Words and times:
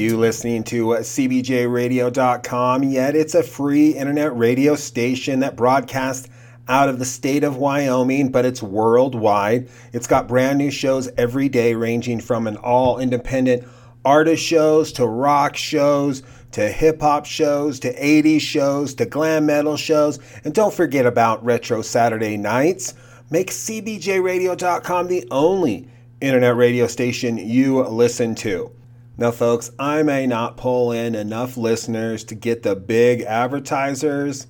You 0.00 0.16
listening 0.16 0.64
to 0.64 0.94
uh, 0.94 1.00
CBJRadio.com 1.00 2.84
yet? 2.84 3.14
It's 3.14 3.34
a 3.34 3.42
free 3.42 3.90
internet 3.90 4.34
radio 4.34 4.74
station 4.74 5.40
that 5.40 5.56
broadcasts 5.56 6.26
out 6.68 6.88
of 6.88 6.98
the 6.98 7.04
state 7.04 7.44
of 7.44 7.58
Wyoming, 7.58 8.30
but 8.30 8.46
it's 8.46 8.62
worldwide. 8.62 9.68
It's 9.92 10.06
got 10.06 10.26
brand 10.26 10.56
new 10.56 10.70
shows 10.70 11.10
every 11.18 11.50
day, 11.50 11.74
ranging 11.74 12.18
from 12.18 12.46
an 12.46 12.56
all 12.56 12.98
independent 12.98 13.68
artist 14.02 14.42
shows 14.42 14.90
to 14.92 15.06
rock 15.06 15.54
shows 15.54 16.22
to 16.52 16.66
hip 16.66 17.02
hop 17.02 17.26
shows 17.26 17.78
to 17.80 17.92
80s 17.92 18.40
shows 18.40 18.94
to 18.94 19.04
glam 19.04 19.44
metal 19.44 19.76
shows. 19.76 20.18
And 20.44 20.54
don't 20.54 20.72
forget 20.72 21.04
about 21.04 21.44
Retro 21.44 21.82
Saturday 21.82 22.38
nights. 22.38 22.94
Make 23.28 23.50
CBJRadio.com 23.50 25.08
the 25.08 25.28
only 25.30 25.88
internet 26.22 26.56
radio 26.56 26.86
station 26.86 27.36
you 27.36 27.82
listen 27.82 28.34
to. 28.36 28.72
Now, 29.20 29.30
folks, 29.30 29.70
I 29.78 30.02
may 30.02 30.26
not 30.26 30.56
pull 30.56 30.92
in 30.92 31.14
enough 31.14 31.58
listeners 31.58 32.24
to 32.24 32.34
get 32.34 32.62
the 32.62 32.74
big 32.74 33.20
advertisers, 33.20 34.46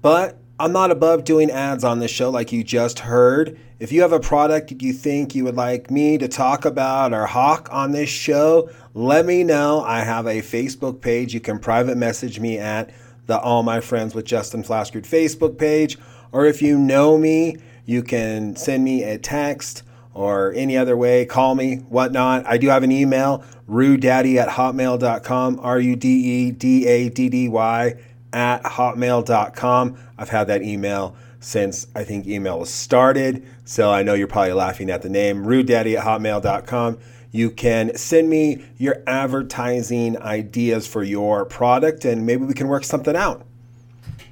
but 0.00 0.38
I'm 0.58 0.72
not 0.72 0.90
above 0.90 1.24
doing 1.24 1.50
ads 1.50 1.84
on 1.84 1.98
this 1.98 2.10
show 2.10 2.30
like 2.30 2.52
you 2.52 2.64
just 2.64 3.00
heard. 3.00 3.60
If 3.78 3.92
you 3.92 4.00
have 4.00 4.14
a 4.14 4.18
product 4.18 4.70
that 4.70 4.80
you 4.80 4.94
think 4.94 5.34
you 5.34 5.44
would 5.44 5.56
like 5.56 5.90
me 5.90 6.16
to 6.16 6.26
talk 6.26 6.64
about 6.64 7.12
or 7.12 7.26
hawk 7.26 7.68
on 7.70 7.92
this 7.92 8.08
show, 8.08 8.70
let 8.94 9.26
me 9.26 9.44
know. 9.44 9.82
I 9.82 10.04
have 10.04 10.26
a 10.26 10.40
Facebook 10.40 11.02
page. 11.02 11.34
You 11.34 11.40
can 11.40 11.58
private 11.58 11.98
message 11.98 12.40
me 12.40 12.56
at 12.56 12.90
the 13.26 13.38
All 13.38 13.62
My 13.62 13.82
Friends 13.82 14.14
with 14.14 14.24
Justin 14.24 14.62
Flaskerud 14.62 15.06
Facebook 15.06 15.58
page. 15.58 15.98
Or 16.32 16.46
if 16.46 16.62
you 16.62 16.78
know 16.78 17.18
me, 17.18 17.58
you 17.84 18.02
can 18.02 18.56
send 18.56 18.84
me 18.84 19.02
a 19.02 19.18
text 19.18 19.82
or 20.20 20.52
any 20.54 20.76
other 20.76 20.96
way, 20.96 21.24
call 21.24 21.54
me, 21.54 21.76
whatnot. 21.88 22.46
I 22.46 22.58
do 22.58 22.68
have 22.68 22.82
an 22.82 22.92
email, 22.92 23.42
rudedaddy 23.68 24.36
at 24.36 24.50
hotmail.com, 24.50 25.60
R 25.62 25.80
U 25.80 25.96
D 25.96 26.08
E 26.08 26.50
D 26.50 26.86
A 26.86 27.08
D 27.08 27.30
D 27.30 27.48
Y 27.48 27.94
at 28.32 28.62
hotmail.com. 28.62 29.98
I've 30.18 30.28
had 30.28 30.46
that 30.48 30.62
email 30.62 31.16
since 31.40 31.86
I 31.94 32.04
think 32.04 32.26
email 32.26 32.58
was 32.58 32.68
started. 32.68 33.46
So 33.64 33.90
I 33.90 34.02
know 34.02 34.12
you're 34.12 34.26
probably 34.26 34.52
laughing 34.52 34.90
at 34.90 35.00
the 35.00 35.08
name, 35.08 35.44
rudedaddy 35.44 35.96
at 35.96 36.04
hotmail.com. 36.04 36.98
You 37.32 37.50
can 37.50 37.96
send 37.96 38.28
me 38.28 38.62
your 38.76 39.02
advertising 39.06 40.20
ideas 40.20 40.86
for 40.86 41.02
your 41.02 41.46
product 41.46 42.04
and 42.04 42.26
maybe 42.26 42.44
we 42.44 42.52
can 42.52 42.68
work 42.68 42.84
something 42.84 43.16
out. 43.16 43.46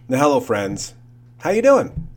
Now, 0.07 0.19
hello 0.19 0.41
friends. 0.41 0.95
How 1.39 1.51
you 1.51 1.63
doing? 1.63 2.09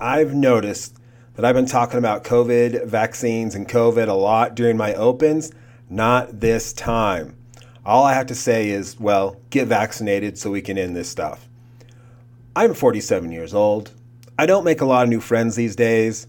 I've 0.00 0.34
noticed 0.34 0.96
that 1.34 1.44
I've 1.44 1.54
been 1.54 1.66
talking 1.66 1.98
about 1.98 2.24
COVID 2.24 2.86
vaccines 2.86 3.54
and 3.54 3.68
COVID 3.68 4.08
a 4.08 4.14
lot 4.14 4.54
during 4.54 4.76
my 4.76 4.94
opens. 4.94 5.52
Not 5.90 6.40
this 6.40 6.72
time. 6.72 7.36
All 7.84 8.04
I 8.04 8.14
have 8.14 8.26
to 8.26 8.34
say 8.34 8.70
is, 8.70 8.98
well, 8.98 9.36
get 9.50 9.68
vaccinated 9.68 10.38
so 10.38 10.50
we 10.50 10.62
can 10.62 10.78
end 10.78 10.96
this 10.96 11.10
stuff. 11.10 11.48
I'm 12.56 12.72
47 12.72 13.32
years 13.32 13.52
old. 13.52 13.90
I 14.38 14.46
don't 14.46 14.64
make 14.64 14.80
a 14.80 14.86
lot 14.86 15.02
of 15.02 15.10
new 15.10 15.20
friends 15.20 15.56
these 15.56 15.76
days. 15.76 16.26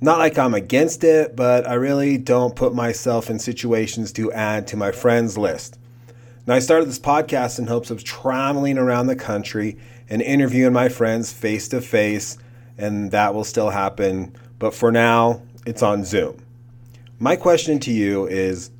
Not 0.00 0.18
like 0.18 0.38
I'm 0.38 0.54
against 0.54 1.04
it, 1.04 1.34
but 1.34 1.66
I 1.66 1.74
really 1.74 2.18
don't 2.18 2.56
put 2.56 2.74
myself 2.74 3.30
in 3.30 3.38
situations 3.38 4.12
to 4.12 4.32
add 4.32 4.66
to 4.68 4.76
my 4.76 4.92
friends 4.92 5.38
list. 5.38 5.78
Now, 6.46 6.54
I 6.54 6.58
started 6.58 6.88
this 6.88 6.98
podcast 6.98 7.58
in 7.58 7.68
hopes 7.68 7.90
of 7.90 8.02
traveling 8.02 8.78
around 8.78 9.06
the 9.06 9.16
country 9.16 9.78
and 10.10 10.20
interviewing 10.20 10.72
my 10.72 10.88
friends 10.88 11.32
face 11.32 11.68
to 11.68 11.80
face, 11.80 12.36
and 12.78 13.10
that 13.10 13.34
will 13.34 13.44
still 13.44 13.70
happen 13.70 14.34
but 14.62 14.74
for 14.74 14.92
now, 14.92 15.42
it's 15.66 15.82
on 15.82 16.04
Zoom. 16.04 16.36
My 17.18 17.34
question 17.34 17.80
to 17.80 17.90
you 17.90 18.28
is 18.28 18.70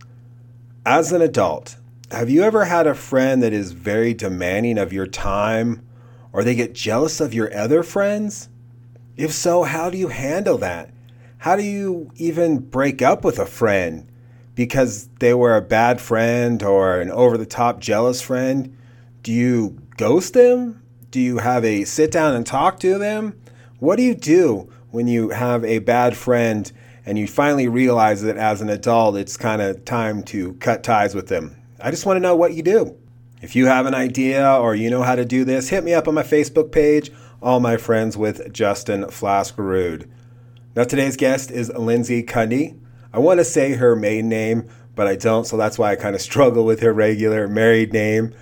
as 0.86 1.10
an 1.10 1.20
adult, 1.20 1.75
have 2.12 2.30
you 2.30 2.44
ever 2.44 2.66
had 2.66 2.86
a 2.86 2.94
friend 2.94 3.42
that 3.42 3.53
is 3.53 3.72
very 3.72 4.14
demanding 4.14 4.78
of 4.78 4.92
your 4.92 5.08
time 5.08 5.84
or 6.32 6.44
they 6.44 6.54
get 6.54 6.72
jealous 6.72 7.20
of 7.20 7.34
your 7.34 7.53
other 7.53 7.82
friends? 7.82 8.48
If 9.16 9.32
so, 9.32 9.64
how 9.64 9.91
do 9.91 9.98
you 9.98 10.06
handle 10.06 10.56
that? 10.59 10.91
How 11.38 11.56
do 11.56 11.64
you 11.64 12.12
even 12.14 12.60
break 12.60 13.03
up 13.03 13.24
with 13.24 13.41
a 13.41 13.44
friend 13.44 14.09
because 14.54 15.09
they 15.19 15.34
were 15.34 15.56
a 15.56 15.60
bad 15.60 16.00
friend 16.00 16.62
or 16.62 17.00
an 17.00 17.10
over 17.10 17.36
the 17.36 17.44
top 17.44 17.80
jealous 17.80 18.22
friend? 18.22 18.76
Do 19.24 19.32
you 19.32 19.78
ghost 19.97 20.32
them? 20.32 20.80
Do 21.10 21.19
you 21.19 21.38
have 21.38 21.64
a 21.64 21.82
sit 21.82 22.12
down 22.12 22.36
and 22.36 22.47
talk 22.47 22.78
to 22.78 22.98
them? 22.98 23.41
What 23.82 23.97
do 23.97 24.04
you 24.04 24.15
do 24.15 24.70
when 24.93 25.09
you 25.09 25.31
have 25.31 25.65
a 25.65 25.81
bad 25.81 26.16
friend 26.16 26.70
and 27.04 27.19
you 27.19 27.26
finally 27.26 27.66
realize 27.66 28.22
that 28.22 28.37
as 28.37 28.60
an 28.60 28.70
adult 28.70 29.16
it's 29.16 29.37
kind 29.37 29.60
of 29.60 29.84
time 29.84 30.22
to 30.26 30.53
cut 30.60 30.84
ties 30.84 31.16
with 31.16 31.26
them. 31.26 31.56
I 31.81 31.91
just 31.91 32.06
want 32.06 32.16
to 32.16 32.21
know 32.21 32.37
what 32.37 32.54
you 32.54 32.62
do. 32.62 32.97
If 33.41 33.56
you 33.56 33.66
have 33.66 33.87
an 33.87 33.94
idea 33.97 34.54
or 34.54 34.76
you 34.76 34.88
know 34.88 35.03
how 35.03 35.16
to 35.16 35.25
do 35.25 35.44
this, 35.44 35.71
hit 35.71 35.82
me 35.82 35.94
up 35.94 36.06
on 36.06 36.15
my 36.15 36.22
Facebook 36.22 36.71
page, 36.71 37.10
All 37.42 37.59
My 37.59 37.76
Friends 37.76 38.16
with 38.16 38.53
Justin 38.53 39.03
Flaskerud. 39.06 40.09
Now, 40.76 40.84
today's 40.84 41.16
guest 41.16 41.50
is 41.50 41.69
Lindsey 41.71 42.22
Cundy. 42.22 42.78
I 43.12 43.19
want 43.19 43.41
to 43.41 43.44
say 43.44 43.72
her 43.72 43.97
maiden 43.97 44.28
name, 44.28 44.69
but 44.94 45.09
I 45.09 45.16
don't, 45.16 45.44
so 45.44 45.56
that's 45.56 45.76
why 45.76 45.91
I 45.91 45.97
kind 45.97 46.15
of 46.15 46.21
struggle 46.21 46.65
with 46.65 46.78
her 46.82 46.92
regular 46.92 47.48
married 47.48 47.92
name. 47.92 48.32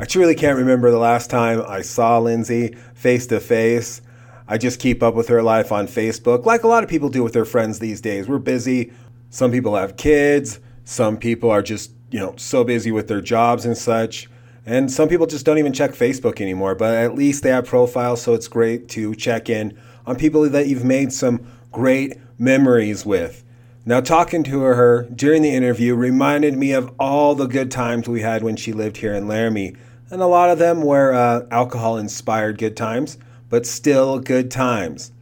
I 0.00 0.06
truly 0.06 0.34
can't 0.34 0.58
remember 0.58 0.90
the 0.90 0.98
last 0.98 1.30
time 1.30 1.62
I 1.68 1.82
saw 1.82 2.18
Lindsey 2.18 2.74
face 2.94 3.28
to 3.28 3.38
face. 3.38 4.00
I 4.50 4.56
just 4.56 4.80
keep 4.80 5.02
up 5.02 5.14
with 5.14 5.28
her 5.28 5.42
life 5.42 5.70
on 5.70 5.86
Facebook, 5.86 6.46
like 6.46 6.62
a 6.62 6.68
lot 6.68 6.82
of 6.82 6.88
people 6.88 7.10
do 7.10 7.22
with 7.22 7.34
their 7.34 7.44
friends 7.44 7.78
these 7.78 8.00
days. 8.00 8.26
We're 8.26 8.38
busy. 8.38 8.92
Some 9.28 9.52
people 9.52 9.76
have 9.76 9.98
kids. 9.98 10.58
Some 10.84 11.18
people 11.18 11.50
are 11.50 11.60
just, 11.60 11.90
you 12.10 12.18
know, 12.18 12.34
so 12.36 12.64
busy 12.64 12.90
with 12.90 13.08
their 13.08 13.20
jobs 13.20 13.66
and 13.66 13.76
such. 13.76 14.26
And 14.64 14.90
some 14.90 15.06
people 15.06 15.26
just 15.26 15.44
don't 15.44 15.58
even 15.58 15.74
check 15.74 15.90
Facebook 15.90 16.40
anymore, 16.40 16.74
but 16.74 16.94
at 16.94 17.14
least 17.14 17.42
they 17.42 17.50
have 17.50 17.66
profiles, 17.66 18.22
so 18.22 18.32
it's 18.32 18.48
great 18.48 18.88
to 18.90 19.14
check 19.14 19.50
in 19.50 19.78
on 20.06 20.16
people 20.16 20.48
that 20.48 20.66
you've 20.66 20.84
made 20.84 21.12
some 21.12 21.46
great 21.70 22.14
memories 22.38 23.04
with. 23.04 23.44
Now, 23.84 24.00
talking 24.00 24.42
to 24.44 24.60
her 24.60 25.02
during 25.14 25.42
the 25.42 25.54
interview 25.54 25.94
reminded 25.94 26.56
me 26.56 26.72
of 26.72 26.90
all 26.98 27.34
the 27.34 27.46
good 27.46 27.70
times 27.70 28.08
we 28.08 28.22
had 28.22 28.42
when 28.42 28.56
she 28.56 28.72
lived 28.72 28.98
here 28.98 29.12
in 29.12 29.28
Laramie. 29.28 29.76
And 30.10 30.22
a 30.22 30.26
lot 30.26 30.48
of 30.48 30.58
them 30.58 30.82
were 30.82 31.12
uh, 31.12 31.46
alcohol 31.50 31.98
inspired 31.98 32.56
good 32.56 32.76
times 32.78 33.18
but 33.48 33.66
still 33.66 34.18
good 34.18 34.50
times. 34.50 35.12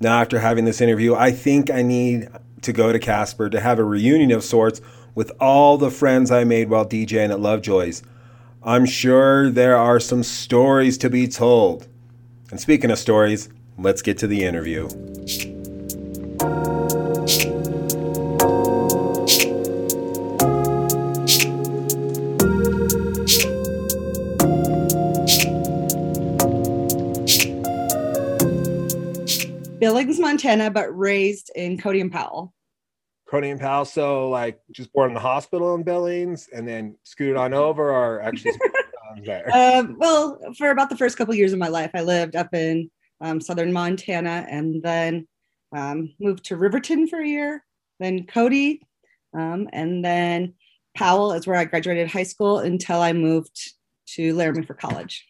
Now, 0.00 0.20
after 0.20 0.40
having 0.40 0.64
this 0.64 0.80
interview, 0.80 1.14
I 1.14 1.30
think 1.30 1.70
I 1.70 1.82
need 1.82 2.28
to 2.62 2.72
go 2.72 2.92
to 2.92 2.98
Casper 2.98 3.48
to 3.48 3.60
have 3.60 3.78
a 3.78 3.84
reunion 3.84 4.32
of 4.32 4.44
sorts 4.44 4.80
with 5.14 5.32
all 5.40 5.78
the 5.78 5.90
friends 5.90 6.30
I 6.30 6.44
made 6.44 6.68
while 6.68 6.86
DJing 6.86 7.30
at 7.30 7.40
Lovejoy's. 7.40 8.02
I'm 8.62 8.84
sure 8.84 9.50
there 9.50 9.76
are 9.76 10.00
some 10.00 10.22
stories 10.22 10.98
to 10.98 11.08
be 11.08 11.28
told. 11.28 11.88
And 12.50 12.60
speaking 12.60 12.90
of 12.90 12.98
stories, 12.98 13.48
let's 13.78 14.02
get 14.02 14.18
to 14.18 14.26
the 14.26 14.44
interview. 14.44 14.88
Billings, 29.86 30.18
Montana, 30.18 30.68
but 30.68 30.88
raised 30.98 31.52
in 31.54 31.78
Cody 31.78 32.00
and 32.00 32.10
Powell. 32.10 32.52
Cody 33.28 33.50
and 33.50 33.60
Powell. 33.60 33.84
So 33.84 34.28
like 34.28 34.58
just 34.72 34.92
born 34.92 35.10
in 35.10 35.14
the 35.14 35.20
hospital 35.20 35.76
in 35.76 35.84
Billings 35.84 36.48
and 36.52 36.66
then 36.66 36.96
scooted 37.04 37.36
on 37.36 37.54
over 37.54 37.92
or 37.92 38.20
actually 38.20 38.58
there? 39.24 39.48
Um, 39.54 39.94
well, 39.96 40.40
for 40.58 40.72
about 40.72 40.90
the 40.90 40.96
first 40.96 41.16
couple 41.16 41.34
of 41.34 41.38
years 41.38 41.52
of 41.52 41.60
my 41.60 41.68
life, 41.68 41.92
I 41.94 42.00
lived 42.00 42.34
up 42.34 42.52
in 42.52 42.90
um, 43.20 43.40
southern 43.40 43.72
Montana 43.72 44.44
and 44.50 44.82
then 44.82 45.28
um, 45.70 46.12
moved 46.18 46.46
to 46.46 46.56
Riverton 46.56 47.06
for 47.06 47.20
a 47.20 47.28
year, 47.28 47.64
then 48.00 48.26
Cody, 48.26 48.82
um, 49.38 49.68
and 49.72 50.04
then 50.04 50.54
Powell 50.96 51.32
is 51.32 51.46
where 51.46 51.58
I 51.58 51.64
graduated 51.64 52.08
high 52.08 52.24
school 52.24 52.58
until 52.58 53.00
I 53.00 53.12
moved 53.12 53.74
to 54.14 54.34
Laramie 54.34 54.66
for 54.66 54.74
college. 54.74 55.24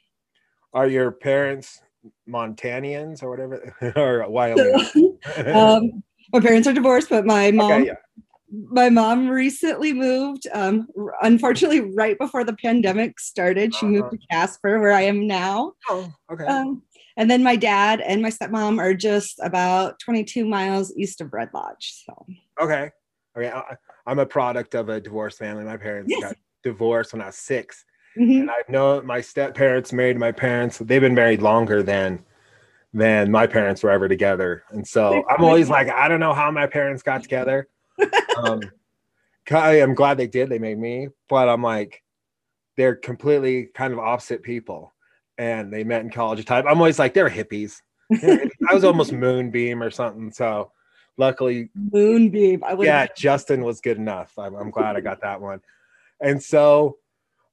Are 0.73 0.89
your 0.89 1.11
parents 1.11 1.83
Montanians 2.29 3.23
or 3.23 3.31
whatever, 3.31 3.93
or 3.97 4.29
Wyoming? 4.29 5.19
um, 5.47 6.03
my 6.33 6.41
parents 6.41 6.67
are 6.67 6.73
divorced, 6.73 7.09
but 7.09 7.25
my 7.25 7.51
mom, 7.51 7.73
okay, 7.73 7.87
yeah. 7.87 7.95
my 8.71 8.89
mom 8.91 9.29
recently 9.29 9.93
moved. 9.93 10.47
Um, 10.53 10.89
unfortunately, 11.23 11.81
right 11.81 12.19
before 12.19 12.45
the 12.45 12.55
pandemic 12.55 13.21
started, 13.21 13.75
she 13.75 13.87
uh-huh. 13.87 13.93
moved 13.93 14.11
to 14.13 14.19
Casper, 14.31 14.81
where 14.81 14.93
I 14.93 15.03
am 15.03 15.27
now. 15.27 15.73
Oh, 15.89 16.13
okay. 16.31 16.45
Um, 16.45 16.83
and 17.17 17.31
then 17.31 17.43
my 17.43 17.57
dad 17.57 18.01
and 18.01 18.21
my 18.21 18.31
stepmom 18.31 18.79
are 18.79 18.93
just 18.93 19.41
about 19.43 19.99
22 20.01 20.47
miles 20.47 20.95
east 20.97 21.21
of 21.21 21.33
Red 21.33 21.49
Lodge. 21.55 22.05
So 22.05 22.27
okay, 22.61 22.91
okay. 23.37 23.51
I, 23.51 24.11
am 24.11 24.19
a 24.19 24.27
product 24.27 24.75
of 24.75 24.89
a 24.89 25.01
divorced 25.01 25.39
family. 25.39 25.65
My 25.65 25.79
parents 25.79 26.11
yes. 26.11 26.23
got 26.23 26.37
divorced 26.63 27.13
when 27.13 27.23
I 27.23 27.27
was 27.27 27.37
six 27.37 27.85
Mm-hmm. 28.19 28.41
And 28.43 28.51
I 28.51 28.63
know 28.69 29.03
my 29.03 29.21
step 29.21 29.55
parents 29.55 29.93
married 29.93 30.19
my 30.19 30.33
parents. 30.33 30.79
They've 30.79 31.01
been 31.01 31.15
married 31.15 31.43
longer 31.43 31.83
than 31.83 32.25
than 32.95 33.31
my 33.31 33.47
parents 33.47 33.83
were 33.83 33.91
ever 33.91 34.09
together. 34.09 34.65
And 34.71 34.87
so 34.87 35.23
I'm 35.29 35.45
always 35.45 35.69
like, 35.69 35.91
I 35.91 36.09
don't 36.09 36.21
know 36.21 36.33
how 36.33 36.51
my 36.51 36.67
parents 36.67 37.03
got 37.03 37.23
together. 37.23 37.69
um, 38.39 38.63
I 39.51 39.81
am 39.81 39.95
glad 39.95 40.17
they 40.17 40.27
did. 40.27 40.49
They 40.49 40.59
made 40.59 40.79
me, 40.79 41.09
but 41.29 41.49
I'm 41.49 41.63
like, 41.63 42.03
they're 42.77 42.97
completely 42.97 43.69
kind 43.75 43.93
of 43.93 43.99
opposite 43.99 44.43
people, 44.43 44.95
and 45.39 45.73
they 45.73 45.85
met 45.85 46.03
in 46.03 46.11
college 46.11 46.45
type. 46.45 46.65
I'm 46.69 46.79
always 46.79 46.99
like, 46.99 47.15
they're 47.15 47.31
hippies. 47.31 47.81
I 48.13 48.49
was 48.73 48.85
almost 48.85 49.13
moonbeam 49.13 49.83
or 49.83 49.91
something. 49.91 50.31
So 50.33 50.73
luckily, 51.17 51.71
moonbeam. 51.75 52.65
I. 52.65 52.77
Yeah, 52.81 53.07
Justin 53.17 53.63
was 53.63 53.81
good 53.81 53.99
enough. 53.99 54.33
I'm, 54.39 54.55
I'm 54.55 54.71
glad 54.71 54.97
I 54.97 55.01
got 55.01 55.23
that 55.23 55.41
one. 55.41 55.61
And 56.21 56.43
so, 56.43 56.99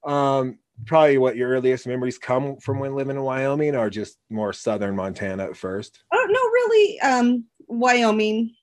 um, 0.06 0.60
probably 0.86 1.18
what 1.18 1.36
your 1.36 1.50
earliest 1.50 1.88
memories 1.88 2.18
come 2.18 2.58
from 2.58 2.80
when 2.80 2.96
living 2.96 3.16
in 3.16 3.22
Wyoming, 3.22 3.76
or 3.76 3.90
just 3.90 4.18
more 4.30 4.54
southern 4.54 4.96
Montana 4.96 5.46
at 5.46 5.58
first. 5.58 6.04
Oh 6.12 6.28
no, 6.30 6.40
really, 6.40 7.00
um, 7.02 7.46
Wyoming. 7.68 8.54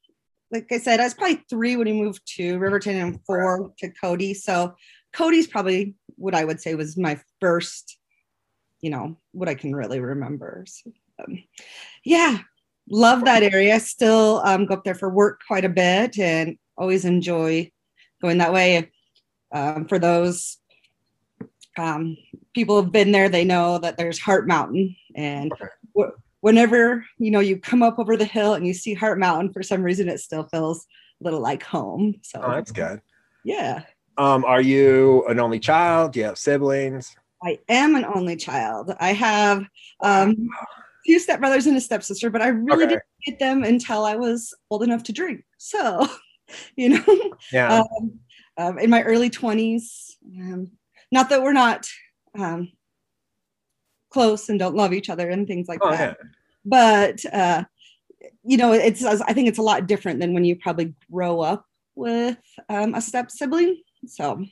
Like 0.53 0.67
I 0.73 0.79
said, 0.79 0.99
I 0.99 1.05
was 1.05 1.15
probably 1.15 1.45
three 1.49 1.77
when 1.77 1.87
we 1.87 1.93
moved 1.93 2.23
to 2.37 2.59
Riverton 2.59 2.97
and 2.97 3.21
four 3.25 3.73
to 3.79 3.89
Cody. 3.91 4.35
So 4.35 4.75
Cody's 5.13 5.47
probably 5.47 5.95
what 6.17 6.35
I 6.35 6.45
would 6.45 6.61
say 6.61 6.75
was 6.75 6.97
my 6.97 7.21
first, 7.41 7.97
you 8.81 8.91
know, 8.91 9.17
what 9.33 9.49
I 9.49 9.55
can 9.55 9.75
really 9.75 10.01
remember. 10.01 10.65
So, 10.67 10.93
um, 11.23 11.43
yeah, 12.05 12.39
love 12.91 13.25
that 13.27 13.45
area. 13.45 13.79
Still 13.79 14.43
um, 14.45 14.67
go 14.67 14.75
up 14.75 14.85
there 14.85 14.97
for 14.97 15.09
work 15.09 15.41
quite 15.47 15.65
a 15.65 15.69
bit 15.69 16.19
and 16.19 16.59
always 16.77 17.05
enjoy 17.05 17.71
going 18.21 18.39
that 18.39 18.53
way. 18.53 18.91
Um, 19.53 19.87
for 19.87 19.99
those 19.99 20.59
um, 21.79 22.17
people 22.55 22.81
have 22.81 22.93
been 22.93 23.13
there, 23.13 23.29
they 23.29 23.45
know 23.45 23.79
that 23.79 23.97
there's 23.97 24.19
Heart 24.19 24.47
Mountain. 24.47 24.97
And 25.15 25.53
okay. 25.53 26.11
whenever, 26.41 27.05
you 27.19 27.31
know, 27.31 27.41
you 27.41 27.59
come 27.59 27.83
up 27.83 27.99
over 27.99 28.17
the 28.17 28.25
hill 28.25 28.55
and 28.55 28.67
you 28.67 28.75
see 28.75 28.95
Heart 28.95 29.19
Mountain, 29.19 29.53
for 29.53 29.63
some 29.63 29.83
reason, 29.83 30.09
it 30.09 30.21
still 30.21 30.45
feels 30.45 30.87
a 31.21 31.25
little 31.25 31.41
like 31.41 31.63
home. 31.63 32.17
So 32.23 32.41
oh, 32.43 32.51
that's 32.53 32.73
good. 32.73 33.01
Yeah. 33.45 33.83
Um, 34.19 34.45
are 34.45 34.61
you 34.61 35.25
an 35.29 35.41
only 35.41 35.61
child? 35.61 36.13
Do 36.13 36.21
you 36.21 36.27
have 36.27 36.39
siblings? 36.39 37.15
I 37.43 37.59
am 37.69 37.95
an 37.95 38.05
only 38.05 38.37
child. 38.37 38.93
I 39.01 39.13
have 39.15 39.65
um, 40.01 40.37
two 41.07 41.19
stepbrothers 41.19 41.67
and 41.67 41.77
a 41.77 41.81
stepsister, 41.81 42.29
but 42.29 42.43
I 42.43 42.49
really 42.49 42.85
okay. 42.85 42.95
didn't 42.95 43.05
get 43.25 43.39
them 43.39 43.65
until 43.65 44.05
I 44.05 44.17
was 44.17 44.53
old 44.71 44.83
enough 44.83 45.03
to 45.05 45.13
drink. 45.13 45.45
So, 45.57 46.07
you 46.77 46.91
know, 46.91 47.35
yeah. 47.53 47.81
Um, 47.81 48.21
um, 48.59 48.79
in 48.79 48.91
my 48.91 49.03
early 49.03 49.31
20s, 49.31 50.17
um, 50.39 50.71
not 51.11 51.29
that 51.31 51.43
we're 51.43 51.53
not 51.53 51.87
um, 52.39 52.71
close 54.11 54.49
and 54.49 54.59
don't 54.59 54.77
love 54.77 54.93
each 54.93 55.11
other 55.11 55.29
and 55.29 55.47
things 55.47 55.69
like 55.69 55.81
oh, 55.83 55.91
that, 55.91 56.19
yeah. 56.21 56.29
but 56.65 57.35
uh, 57.35 57.65
you 58.45 58.57
know, 58.57 58.73
it's 58.73 59.05
I 59.05 59.33
think 59.33 59.49
it's 59.49 59.59
a 59.59 59.63
lot 59.63 59.87
different 59.87 60.21
than 60.21 60.35
when 60.35 60.45
you 60.45 60.57
probably 60.57 60.95
grow 61.11 61.41
up 61.41 61.67
with 61.95 62.39
um, 62.69 62.95
a 62.95 63.01
step 63.01 63.31
sibling. 63.31 63.83
So, 64.07 64.45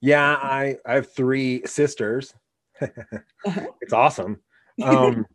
yeah, 0.00 0.34
I 0.40 0.76
I 0.86 0.94
have 0.94 1.12
three 1.12 1.62
sisters. 1.66 2.34
uh-huh. 2.80 3.66
It's 3.80 3.92
awesome. 3.92 4.40
Um, 4.82 5.26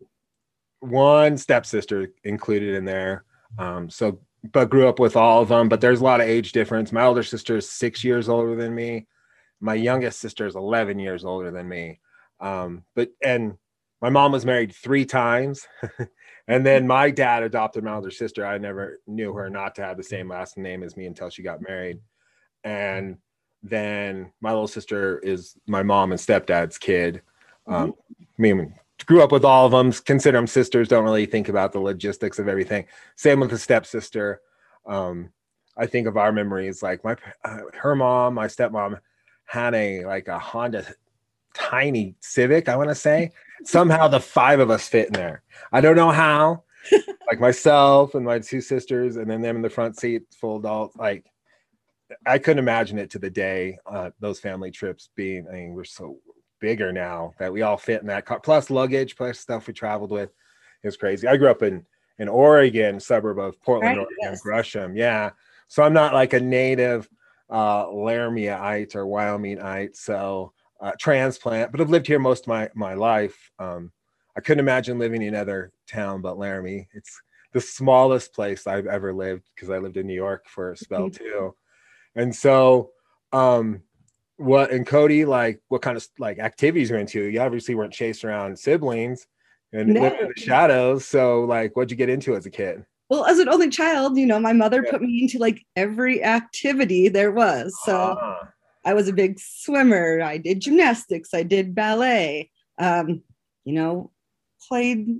one 0.81 1.38
stepsister 1.38 2.09
included 2.24 2.75
in 2.75 2.86
there. 2.86 3.24
Um, 3.57 3.89
so, 3.89 4.19
but 4.51 4.69
grew 4.69 4.88
up 4.88 5.00
with 5.00 5.15
all 5.15 5.42
of 5.42 5.50
them. 5.50 5.69
But 5.69 5.81
there's 5.81 6.01
a 6.01 6.03
lot 6.03 6.21
of 6.21 6.27
age 6.27 6.51
difference. 6.51 6.92
My 6.92 7.06
older 7.06 7.24
sister 7.24 7.57
is 7.57 7.69
six 7.69 8.03
years 8.03 8.30
older 8.30 8.56
than 8.56 8.75
me. 8.75 9.07
My 9.62 9.75
youngest 9.75 10.19
sister 10.19 10.46
is 10.46 10.56
11 10.56 11.00
years 11.00 11.24
older 11.24 11.52
than 11.52 11.69
me. 11.69 12.00
Um, 12.40 12.84
but 12.96 13.10
and 13.24 13.58
my 14.02 14.10
mom 14.10 14.31
was 14.31 14.46
married 14.46 14.74
three 14.75 15.06
times. 15.06 15.68
and 16.48 16.66
then 16.66 16.88
my 16.88 17.12
dad 17.12 17.44
adopted 17.44 17.84
my 17.84 17.94
older 17.94 18.12
sister. 18.12 18.46
I 18.46 18.58
never 18.58 19.00
knew 19.06 19.34
her 19.34 19.50
not 19.50 19.75
to 19.75 19.84
have 19.84 19.98
the 19.98 20.04
same 20.04 20.28
last 20.28 20.58
name 20.58 20.81
as 20.81 20.98
me 20.98 21.06
until 21.06 21.30
she 21.30 21.44
got 21.44 21.62
married. 21.62 22.00
And 22.63 23.18
then 23.63 24.31
my 24.42 24.50
little 24.50 24.68
sister 24.68 25.19
is 25.19 25.56
my 25.68 25.84
mom 25.84 26.12
and 26.12 26.19
stepdad's 26.19 26.80
kid. 26.80 27.22
Um, 27.68 27.92
mm-hmm. 27.92 28.24
I 28.24 28.42
mean, 28.42 28.74
grew 29.06 29.22
up 29.22 29.31
with 29.31 29.46
all 29.46 29.66
of 29.66 29.72
them, 29.72 29.92
consider 29.92 30.38
them 30.38 30.48
sisters, 30.48 30.88
don't 30.88 31.04
really 31.04 31.25
think 31.25 31.50
about 31.50 31.72
the 31.72 31.80
logistics 31.80 32.40
of 32.40 32.48
everything. 32.48 32.86
Same 33.16 33.40
with 33.40 33.52
the 33.52 33.58
stepsister. 33.58 34.42
Um, 34.86 35.31
I 35.78 35.86
think 35.86 36.08
of 36.08 36.18
our 36.18 36.31
memories 36.31 36.84
like 36.84 37.04
my 37.04 37.16
uh, 37.46 37.60
her 37.74 37.96
mom, 37.96 38.34
my 38.34 38.48
stepmom 38.48 39.00
had 39.51 39.75
a 39.75 40.06
like 40.06 40.30
a 40.30 40.39
Honda 40.39 40.86
tiny 41.53 42.15
Civic, 42.21 42.69
I 42.69 42.77
want 42.77 42.88
to 42.88 42.95
say. 42.95 43.31
Somehow 43.65 44.07
the 44.07 44.21
five 44.21 44.62
of 44.62 44.71
us 44.71 44.88
fit 44.88 45.07
in 45.07 45.13
there. 45.13 45.44
I 45.74 45.81
don't 45.81 45.98
know 45.98 46.09
how. 46.09 46.63
like 47.27 47.42
myself 47.42 48.15
and 48.15 48.25
my 48.25 48.39
two 48.39 48.62
sisters, 48.62 49.18
and 49.18 49.30
then 49.30 49.42
them 49.42 49.57
in 49.57 49.62
the 49.62 49.69
front 49.69 50.00
seat, 50.00 50.24
full 50.39 50.59
adult. 50.59 50.94
Like 50.95 51.25
I 52.25 52.38
couldn't 52.38 52.59
imagine 52.59 52.98
it 52.98 53.09
to 53.12 53.19
the 53.19 53.30
day 53.30 53.77
uh, 53.86 54.12
those 54.21 54.39
family 54.39 54.71
trips 54.71 55.09
being. 55.15 55.45
I 55.50 55.56
mean, 55.56 55.74
we're 55.74 55.83
so 55.83 56.18
bigger 56.62 56.94
now 56.94 57.33
that 57.38 57.51
we 57.51 57.62
all 57.62 57.77
fit 57.77 58.00
in 58.00 58.07
that 58.07 58.25
car, 58.25 58.39
plus 58.39 58.69
luggage, 58.69 59.18
plus 59.18 59.38
stuff 59.38 59.68
we 59.68 59.74
traveled 59.74 60.12
with. 60.12 60.30
It 60.81 60.88
was 60.88 60.95
crazy. 60.95 61.27
I 61.27 61.36
grew 61.36 61.51
up 61.51 61.62
in 61.62 61.86
in 62.19 62.30
Oregon, 62.30 63.01
suburb 63.01 63.38
of 63.38 63.62
Portland, 63.62 63.98
right, 63.98 64.06
Oregon, 64.06 64.18
yes. 64.21 64.42
Gresham. 64.42 64.95
Yeah, 64.95 65.31
so 65.68 65.83
I'm 65.83 65.94
not 65.94 66.13
like 66.13 66.31
a 66.31 66.39
native 66.39 67.09
uh, 67.51 67.86
Laramieite 67.88 68.95
or 68.95 69.06
Wyomingite, 69.06 69.95
so 69.95 70.53
uh, 70.81 70.92
transplant, 71.00 71.71
but 71.71 71.81
I've 71.81 71.89
lived 71.89 72.07
here 72.07 72.19
most 72.19 72.44
of 72.44 72.48
my 72.48 72.69
my 72.74 72.94
life. 72.94 73.51
Um, 73.59 73.92
I 74.36 74.42
couldn't 74.42 74.62
imagine 74.62 74.98
living 74.98 75.21
in 75.21 75.36
another 75.36 75.71
town 75.88 76.21
but 76.21 76.39
Laramie. 76.39 76.88
It's 76.94 77.21
the 77.53 77.62
smallest 77.62 78.33
place 78.33 78.65
I've 78.65 78.88
ever 78.88 79.13
lived 79.13 79.44
because 79.53 79.69
I 79.69 79.77
lived 79.77 79.98
in 79.98 80.07
New 80.07 80.15
York 80.15 80.45
for 80.48 80.71
a 80.71 80.77
spell 80.77 81.09
mm-hmm. 81.09 81.24
too. 81.24 81.56
And 82.15 82.33
so, 82.33 82.92
um, 83.33 83.81
what 84.38 84.71
and 84.71 84.88
Cody, 84.88 85.25
like, 85.25 85.62
what 85.68 85.81
kind 85.81 85.98
of 85.98 86.07
like 86.18 86.39
activities 86.39 86.92
are 86.92 86.98
into? 86.98 87.24
You 87.24 87.42
obviously 87.42 87.75
weren't 87.75 87.94
chased 87.94 88.24
around 88.24 88.57
siblings 88.57 89.27
and 89.74 89.89
no. 89.89 90.01
living 90.01 90.19
in 90.21 90.31
the 90.36 90.42
shadows. 90.42 91.06
So, 91.06 91.42
like, 91.42 91.75
what'd 91.75 91.92
you 91.92 91.98
get 91.98 92.09
into 92.09 92.36
as 92.36 92.45
a 92.45 92.50
kid? 92.51 92.86
Well, 93.12 93.25
as 93.25 93.40
an 93.40 93.50
only 93.50 93.68
child, 93.68 94.18
you 94.18 94.25
know, 94.25 94.40
my 94.40 94.54
mother 94.54 94.81
yeah. 94.86 94.92
put 94.92 95.02
me 95.02 95.24
into 95.24 95.38
like 95.38 95.66
every 95.75 96.24
activity 96.24 97.10
there 97.10 97.34
was. 97.34 97.78
So 97.84 97.98
uh-huh. 97.98 98.46
I 98.86 98.94
was 98.94 99.10
a 99.10 99.13
big 99.13 99.38
swimmer. 99.38 100.22
I 100.22 100.38
did 100.38 100.62
gymnastics. 100.62 101.34
I 101.34 101.44
did 101.44 101.75
ballet. 101.75 102.50
Um, 102.80 103.22
you 103.65 103.74
know, 103.74 104.12
played 104.70 105.20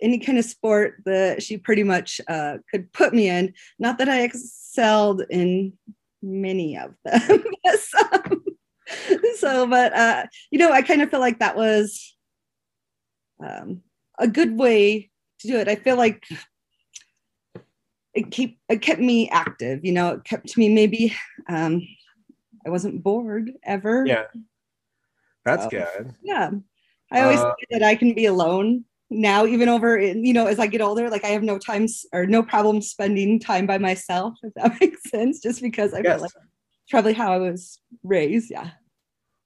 any 0.00 0.18
kind 0.18 0.38
of 0.38 0.46
sport 0.46 0.94
that 1.04 1.42
she 1.42 1.58
pretty 1.58 1.82
much 1.82 2.22
uh, 2.26 2.56
could 2.70 2.90
put 2.94 3.12
me 3.12 3.28
in. 3.28 3.52
Not 3.78 3.98
that 3.98 4.08
I 4.08 4.22
excelled 4.22 5.24
in 5.28 5.74
many 6.22 6.78
of 6.78 6.94
them. 7.04 7.44
so, 7.78 7.98
so, 9.36 9.66
but 9.66 9.92
uh, 9.92 10.24
you 10.50 10.58
know, 10.58 10.72
I 10.72 10.80
kind 10.80 11.02
of 11.02 11.10
feel 11.10 11.20
like 11.20 11.40
that 11.40 11.54
was 11.54 12.16
um, 13.46 13.82
a 14.18 14.26
good 14.26 14.56
way 14.56 15.10
to 15.40 15.48
do 15.48 15.58
it. 15.58 15.68
I 15.68 15.76
feel 15.76 15.96
like 15.96 16.24
it 18.14 18.30
keep 18.30 18.58
it 18.68 18.82
kept 18.82 19.00
me 19.00 19.28
active. 19.30 19.84
You 19.84 19.92
know, 19.92 20.10
it 20.14 20.24
kept 20.24 20.56
me 20.56 20.68
maybe. 20.68 21.14
Um, 21.48 21.86
I 22.64 22.70
wasn't 22.70 23.02
bored 23.02 23.50
ever. 23.64 24.04
Yeah, 24.06 24.24
that's 25.44 25.64
so, 25.64 25.70
good. 25.70 26.14
Yeah, 26.22 26.50
I 27.10 27.22
always 27.22 27.40
uh, 27.40 27.52
that 27.70 27.82
I 27.82 27.94
can 27.94 28.14
be 28.14 28.26
alone 28.26 28.84
now 29.12 29.46
even 29.46 29.68
over 29.68 29.98
you 29.98 30.32
know 30.32 30.46
as 30.46 30.58
i 30.58 30.66
get 30.66 30.80
older 30.80 31.10
like 31.10 31.24
i 31.24 31.28
have 31.28 31.42
no 31.42 31.58
time 31.58 31.86
or 32.12 32.26
no 32.26 32.42
problem 32.42 32.80
spending 32.80 33.38
time 33.38 33.66
by 33.66 33.78
myself 33.78 34.34
if 34.42 34.52
that 34.54 34.74
makes 34.80 35.02
sense 35.10 35.40
just 35.40 35.60
because 35.60 35.92
i 35.92 35.98
yes. 35.98 36.14
feel 36.14 36.22
like 36.22 36.30
probably 36.90 37.12
how 37.12 37.32
i 37.32 37.38
was 37.38 37.80
raised 38.02 38.50
yeah 38.50 38.70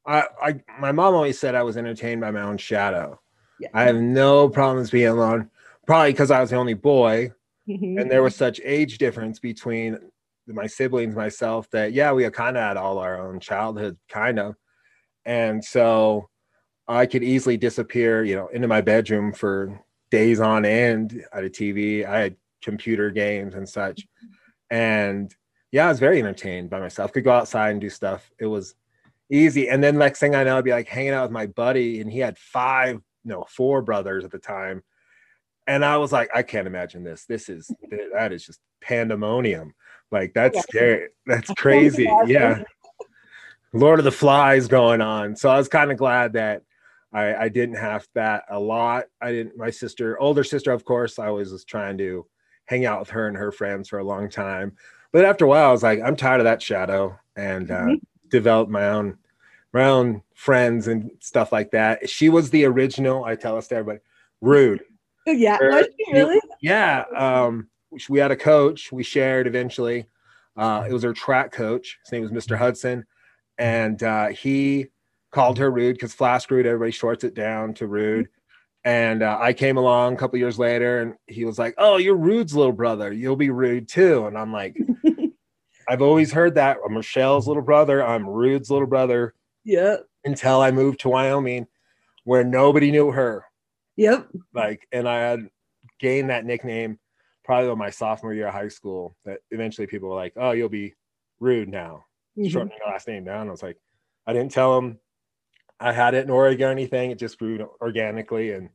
I, 0.07 0.25
I 0.41 0.61
my 0.79 0.93
mom 0.93 1.15
always 1.15 1.39
said 1.39 1.55
i 1.55 1.63
was 1.63 1.77
entertained 1.77 2.21
by 2.21 2.31
my 2.31 2.43
own 2.43 2.59
shadow 2.59 3.21
yeah. 3.59 3.69
i 3.75 3.83
have 3.83 3.97
no 3.97 4.49
problems 4.49 4.91
being 4.91 5.09
alone 5.09 5.51
probably 5.87 6.13
because 6.13 6.31
i 6.31 6.41
was 6.41 6.51
the 6.51 6.57
only 6.57 6.75
boy 6.75 7.33
mm-hmm. 7.69 7.99
and 7.99 8.11
there 8.11 8.23
was 8.23 8.35
such 8.35 8.61
age 8.65 8.99
difference 8.99 9.39
between 9.39 9.99
my 10.47 10.67
siblings 10.67 11.15
myself 11.15 11.69
that 11.71 11.93
yeah 11.93 12.13
we 12.13 12.29
kind 12.31 12.57
of 12.57 12.63
had 12.63 12.77
all 12.77 12.99
our 12.99 13.21
own 13.21 13.41
childhood 13.41 13.97
kind 14.09 14.39
of 14.39 14.55
and 15.25 15.63
so 15.65 16.29
I 16.89 17.07
could 17.07 17.25
easily 17.25 17.57
disappear, 17.57 18.25
you 18.25 18.37
know, 18.37 18.47
into 18.49 18.69
my 18.69 18.81
bedroom 18.81 19.33
for 19.33 19.81
days 20.11 20.41
on 20.41 20.65
end 20.65 21.25
at 21.33 21.45
a 21.45 21.49
TV. 21.49 22.07
I 22.07 22.21
had 22.21 22.37
computer 22.63 23.11
games 23.11 23.55
and 23.55 23.69
such. 23.69 24.07
And 24.71 25.35
yeah, 25.73 25.87
I 25.87 25.89
was 25.89 25.99
very 25.99 26.21
entertained 26.21 26.71
by 26.71 26.79
myself. 26.79 27.13
Could 27.13 27.25
go 27.25 27.33
outside 27.33 27.71
and 27.71 27.81
do 27.81 27.91
stuff. 27.91 28.31
It 28.39 28.47
was 28.47 28.77
easy. 29.31 29.69
And 29.69 29.83
then 29.83 29.99
next 29.99 30.21
thing 30.21 30.37
I 30.37 30.45
know, 30.45 30.59
I'd 30.59 30.65
be 30.65 30.71
like 30.71 30.89
hanging 30.89 31.13
out 31.13 31.25
with 31.25 31.33
my 31.33 31.47
buddy, 31.47 32.01
and 32.01 32.11
he 32.11 32.21
had 32.21 32.39
five, 32.39 33.01
no, 33.25 33.45
four 33.49 33.83
brothers 33.83 34.25
at 34.25 34.31
the 34.31 34.39
time. 34.39 34.83
And 35.67 35.85
I 35.85 35.97
was 35.97 36.13
like, 36.13 36.31
I 36.35 36.43
can't 36.43 36.67
imagine 36.67 37.03
this. 37.05 37.25
This 37.25 37.49
is 37.49 37.71
that 38.15 38.33
is 38.33 38.45
just 38.45 38.61
pandemonium. 38.81 39.75
Like 40.11 40.33
that's 40.35 40.61
scary. 40.63 41.09
That's 41.27 41.51
crazy. 41.55 42.09
Yeah. 42.27 42.63
Lord 43.73 43.99
of 43.99 44.05
the 44.05 44.13
Flies 44.13 44.69
going 44.69 45.01
on. 45.01 45.37
So 45.37 45.51
I 45.51 45.57
was 45.59 45.69
kind 45.69 45.91
of 45.91 45.99
glad 45.99 46.33
that 46.35 46.63
I, 47.13 47.35
I 47.35 47.49
didn't 47.49 47.77
have 47.77 48.07
that 48.15 48.45
a 48.49 48.59
lot. 48.59 49.05
I 49.21 49.33
didn't. 49.33 49.57
My 49.57 49.71
sister, 49.71 50.19
older 50.21 50.45
sister, 50.45 50.73
of 50.73 50.85
course, 50.85 51.19
I 51.19 51.27
always 51.27 51.53
was 51.53 51.65
trying 51.65 51.99
to 51.99 52.27
hang 52.67 52.85
out 52.87 53.01
with 53.01 53.11
her 53.11 53.29
and 53.29 53.37
her 53.37 53.53
friends 53.53 53.89
for 53.89 53.99
a 53.99 54.05
long 54.05 54.29
time. 54.29 54.77
but 55.13 55.25
after 55.25 55.45
a 55.45 55.49
while, 55.49 55.69
I 55.69 55.73
was 55.73 55.83
like, 55.83 56.01
I'm 56.01 56.17
tired 56.17 56.41
of 56.41 56.45
that 56.45 56.61
shadow, 56.63 57.19
and 57.37 57.71
uh, 57.71 57.85
Mhm. 57.87 58.01
developed 58.29 58.71
my 58.71 58.89
own 58.89 59.19
my 59.73 59.85
own 59.85 60.23
friends 60.35 60.89
and 60.89 61.11
stuff 61.21 61.53
like 61.53 61.71
that. 61.73 62.09
She 62.09 62.29
was 62.29 62.51
the 62.51 62.65
original. 62.65 63.25
I 63.25 63.35
tell 63.37 63.57
us 63.59 63.69
to 63.69 63.77
everybody, 63.77 64.01
rude. 64.41 64.83
Yeah, 65.27 65.59
Or- 65.61 65.71
was 65.71 65.87
she 65.99 66.13
really? 66.13 66.41
Yeah. 66.61 67.05
Um, 67.17 67.69
we 68.09 68.19
had 68.19 68.31
a 68.31 68.37
coach. 68.37 68.93
We 68.93 69.03
shared 69.03 69.47
eventually. 69.47 70.07
Uh, 70.57 70.87
it 70.89 70.93
was 70.93 71.03
her 71.03 71.13
track 71.13 71.53
coach. 71.53 71.99
His 72.05 72.13
name 72.13 72.23
was 72.23 72.31
Mr. 72.31 72.57
Hudson, 72.57 73.05
and 73.59 74.03
uh, 74.03 74.29
he 74.29 74.87
called 75.33 75.59
her 75.59 75.71
rude 75.71 75.95
because 75.97 76.15
Flask 76.15 76.51
rude. 76.51 76.67
Everybody 76.67 76.93
shorts 76.93 77.25
it 77.25 77.35
down 77.35 77.75
to 77.75 77.87
rude. 77.87 78.29
And 78.85 79.23
uh, 79.23 79.39
I 79.41 79.53
came 79.53 79.77
along 79.79 80.15
a 80.15 80.17
couple 80.17 80.39
years 80.39 80.59
later, 80.59 81.01
and 81.01 81.15
he 81.27 81.45
was 81.45 81.59
like, 81.59 81.75
"Oh, 81.77 81.97
you're 81.97 82.17
Rude's 82.17 82.55
little 82.55 82.73
brother. 82.73 83.13
You'll 83.13 83.35
be 83.37 83.51
rude 83.51 83.89
too." 83.89 84.27
And 84.27 84.39
I'm 84.39 84.53
like, 84.53 84.77
"I've 85.89 86.03
always 86.03 86.33
heard 86.33 86.55
that. 86.55 86.79
I'm 86.87 86.95
Michelle's 86.95 87.49
little 87.49 87.63
brother. 87.63 88.05
I'm 88.05 88.29
Rude's 88.29 88.71
little 88.71 88.87
brother." 88.87 89.35
Yeah. 89.65 89.97
Until 90.25 90.61
I 90.61 90.71
moved 90.71 91.01
to 91.01 91.09
Wyoming, 91.09 91.67
where 92.25 92.45
nobody 92.45 92.91
knew 92.93 93.11
her 93.11 93.45
Yep. 93.97 94.29
like 94.55 94.87
and 94.93 95.09
i 95.09 95.19
had 95.19 95.49
gained 95.99 96.31
that 96.31 96.45
nickname 96.45 96.99
probably 97.45 97.71
in 97.71 97.79
my 97.79 97.91
sophomore 97.91 98.35
year 98.35 98.49
of 98.49 98.55
high 98.55 98.69
school 98.69 99.17
that 99.25 99.41
eventually 99.51 99.87
people 99.87 100.09
were 100.09 100.15
like 100.17 100.33
oh 100.37 100.51
you'll 100.53 100.69
be 100.69 100.95
rude 101.41 101.69
now 101.69 102.05
Mhm. 102.39 102.51
shortening 102.51 102.79
your 102.85 102.93
last 102.93 103.09
name 103.09 103.25
down 103.25 103.49
i 103.49 103.51
was 103.51 103.63
like 103.63 103.79
i 104.27 104.33
didn't 104.33 104.53
tell 104.53 104.75
them 104.75 104.99
i 105.81 105.93
had 105.93 106.15
it 106.15 106.25
in 106.25 106.31
oregon 106.31 106.69
or 106.69 106.73
anything 106.73 107.11
it 107.11 107.19
just 107.19 107.39
grew 107.39 107.69
organically 107.81 108.53
and 108.53 108.69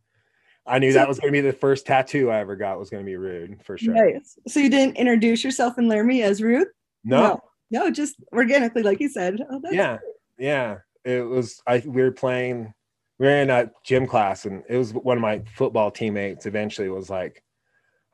i 0.66 0.80
knew 0.80 0.94
that 0.94 1.08
was 1.08 1.20
going 1.20 1.32
to 1.34 1.38
be 1.42 1.42
the 1.42 1.54
first 1.54 1.86
tattoo 1.86 2.30
i 2.32 2.40
ever 2.40 2.56
got 2.56 2.80
was 2.80 2.90
going 2.90 3.04
to 3.04 3.10
be 3.10 3.18
rude 3.18 3.64
for 3.64 3.78
sure 3.78 3.94
Nice. 3.94 4.38
So 4.48 4.60
you 4.60 4.70
didn't 4.70 4.98
introduce 4.98 5.44
yourself 5.44 5.78
in 5.78 5.88
Laramie 5.88 6.24
as 6.24 6.42
Ruth? 6.42 6.68
no, 7.04 7.40
No, 7.72 7.90
just 7.92 8.16
organically, 8.34 8.84
like 8.84 9.00
you 9.00 9.10
said. 9.10 9.40
Oh, 9.50 9.60
that's 9.62 9.74
yeah 9.76 9.98
yeah 10.38 10.78
it 11.06 11.22
was 11.22 11.62
i 11.68 11.82
we 11.86 12.02
were 12.02 12.12
playing 12.12 12.74
we 13.22 13.28
were 13.28 13.38
in 13.38 13.52
a 13.52 13.70
gym 13.84 14.08
class 14.08 14.46
and 14.46 14.64
it 14.68 14.76
was 14.76 14.96
one 14.96 15.16
of 15.16 15.22
my 15.22 15.44
football 15.54 15.92
teammates 15.92 16.48
eventually 16.48 16.90
was 16.90 17.08
like 17.08 17.44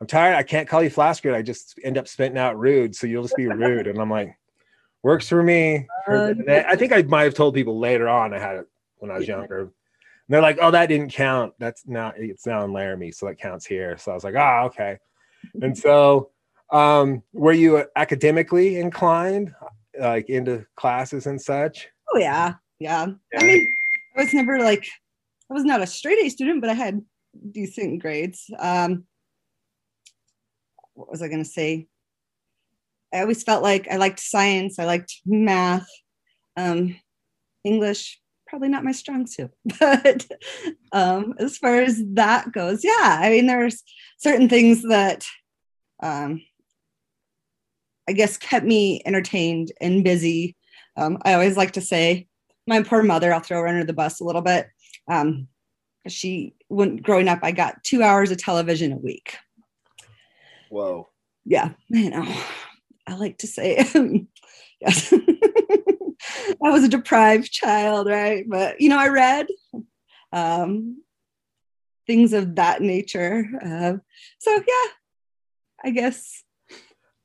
i'm 0.02 0.08
tired. 0.08 0.36
I 0.36 0.44
can't 0.44 0.68
call 0.68 0.84
you 0.84 0.90
flask 0.90 1.24
rude 1.24 1.34
i 1.34 1.42
just 1.42 1.80
end 1.82 1.98
up 1.98 2.10
spitting 2.10 2.38
out 2.38 2.60
rude 2.60 2.94
so 2.94 3.08
you'll 3.08 3.24
just 3.24 3.38
be 3.38 3.48
rude. 3.48 3.88
And 3.88 4.00
i'm 4.00 4.10
like 4.10 4.38
works 5.04 5.30
for 5.30 5.42
me. 5.42 5.88
Uh, 6.10 6.34
I 6.50 6.76
think 6.76 6.92
i 6.92 7.02
might 7.04 7.24
have 7.24 7.36
told 7.36 7.56
people 7.56 7.80
later 7.80 8.10
on 8.10 8.34
i 8.34 8.40
had 8.40 8.58
it 8.58 8.68
when 8.98 9.10
i 9.10 9.18
was 9.18 9.28
younger. 9.28 9.62
And 9.62 9.72
they're 10.28 10.42
like 10.42 10.60
oh 10.62 10.72
that 10.72 10.88
didn't 10.88 11.14
count. 11.14 11.54
That's 11.58 11.88
not 11.88 12.16
it's 12.18 12.46
now 12.46 12.66
in 12.66 12.74
laramie 12.74 13.12
so 13.12 13.28
that 13.28 13.40
counts 13.40 13.66
here. 13.66 13.98
So 13.98 14.12
i 14.12 14.14
was 14.14 14.26
like 14.26 14.36
ah 14.36 14.64
okay. 14.64 14.98
And 15.62 15.78
so 15.78 16.32
um 16.70 17.24
were 17.32 17.54
you 17.54 17.86
academically 17.96 18.78
inclined 18.78 19.56
like 19.98 20.30
into 20.30 20.66
classes 20.76 21.28
and 21.28 21.42
such? 21.42 21.88
Oh 22.14 22.18
yeah, 22.18 22.56
yeah. 22.80 23.08
Yeah. 23.32 23.40
I 23.40 23.44
mean, 23.46 23.77
I 24.18 24.24
was 24.24 24.34
never 24.34 24.60
like, 24.60 24.88
I 25.50 25.54
was 25.54 25.64
not 25.64 25.82
a 25.82 25.88
straight 25.88 26.24
A 26.26 26.30
student, 26.30 26.62
but 26.62 26.70
I 26.70 26.74
had 26.74 27.02
decent 27.52 28.02
grades. 28.02 28.50
Um, 28.58 29.06
what 30.94 31.12
was 31.12 31.22
I 31.22 31.28
going 31.28 31.44
to 31.44 31.50
say? 31.50 31.88
I 33.14 33.22
always 33.22 33.44
felt 33.44 33.64
like 33.64 33.88
I 33.90 33.98
liked 33.98 34.20
science. 34.20 34.80
I 34.80 34.86
liked 34.86 35.22
math. 35.26 35.88
Um, 36.58 36.96
English, 37.64 38.20
probably 38.48 38.70
not 38.70 38.84
my 38.84 38.92
strong 38.92 39.28
suit. 39.28 39.52
But 39.80 40.26
um, 40.92 41.36
as 41.40 41.58
far 41.58 41.82
as 41.82 42.02
that 42.14 42.52
goes, 42.52 42.84
yeah. 42.84 43.20
I 43.22 43.30
mean, 43.30 43.46
there's 43.46 43.84
certain 44.18 44.50
things 44.50 44.82
that 44.84 45.26
um, 46.02 46.42
I 48.10 48.14
guess 48.14 48.38
kept 48.38 48.66
me 48.66 49.02
entertained 49.06 49.72
and 49.80 50.04
busy. 50.04 50.56
Um, 50.96 51.20
I 51.24 51.34
always 51.34 51.58
like 51.58 51.74
to 51.74 51.82
say, 51.82 52.28
my 52.68 52.84
poor 52.84 53.02
mother, 53.02 53.34
I'll 53.34 53.40
throw 53.40 53.62
her 53.62 53.68
under 53.68 53.86
the 53.86 53.94
bus 53.94 54.20
a 54.20 54.24
little 54.24 54.42
bit. 54.42 54.70
Um, 55.10 55.48
she, 56.08 56.54
when 56.68 56.98
growing 56.98 57.28
up, 57.28 57.40
I 57.42 57.52
got 57.52 57.84
two 57.84 58.04
hours 58.04 58.32
of 58.32 58.38
television 58.38 58.92
a 58.92 58.98
week. 58.98 59.38
whoa 60.70 61.08
Yeah, 61.46 61.72
you 61.90 62.10
know, 62.10 62.26
I 63.08 63.16
like 63.16 63.38
to 63.40 63.48
say, 63.48 63.78
yes, 64.82 65.14
I 66.64 66.70
was 66.70 66.84
a 66.84 66.90
deprived 66.90 67.52
child, 67.52 68.08
right? 68.08 68.46
But, 68.48 68.80
you 68.82 68.90
know, 68.90 69.00
I 69.00 69.08
read 69.08 69.48
um, 70.32 71.02
things 72.06 72.34
of 72.34 72.56
that 72.56 72.82
nature. 72.82 73.46
Uh, 73.64 73.94
so, 74.40 74.52
yeah, 74.52 74.92
I 75.84 75.90
guess. 75.92 76.44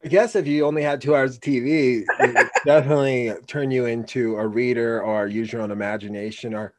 I 0.05 0.09
guess 0.09 0.35
if 0.35 0.47
you 0.47 0.67
only 0.67 0.83
had 0.83 1.01
two 1.01 1.15
hours 1.15 1.37
of 1.37 1.41
TV, 1.41 2.05
it 2.19 2.35
would 2.35 2.51
definitely 2.67 3.33
turn 3.47 3.71
you 3.71 3.87
into 3.87 4.37
a 4.37 4.47
reader 4.47 5.03
or 5.03 5.29
use 5.29 5.53
your 5.53 5.63
own 5.63 5.71
imagination. 5.71 6.55
Or, 6.55 6.75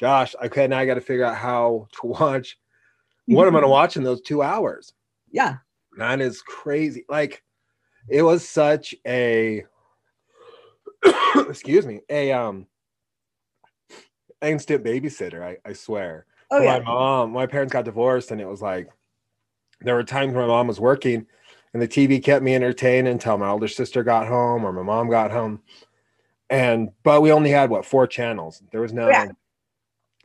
gosh, 0.00 0.34
okay, 0.42 0.66
now 0.66 0.78
I 0.78 0.86
got 0.86 0.94
to 0.94 1.00
figure 1.00 1.24
out 1.24 1.36
how 1.36 1.86
to 2.00 2.06
watch. 2.06 2.58
What 3.26 3.46
am 3.46 3.54
I 3.54 3.60
going 3.60 3.62
to 3.68 3.68
watch 3.68 3.96
in 3.96 4.02
those 4.02 4.20
two 4.20 4.42
hours? 4.42 4.92
Yeah. 5.30 5.56
That 5.98 6.20
is 6.20 6.42
crazy. 6.42 7.04
Like, 7.08 7.44
it 8.08 8.22
was 8.22 8.48
such 8.48 8.94
a, 9.06 9.64
excuse 11.36 11.86
me, 11.86 12.00
a 12.10 12.32
um, 12.32 12.66
instant 14.42 14.84
babysitter. 14.84 15.42
I, 15.42 15.58
I 15.68 15.74
swear. 15.74 16.26
Oh, 16.50 16.58
my 16.58 16.78
yeah. 16.78 16.78
mom, 16.80 17.32
my 17.32 17.46
parents 17.46 17.72
got 17.72 17.84
divorced, 17.84 18.32
and 18.32 18.40
it 18.40 18.48
was 18.48 18.60
like 18.60 18.88
there 19.80 19.94
were 19.94 20.04
times 20.04 20.34
when 20.34 20.42
my 20.42 20.48
mom 20.48 20.66
was 20.66 20.80
working, 20.80 21.26
and 21.74 21.82
the 21.82 21.88
TV 21.88 22.22
kept 22.22 22.42
me 22.42 22.54
entertained 22.54 23.08
until 23.08 23.36
my 23.36 23.48
older 23.50 23.68
sister 23.68 24.02
got 24.02 24.26
home 24.28 24.64
or 24.64 24.72
my 24.72 24.82
mom 24.82 25.10
got 25.10 25.30
home. 25.32 25.60
And 26.48 26.90
but 27.02 27.20
we 27.20 27.32
only 27.32 27.50
had 27.50 27.68
what 27.68 27.84
four 27.84 28.06
channels. 28.06 28.62
There 28.70 28.80
was 28.80 28.92
no, 28.92 29.08
Yeah. 29.08 29.26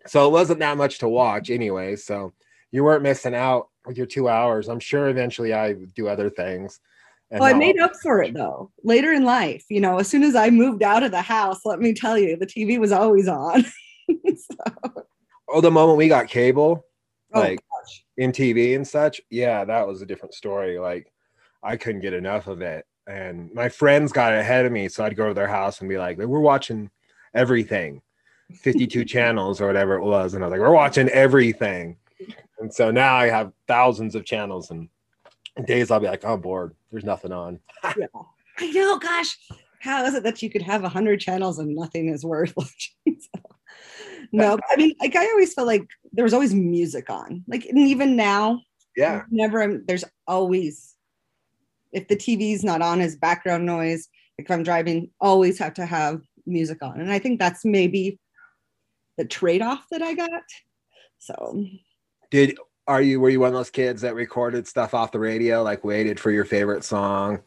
so 0.05 0.27
it 0.27 0.31
wasn't 0.31 0.59
that 0.59 0.77
much 0.77 0.99
to 0.99 1.09
watch 1.09 1.49
anyway. 1.49 1.95
So 1.95 2.33
you 2.71 2.83
weren't 2.83 3.03
missing 3.03 3.33
out 3.35 3.69
with 3.85 3.97
your 3.97 4.05
two 4.05 4.29
hours. 4.29 4.67
I'm 4.69 4.79
sure 4.79 5.09
eventually 5.09 5.51
I 5.53 5.73
would 5.73 5.93
do 5.95 6.07
other 6.07 6.29
things. 6.29 6.79
and 7.31 7.39
Well, 7.39 7.49
I 7.53 7.57
made 7.57 7.79
up 7.79 7.93
for 8.03 8.21
it 8.21 8.33
though. 8.35 8.69
Later 8.83 9.11
in 9.13 9.23
life, 9.23 9.65
you 9.69 9.81
know, 9.81 9.97
as 9.97 10.07
soon 10.07 10.23
as 10.23 10.35
I 10.35 10.51
moved 10.51 10.83
out 10.83 11.01
of 11.03 11.11
the 11.11 11.21
house, 11.21 11.61
let 11.65 11.79
me 11.79 11.93
tell 11.93 12.17
you, 12.17 12.37
the 12.37 12.45
TV 12.45 12.79
was 12.79 12.91
always 12.91 13.27
on. 13.27 13.65
So, 14.35 15.05
Oh, 15.47 15.61
the 15.61 15.69
moment 15.69 15.97
we 15.99 16.07
got 16.07 16.27
cable, 16.27 16.83
oh, 17.33 17.39
like 17.39 17.59
gosh. 17.59 18.03
in 18.17 18.31
TV 18.31 18.75
and 18.75 18.87
such, 18.87 19.21
yeah, 19.29 19.63
that 19.65 19.87
was 19.87 20.01
a 20.01 20.05
different 20.05 20.33
story. 20.33 20.79
Like 20.79 21.11
I 21.63 21.77
couldn't 21.77 22.01
get 22.01 22.13
enough 22.13 22.47
of 22.47 22.61
it. 22.61 22.85
And 23.07 23.53
my 23.53 23.69
friends 23.69 24.11
got 24.11 24.33
ahead 24.33 24.65
of 24.65 24.71
me. 24.71 24.87
So 24.87 25.03
I'd 25.03 25.15
go 25.15 25.27
to 25.27 25.33
their 25.33 25.47
house 25.47 25.79
and 25.79 25.89
be 25.89 25.97
like, 25.97 26.17
we're 26.17 26.39
watching 26.39 26.89
everything, 27.33 28.01
52 28.53 29.03
channels 29.05 29.59
or 29.59 29.67
whatever 29.67 29.95
it 29.95 30.03
was. 30.03 30.33
And 30.33 30.43
I 30.43 30.47
was 30.47 30.51
like, 30.51 30.61
we're 30.61 30.73
watching 30.73 31.09
everything. 31.09 31.97
And 32.59 32.73
so 32.73 32.91
now 32.91 33.15
I 33.15 33.27
have 33.27 33.51
thousands 33.67 34.15
of 34.15 34.25
channels 34.25 34.69
and 34.71 34.89
days 35.65 35.91
I'll 35.91 35.99
be 35.99 36.07
like, 36.07 36.23
I'm 36.25 36.41
bored. 36.41 36.75
There's 36.91 37.03
nothing 37.03 37.31
on. 37.31 37.59
I 37.83 38.71
know, 38.71 38.99
gosh, 38.99 39.37
how 39.79 40.03
is 40.05 40.13
it 40.13 40.23
that 40.23 40.41
you 40.41 40.49
could 40.49 40.61
have 40.61 40.83
a 40.83 40.89
hundred 40.89 41.19
channels 41.19 41.59
and 41.59 41.75
nothing 41.75 42.09
is 42.09 42.25
worth 42.25 42.53
watching? 42.57 43.19
So, 43.19 43.41
no, 44.31 44.59
I 44.69 44.75
mean, 44.75 44.93
like 44.99 45.15
I 45.15 45.25
always 45.25 45.53
felt 45.53 45.67
like 45.67 45.87
there 46.11 46.23
was 46.23 46.33
always 46.33 46.53
music 46.53 47.09
on. 47.09 47.43
Like, 47.47 47.65
and 47.65 47.79
even 47.79 48.15
now, 48.15 48.61
Yeah. 48.95 49.23
never. 49.31 49.81
There's 49.85 50.03
always, 50.27 50.95
if 51.91 52.07
the 52.07 52.15
TV's 52.15 52.63
not 52.63 52.81
on, 52.81 53.01
as 53.01 53.15
background 53.15 53.65
noise. 53.65 54.07
If 54.37 54.49
I'm 54.49 54.63
driving, 54.63 55.09
always 55.19 55.59
have 55.59 55.73
to 55.75 55.85
have 55.85 56.21
music 56.45 56.81
on, 56.81 56.99
and 57.01 57.11
I 57.11 57.19
think 57.19 57.39
that's 57.39 57.65
maybe 57.65 58.19
the 59.17 59.25
trade-off 59.25 59.85
that 59.91 60.01
I 60.01 60.13
got. 60.13 60.43
So 61.19 61.65
Did 62.31 62.57
are 62.87 63.01
you 63.01 63.19
were 63.19 63.29
you 63.29 63.39
one 63.39 63.49
of 63.49 63.53
those 63.53 63.69
kids 63.69 64.01
that 64.01 64.15
recorded 64.15 64.67
stuff 64.67 64.93
off 64.93 65.11
the 65.11 65.19
radio, 65.19 65.61
like 65.61 65.83
waited 65.83 66.19
for 66.19 66.31
your 66.31 66.45
favorite 66.45 66.83
song? 66.83 67.41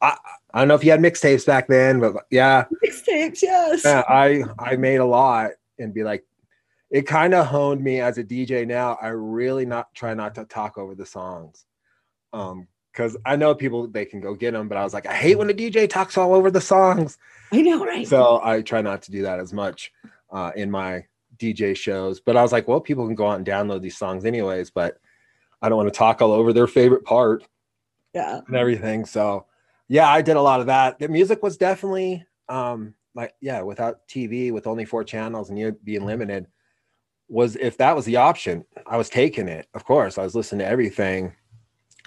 I 0.00 0.16
I 0.54 0.60
don't 0.60 0.68
know 0.68 0.74
if 0.74 0.84
you 0.84 0.90
had 0.90 1.00
mixtapes 1.00 1.44
back 1.44 1.68
then, 1.68 2.00
but 2.00 2.14
yeah, 2.30 2.64
mixtapes, 2.84 3.42
yes. 3.42 3.82
yeah, 3.84 4.02
I 4.08 4.44
I 4.58 4.76
made 4.76 4.96
a 4.96 5.04
lot 5.04 5.50
and 5.78 5.92
be 5.92 6.02
like, 6.02 6.24
it 6.90 7.02
kind 7.02 7.34
of 7.34 7.46
honed 7.46 7.82
me 7.82 8.00
as 8.00 8.16
a 8.16 8.24
DJ. 8.24 8.66
Now 8.66 8.98
I 9.02 9.08
really 9.08 9.66
not 9.66 9.92
try 9.94 10.14
not 10.14 10.34
to 10.36 10.44
talk 10.44 10.78
over 10.78 10.94
the 10.94 11.04
songs, 11.04 11.66
um, 12.32 12.68
because 12.96 13.16
I 13.26 13.36
know 13.36 13.54
people 13.54 13.86
they 13.86 14.06
can 14.06 14.20
go 14.20 14.34
get 14.34 14.52
them, 14.52 14.68
but 14.68 14.78
I 14.78 14.82
was 14.82 14.94
like, 14.94 15.06
I 15.06 15.12
hate 15.12 15.36
when 15.36 15.48
the 15.48 15.54
DJ 15.54 15.88
talks 15.88 16.16
all 16.16 16.32
over 16.32 16.50
the 16.50 16.60
songs, 16.60 17.18
I 17.52 17.60
know, 17.60 17.84
right? 17.84 18.08
so 18.08 18.40
I 18.42 18.62
try 18.62 18.80
not 18.80 19.02
to 19.02 19.10
do 19.10 19.22
that 19.22 19.38
as 19.38 19.52
much 19.52 19.92
uh, 20.30 20.52
in 20.56 20.70
my 20.70 21.04
DJ 21.36 21.76
shows. 21.76 22.20
But 22.20 22.36
I 22.36 22.42
was 22.42 22.52
like, 22.52 22.66
well, 22.66 22.80
people 22.80 23.06
can 23.06 23.14
go 23.14 23.28
out 23.28 23.36
and 23.36 23.46
download 23.46 23.82
these 23.82 23.98
songs 23.98 24.24
anyways, 24.24 24.70
but 24.70 24.98
I 25.60 25.68
don't 25.68 25.76
want 25.76 25.92
to 25.92 25.98
talk 25.98 26.22
all 26.22 26.32
over 26.32 26.52
their 26.52 26.66
favorite 26.66 27.04
part 27.04 27.44
yeah. 28.14 28.40
and 28.46 28.56
everything. 28.56 29.04
So 29.04 29.44
yeah, 29.88 30.08
I 30.08 30.22
did 30.22 30.36
a 30.36 30.42
lot 30.42 30.60
of 30.60 30.66
that. 30.66 30.98
The 30.98 31.08
music 31.08 31.42
was 31.42 31.56
definitely 31.58 32.24
um 32.48 32.94
like 33.14 33.34
yeah, 33.40 33.60
without 33.60 34.08
TV 34.08 34.52
with 34.52 34.66
only 34.66 34.86
four 34.86 35.04
channels 35.04 35.50
and 35.50 35.58
you 35.58 35.72
being 35.84 36.06
limited 36.06 36.46
was 37.28 37.56
if 37.56 37.76
that 37.78 37.96
was 37.96 38.04
the 38.04 38.16
option, 38.16 38.64
I 38.86 38.96
was 38.96 39.10
taking 39.10 39.48
it. 39.48 39.66
Of 39.74 39.84
course, 39.84 40.16
I 40.16 40.22
was 40.22 40.34
listening 40.34 40.60
to 40.60 40.66
everything. 40.66 41.34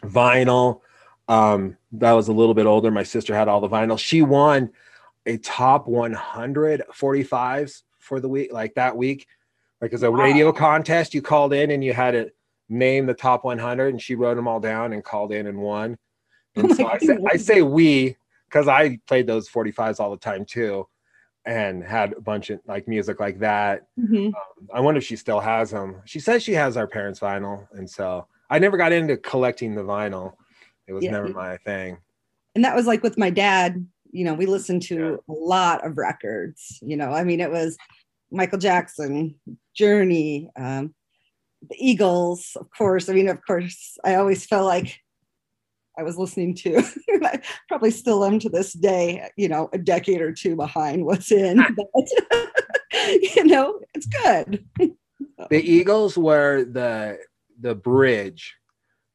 Vinyl, 0.02 0.82
Um, 1.28 1.78
that 1.92 2.14
was 2.14 2.28
a 2.28 2.34
little 2.34 2.56
bit 2.56 2.66
older. 2.66 2.90
My 2.90 3.04
sister 3.04 3.36
had 3.36 3.48
all 3.48 3.62
the 3.62 3.70
vinyl. 3.70 4.00
She 4.00 4.22
won 4.24 4.72
a 5.28 5.38
top 5.38 5.88
145s 5.88 7.84
for 8.00 8.20
the 8.20 8.28
week, 8.28 8.52
like 8.52 8.74
that 8.76 8.98
week. 8.98 9.28
Like 9.82 9.94
as 9.94 10.02
a 10.04 10.12
Wow. 10.12 10.24
radio 10.24 10.52
contest, 10.52 11.14
you 11.14 11.22
called 11.22 11.54
in 11.54 11.70
and 11.72 11.84
you 11.84 11.94
had 11.94 12.12
to 12.12 12.32
name 12.68 13.06
the 13.06 13.14
top 13.14 13.44
100, 13.44 13.90
and 13.90 14.02
she 14.02 14.16
wrote 14.16 14.36
them 14.36 14.48
all 14.48 14.60
down 14.60 14.92
and 14.94 15.04
called 15.04 15.32
in 15.32 15.46
and 15.48 15.60
won. 15.60 15.98
Oh 16.58 16.62
And 16.62 16.76
so 16.76 16.88
I 16.88 16.98
say, 16.98 17.18
I 17.32 17.38
say 17.38 17.62
we 17.62 18.18
because 18.48 18.68
I 18.68 18.98
played 19.06 19.28
those 19.28 19.48
45s 19.48 20.00
all 20.00 20.10
the 20.12 20.18
time 20.18 20.46
too, 20.46 20.88
and 21.46 21.84
had 21.84 22.14
a 22.14 22.22
bunch 22.22 22.50
of 22.50 22.60
like 22.66 22.88
music 22.88 23.20
like 23.20 23.38
that. 23.40 23.86
Mhm. 24.00 24.34
I 24.74 24.80
wonder 24.80 24.98
if 24.98 25.04
she 25.06 25.16
still 25.16 25.40
has 25.40 25.70
them. 25.72 26.02
She 26.06 26.20
says 26.20 26.42
she 26.44 26.54
has 26.54 26.76
our 26.76 26.88
parents' 26.88 27.20
vinyl, 27.20 27.68
and 27.74 27.88
so 27.90 28.28
I 28.50 28.60
never 28.60 28.78
got 28.78 28.92
into 28.92 29.18
collecting 29.18 29.76
the 29.76 29.84
vinyl. 29.84 30.34
It 30.88 30.94
was 30.94 31.04
Yeah. 31.04 31.12
never 31.12 31.30
my 31.30 31.58
thing. 31.58 31.98
and 32.56 32.66
that 32.66 32.76
was 32.76 32.88
like 32.88 33.04
with 33.04 33.18
my 33.18 33.30
dad 33.30 33.86
you 34.12 34.26
know 34.26 34.34
we 34.34 34.48
listened 34.48 34.82
to 34.82 35.20
a 35.30 35.32
lot 35.32 35.86
of 35.86 35.98
records 36.00 36.80
you 36.82 36.98
know 36.98 37.12
i 37.12 37.24
mean 37.24 37.40
it 37.40 37.52
was 37.52 37.78
michael 38.32 38.58
jackson 38.58 39.36
journey 39.76 40.50
um 40.58 40.94
the 41.70 41.76
eagles 41.80 42.58
of 42.60 42.66
course 42.76 43.08
i 43.08 43.14
mean 43.14 43.30
of 43.30 43.38
course 43.46 43.98
i 44.04 44.16
always 44.16 44.48
felt 44.48 44.66
like 44.66 45.00
i 46.00 46.02
was 46.02 46.18
listening 46.18 46.56
to 46.56 46.82
I 47.24 47.40
probably 47.68 47.92
still 47.92 48.26
am 48.26 48.40
to 48.40 48.50
this 48.50 48.74
day 48.74 49.30
you 49.38 49.48
know 49.48 49.70
a 49.74 49.78
decade 49.78 50.22
or 50.22 50.32
two 50.34 50.56
behind 50.56 51.06
what's 51.06 51.32
in 51.32 51.58
but 51.78 52.08
you 53.36 53.44
know 53.46 53.80
it's 53.94 54.08
good 54.08 54.66
The 55.52 55.62
Eagles 55.62 56.18
were 56.18 56.64
the 56.66 57.20
the 57.60 57.76
bridge 57.76 58.56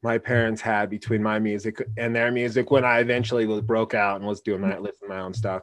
my 0.05 0.19
parents 0.19 0.61
had 0.61 0.91
between 0.91 1.23
my 1.23 1.39
music 1.39 1.83
and 1.97 2.15
their 2.15 2.31
music 2.31 2.71
when 2.71 2.85
I 2.85 2.99
eventually 2.99 3.47
was 3.47 3.63
broke 3.63 3.95
out 3.95 4.17
and 4.17 4.27
was 4.27 4.43
doing 4.43 4.61
my 4.61 4.79
listening 4.79 5.09
my 5.09 5.21
own 5.21 5.33
stuff. 5.33 5.63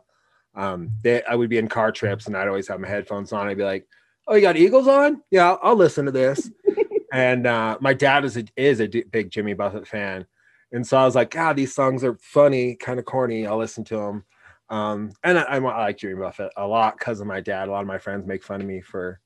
Um, 0.55 0.89
they, 1.03 1.23
I 1.23 1.35
would 1.35 1.49
be 1.49 1.59
in 1.59 1.69
car 1.69 1.91
trips 1.91 2.25
and 2.25 2.35
I'd 2.35 2.47
always 2.47 2.67
have 2.67 2.79
my 2.79 2.87
headphones 2.87 3.31
on. 3.31 3.47
I'd 3.47 3.57
be 3.57 3.63
like, 3.63 3.87
"Oh, 4.27 4.35
you 4.35 4.41
got 4.41 4.57
Eagles 4.57 4.87
on? 4.87 5.21
Yeah, 5.29 5.51
I'll, 5.51 5.59
I'll 5.61 5.75
listen 5.75 6.05
to 6.05 6.11
this." 6.11 6.49
and 7.13 7.45
uh, 7.45 7.77
my 7.81 7.93
dad 7.93 8.25
is 8.25 8.35
a, 8.35 8.43
is 8.55 8.79
a 8.79 8.87
d- 8.87 9.03
big 9.09 9.29
Jimmy 9.29 9.53
Buffett 9.53 9.87
fan, 9.87 10.25
and 10.71 10.85
so 10.85 10.97
I 10.97 11.05
was 11.05 11.15
like, 11.15 11.29
"God, 11.29 11.55
these 11.55 11.75
songs 11.75 12.03
are 12.03 12.17
funny, 12.19 12.75
kind 12.75 12.99
of 12.99 13.05
corny. 13.05 13.45
I'll 13.45 13.59
listen 13.59 13.83
to 13.85 13.97
them." 13.97 14.25
Um, 14.69 15.11
and 15.23 15.37
I, 15.37 15.43
I 15.43 15.57
like 15.59 15.97
Jimmy 15.97 16.15
Buffett 16.15 16.51
a 16.57 16.65
lot 16.65 16.97
because 16.97 17.19
of 17.19 17.27
my 17.27 17.41
dad. 17.41 17.67
A 17.67 17.71
lot 17.71 17.81
of 17.81 17.87
my 17.87 17.99
friends 17.99 18.25
make 18.25 18.43
fun 18.43 18.61
of 18.61 18.67
me 18.67 18.81
for 18.81 19.19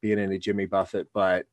being 0.00 0.18
into 0.18 0.38
Jimmy 0.38 0.66
Buffett, 0.66 1.08
but 1.12 1.46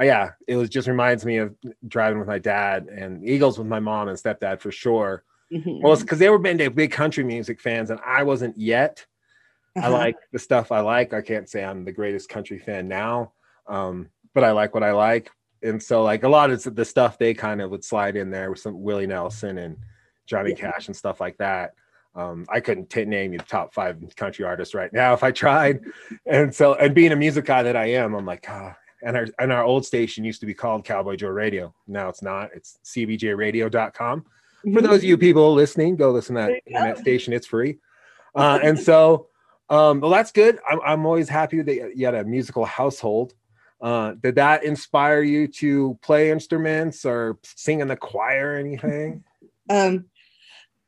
uh, 0.00 0.04
yeah, 0.04 0.30
it 0.48 0.56
was 0.56 0.68
just 0.68 0.88
reminds 0.88 1.24
me 1.24 1.38
of 1.38 1.54
driving 1.88 2.18
with 2.18 2.28
my 2.28 2.38
dad 2.38 2.86
and 2.86 3.26
Eagles 3.28 3.58
with 3.58 3.66
my 3.68 3.80
mom 3.80 4.08
and 4.08 4.18
stepdad 4.18 4.60
for 4.60 4.70
sure. 4.72 5.22
Mhm. 5.52 5.82
Well, 5.82 5.96
because 5.96 6.18
they 6.18 6.30
were 6.30 6.38
been 6.38 6.56
big 6.74 6.90
country 6.90 7.22
music 7.24 7.60
fans 7.60 7.90
and 7.90 8.00
I 8.04 8.22
wasn't 8.22 8.56
yet. 8.58 9.04
I 9.76 9.80
Uh-huh. 9.80 9.90
like 9.92 10.16
the 10.32 10.38
stuff 10.38 10.72
I 10.72 10.80
like. 10.80 11.12
I 11.12 11.20
can't 11.20 11.48
say 11.48 11.64
I'm 11.64 11.84
the 11.84 11.92
greatest 11.92 12.28
country 12.28 12.58
fan 12.58 12.88
now, 12.88 13.32
um, 13.66 14.08
but 14.34 14.44
I 14.44 14.52
like 14.52 14.72
what 14.74 14.82
I 14.84 14.92
like. 14.92 15.30
And 15.62 15.82
so, 15.82 16.02
like 16.02 16.22
a 16.24 16.28
lot 16.28 16.50
of 16.50 16.62
the 16.74 16.84
stuff 16.84 17.18
they 17.18 17.32
kind 17.34 17.60
of 17.62 17.70
would 17.70 17.84
slide 17.84 18.16
in 18.16 18.30
there 18.30 18.50
with 18.50 18.60
some 18.60 18.82
Willie 18.82 19.06
Nelson 19.06 19.58
and 19.58 19.76
Johnny 20.26 20.50
Yeah. 20.50 20.70
Cash 20.72 20.86
and 20.88 20.96
stuff 20.96 21.20
like 21.20 21.36
that. 21.38 21.74
Um, 22.14 22.46
I 22.48 22.60
couldn't 22.60 22.90
t- 22.90 23.04
name 23.04 23.32
you 23.32 23.38
the 23.38 23.44
top 23.44 23.74
five 23.74 23.98
country 24.16 24.44
artists 24.44 24.74
right 24.74 24.92
now 24.92 25.14
if 25.14 25.22
I 25.24 25.30
tried. 25.32 25.80
And 26.26 26.54
so, 26.54 26.74
and 26.74 26.94
being 26.94 27.12
a 27.12 27.16
music 27.16 27.44
guy 27.44 27.62
that 27.64 27.76
I 27.76 27.86
am, 27.86 28.14
I'm 28.14 28.24
like, 28.26 28.44
ah. 28.48 28.76
And 29.04 29.16
our 29.16 29.26
and 29.38 29.52
our 29.52 29.62
old 29.62 29.84
station 29.84 30.24
used 30.24 30.40
to 30.40 30.46
be 30.46 30.54
called 30.54 30.84
Cowboy 30.84 31.16
Joe 31.16 31.28
Radio. 31.28 31.74
Now 31.86 32.08
it's 32.08 32.22
not. 32.22 32.50
It's 32.54 32.78
cbjradio.com 32.84 34.24
for 34.72 34.82
those 34.82 34.98
of 34.98 35.04
you 35.04 35.18
people 35.18 35.52
listening, 35.52 35.96
go 35.96 36.10
listen 36.10 36.36
to 36.36 36.42
that 36.42 36.62
internet 36.66 36.98
station. 36.98 37.32
It's 37.32 37.46
free. 37.46 37.78
Uh, 38.34 38.58
and 38.62 38.78
so, 38.78 39.28
um, 39.68 40.00
well, 40.00 40.10
that's 40.10 40.32
good. 40.32 40.58
I'm, 40.68 40.80
I'm 40.84 41.06
always 41.06 41.28
happy 41.28 41.62
that 41.62 41.96
you 41.96 42.06
had 42.06 42.14
a 42.14 42.24
musical 42.24 42.64
household. 42.64 43.34
Uh, 43.80 44.14
did 44.22 44.36
that 44.36 44.64
inspire 44.64 45.22
you 45.22 45.46
to 45.46 45.98
play 46.02 46.30
instruments 46.30 47.04
or 47.04 47.38
sing 47.42 47.80
in 47.80 47.88
the 47.88 47.96
choir 47.96 48.52
or 48.52 48.56
anything? 48.56 49.22
um, 49.70 50.06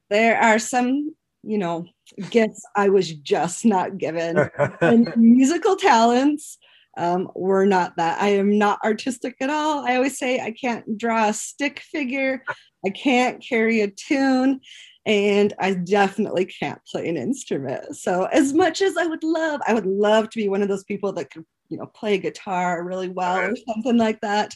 there 0.08 0.40
are 0.40 0.58
some, 0.58 1.14
you 1.42 1.58
know, 1.58 1.86
gifts 2.30 2.62
I 2.74 2.88
was 2.88 3.12
just 3.12 3.64
not 3.64 3.98
given. 3.98 4.48
and 4.80 5.12
musical 5.16 5.76
talents 5.76 6.58
um, 6.96 7.30
were 7.34 7.66
not 7.66 7.96
that. 7.96 8.20
I 8.20 8.28
am 8.28 8.58
not 8.58 8.78
artistic 8.84 9.36
at 9.40 9.50
all. 9.50 9.86
I 9.86 9.96
always 9.96 10.18
say 10.18 10.40
I 10.40 10.50
can't 10.50 10.98
draw 10.98 11.28
a 11.28 11.32
stick 11.32 11.80
figure, 11.80 12.42
I 12.84 12.90
can't 12.90 13.42
carry 13.42 13.80
a 13.80 13.88
tune, 13.88 14.60
and 15.04 15.52
I 15.58 15.74
definitely 15.74 16.46
can't 16.46 16.80
play 16.90 17.08
an 17.08 17.16
instrument. 17.16 17.96
So, 17.96 18.24
as 18.24 18.52
much 18.52 18.82
as 18.82 18.96
I 18.96 19.06
would 19.06 19.24
love, 19.24 19.60
I 19.66 19.74
would 19.74 19.86
love 19.86 20.30
to 20.30 20.38
be 20.38 20.48
one 20.48 20.62
of 20.62 20.68
those 20.68 20.84
people 20.84 21.12
that 21.14 21.30
could, 21.30 21.44
you 21.68 21.78
know, 21.78 21.86
play 21.86 22.18
guitar 22.18 22.82
really 22.84 23.08
well 23.08 23.38
or 23.38 23.54
something 23.68 23.96
like 23.96 24.20
that, 24.20 24.54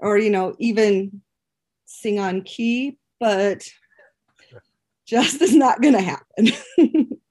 or 0.00 0.18
you 0.18 0.30
know, 0.30 0.54
even 0.58 1.22
sing 1.86 2.18
on 2.18 2.42
key, 2.42 2.98
but 3.20 3.68
just 5.06 5.42
is 5.42 5.54
not 5.54 5.82
going 5.82 5.94
to 5.94 6.00
happen. 6.00 6.48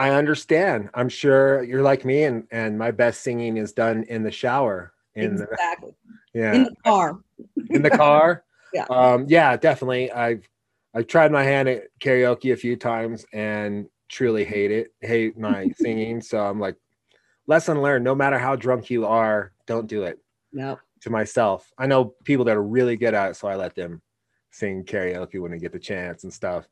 I 0.00 0.12
understand. 0.12 0.88
I'm 0.94 1.10
sure 1.10 1.62
you're 1.62 1.82
like 1.82 2.06
me, 2.06 2.22
and 2.24 2.46
and 2.50 2.78
my 2.78 2.90
best 2.90 3.20
singing 3.20 3.58
is 3.58 3.74
done 3.74 4.04
in 4.04 4.22
the 4.22 4.30
shower. 4.30 4.94
In 5.14 5.36
the, 5.36 5.44
exactly. 5.44 5.90
yeah, 6.32 6.54
In 6.54 6.62
the 6.64 6.74
car. 6.84 7.18
in 7.68 7.82
the 7.82 7.90
car. 7.90 8.44
Yeah. 8.72 8.84
Um, 8.88 9.26
yeah, 9.28 9.56
definitely. 9.56 10.12
I've 10.12 10.48
I've 10.94 11.08
tried 11.08 11.32
my 11.32 11.42
hand 11.42 11.68
at 11.68 11.88
karaoke 12.00 12.52
a 12.52 12.56
few 12.56 12.76
times 12.76 13.26
and 13.32 13.88
truly 14.08 14.44
hate 14.44 14.70
it. 14.70 14.94
Hate 15.00 15.36
my 15.36 15.68
singing. 15.76 16.20
So 16.20 16.38
I'm 16.38 16.60
like, 16.60 16.76
lesson 17.48 17.82
learned. 17.82 18.04
No 18.04 18.14
matter 18.14 18.38
how 18.38 18.54
drunk 18.54 18.88
you 18.88 19.06
are, 19.06 19.50
don't 19.66 19.88
do 19.88 20.04
it. 20.04 20.20
No. 20.52 20.78
To 21.00 21.10
myself, 21.10 21.68
I 21.78 21.86
know 21.88 22.14
people 22.22 22.44
that 22.44 22.56
are 22.56 22.62
really 22.62 22.96
good 22.96 23.12
at 23.12 23.32
it, 23.32 23.34
so 23.34 23.48
I 23.48 23.56
let 23.56 23.74
them 23.74 24.00
sing 24.52 24.84
karaoke 24.84 25.40
when 25.40 25.50
they 25.50 25.58
get 25.58 25.72
the 25.72 25.78
chance 25.80 26.22
and 26.22 26.32
stuff. 26.32 26.68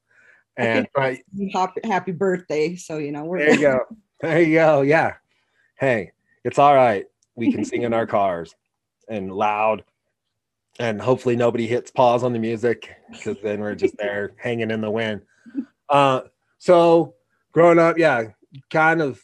And 0.58 0.88
happy 1.84 2.12
birthday. 2.12 2.76
So, 2.76 2.98
you 2.98 3.12
know, 3.12 3.24
we're 3.24 3.38
there 3.38 3.54
you 3.54 3.60
go. 3.60 3.80
There 4.20 4.42
you 4.42 4.54
go. 4.54 4.80
Yeah. 4.80 5.14
Hey, 5.78 6.10
it's 6.42 6.58
all 6.58 6.74
right. 6.74 7.06
We 7.36 7.52
can 7.52 7.64
sing 7.64 7.82
in 7.82 7.94
our 7.94 8.06
cars 8.18 8.56
and 9.08 9.32
loud. 9.32 9.84
And 10.80 11.00
hopefully 11.00 11.36
nobody 11.36 11.68
hits 11.68 11.92
pause 11.92 12.24
on 12.24 12.32
the 12.32 12.40
music 12.40 12.96
because 13.12 13.36
then 13.44 13.60
we're 13.60 13.76
just 13.76 13.96
there 13.96 14.32
hanging 14.36 14.72
in 14.72 14.80
the 14.80 14.90
wind. 14.90 15.22
Uh, 15.88 16.22
so 16.58 17.14
growing 17.52 17.78
up, 17.78 17.96
yeah, 17.96 18.24
kind 18.70 19.00
of 19.00 19.20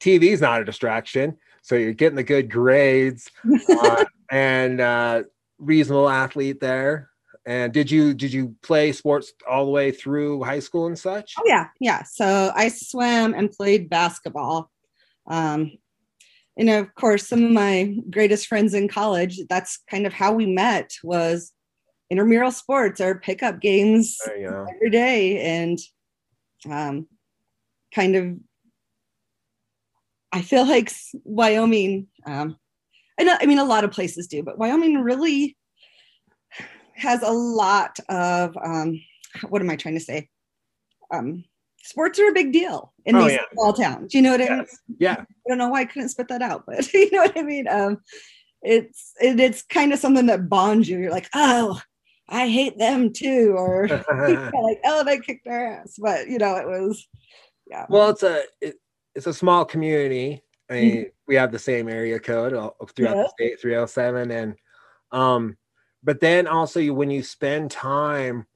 TV's 0.00 0.40
not 0.40 0.60
a 0.60 0.64
distraction. 0.64 1.36
So 1.62 1.76
you're 1.76 1.92
getting 1.92 2.16
the 2.16 2.24
good 2.24 2.50
grades 2.50 3.30
uh, 3.70 4.04
and 4.32 4.80
uh, 4.80 5.22
reasonable 5.58 6.08
athlete 6.08 6.58
there. 6.58 7.11
And 7.44 7.72
did 7.72 7.90
you 7.90 8.14
did 8.14 8.32
you 8.32 8.54
play 8.62 8.92
sports 8.92 9.32
all 9.50 9.64
the 9.64 9.70
way 9.70 9.90
through 9.90 10.44
high 10.44 10.60
school 10.60 10.86
and 10.86 10.98
such? 10.98 11.34
Oh 11.38 11.42
yeah, 11.44 11.68
yeah. 11.80 12.04
So 12.04 12.52
I 12.54 12.68
swam 12.68 13.34
and 13.34 13.50
played 13.50 13.90
basketball. 13.90 14.70
Um, 15.26 15.72
and 16.56 16.68
of 16.70 16.94
course, 16.94 17.26
some 17.26 17.44
of 17.44 17.50
my 17.50 17.96
greatest 18.10 18.46
friends 18.46 18.74
in 18.74 18.88
college, 18.88 19.40
that's 19.48 19.80
kind 19.90 20.06
of 20.06 20.12
how 20.12 20.32
we 20.32 20.46
met 20.46 20.92
was 21.02 21.52
intramural 22.10 22.50
sports 22.50 23.00
or 23.00 23.18
pickup 23.18 23.60
games 23.60 24.18
There 24.26 24.38
you 24.38 24.48
go. 24.50 24.66
every 24.74 24.90
day. 24.90 25.40
And 25.40 25.78
um, 26.70 27.06
kind 27.94 28.16
of, 28.16 28.36
I 30.30 30.42
feel 30.42 30.66
like 30.66 30.92
Wyoming, 31.24 32.08
um, 32.26 32.56
I, 33.18 33.24
know, 33.24 33.36
I 33.40 33.46
mean, 33.46 33.58
a 33.58 33.64
lot 33.64 33.84
of 33.84 33.90
places 33.90 34.26
do, 34.26 34.42
but 34.42 34.58
Wyoming 34.58 34.98
really 34.98 35.56
has 36.94 37.22
a 37.22 37.30
lot 37.30 37.98
of, 38.08 38.56
um, 38.56 39.00
what 39.48 39.62
am 39.62 39.70
I 39.70 39.76
trying 39.76 39.94
to 39.94 40.00
say? 40.00 40.28
Um, 41.10 41.44
sports 41.82 42.18
are 42.18 42.28
a 42.28 42.32
big 42.32 42.52
deal 42.52 42.92
in 43.04 43.16
Oh, 43.16 43.22
these 43.24 43.32
yeah. 43.32 43.42
small 43.52 43.72
towns. 43.72 44.14
You 44.14 44.22
know 44.22 44.32
what 44.32 44.40
I 44.50 44.56
mean? 44.56 44.66
Yeah. 44.98 45.16
I 45.20 45.24
don't 45.48 45.58
know 45.58 45.68
why 45.68 45.80
I 45.80 45.84
couldn't 45.84 46.10
spit 46.10 46.28
that 46.28 46.42
out, 46.42 46.64
but 46.66 46.92
you 46.94 47.10
know 47.10 47.22
what 47.22 47.38
I 47.38 47.42
mean. 47.42 47.68
Um, 47.68 47.98
it's 48.62 49.12
it, 49.20 49.40
it's 49.40 49.62
kind 49.62 49.92
of 49.92 49.98
something 49.98 50.26
that 50.26 50.48
bonds 50.48 50.88
you. 50.88 50.98
You're 50.98 51.10
like, 51.10 51.28
oh, 51.34 51.80
I 52.28 52.48
hate 52.48 52.78
them 52.78 53.12
too, 53.12 53.54
or 53.56 53.88
like, 53.88 54.80
oh, 54.84 55.02
they 55.04 55.18
kicked 55.18 55.46
our 55.48 55.66
ass. 55.80 55.96
But 56.00 56.28
you 56.28 56.38
know, 56.38 56.56
it 56.56 56.66
was 56.66 57.08
yeah. 57.68 57.86
well, 57.88 58.10
it's 58.10 58.22
a 58.22 58.42
it, 58.60 58.76
it's 59.14 59.26
a 59.26 59.34
small 59.34 59.64
community. 59.64 60.42
I 60.70 60.74
mean, 60.74 61.06
we 61.26 61.34
have 61.34 61.52
the 61.52 61.58
same 61.58 61.88
area 61.88 62.18
code 62.18 62.54
all- 62.54 62.76
throughout 62.96 63.16
Yeah. 63.16 63.22
the 63.24 63.28
state, 63.30 63.60
307, 63.60 64.30
and 64.30 64.54
um, 65.10 65.56
but 66.02 66.20
then 66.20 66.46
also 66.46 66.80
you, 66.80 66.94
when 66.94 67.10
you 67.10 67.22
spend 67.22 67.70
time 67.70 68.46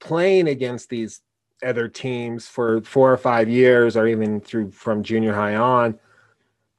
playing 0.00 0.48
against 0.48 0.88
these 0.88 1.20
other 1.62 1.88
teams 1.88 2.46
for 2.46 2.80
four 2.82 3.12
or 3.12 3.16
five 3.16 3.48
years, 3.48 3.96
or 3.96 4.06
even 4.06 4.40
through 4.40 4.70
from 4.70 5.02
junior 5.02 5.34
high 5.34 5.56
on, 5.56 5.98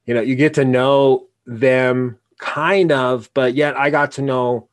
you 0.06 0.14
know, 0.14 0.20
you 0.20 0.36
get 0.36 0.54
to 0.54 0.64
know 0.64 1.26
them 1.46 2.18
kind 2.38 2.92
of, 2.92 3.30
but 3.34 3.54
yet 3.54 3.76
I 3.76 3.90
got 3.90 4.12
to 4.12 4.22
know 4.22 4.68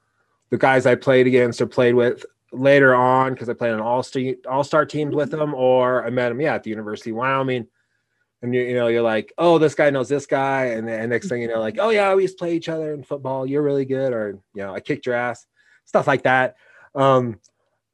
the 0.50 0.58
guys 0.58 0.86
I 0.86 0.96
played 0.96 1.28
against 1.28 1.62
or 1.62 1.68
played 1.68 1.96
with 1.96 2.26
later 2.52 2.96
on 2.96 3.34
because 3.34 3.50
I 3.50 3.54
played 3.54 3.74
on 3.74 3.82
all 3.82 4.04
star 4.04 4.22
all 4.50 4.64
star 4.64 4.86
teams 4.86 5.14
with 5.14 5.30
mm-hmm. 5.30 5.40
them, 5.40 5.54
or 5.54 6.06
I 6.06 6.10
met 6.10 6.30
them 6.30 6.42
yeah 6.42 6.56
at 6.56 6.64
the 6.64 6.70
University 6.70 7.10
of 7.12 7.18
Wyoming. 7.18 7.68
And 8.42 8.54
you, 8.54 8.62
you 8.62 8.76
know, 8.76 8.88
you're 8.88 9.02
like, 9.02 9.34
oh, 9.38 9.58
this 9.58 9.76
guy 9.76 9.90
knows 9.90 10.10
this 10.10 10.26
guy, 10.26 10.66
and 10.66 10.88
then 10.88 11.10
next 11.10 11.30
thing 11.30 11.42
you 11.42 11.48
know, 11.48 11.60
like, 11.60 11.78
oh 11.80 11.90
yeah, 11.90 12.14
we 12.14 12.24
used 12.24 12.38
to 12.38 12.44
play 12.44 12.56
each 12.56 12.70
other 12.70 12.94
in 12.94 13.04
football. 13.04 13.46
You're 13.46 13.64
really 13.64 13.86
good, 13.86 14.14
or 14.14 14.40
you 14.54 14.62
know, 14.62 14.74
I 14.74 14.82
kicked 14.82 15.06
your 15.06 15.16
ass, 15.16 15.46
stuff 15.86 16.06
like 16.06 16.24
that. 16.24 16.56
Um, 16.94 17.40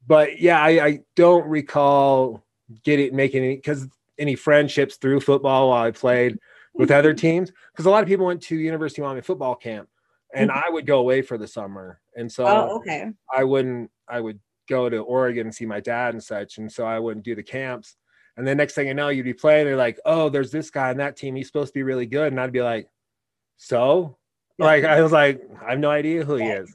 but 0.06 0.40
yeah, 0.40 0.60
I, 0.60 0.84
I 0.84 1.00
don't 1.16 1.46
recall 1.46 2.44
getting 2.84 3.14
making 3.14 3.44
any 3.44 3.56
because 3.56 3.86
any 4.18 4.34
friendships 4.34 4.96
through 4.96 5.20
football 5.20 5.70
while 5.70 5.82
I 5.82 5.90
played 5.90 6.38
with 6.74 6.90
other 6.90 7.12
teams 7.12 7.52
because 7.72 7.86
a 7.86 7.90
lot 7.90 8.02
of 8.02 8.08
people 8.08 8.26
went 8.26 8.42
to 8.42 8.56
University 8.56 9.02
of 9.02 9.06
Wyoming 9.06 9.22
football 9.22 9.54
camp 9.54 9.88
and 10.34 10.50
I 10.50 10.64
would 10.68 10.86
go 10.86 10.98
away 10.98 11.22
for 11.22 11.36
the 11.36 11.46
summer. 11.46 12.00
And 12.16 12.30
so 12.30 12.46
Oh, 12.46 12.76
okay. 12.78 13.10
I 13.32 13.44
wouldn't 13.44 13.90
I 14.08 14.20
would 14.20 14.40
go 14.68 14.88
to 14.88 14.98
Oregon 14.98 15.46
and 15.46 15.54
see 15.54 15.66
my 15.66 15.80
dad 15.80 16.14
and 16.14 16.22
such. 16.22 16.58
And 16.58 16.70
so 16.70 16.86
I 16.86 16.98
wouldn't 16.98 17.24
do 17.24 17.34
the 17.34 17.42
camps. 17.42 17.96
And 18.36 18.46
then 18.46 18.56
next 18.56 18.74
thing 18.74 18.88
you 18.88 18.94
know, 18.94 19.08
you'd 19.08 19.24
be 19.24 19.34
playing, 19.34 19.66
they're 19.66 19.76
like, 19.76 19.98
oh, 20.06 20.28
there's 20.28 20.50
this 20.50 20.70
guy 20.70 20.90
on 20.90 20.96
that 20.98 21.16
team. 21.16 21.34
He's 21.34 21.46
supposed 21.46 21.68
to 21.72 21.78
be 21.78 21.82
really 21.82 22.06
good. 22.06 22.32
And 22.32 22.40
I'd 22.40 22.52
be 22.52 22.62
like, 22.62 22.88
so? 23.56 24.16
Yeah. 24.58 24.66
Like 24.66 24.84
I 24.84 25.02
was 25.02 25.12
like, 25.12 25.42
I 25.64 25.70
have 25.70 25.78
no 25.78 25.90
idea 25.90 26.24
who 26.24 26.36
he 26.36 26.46
is. 26.46 26.74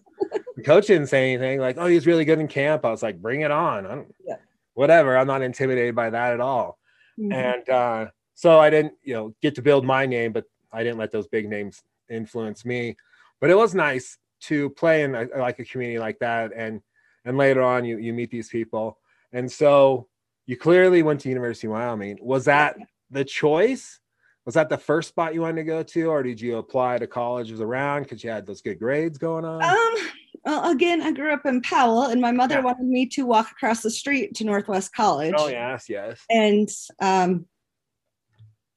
the 0.55 0.63
coach 0.63 0.87
didn't 0.87 1.07
say 1.07 1.31
anything, 1.33 1.59
like, 1.59 1.77
oh, 1.79 1.87
he's 1.87 2.07
really 2.07 2.25
good 2.25 2.39
in 2.39 2.47
camp. 2.47 2.85
I 2.85 2.91
was 2.91 3.03
like, 3.03 3.21
bring 3.21 3.41
it 3.41 3.51
on. 3.51 3.85
I 3.85 3.95
don't 3.95 4.15
Yeah. 4.25 4.37
whatever. 4.73 5.17
I'm 5.17 5.27
not 5.27 5.41
intimidated 5.41 5.95
by 5.95 6.09
that 6.11 6.33
at 6.33 6.39
all 6.41 6.77
Mhm. 7.19 7.33
and 7.33 7.69
uh, 7.69 8.05
so 8.35 8.59
I 8.59 8.69
didn't, 8.69 8.93
you 9.01 9.13
know, 9.15 9.35
get 9.41 9.55
to 9.55 9.61
build 9.63 9.83
my 9.85 10.05
name, 10.05 10.31
but 10.33 10.45
I 10.71 10.83
didn't 10.83 10.99
let 10.99 11.11
those 11.11 11.27
big 11.27 11.49
names 11.49 11.81
influence 12.09 12.63
me. 12.65 12.95
But 13.41 13.49
it 13.49 13.55
was 13.55 13.73
nice 13.73 14.17
to 14.41 14.69
play 14.71 15.01
in 15.03 15.15
a, 15.15 15.25
like 15.37 15.57
a 15.59 15.65
community 15.65 15.97
like 15.99 16.19
that, 16.19 16.51
and 16.55 16.81
and 17.25 17.37
later 17.37 17.61
on 17.63 17.85
you 17.85 17.97
you 17.97 18.13
meet 18.13 18.29
these 18.29 18.49
people, 18.49 18.99
and 19.33 19.51
so 19.51 20.07
you 20.47 20.57
clearly 20.57 21.03
went 21.03 21.19
to 21.21 21.29
University 21.29 21.67
of 21.67 21.73
Wyoming. 21.73 22.17
Was 22.21 22.45
that 22.45 22.77
the 23.11 23.23
choice? 23.25 23.99
Was 24.45 24.55
that 24.55 24.69
the 24.69 24.77
first 24.77 25.09
spot 25.09 25.33
you 25.33 25.41
wanted 25.41 25.57
to 25.57 25.63
go 25.65 25.83
to, 25.83 26.03
or 26.05 26.23
did 26.23 26.39
you 26.39 26.57
apply 26.57 26.97
to 26.99 27.05
colleges 27.05 27.59
around 27.59 28.03
because 28.03 28.23
you 28.23 28.29
had 28.29 28.45
those 28.45 28.61
good 28.61 28.79
grades 28.79 29.17
going 29.17 29.43
on? 29.43 29.61
Um, 29.61 30.07
well, 30.45 30.71
again, 30.71 31.01
I 31.01 31.11
grew 31.11 31.33
up 31.33 31.45
in 31.45 31.61
Powell, 31.61 32.03
and 32.03 32.21
my 32.21 32.31
mother 32.31 32.55
Yeah. 32.55 32.61
wanted 32.61 32.85
me 32.87 33.07
to 33.07 33.25
walk 33.25 33.51
across 33.51 33.81
the 33.81 33.91
street 33.91 34.35
to 34.35 34.45
Northwest 34.45 34.93
College. 34.95 35.33
oh 35.37 35.47
yes, 35.49 35.89
yes. 35.89 36.23
And 36.29 36.69
um, 37.01 37.45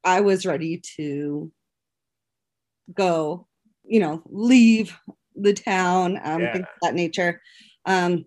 I 0.03 0.23
was 0.23 0.45
ready 0.45 0.83
to 0.97 1.53
go, 2.93 3.47
you 3.85 4.01
know, 4.01 4.23
leave 4.27 4.99
the 5.37 5.53
town, 5.53 6.19
um, 6.25 6.41
Yeah. 6.43 6.53
things 6.53 6.65
of 6.67 6.81
that 6.83 6.95
nature. 6.95 7.41
Um, 7.87 8.25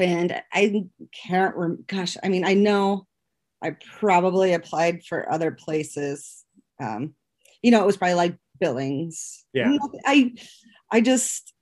and 0.00 0.42
I 0.52 0.84
can't, 1.12 1.54
rem- 1.56 1.84
gosh, 1.86 2.16
I 2.22 2.28
mean, 2.28 2.44
I 2.44 2.54
know 2.54 3.06
I 3.62 3.76
probably 3.98 4.54
applied 4.54 5.04
for 5.04 5.30
other 5.30 5.50
places. 5.50 6.44
Um, 6.80 7.14
you 7.62 7.70
know, 7.70 7.82
it 7.82 7.86
was 7.86 7.96
probably 7.96 8.14
like 8.14 8.36
Billings. 8.58 9.44
Yeah. 9.52 9.76
I, 10.06 10.34
I 10.90 11.00
just, 11.00 11.52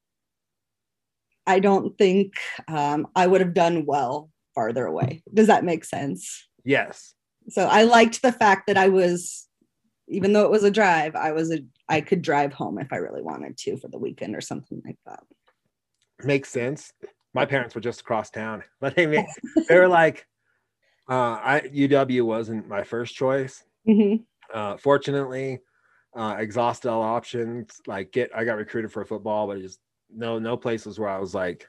I 1.47 1.61
don't 1.61 1.97
think 1.97 2.35
um, 2.69 3.09
I 3.17 3.27
would 3.27 3.41
have 3.41 3.55
done 3.55 3.87
well 3.87 4.31
farther 4.55 4.87
away. 4.87 5.23
Does 5.33 5.47
that 5.47 5.65
make 5.65 5.85
sense? 5.85 6.47
Yes. 6.65 7.15
So 7.49 7.67
I 7.67 7.85
liked 7.85 8.23
the 8.23 8.33
fact 8.33 8.67
that 8.67 8.77
I 8.77 8.89
was, 8.89 9.47
even 10.09 10.33
though 10.33 10.45
it 10.45 10.51
was 10.51 10.65
a 10.65 10.71
drive, 10.71 11.17
I 11.17 11.33
was 11.33 11.53
a, 11.53 11.61
I 11.89 12.01
could 12.01 12.23
drive 12.23 12.53
home 12.53 12.79
if 12.79 12.93
I 12.93 12.97
really 12.97 13.23
wanted 13.23 13.57
to 13.59 13.77
for 13.79 13.89
the 13.89 13.99
weekend 13.99 14.37
or 14.37 14.41
something 14.41 14.83
like 14.85 14.99
that. 15.07 15.21
makes 16.23 16.51
sense. 16.51 16.93
My 17.35 17.45
parents 17.45 17.75
were 17.75 17.81
just 17.81 18.01
across 18.01 18.31
town, 18.31 18.63
but 18.81 18.95
they 18.97 19.07
made, 19.07 19.27
they 19.69 19.79
were 19.79 19.89
like, 20.03 20.27
uh, 21.09 21.39
I 21.43 21.61
UW 21.73 22.23
wasn't 22.25 22.69
my 22.69 22.83
first 22.85 23.15
choice. 23.15 23.65
Mhm. 23.87 24.25
Uh, 24.53 24.77
fortunately, 24.77 25.61
uh, 26.17 26.37
exhausted 26.39 26.91
all 26.91 27.03
options. 27.03 27.81
Like 27.87 28.13
get, 28.13 28.31
I 28.35 28.45
got 28.45 28.57
recruited 28.57 28.93
for 28.93 29.05
football, 29.05 29.47
but 29.47 29.61
just 29.61 29.79
no, 30.15 30.39
no 30.39 30.57
places 30.57 30.99
where 30.99 31.09
I 31.09 31.19
was 31.19 31.35
like, 31.35 31.69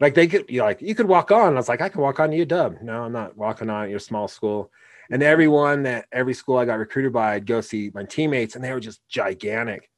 like 0.00 0.14
they 0.14 0.26
could, 0.26 0.46
you 0.48 0.62
like 0.62 0.80
you 0.80 0.94
could 0.94 1.06
walk 1.08 1.30
on. 1.30 1.52
I 1.54 1.56
was 1.56 1.68
like, 1.68 1.80
I 1.80 1.88
can 1.88 2.00
walk 2.00 2.18
on 2.20 2.30
to 2.30 2.46
UW. 2.46 2.82
No, 2.82 3.02
I'm 3.04 3.12
not 3.12 3.36
walking 3.36 3.68
on 3.70 3.84
at 3.84 3.90
your 3.90 3.98
small 3.98 4.28
school. 4.28 4.70
And 5.10 5.22
everyone 5.24 5.82
that 5.84 6.06
every 6.12 6.34
school 6.34 6.56
I 6.56 6.64
got 6.64 6.78
recruited 6.78 7.12
by, 7.12 7.34
I'd 7.34 7.46
go 7.46 7.60
see 7.60 7.90
my 7.94 8.04
teammates, 8.04 8.54
and 8.54 8.64
they 8.64 8.72
were 8.72 8.80
just 8.80 9.06
gigantic. 9.08 9.90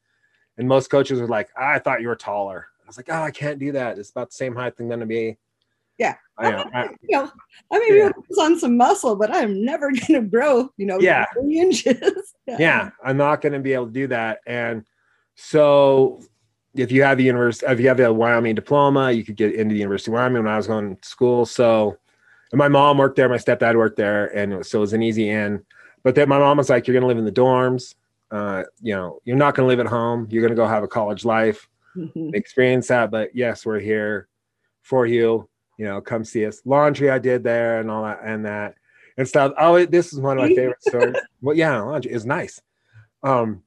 And 0.59 0.67
most 0.67 0.89
coaches 0.91 1.21
were 1.21 1.29
like, 1.29 1.51
"Ah, 1.57 1.73
I 1.75 1.79
thought 1.79 2.01
you 2.01 2.09
were 2.09 2.17
taller. 2.17 2.67
I 2.85 2.87
was 2.87 2.97
like, 2.97 3.09
oh, 3.11 3.23
I 3.23 3.31
can't 3.31 3.59
do 3.59 3.73
that. 3.73 3.99
It's 3.99 4.11
about 4.11 4.31
the 4.31 4.37
same 4.37 4.55
height 4.55 4.75
I'm 4.79 4.89
gonna 4.89 5.07
be. 5.07 5.39
Yeah. 5.99 6.17
I 6.39 6.51
know. 6.51 6.65
I- 6.75 6.89
You 7.03 7.19
know, 7.19 7.31
I 7.71 7.79
may 7.79 7.91
be 7.91 7.97
Yeah. 7.99 8.11
on 8.41 8.59
some 8.59 8.77
muscle, 8.77 9.15
but 9.17 9.33
I'm 9.33 9.65
never 9.65 9.91
going 9.93 10.21
to 10.21 10.23
grow, 10.23 10.71
you 10.79 10.87
know, 10.87 10.99
Yeah. 10.99 11.27
three 11.35 11.59
inches. 11.61 12.35
yeah 12.47 12.91
i'm 13.05 13.17
not 13.17 13.41
going 13.41 13.53
to 13.53 13.61
be 13.61 13.73
able 13.73 13.87
to 13.87 13.93
do 13.93 14.09
that 14.09 14.41
and 14.49 14.85
so 15.37 16.21
if 16.75 16.91
you 16.91 17.03
have 17.03 17.17
the 17.17 17.25
university 17.25 17.65
if 17.71 17.79
you 17.79 17.87
have 17.89 17.97
the 17.99 18.13
wyoming 18.13 18.55
diploma 18.55 19.13
you 19.13 19.25
could 19.25 19.37
get 19.37 19.55
into 19.55 19.73
the 19.73 19.79
university 19.81 20.11
of 20.11 20.15
wyoming 20.15 20.43
when 20.43 20.53
i 20.53 20.57
was 20.57 20.67
going 20.67 20.97
to 20.97 21.09
school 21.09 21.47
so 21.47 21.97
and 22.51 22.59
my 22.59 22.67
mom 22.69 22.99
worked 22.99 23.15
there 23.17 23.29
my 23.29 23.37
stepdad 23.37 23.77
worked 23.77 23.97
there 23.97 24.27
and 24.37 24.53
it 24.53 24.57
was, 24.57 24.69
so 24.71 24.79
it 24.79 24.81
was 24.81 24.93
an 24.93 25.03
easy 25.03 25.29
in 25.31 25.65
but 26.03 26.15
then 26.17 26.29
my 26.29 26.39
mom 26.39 26.57
was 26.57 26.69
like 26.69 26.87
you're 26.87 26.93
going 26.95 27.03
to 27.03 27.07
live 27.07 27.19
in 27.19 27.25
the 27.25 27.31
dorms 27.33 27.95
uh, 28.33 28.65
you 28.81 28.93
know 28.95 29.21
you're 29.25 29.37
not 29.37 29.55
going 29.55 29.65
to 29.65 29.69
live 29.69 29.81
at 29.81 29.87
home 29.91 30.27
you're 30.31 30.43
going 30.43 30.51
to 30.51 30.57
go 30.57 30.67
have 30.67 30.83
a 30.83 30.89
college 30.89 31.25
life 31.25 31.69
Experience 32.35 32.89
that 32.89 33.11
but 33.11 33.35
yes 33.35 33.67
we're 33.67 33.81
here 33.81 34.29
for 34.83 35.07
you. 35.07 35.49
You 35.79 35.87
know 35.87 36.01
come 36.01 36.25
see 36.25 36.47
us. 36.47 36.61
Laundry 36.65 37.11
i 37.11 37.19
did 37.19 37.43
there 37.45 37.81
and 37.81 37.91
all 37.91 38.05
that 38.05 38.21
and 38.25 38.45
that 38.47 38.75
and 39.17 39.27
stuff. 39.29 39.53
Oh 39.59 39.85
this 39.85 40.13
is 40.13 40.21
one 40.21 40.39
of 40.39 40.49
my 40.49 40.49
favorite 40.55 40.83
stories. 40.83 41.17
Well 41.41 41.57
yeah 41.57 41.81
laundry 41.81 42.13
is 42.13 42.27
nice. 42.27 42.61
Um 43.23 43.63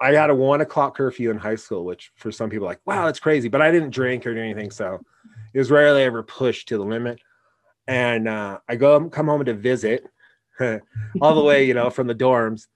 i 0.00 0.12
had 0.12 0.30
a 0.30 0.34
one 0.34 0.60
o'clock 0.60 0.96
curfew 0.96 1.30
in 1.30 1.38
high 1.38 1.54
school 1.54 1.84
which 1.84 2.12
for 2.16 2.30
some 2.30 2.50
people 2.50 2.66
like 2.66 2.80
wow 2.84 3.06
that's 3.06 3.18
crazy 3.18 3.48
but 3.48 3.62
i 3.62 3.70
didn't 3.70 3.90
drink 3.90 4.26
or 4.26 4.34
do 4.34 4.40
anything 4.40 4.70
so 4.70 5.00
it 5.54 5.58
was 5.58 5.70
rarely 5.70 6.02
ever 6.02 6.22
pushed 6.22 6.68
to 6.68 6.76
the 6.76 6.84
limit. 6.84 7.18
And 7.86 8.28
uh, 8.28 8.58
i 8.68 8.76
go 8.76 9.08
come 9.08 9.28
home 9.28 9.44
to 9.44 9.54
visit 9.54 10.04
all 11.20 11.34
the 11.34 11.42
way 11.42 11.64
you 11.64 11.74
know 11.74 11.88
from 11.88 12.06
the 12.06 12.14
dorms 12.14 12.66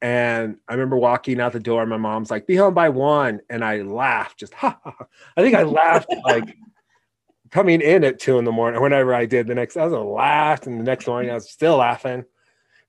and 0.00 0.56
I 0.68 0.74
remember 0.74 0.96
walking 0.96 1.40
out 1.40 1.52
the 1.52 1.60
door, 1.60 1.84
my 1.86 1.96
mom's 1.96 2.30
like, 2.30 2.46
"Be 2.46 2.56
home 2.56 2.74
by 2.74 2.88
one," 2.88 3.40
and 3.50 3.64
I 3.64 3.82
laughed, 3.82 4.38
just 4.38 4.54
ha, 4.54 4.78
ha, 4.82 4.94
ha. 4.98 5.06
I 5.36 5.42
think 5.42 5.54
I 5.54 5.64
laughed 5.64 6.08
like 6.24 6.56
coming 7.50 7.80
in 7.80 8.04
at 8.04 8.18
two 8.18 8.38
in 8.38 8.44
the 8.44 8.52
morning. 8.52 8.80
Whenever 8.80 9.14
I 9.14 9.26
did 9.26 9.46
the 9.46 9.54
next, 9.54 9.76
I 9.76 9.84
was 9.86 9.92
laughed, 9.92 10.66
and 10.66 10.78
the 10.78 10.84
next 10.84 11.06
morning 11.08 11.30
I 11.30 11.34
was 11.34 11.50
still 11.50 11.76
laughing. 11.76 12.24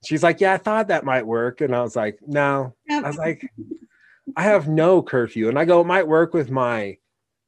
She's 0.06 0.24
like, 0.24 0.40
"Yeah, 0.40 0.54
I 0.54 0.58
thought 0.58 0.88
that 0.90 1.04
might 1.06 1.26
work," 1.26 1.62
and 1.62 1.76
I 1.76 1.82
was 1.82 1.96
like, 1.96 2.20
"No." 2.26 2.76
I 2.90 3.02
was 3.02 3.18
like, 3.18 3.50
"I 4.36 4.44
have 4.44 4.68
no 4.68 5.02
curfew," 5.02 5.50
and 5.50 5.58
I 5.58 5.66
go, 5.66 5.82
"It 5.82 5.88
might 5.88 6.08
work 6.08 6.34
with 6.34 6.52
my 6.52 6.98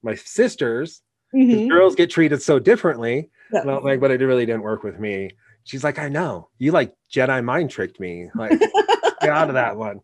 my 0.04 0.16
sisters. 0.16 1.02
Mhm. 1.36 1.70
Girls 1.70 1.96
get 1.96 2.10
treated 2.10 2.42
so 2.42 2.60
differently." 2.60 3.30
Yeah. 3.54 3.64
Like, 3.64 4.00
but 4.00 4.12
it 4.12 4.22
really 4.22 4.46
didn't 4.46 4.64
work 4.64 4.84
with 4.84 4.98
me. 5.00 5.32
She's 5.64 5.84
like, 5.84 6.00
I 6.00 6.08
know. 6.10 6.50
You 6.58 6.72
like 6.72 6.94
Jedi 7.14 7.44
mind 7.44 7.70
tricked 7.70 8.00
me. 8.00 8.30
Like, 8.34 8.52
out 9.30 9.50
of 9.50 9.56
that 9.56 9.78
one. 9.78 10.02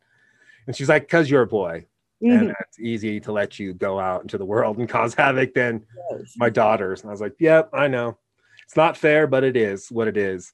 And 0.66 0.76
she's 0.76 0.90
like, 0.90 1.04
because 1.04 1.30
you're 1.30 1.44
a 1.44 1.48
boy. 1.48 1.88
And 2.22 2.50
Mhm. 2.50 2.54
it's 2.68 2.80
easy 2.80 3.20
to 3.22 3.32
let 3.32 3.60
you 3.60 3.74
go 3.74 4.00
out 4.00 4.24
into 4.24 4.38
the 4.38 4.46
world 4.46 4.78
and 4.80 4.90
cause 4.90 5.14
havoc 5.14 5.54
than 5.54 5.86
Yes. 6.12 6.34
my 6.38 6.50
daughters. 6.50 7.02
And 7.02 7.10
I 7.10 7.14
was 7.14 7.22
like, 7.22 7.36
yep, 7.40 7.70
I 7.74 7.88
know. 7.88 8.18
It's 8.64 8.76
not 8.76 8.98
fair, 8.98 9.28
but 9.28 9.44
it 9.44 9.56
is 9.56 9.92
what 9.92 10.08
it 10.08 10.18
is. 10.18 10.52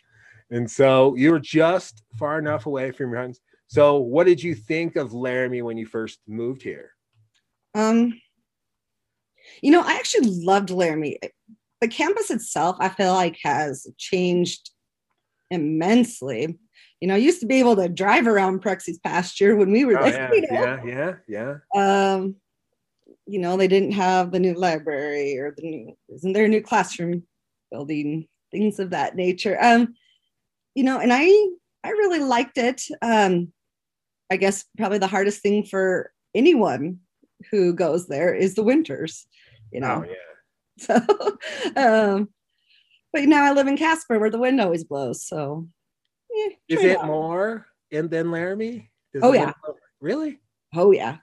And 0.52 0.70
so 0.70 1.16
you 1.16 1.32
were 1.32 1.40
just 1.40 2.04
far 2.20 2.38
enough 2.38 2.66
away 2.66 2.92
from 2.92 3.10
your 3.10 3.20
friends. 3.20 3.40
So 3.68 3.98
what 3.98 4.26
did 4.26 4.44
you 4.44 4.54
think 4.54 4.98
of 4.98 5.14
Laramie 5.14 5.62
when 5.64 5.78
you 5.78 5.86
first 5.88 6.20
moved 6.28 6.62
here? 6.62 6.92
Um, 7.74 8.20
you 9.62 9.72
know, 9.72 9.82
I 9.82 9.94
actually 9.94 10.30
loved 10.44 10.70
Laramie. 10.70 11.18
The 11.82 11.88
campus 11.88 12.30
itself, 12.30 12.78
I 12.80 12.90
feel 12.90 13.14
like, 13.14 13.40
has 13.44 13.88
changed 13.98 14.70
immensely. 15.50 16.60
You 17.04 17.08
know, 17.08 17.16
I 17.16 17.18
used 17.18 17.42
to 17.42 17.46
be 17.46 17.60
able 17.60 17.76
to 17.76 17.90
drive 17.90 18.28
around 18.28 18.62
Prexy's 18.62 18.98
pasture 18.98 19.58
when 19.58 19.74
we 19.74 19.84
were 19.84 20.00
Oh, 20.00 20.10
there. 20.10 20.34
yeah, 20.34 20.34
you 20.34 20.48
know? 20.50 20.82
yeah, 20.86 21.16
yeah, 21.28 21.58
yeah. 21.76 22.14
Um, 22.14 22.38
you 23.26 23.40
know, 23.40 23.58
they 23.58 23.68
didn't 23.68 23.92
have 23.92 24.32
the 24.32 24.40
new 24.40 24.54
library 24.54 25.38
or 25.38 25.54
the 25.54 25.64
new, 25.64 25.98
isn't 26.16 26.32
there 26.32 26.46
a 26.46 26.48
new 26.48 26.62
classroom 26.62 27.24
building, 27.70 28.30
things 28.52 28.80
of 28.80 28.92
that 28.92 29.18
nature. 29.18 29.62
Um, 29.62 29.96
you 30.76 30.86
know, 30.86 30.98
and 30.98 31.12
I, 31.12 31.26
I 31.84 31.90
really 31.90 32.20
liked 32.22 32.58
it. 32.58 32.84
Um, 33.02 33.52
I 34.32 34.38
guess 34.38 34.64
probably 34.78 35.00
the 35.00 35.08
hardest 35.08 35.42
thing 35.42 35.66
for 35.66 36.10
anyone 36.34 37.00
who 37.52 37.74
goes 37.74 38.08
there 38.08 38.34
is 38.34 38.56
the 38.56 38.64
winters, 38.64 39.28
you 39.74 39.82
know. 39.82 40.06
Oh, 40.06 40.10
yeah. 40.10 40.16
So, 40.80 40.96
um, 41.76 42.30
but 43.12 43.24
now 43.26 43.44
I 43.44 43.52
live 43.52 43.68
in 43.68 43.76
Casper 43.76 44.20
where 44.20 44.30
the 44.32 44.40
wind 44.40 44.62
always 44.62 44.86
blows. 44.86 45.22
So, 45.22 45.68
yeah, 46.34 46.48
Is 46.70 46.84
it 46.84 46.98
off. 46.98 47.06
more 47.06 47.66
in 47.92 48.10
than 48.10 48.32
Laramie? 48.32 48.90
Does 49.14 49.24
Oh, 49.24 49.34
yeah. 49.34 49.54
Really? 50.02 50.40
Oh 50.76 50.92
yeah. 50.92 51.18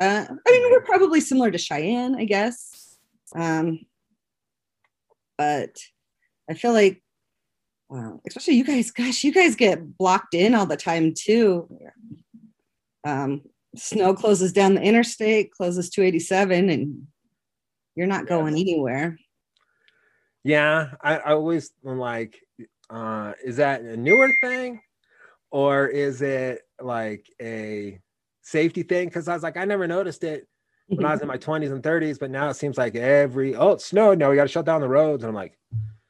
Uh, 0.00 0.26
I 0.28 0.50
mean, 0.50 0.70
we're 0.70 0.82
probably 0.82 1.20
similar 1.20 1.50
to 1.50 1.58
Cheyenne, 1.58 2.16
I 2.16 2.24
guess. 2.24 2.98
Um, 3.34 3.80
but 5.38 5.76
I 6.50 6.54
feel 6.54 6.72
like, 6.72 7.02
wow, 7.88 8.20
especially 8.26 8.54
you 8.54 8.64
guys, 8.64 8.90
gosh, 8.90 9.24
you 9.24 9.32
guys 9.32 9.54
get 9.54 9.96
blocked 9.96 10.34
in 10.34 10.54
all 10.54 10.66
the 10.66 10.76
time 10.76 11.14
too. 11.16 11.68
Um, 13.04 13.42
snow 13.76 14.14
closes 14.14 14.52
down 14.52 14.74
the 14.74 14.82
interstate, 14.82 15.52
closes 15.52 15.90
287, 15.90 16.70
and 16.70 17.06
you're 17.94 18.06
not 18.06 18.26
going 18.26 18.54
anywhere. 18.54 19.16
Yeah, 20.42 20.90
I, 21.00 21.16
I 21.18 21.32
always 21.32 21.70
am 21.86 21.98
like, 21.98 22.38
uh, 22.94 23.32
is 23.44 23.56
that 23.56 23.80
a 23.80 23.96
newer 23.96 24.30
thing, 24.40 24.80
or 25.50 25.86
is 25.86 26.22
it 26.22 26.62
like 26.80 27.26
a 27.40 27.98
safety 28.42 28.82
thing? 28.82 29.08
Because 29.08 29.26
I 29.26 29.34
was 29.34 29.42
like, 29.42 29.56
I 29.56 29.64
never 29.64 29.86
noticed 29.86 30.22
it 30.22 30.46
when 30.86 31.04
I 31.04 31.12
was 31.12 31.20
in 31.20 31.28
my 31.28 31.38
20s 31.38 31.72
and 31.72 31.82
30s, 31.82 32.18
but 32.18 32.30
now 32.30 32.48
it 32.50 32.54
seems 32.54 32.78
like 32.78 32.94
every 32.94 33.56
oh 33.56 33.72
it 33.72 33.80
snowed, 33.80 34.18
no, 34.18 34.30
we 34.30 34.36
got 34.36 34.42
to 34.44 34.48
shut 34.48 34.64
down 34.64 34.80
the 34.80 34.88
roads, 34.88 35.24
and 35.24 35.28
I'm 35.28 35.34
like, 35.34 35.58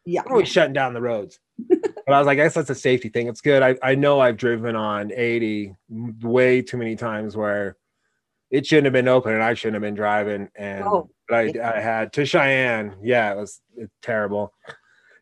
yeah, 0.04 0.22
We're 0.26 0.32
always 0.32 0.48
shutting 0.48 0.74
down 0.74 0.92
the 0.92 1.00
roads. 1.00 1.40
but 1.68 2.12
I 2.12 2.18
was 2.18 2.26
like, 2.26 2.38
I 2.38 2.44
guess 2.44 2.54
that's 2.54 2.70
a 2.70 2.74
safety 2.74 3.08
thing. 3.08 3.28
It's 3.28 3.40
good. 3.40 3.62
I, 3.62 3.76
I 3.82 3.94
know 3.94 4.20
I've 4.20 4.36
driven 4.36 4.76
on 4.76 5.10
80 5.14 5.74
way 5.88 6.60
too 6.60 6.76
many 6.76 6.96
times 6.96 7.36
where 7.36 7.76
it 8.50 8.66
shouldn't 8.66 8.84
have 8.84 8.92
been 8.92 9.08
open 9.08 9.32
and 9.32 9.42
I 9.42 9.54
shouldn't 9.54 9.76
have 9.76 9.82
been 9.82 9.94
driving. 9.94 10.48
And 10.54 10.84
Oh, 10.84 11.08
but 11.28 11.36
I, 11.36 11.76
I 11.76 11.80
had 11.80 12.12
to 12.14 12.26
Cheyenne. 12.26 12.96
Yeah, 13.02 13.32
it 13.32 13.36
was 13.36 13.60
terrible. 14.02 14.52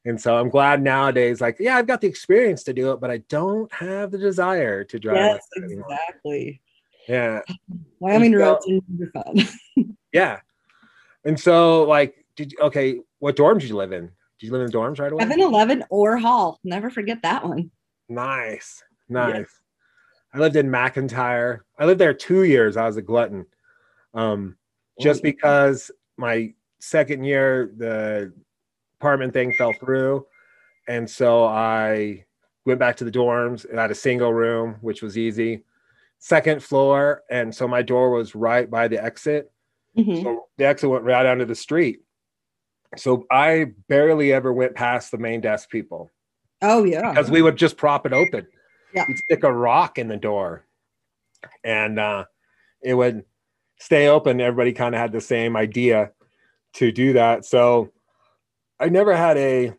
And 0.05 0.21
so 0.21 0.37
I'm 0.37 0.49
glad 0.49 0.83
nowadays, 0.83 1.41
like, 1.41 1.57
yeah, 1.61 1.77
I've 1.77 1.87
got 1.87 2.01
the 2.01 2.09
experience 2.09 2.65
to 2.65 2.73
do 2.73 2.91
it, 2.93 3.01
but 3.01 3.11
I 3.11 3.19
don't 3.29 3.73
have 3.73 4.11
the 4.11 4.19
desire 4.19 4.83
to 4.85 4.99
drive. 4.99 5.17
yes, 5.17 5.35
like 5.57 5.63
that 5.63 5.65
anymore. 5.65 5.87
exactly. 5.91 6.61
Yeah. 7.09 7.41
Wyoming 8.01 8.33
So- 8.33 8.39
roads 8.39 8.67
are 9.01 9.23
fun. 9.23 9.49
Yeah. 10.13 10.41
And 11.25 11.39
so, 11.41 11.85
like, 11.85 12.27
did 12.37 12.53
you, 12.53 12.59
okay, 12.63 12.99
what 13.21 13.35
dorms 13.37 13.61
did 13.61 13.71
you 13.71 13.77
live 13.77 13.93
in? 13.93 14.11
Did 14.39 14.47
you 14.47 14.53
live 14.53 14.61
in 14.63 14.67
the 14.67 14.77
dorms 14.77 14.99
right 14.99 15.11
away? 15.13 15.23
7 15.23 15.41
Eleven 15.41 15.85
or 15.89 16.19
Hall. 16.19 16.59
Never 16.65 16.91
forget 16.91 17.23
that 17.23 17.45
one. 17.47 17.71
Nice, 18.11 18.83
nice. 19.09 19.49
I 20.35 20.39
lived 20.39 20.57
in 20.57 20.67
McIntyre. 20.69 21.61
I 21.79 21.87
lived 21.87 22.01
there 22.01 22.13
two 22.13 22.43
years. 22.43 22.77
I 22.77 22.85
was 22.87 22.97
a 22.99 23.03
glutton, 23.03 23.47
um, 24.15 24.57
just 25.01 25.23
because 25.23 25.91
my 26.19 26.53
second 26.81 27.25
year 27.25 27.73
the 27.77 28.33
apartment 29.03 29.33
thing 29.33 29.53
fell 29.55 29.73
through, 29.81 30.25
and 30.87 31.11
so 31.11 31.45
I 31.45 32.25
went 32.65 32.79
back 32.79 32.97
to 32.99 33.05
the 33.05 33.11
dorms 33.11 33.69
and 33.69 33.79
I 33.81 33.83
had 33.83 33.91
a 33.91 33.95
single 33.97 34.33
room, 34.33 34.77
which 34.81 35.03
was 35.03 35.19
easy. 35.19 35.65
Second 36.21 36.63
floor, 36.63 37.23
and 37.29 37.53
so 37.53 37.67
my 37.67 37.83
door 37.83 38.11
was 38.13 38.37
right 38.37 38.71
by 38.71 38.87
the 38.87 39.03
exit. 39.03 39.51
Mhm. 39.99 40.23
So 40.23 40.47
the 40.57 40.67
exit 40.67 40.89
went 40.89 41.03
right 41.05 41.27
onto 41.27 41.45
the 41.45 41.57
street. 41.57 41.99
So 42.97 43.27
I 43.31 43.73
barely 43.89 44.33
ever 44.33 44.53
went 44.53 44.77
past 44.77 45.11
the 45.11 45.19
main 45.19 45.41
desk 45.41 45.69
people 45.71 46.09
Oh, 46.63 46.85
yeah. 46.85 47.11
because 47.11 47.29
we 47.31 47.43
would 47.43 47.57
just 47.57 47.77
prop 47.77 48.07
it 48.07 48.13
open. 48.13 48.47
Yeah. 48.95 49.05
We'd 49.09 49.19
stick 49.19 49.43
a 49.43 49.53
rock 49.53 49.99
in 49.99 50.07
the 50.07 50.17
door 50.17 50.65
and 51.65 51.99
uh, 51.99 52.27
it 52.83 52.95
would 52.95 53.25
stay 53.81 54.07
open. 54.07 54.41
Everybody 54.41 54.73
kind 54.73 54.95
of 54.95 55.01
had 55.01 55.11
the 55.13 55.21
same 55.21 55.57
idea 55.57 56.13
to 56.75 56.93
do 56.93 57.15
that. 57.15 57.45
So 57.47 57.91
I 58.83 58.89
never 58.89 59.15
had 59.17 59.37
a 59.39 59.73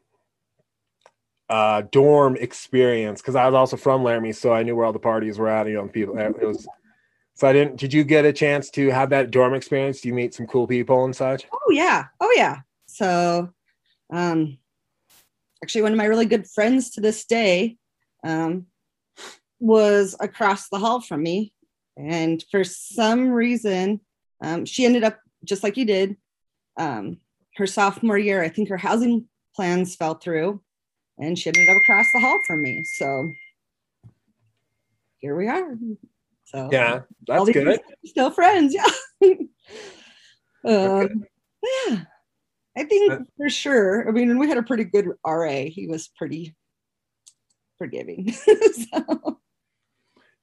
uh, 1.50 1.82
dorm 1.92 2.38
experience 2.38 3.22
because 3.22 3.36
I 3.36 3.46
was 3.46 3.54
also 3.54 3.78
from 3.78 4.04
Laramie, 4.04 4.32
so 4.32 4.54
I 4.54 4.64
knew 4.64 4.76
where 4.76 4.86
all 4.86 4.94
the 4.94 5.00
parties 5.00 5.38
were 5.38 5.50
at. 5.50 5.68
You 5.68 5.74
know, 5.74 5.88
people. 5.88 6.18
It 6.18 6.40
was 6.40 6.68
so 7.36 7.48
I 7.48 7.54
didn't. 7.54 7.78
Did 7.78 7.94
you 7.94 8.04
get 8.04 8.26
a 8.26 8.32
chance 8.32 8.70
to 8.72 8.90
have 8.90 9.10
that 9.10 9.30
dorm 9.30 9.54
experience? 9.54 10.02
Do 10.02 10.08
you 10.08 10.14
meet 10.14 10.34
some 10.34 10.48
cool 10.48 10.68
people 10.68 11.04
and 11.04 11.16
such? 11.16 11.46
Oh 11.52 11.72
yeah. 11.72 12.06
Oh 12.22 12.34
yeah. 12.36 12.60
So 12.88 13.50
um 14.12 14.58
actually 15.64 15.82
one 15.82 15.92
of 15.92 15.98
my 15.98 16.06
really 16.06 16.26
good 16.26 16.48
friends 16.48 16.92
to 16.92 17.02
this 17.02 17.26
day 17.26 17.78
um 18.24 18.68
was 19.60 20.16
across 20.20 20.70
the 20.70 20.80
hall 20.80 21.02
from 21.02 21.24
me. 21.24 21.54
And 21.98 22.44
for 22.52 22.64
some 22.64 23.30
reason, 23.30 24.02
um, 24.42 24.66
she 24.66 24.86
ended 24.86 25.04
up 25.04 25.20
just 25.44 25.64
like 25.64 25.78
you 25.78 25.86
did. 25.86 26.18
Um, 26.78 27.18
her 27.56 27.68
sophomore 27.68 28.18
year, 28.18 28.44
I 28.44 28.50
think 28.50 28.70
her 28.70 28.78
housing 28.78 29.28
plans 29.56 29.96
fell 29.96 30.16
through 30.16 30.62
and 31.18 31.38
she 31.38 31.50
ended 31.50 31.70
up 31.70 31.78
across 31.78 32.08
the 32.14 32.20
hall 32.20 32.40
from 32.48 32.62
me. 32.62 32.84
So 32.98 33.32
here 35.20 35.36
we 35.36 35.48
are. 35.48 35.76
So 36.46 36.70
Yeah, 36.72 37.02
that's 37.28 37.50
good. 37.50 37.80
Still 38.06 38.32
friends, 38.32 38.74
yeah. 38.74 38.88
um, 40.66 41.26
yeah, 41.64 42.04
I 42.76 42.84
think 42.84 43.12
Uh, 43.12 43.20
for 43.38 43.50
sure. 43.50 44.08
I 44.08 44.12
mean, 44.12 44.38
we 44.38 44.48
had 44.48 44.58
a 44.58 44.64
pretty 44.64 44.84
good 44.84 45.08
RA. 45.26 45.66
He 45.68 45.88
was 45.88 46.10
pretty 46.10 46.56
forgiving. 47.78 48.32
so, 48.94 49.40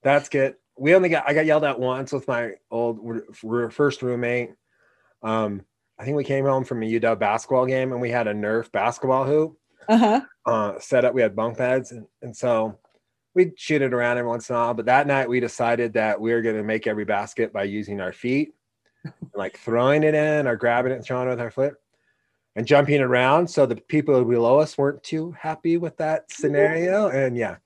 That's 0.02 0.28
good. 0.28 0.54
We 0.78 0.94
only 0.94 1.10
got 1.10 1.28
I 1.28 1.34
got 1.34 1.46
yelled 1.46 1.64
at 1.64 1.78
once 1.78 2.12
with 2.12 2.26
my 2.26 2.52
old 2.70 3.20
first 3.72 4.02
roommate. 4.02 4.50
Um, 5.22 5.62
I 6.00 6.04
think 6.04 6.16
we 6.16 6.24
came 6.24 6.46
home 6.46 6.64
from 6.64 6.82
a 6.82 6.86
UW 6.86 7.18
basketball 7.18 7.66
game 7.66 7.92
and 7.92 8.00
we 8.00 8.08
had 8.08 8.26
a 8.26 8.32
Nerf 8.32 8.72
basketball 8.72 9.26
hoop 9.26 9.58
uh-huh. 9.86 10.22
uh, 10.46 10.78
set 10.78 11.04
up. 11.04 11.12
We 11.12 11.20
had 11.20 11.36
bunk 11.36 11.58
beds 11.58 11.92
and, 11.92 12.06
and 12.22 12.34
so 12.34 12.78
we'd 13.34 13.52
shoot 13.58 13.82
it 13.82 13.92
around 13.92 14.16
every 14.16 14.30
once 14.30 14.48
in 14.48 14.56
a 14.56 14.58
while. 14.58 14.72
But 14.72 14.86
that 14.86 15.06
night 15.06 15.28
we 15.28 15.40
decided 15.40 15.92
that 15.92 16.18
we 16.18 16.32
were 16.32 16.40
going 16.40 16.56
to 16.56 16.62
make 16.62 16.86
every 16.86 17.04
basket 17.04 17.52
by 17.52 17.64
using 17.64 18.00
our 18.00 18.14
feet, 18.14 18.54
like 19.34 19.58
throwing 19.58 20.02
it 20.02 20.14
in 20.14 20.46
or 20.46 20.56
grabbing 20.56 20.92
it 20.92 20.96
and 20.96 21.04
throwing 21.04 21.28
it 21.28 21.32
with 21.32 21.40
our 21.40 21.50
foot 21.50 21.74
and 22.56 22.66
jumping 22.66 23.02
around. 23.02 23.48
So 23.48 23.66
the 23.66 23.76
people 23.76 24.24
below 24.24 24.58
us 24.58 24.78
weren't 24.78 25.02
too 25.02 25.32
happy 25.32 25.76
with 25.76 25.98
that 25.98 26.32
scenario. 26.32 27.08
And 27.08 27.36
yeah, 27.36 27.56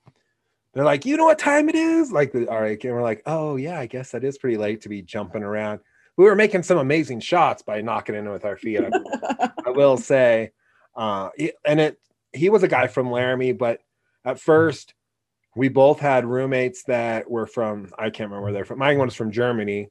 they're 0.73 0.83
like, 0.83 1.05
you 1.05 1.15
know 1.15 1.23
what 1.23 1.39
time 1.39 1.69
it 1.69 1.75
is? 1.75 2.11
Like 2.11 2.33
the 2.33 2.49
all 2.49 2.61
right, 2.61 2.83
and 2.83 2.93
we're 2.93 3.01
like, 3.01 3.23
oh 3.25 3.55
yeah, 3.55 3.79
I 3.79 3.85
guess 3.85 4.11
that 4.11 4.25
is 4.25 4.37
pretty 4.37 4.57
late 4.57 4.81
to 4.81 4.89
be 4.89 5.01
jumping 5.01 5.41
around. 5.41 5.79
We 6.17 6.25
were 6.25 6.35
making 6.35 6.63
some 6.63 6.77
amazing 6.77 7.19
shots 7.19 7.61
by 7.61 7.81
knocking 7.81 8.15
in 8.15 8.29
with 8.29 8.45
our 8.45 8.57
feet. 8.57 8.79
I, 8.81 9.49
I 9.65 9.71
will 9.71 9.97
say, 9.97 10.51
uh, 10.95 11.29
and 11.65 11.79
it 11.79 11.99
he 12.33 12.49
was 12.49 12.63
a 12.63 12.67
guy 12.67 12.87
from 12.87 13.11
Laramie, 13.11 13.53
but 13.53 13.79
at 14.23 14.39
first 14.39 14.93
we 15.55 15.69
both 15.69 15.99
had 15.99 16.25
roommates 16.25 16.83
that 16.83 17.29
were 17.29 17.47
from 17.47 17.91
I 17.97 18.09
can't 18.09 18.29
remember 18.29 18.43
where 18.43 18.53
they're 18.53 18.65
from. 18.65 18.79
Mine 18.79 18.99
was 18.99 19.15
from 19.15 19.31
Germany, 19.31 19.89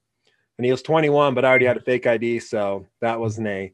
and 0.58 0.64
he 0.64 0.70
was 0.70 0.82
21, 0.82 1.34
but 1.34 1.44
I 1.44 1.48
already 1.48 1.66
had 1.66 1.76
a 1.76 1.82
fake 1.82 2.06
ID, 2.06 2.40
so 2.40 2.86
that 3.00 3.20
wasn't 3.20 3.48
a 3.48 3.72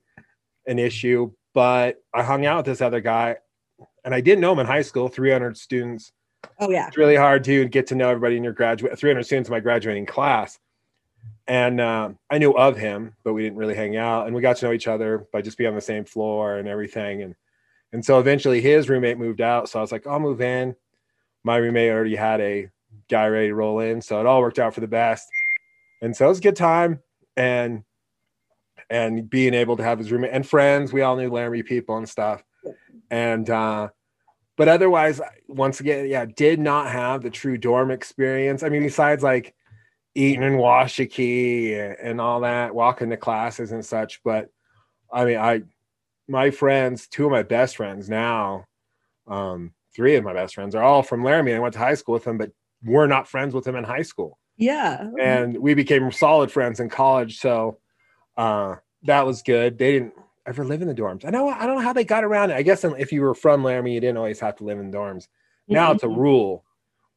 an 0.67 0.79
issue. 0.79 1.33
But 1.55 1.97
I 2.15 2.23
hung 2.23 2.47
out 2.47 2.59
with 2.59 2.67
this 2.67 2.81
other 2.81 3.01
guy, 3.01 3.37
and 4.05 4.15
I 4.15 4.21
didn't 4.21 4.41
know 4.41 4.53
him 4.53 4.61
in 4.61 4.67
high 4.67 4.83
school. 4.83 5.09
300 5.09 5.57
students 5.57 6.13
oh 6.59 6.71
yeah. 6.71 6.87
it's 6.87 6.97
really 6.97 7.17
hard 7.17 7.45
to 7.45 7.67
get 7.67 7.87
to 7.89 7.95
know 7.95 8.09
everybody 8.09 8.37
in 8.37 8.45
your 8.45 8.53
graduate 8.53 8.99
300 8.99 9.25
students 9.25 9.49
in 9.49 9.53
my 9.53 9.61
graduating 9.61 10.07
class 10.07 10.59
and 11.51 11.81
uh, 11.81 12.09
i 12.31 12.39
knew 12.39 12.53
of 12.53 12.77
him 12.77 13.13
but 13.25 13.35
we 13.35 13.43
didn't 13.43 13.59
really 13.59 13.75
hang 13.75 13.97
out. 13.97 14.27
And 14.27 14.35
we 14.35 14.41
got 14.41 14.57
to 14.59 14.67
know 14.67 14.73
each 14.73 14.87
other 14.87 15.27
by 15.33 15.43
just 15.43 15.59
being 15.59 15.69
on 15.69 15.75
the 15.75 15.81
same 15.83 16.05
floor 16.05 16.57
and 16.57 16.69
everything. 16.69 17.23
And 17.23 17.35
and 17.93 18.05
so 18.05 18.21
eventually 18.21 18.61
his 18.61 18.89
roommate 18.89 19.19
moved 19.19 19.41
out. 19.41 19.69
So 19.69 19.79
i 19.79 19.83
was 19.83 19.93
like 19.93 20.07
i'll 20.07 20.21
move 20.21 20.41
in. 20.41 20.75
My 21.43 21.57
roommate 21.57 21.91
already 21.91 22.17
had 22.17 22.41
a 22.41 22.71
guy 23.09 23.27
ready 23.27 23.49
to 23.49 23.55
roll 23.55 23.81
in. 23.81 24.01
So 24.01 24.21
it 24.21 24.27
all 24.27 24.41
worked 24.41 24.59
out 24.59 24.75
for 24.75 24.81
the 24.81 24.87
best. 24.87 25.27
And 26.01 26.17
so 26.17 26.27
it 26.27 26.29
was 26.29 26.39
a 26.39 26.43
good 26.43 26.57
time. 26.57 27.01
And 27.37 27.83
and 28.89 29.29
being 29.29 29.55
able 29.55 29.77
to 29.77 29.83
have 29.83 29.99
his 29.99 30.11
roommate 30.11 30.33
and 30.33 30.47
friends 30.47 30.93
we 30.93 31.03
all 31.03 31.17
knew 31.17 31.31
laramie 31.31 31.65
people 31.65 31.97
and 31.97 32.09
stuff. 32.09 32.45
And 33.11 33.51
uh 33.51 33.89
but 34.57 34.69
otherwise 34.69 35.21
once 35.49 35.81
again 35.81 36.07
yeah 36.07 36.27
did 36.27 36.61
not 36.61 36.91
have 36.91 37.23
the 37.23 37.31
true 37.31 37.59
dorm 37.59 37.91
experience. 37.91 38.63
I 38.63 38.69
mean 38.69 38.85
besides 38.85 39.25
like 39.25 39.53
eating 40.15 40.43
in 40.43 40.55
Washakie 40.55 41.73
and, 41.79 41.97
and 42.01 42.21
all 42.21 42.41
that 42.41 42.75
walking 42.75 43.11
to 43.11 43.17
classes 43.17 43.73
and 43.73 43.85
such 43.85 44.21
but 44.25 44.49
i 45.13 45.25
mean 45.25 45.39
i 45.39 45.63
my 46.29 46.51
friends 46.51 47.07
two 47.09 47.25
of 47.27 47.31
my 47.31 47.43
best 47.43 47.77
friends 47.77 48.09
now 48.09 48.65
um 49.29 49.73
three 49.95 50.17
of 50.17 50.25
my 50.25 50.33
best 50.33 50.55
friends 50.55 50.75
are 50.75 50.83
all 50.83 51.03
from 51.03 51.23
laramie 51.25 51.55
i 51.55 51.59
went 51.59 51.73
to 51.75 51.79
high 51.79 51.95
school 51.95 52.15
with 52.15 52.25
them 52.25 52.39
but 52.39 52.51
we're 52.85 53.07
not 53.07 53.29
friends 53.29 53.55
with 53.55 53.65
them 53.65 53.77
in 53.77 53.85
high 53.85 54.03
school 54.03 54.39
Yeah. 54.57 55.09
and 55.21 55.57
we 55.59 55.75
became 55.75 56.11
solid 56.13 56.51
friends 56.51 56.81
in 56.81 56.89
college. 56.89 57.39
So 57.39 57.79
uh, 58.39 58.77
that 59.03 59.27
was 59.27 59.43
good. 59.43 59.77
They 59.77 59.93
didn't 59.93 60.15
ever 60.47 60.65
live 60.65 60.81
in 60.81 60.89
the 60.89 60.95
dorms. 60.95 61.27
I 61.27 61.31
know. 61.31 61.49
I 61.49 61.67
don't 61.67 61.77
know 61.77 61.83
how 61.83 61.93
they 61.93 62.05
got 62.05 62.25
around 62.25 62.51
it. 62.51 62.57
I 62.57 62.63
guess 62.63 62.83
if 62.85 63.13
you 63.13 63.21
were 63.21 63.35
from 63.35 63.63
Laramie, 63.63 63.93
you 63.93 64.01
didn't 64.01 64.17
always 64.17 64.41
have 64.41 64.57
to 64.57 64.65
live 64.65 64.79
in 64.79 64.91
dorms. 64.91 65.29
Now 65.69 65.93
it's 65.93 66.03
a 66.05 66.07
Mhm. 66.07 66.17
rule 66.17 66.65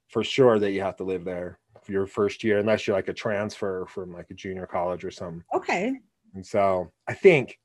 for 0.10 0.22
sure 0.24 0.60
that 0.60 0.72
you 0.72 0.82
have 0.82 0.98
to 0.98 1.06
live 1.06 1.24
there 1.24 1.60
your 1.90 2.06
first 2.06 2.44
year, 2.44 2.60
unless 2.60 2.88
you're 2.88 2.96
like 2.96 3.08
a 3.08 3.14
transfer 3.14 3.86
from 3.88 4.14
like 4.14 4.30
a 4.30 4.34
junior 4.34 4.66
college 4.66 5.04
or 5.04 5.12
something. 5.12 5.44
Okay. 5.54 6.00
And 6.34 6.46
so 6.46 6.92
I 7.08 7.14
think. 7.14 7.60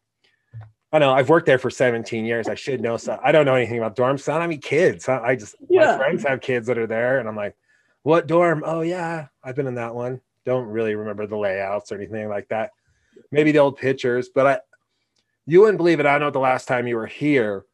I 0.90 0.98
know 0.98 1.12
I've 1.12 1.28
worked 1.28 1.44
there 1.44 1.58
for 1.58 1.68
17 1.68 2.24
years. 2.24 2.48
I 2.48 2.54
should 2.54 2.80
know. 2.80 2.96
So 2.96 3.20
I 3.22 3.30
don't 3.30 3.44
know 3.44 3.54
anything 3.54 3.76
about 3.76 3.94
dorms. 3.94 4.20
So 4.20 4.32
I 4.32 4.42
any 4.42 4.56
kids. 4.56 5.06
I, 5.06 5.18
I 5.18 5.36
just 5.36 5.54
my 5.68 5.98
friends 5.98 6.24
have 6.24 6.40
kids 6.40 6.66
that 6.68 6.78
are 6.78 6.86
there, 6.86 7.18
and 7.18 7.28
I'm 7.28 7.36
like, 7.36 7.54
what 8.04 8.26
dorm? 8.26 8.62
Oh 8.64 8.80
yeah, 8.80 9.26
I've 9.44 9.54
been 9.54 9.66
in 9.66 9.74
that 9.74 9.94
one. 9.94 10.22
Don't 10.46 10.66
really 10.66 10.94
remember 10.94 11.26
the 11.26 11.36
layouts 11.36 11.92
or 11.92 11.96
anything 11.96 12.26
like 12.30 12.48
that. 12.48 12.70
Maybe 13.30 13.52
the 13.52 13.58
old 13.58 13.76
pictures, 13.76 14.30
but 14.34 14.46
I 14.46 14.60
you 15.48 15.60
wouldn't 15.60 15.78
believe 15.78 16.00
it. 16.00 16.06
I 16.06 16.18
know 16.18 16.30
the 16.30 16.38
last 16.38 16.68
time 16.68 16.86
you 16.86 16.96
were 16.96 17.06
here, 17.06 17.64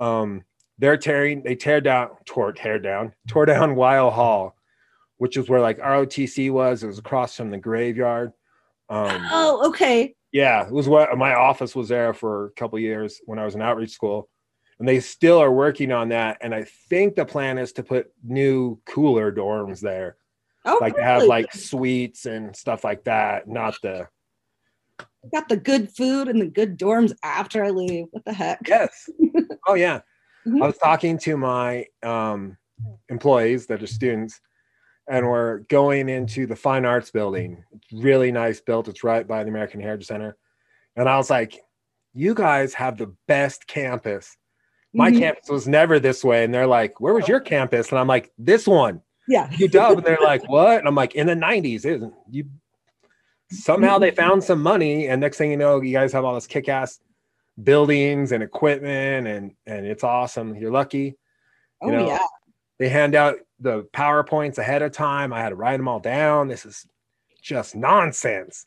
um, 0.00 0.44
they're 0.78 0.96
tearing, 0.96 1.42
they 1.42 1.54
tear 1.54 1.80
down, 1.80 2.10
tore, 2.24 2.52
tear 2.52 2.78
down, 2.78 3.14
tore 3.28 3.46
down 3.46 3.76
Weill 3.76 4.10
Hall, 4.10 4.56
which 5.22 5.36
is 5.36 5.48
where 5.48 5.60
like 5.60 5.78
ROTC 5.78 6.50
was. 6.50 6.82
It 6.82 6.88
was 6.88 6.98
across 6.98 7.36
from 7.36 7.52
the 7.52 7.56
graveyard. 7.56 8.32
Um, 8.88 9.24
oh, 9.30 9.68
okay. 9.68 10.16
Yeah, 10.32 10.66
it 10.66 10.72
was 10.72 10.88
what 10.88 11.16
my 11.16 11.34
office 11.34 11.76
was 11.76 11.90
there 11.90 12.12
for 12.12 12.46
a 12.46 12.50
couple 12.50 12.76
years 12.80 13.20
when 13.26 13.38
I 13.38 13.44
was 13.44 13.54
in 13.54 13.62
outreach 13.62 13.92
school, 13.92 14.28
and 14.80 14.88
they 14.88 14.98
still 14.98 15.38
are 15.38 15.52
working 15.52 15.92
on 15.92 16.08
that. 16.08 16.38
And 16.40 16.52
I 16.52 16.64
think 16.88 17.14
the 17.14 17.24
plan 17.24 17.58
is 17.58 17.72
to 17.74 17.84
put 17.84 18.10
new 18.24 18.80
cooler 18.84 19.30
dorms 19.30 19.78
there, 19.78 20.16
Oh, 20.64 20.78
like 20.80 20.96
to 20.96 21.04
have 21.04 21.22
like 21.22 21.52
suites 21.52 22.26
and 22.26 22.56
stuff 22.56 22.82
like 22.82 23.04
that. 23.04 23.46
Not 23.46 23.76
the 23.80 24.08
got 25.32 25.48
the 25.48 25.56
good 25.56 25.88
food 25.92 26.26
and 26.26 26.40
the 26.40 26.46
good 26.46 26.76
dorms 26.76 27.12
after 27.22 27.62
I 27.62 27.70
leave. 27.70 28.06
What 28.10 28.24
the 28.24 28.32
heck? 28.32 28.58
yes, 28.66 29.08
oh 29.68 29.74
yeah. 29.74 30.00
Mhm. 30.44 30.64
I 30.64 30.66
was 30.66 30.78
talking 30.78 31.16
to 31.18 31.36
my 31.36 31.86
um, 32.02 32.56
employees 33.08 33.68
that 33.68 33.84
are 33.84 33.86
students, 33.86 34.40
and 35.08 35.26
we're 35.26 35.58
going 35.60 36.08
into 36.08 36.46
the 36.46 36.56
fine 36.56 36.84
arts 36.84 37.10
building. 37.10 37.64
It's 37.72 37.92
really 37.92 38.30
nice 38.32 38.60
built. 38.60 38.88
It's 38.88 39.04
right 39.04 39.26
by 39.26 39.42
the 39.42 39.50
American 39.50 39.80
Heritage 39.80 40.06
Center, 40.06 40.36
and 40.96 41.08
I 41.08 41.16
was 41.16 41.30
like, 41.30 41.60
"You 42.14 42.34
guys 42.34 42.74
have 42.74 42.98
the 42.98 43.14
best 43.26 43.66
campus." 43.66 44.36
My 44.92 45.10
Mhm. 45.10 45.18
campus 45.18 45.48
was 45.48 45.66
never 45.66 45.98
this 45.98 46.22
way, 46.22 46.44
and 46.44 46.52
they're 46.52 46.66
like, 46.66 47.00
"Where 47.00 47.14
was 47.14 47.26
your 47.26 47.40
campus?" 47.40 47.90
And 47.90 47.98
I'm 47.98 48.06
like, 48.08 48.30
"This 48.38 48.66
one." 48.66 49.02
Yeah. 49.28 49.48
UW, 49.52 49.96
and 49.98 50.04
they're 50.04 50.18
like, 50.22 50.46
"What?" 50.48 50.78
And 50.78 50.86
I'm 50.88 50.94
like, 50.94 51.14
"In 51.14 51.26
the 51.26 51.34
'90s, 51.34 51.84
isn't 51.84 52.12
you?" 52.30 52.44
Somehow 53.50 53.98
they 53.98 54.10
found 54.10 54.42
some 54.42 54.62
money, 54.62 55.08
and 55.08 55.20
next 55.20 55.36
thing 55.38 55.50
you 55.50 55.56
know, 55.56 55.80
you 55.80 55.92
guys 55.92 56.12
have 56.12 56.24
all 56.24 56.34
this 56.34 56.46
kick-ass 56.46 57.00
buildings 57.62 58.32
and 58.32 58.42
equipment, 58.42 59.26
and 59.26 59.54
and 59.66 59.86
it's 59.86 60.04
awesome. 60.04 60.54
You're 60.56 60.70
lucky. 60.70 61.16
Oh 61.80 61.88
know, 61.88 62.06
yeah. 62.06 62.26
They 62.78 62.88
hand 62.88 63.14
out 63.14 63.36
the 63.62 63.84
powerpoints 63.92 64.58
ahead 64.58 64.82
of 64.82 64.92
time. 64.92 65.32
I 65.32 65.40
had 65.40 65.50
to 65.50 65.54
write 65.54 65.76
them 65.76 65.88
all 65.88 66.00
down. 66.00 66.48
This 66.48 66.66
is 66.66 66.86
just 67.40 67.74
nonsense. 67.74 68.66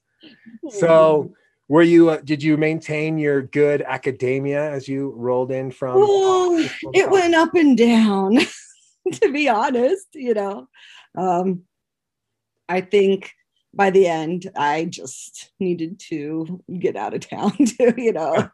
So, 0.70 1.34
were 1.68 1.82
you? 1.82 2.10
Uh, 2.10 2.22
did 2.24 2.42
you 2.42 2.58
maintain 2.58 3.18
your 3.18 3.42
good 3.42 3.82
academia 3.82 4.72
as 4.72 4.88
you 4.88 5.14
rolled 5.16 5.52
in 5.52 5.72
from? 5.72 5.98
Oh, 5.98 6.70
it 6.94 7.10
went 7.10 7.36
up 7.36 7.54
and 7.56 7.78
down, 7.78 8.38
to 9.12 9.32
be 9.32 9.50
honest, 9.50 10.08
you 10.14 10.34
know. 10.34 10.68
Um, 11.18 11.64
I 12.68 12.82
think 12.82 13.32
by 13.74 13.90
the 13.90 14.08
end, 14.08 14.50
I 14.56 14.86
just 14.86 15.52
needed 15.60 16.00
to 16.10 16.64
get 16.80 16.96
out 16.96 17.14
of 17.14 17.28
town 17.28 17.52
too, 17.58 17.94
you 17.98 18.14
know. 18.14 18.50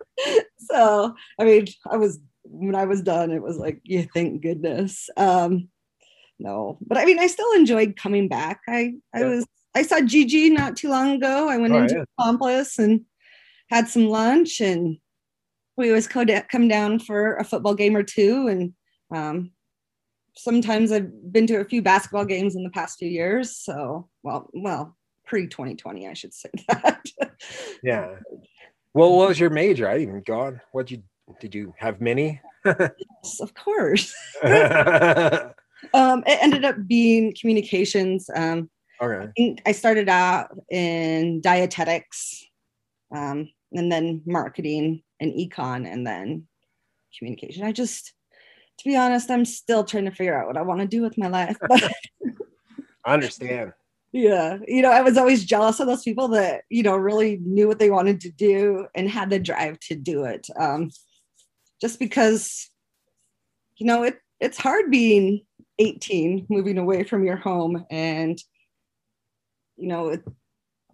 so 0.58 1.16
I 1.40 1.44
mean, 1.44 1.68
I 1.90 1.98
was 1.98 2.20
when 2.44 2.76
I 2.76 2.86
was 2.86 3.02
done, 3.02 3.32
it 3.32 3.42
was 3.42 3.58
like, 3.58 3.82
yeah, 3.84 4.06
thank 4.14 4.42
goodness. 4.42 5.10
Um, 5.16 5.70
no, 6.42 6.78
but 6.86 6.98
I 6.98 7.06
mean, 7.06 7.20
I 7.20 7.28
still 7.28 7.52
enjoyed 7.54 7.96
coming 7.96 8.28
back. 8.28 8.62
I 8.68 8.94
I 9.14 9.20
Yeah. 9.22 9.30
was 9.30 9.46
I 9.76 9.84
saw 9.84 10.02
Gigi 10.02 10.50
not 10.50 10.76
too 10.76 10.90
long 10.90 11.12
ago. 11.12 11.48
I 11.48 11.58
went 11.58 11.74
Oh, 11.74 11.80
into 11.80 11.96
yeah. 11.96 12.84
And 12.84 13.06
had 13.70 13.88
some 13.88 14.08
lunch 14.10 14.60
and 14.60 14.98
we 15.78 15.88
always 15.88 16.08
co- 16.08 16.26
come 16.52 16.68
down 16.68 17.00
for 17.00 17.36
a 17.38 17.44
football 17.44 17.74
game 17.74 17.96
or 17.96 18.04
two 18.04 18.48
and 18.48 18.74
um, 19.16 19.52
sometimes 20.36 20.92
i've 20.92 21.10
been 21.32 21.48
to 21.48 21.56
a 21.62 21.66
few 21.66 21.82
basketball 21.82 22.26
games 22.26 22.56
in 22.56 22.64
the 22.64 22.70
past 22.70 23.00
few 23.00 23.08
years 23.10 23.56
so 23.58 24.10
well 24.24 24.50
well 24.54 24.98
pre 25.26 25.48
2020 25.48 26.08
i 26.08 26.14
should 26.14 26.34
say 26.34 26.50
that 26.68 27.02
Yeah. 27.82 28.16
Well, 28.94 29.16
what 29.16 29.30
was 29.30 29.40
your 29.40 29.50
major? 29.50 29.88
I 29.88 29.94
didn't 29.98 30.10
even 30.10 30.24
go 30.26 30.42
on. 30.42 30.62
What 30.74 30.92
you 30.92 31.02
did 31.40 31.56
you 31.56 31.74
have 31.78 32.02
many? 32.02 32.42
Yes, 32.66 33.40
of 33.40 33.54
course. 33.54 34.14
um, 35.94 36.24
it 36.26 36.40
ended 36.42 36.66
up 36.66 36.76
being 36.88 37.34
communications 37.40 38.30
um, 38.36 38.70
I 39.02 39.28
think 39.36 39.62
I 39.66 39.72
started 39.72 40.10
out 40.10 40.56
in 40.70 41.42
dietetics 41.42 42.46
um, 43.12 43.50
and 43.72 43.92
then 43.92 44.22
marketing 44.28 45.02
and 45.20 45.34
econ 45.34 45.92
and 45.92 46.06
then 46.06 46.48
communication. 47.18 47.64
I 47.64 47.72
just, 47.72 48.14
to 48.78 48.86
be 48.86 48.96
honest, 48.96 49.32
I'm 49.32 49.46
still 49.46 49.84
trying 49.84 50.06
to 50.06 50.12
figure 50.12 50.40
out 50.40 50.48
what 50.48 50.58
I 50.58 50.62
want 50.62 50.82
to 50.82 50.88
do 50.88 51.02
with 51.02 51.18
my 51.18 51.28
life. 51.28 51.58
But 51.68 51.92
I 53.06 53.14
understand. 53.14 53.74
yeah, 54.12 54.60
you 54.68 54.84
know, 54.84 54.92
I 54.92 55.02
was 55.02 55.18
always 55.18 55.46
jealous 55.46 55.80
of 55.80 55.88
those 55.88 56.04
people 56.04 56.28
that, 56.30 56.66
you 56.70 56.84
know, 56.84 56.96
really 56.96 57.38
knew 57.38 57.68
what 57.68 57.80
they 57.80 57.90
wanted 57.90 58.22
to 58.22 58.32
do 58.32 58.86
and 58.94 59.10
had 59.10 59.32
the 59.32 59.40
drive 59.40 59.80
to 59.80 59.96
do 59.96 60.26
it. 60.26 60.48
Um, 60.60 60.92
just 61.82 61.98
because, 61.98 62.70
you 63.78 63.88
know, 63.88 64.04
it 64.04 64.20
it's 64.40 64.60
hard 64.60 64.92
being 64.92 65.42
18, 65.82 66.46
moving 66.50 66.78
away 66.78 67.04
from 67.04 67.24
your 67.24 67.38
home 67.38 67.86
and 67.90 68.42
you 69.78 69.88
know, 69.88 70.16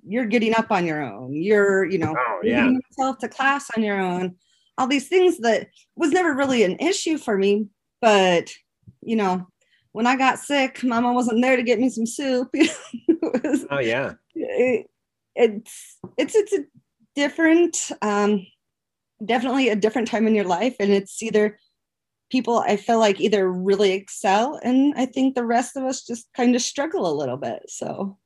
you're 0.06 0.26
getting 0.26 0.56
up 0.56 0.72
on 0.72 0.86
your 0.86 1.04
own. 1.04 1.34
You're, 1.34 1.84
you 1.86 1.98
know, 1.98 2.16
Oh, 2.18 2.40
yeah. 2.42 2.70
yourself 2.70 3.18
to 3.20 3.28
class 3.28 3.70
on 3.76 3.84
your 3.84 4.00
own. 4.00 4.36
All 4.78 4.88
these 4.88 5.10
things 5.10 5.40
that 5.40 5.68
was 5.98 6.12
never 6.12 6.34
really 6.34 6.64
an 6.64 6.78
issue 6.80 7.18
for 7.18 7.38
me, 7.38 7.68
but 8.02 8.50
you 9.02 9.16
know, 9.18 9.46
when 9.92 10.08
I 10.08 10.16
got 10.16 10.40
sick, 10.40 10.84
Mama 10.84 11.12
wasn't 11.12 11.42
there 11.42 11.58
to 11.58 11.64
get 11.64 11.80
me 11.80 11.90
some 11.90 12.06
soup. 12.06 12.50
was, 12.54 13.66
Oh 13.70 13.80
yeah. 13.80 14.14
it, 14.36 14.88
it's 15.36 15.98
it's 16.18 16.36
it's 16.36 16.54
a 16.54 16.60
different, 17.16 17.92
um, 18.02 18.46
definitely 19.26 19.70
a 19.70 19.76
different 19.76 20.08
time 20.08 20.28
in 20.28 20.36
your 20.36 20.46
life, 20.46 20.76
and 20.80 20.92
it's 20.92 21.22
either 21.22 21.60
people 22.30 22.60
I 22.60 22.78
feel 22.78 23.00
like 23.00 23.20
either 23.20 23.52
really 23.52 23.92
excel, 23.92 24.60
and 24.64 24.94
I 24.96 25.06
think 25.06 25.36
the 25.36 25.46
rest 25.46 25.76
of 25.76 25.84
us 25.84 26.06
just 26.06 26.28
kind 26.36 26.56
of 26.56 26.62
struggle 26.62 27.10
a 27.10 27.16
little 27.18 27.38
bit. 27.38 27.64
So 27.68 28.18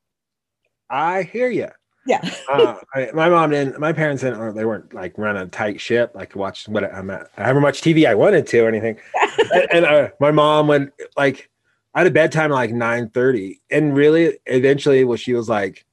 I 0.90 1.24
hear 1.24 1.50
you. 1.50 1.70
yeah. 2.08 2.28
uh, 2.52 2.76
I, 2.96 3.10
my 3.14 3.30
mom 3.30 3.52
didn't. 3.52 3.80
My 3.80 3.94
parents 3.94 4.24
didn't. 4.24 4.40
Or 4.40 4.52
they 4.52 4.66
weren't 4.66 4.94
like 4.94 5.18
running 5.18 5.44
a 5.44 5.48
tight 5.48 5.80
ship. 5.80 6.12
Like 6.16 6.36
watch 6.36 6.68
what 6.68 6.84
I'm 6.84 7.10
at. 7.12 7.30
However 7.38 7.62
much 7.62 7.82
TV 7.82 8.08
I 8.08 8.16
wanted 8.16 8.48
to 8.48 8.60
or 8.62 8.68
anything. 8.68 8.98
and 9.54 9.68
and 9.72 9.86
uh, 9.86 10.10
my 10.20 10.32
mom 10.32 10.68
went 10.68 10.92
like 11.16 11.50
I 11.94 12.00
had 12.00 12.08
a 12.08 12.12
bedtime 12.12 12.52
at 12.52 12.56
like 12.56 12.72
nine 12.72 13.10
thirty, 13.10 13.62
and 13.70 13.96
really 13.96 14.38
eventually, 14.46 15.04
well, 15.04 15.18
she 15.18 15.34
was 15.34 15.48
like, 15.48 15.86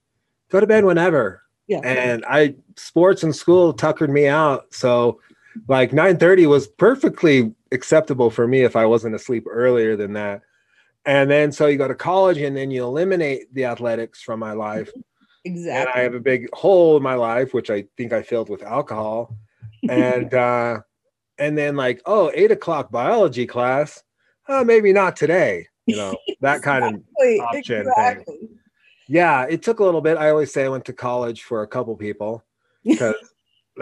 "Go 0.51 0.61
to 0.61 0.67
bed 0.67 0.85
whenever." 0.85 1.43
Yeah. 1.67 1.81
And 1.85 2.25
I 2.27 2.55
sports 2.77 3.23
and 3.23 3.37
school 3.37 3.75
tuckered 3.75 4.11
me 4.11 4.27
out, 4.27 4.73
so 4.73 5.21
like 5.67 5.93
nine 5.93 6.17
thirty 6.19 6.47
was 6.47 6.69
perfectly 6.69 7.55
acceptable 7.73 8.31
for 8.31 8.47
me 8.47 8.63
if 8.63 8.77
I 8.77 8.87
wasn't 8.87 9.15
asleep 9.15 9.45
earlier 9.51 9.97
than 9.97 10.13
that. 10.15 10.43
And 11.05 11.31
then 11.31 11.53
so 11.53 11.67
you 11.67 11.79
go 11.79 11.89
to 11.89 11.95
college, 11.95 12.39
and 12.39 12.57
then 12.57 12.71
you 12.71 12.85
eliminate 12.85 13.53
the 13.55 13.65
athletics 13.65 14.21
from 14.23 14.41
my 14.41 14.53
life 14.53 14.93
and 15.45 15.57
exactly. 15.57 16.01
I 16.01 16.05
have 16.05 16.15
a 16.15 16.21
big 16.21 16.49
hole 16.53 16.97
in 16.97 17.03
my 17.03 17.15
life, 17.15 17.55
which 17.55 17.71
I 17.71 17.85
think 17.97 18.13
I 18.13 18.23
filled 18.23 18.49
with 18.49 18.63
alcohol. 18.63 19.37
And 19.89 20.35
uh, 20.35 20.81
and 21.39 21.57
then 21.57 21.77
like, 21.77 22.03
oh, 22.05 22.33
eight 22.35 22.51
o'clock 22.51 22.91
biology 22.91 23.47
class. 23.47 24.03
Oh, 24.49 24.65
maybe 24.65 24.93
not 24.93 25.15
today. 25.15 25.69
You 25.87 25.95
know, 25.95 26.17
that 26.41 26.63
kind 26.63 26.97
of 26.97 27.03
Exactly, 27.53 28.25
thing. 28.25 28.59
yeah, 29.07 29.47
it 29.49 29.63
took 29.63 29.79
a 29.79 29.85
little 29.85 30.01
bit. 30.01 30.19
I 30.19 30.31
always 30.31 30.53
say 30.53 30.65
I 30.65 30.69
went 30.69 30.85
to 30.87 30.93
college 30.93 31.45
for 31.45 31.63
a 31.63 31.69
couple 31.69 31.95
people 31.97 32.45
because 32.85 33.15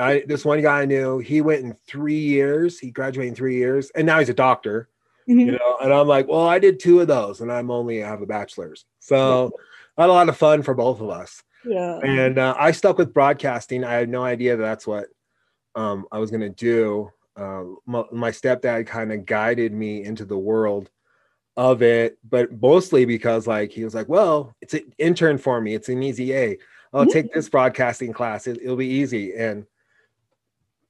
I 0.01 0.21
this 0.27 0.45
one 0.45 0.61
guy 0.63 0.83
I 0.83 0.85
knew, 0.87 1.19
he 1.19 1.41
went 1.41 1.65
in 1.65 1.75
three 1.87 2.19
years, 2.19 2.79
he 2.79 2.91
graduated 2.91 3.31
in 3.31 3.35
three 3.37 3.57
years, 3.57 3.91
and 3.95 4.07
now 4.07 4.19
he's 4.19 4.29
a 4.29 4.35
doctor, 4.35 4.89
Mhm. 5.29 5.47
you 5.47 5.53
know. 5.53 5.77
And 5.83 5.93
I'm 5.93 6.07
like, 6.09 6.29
well, 6.29 6.47
I 6.47 6.59
did 6.59 6.81
two 6.81 7.01
of 7.01 7.07
those, 7.09 7.41
and 7.41 7.51
I'm 7.53 7.71
only 7.71 7.99
have 7.99 8.23
a 8.23 8.27
bachelor's. 8.27 8.85
So 9.01 9.53
I 9.97 10.03
had 10.03 10.11
a 10.11 10.13
lot 10.13 10.29
of 10.29 10.37
fun 10.37 10.63
for 10.63 10.75
both 10.75 11.01
of 11.01 11.09
us 11.11 11.43
Yeah. 11.65 11.99
and 12.03 12.39
uh, 12.39 12.55
I 12.59 12.73
stuck 12.73 12.99
with 12.99 13.15
broadcasting. 13.15 13.85
I 13.85 13.93
had 13.95 14.09
no 14.09 14.23
idea 14.25 14.57
that 14.57 14.63
that's 14.63 14.87
what 14.87 15.07
um, 15.75 16.07
I 16.13 16.19
was 16.19 16.31
going 16.31 16.41
to 16.41 16.49
do. 16.49 17.11
Uh, 17.37 17.65
my, 17.87 18.05
my 18.13 18.31
stepdad 18.31 18.87
kind 18.87 19.13
of 19.13 19.27
guided 19.27 19.73
me 19.75 20.05
into 20.05 20.25
the 20.25 20.39
world 20.39 20.91
of 21.59 21.83
it, 21.83 22.19
but 22.29 22.51
mostly 22.61 23.05
because 23.05 23.47
like 23.47 23.71
he 23.73 23.85
was 23.85 23.95
like, 23.95 24.09
"Well, 24.09 24.55
it's 24.61 24.75
an 24.75 24.93
intern 24.99 25.39
for 25.39 25.61
me. 25.61 25.75
It's 25.75 25.89
an 25.89 26.03
easy 26.03 26.35
A. 26.35 26.59
I'll 26.93 27.07
Mhm. 27.07 27.13
take 27.13 27.33
this 27.33 27.49
broadcasting 27.49 28.13
class. 28.13 28.47
It, 28.47 28.59
it'll 28.63 28.77
be 28.77 28.87
easy." 28.87 29.35
And 29.35 29.67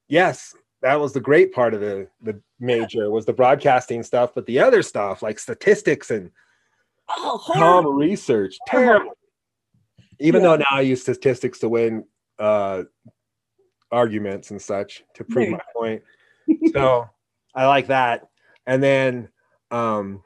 yes, 0.09 0.55
that 0.83 1.01
was 1.01 1.13
the 1.13 1.21
great 1.21 1.53
part 1.53 1.75
of 1.75 1.81
the 1.81 2.09
the 2.23 2.41
major 2.61 3.11
was 3.11 3.27
the 3.27 3.33
broadcasting 3.33 4.03
stuff, 4.03 4.33
but 4.35 4.47
the 4.47 4.59
other 4.59 4.83
stuff 4.83 5.23
like 5.23 5.39
statistics 5.39 6.11
and 6.11 6.31
Oh, 7.09 7.39
horrible. 7.39 7.93
Research. 7.93 8.57
Terrible. 8.67 9.13
Even 10.19 10.43
though 10.43 10.57
now 10.57 10.65
I 10.73 10.81
use 10.81 11.03
statistics 11.03 11.59
to 11.61 11.69
win 11.69 12.05
uh, 12.39 12.85
arguments 13.93 14.51
and 14.51 14.61
such 14.61 15.05
to 15.15 15.25
prove 15.25 15.53
Right. 15.53 15.53
my 15.53 15.61
point. 15.75 16.03
So 16.73 17.09
I 17.55 17.67
like 17.67 17.89
that. 17.89 18.29
And 18.67 18.83
then 18.83 19.29
um, 19.71 20.23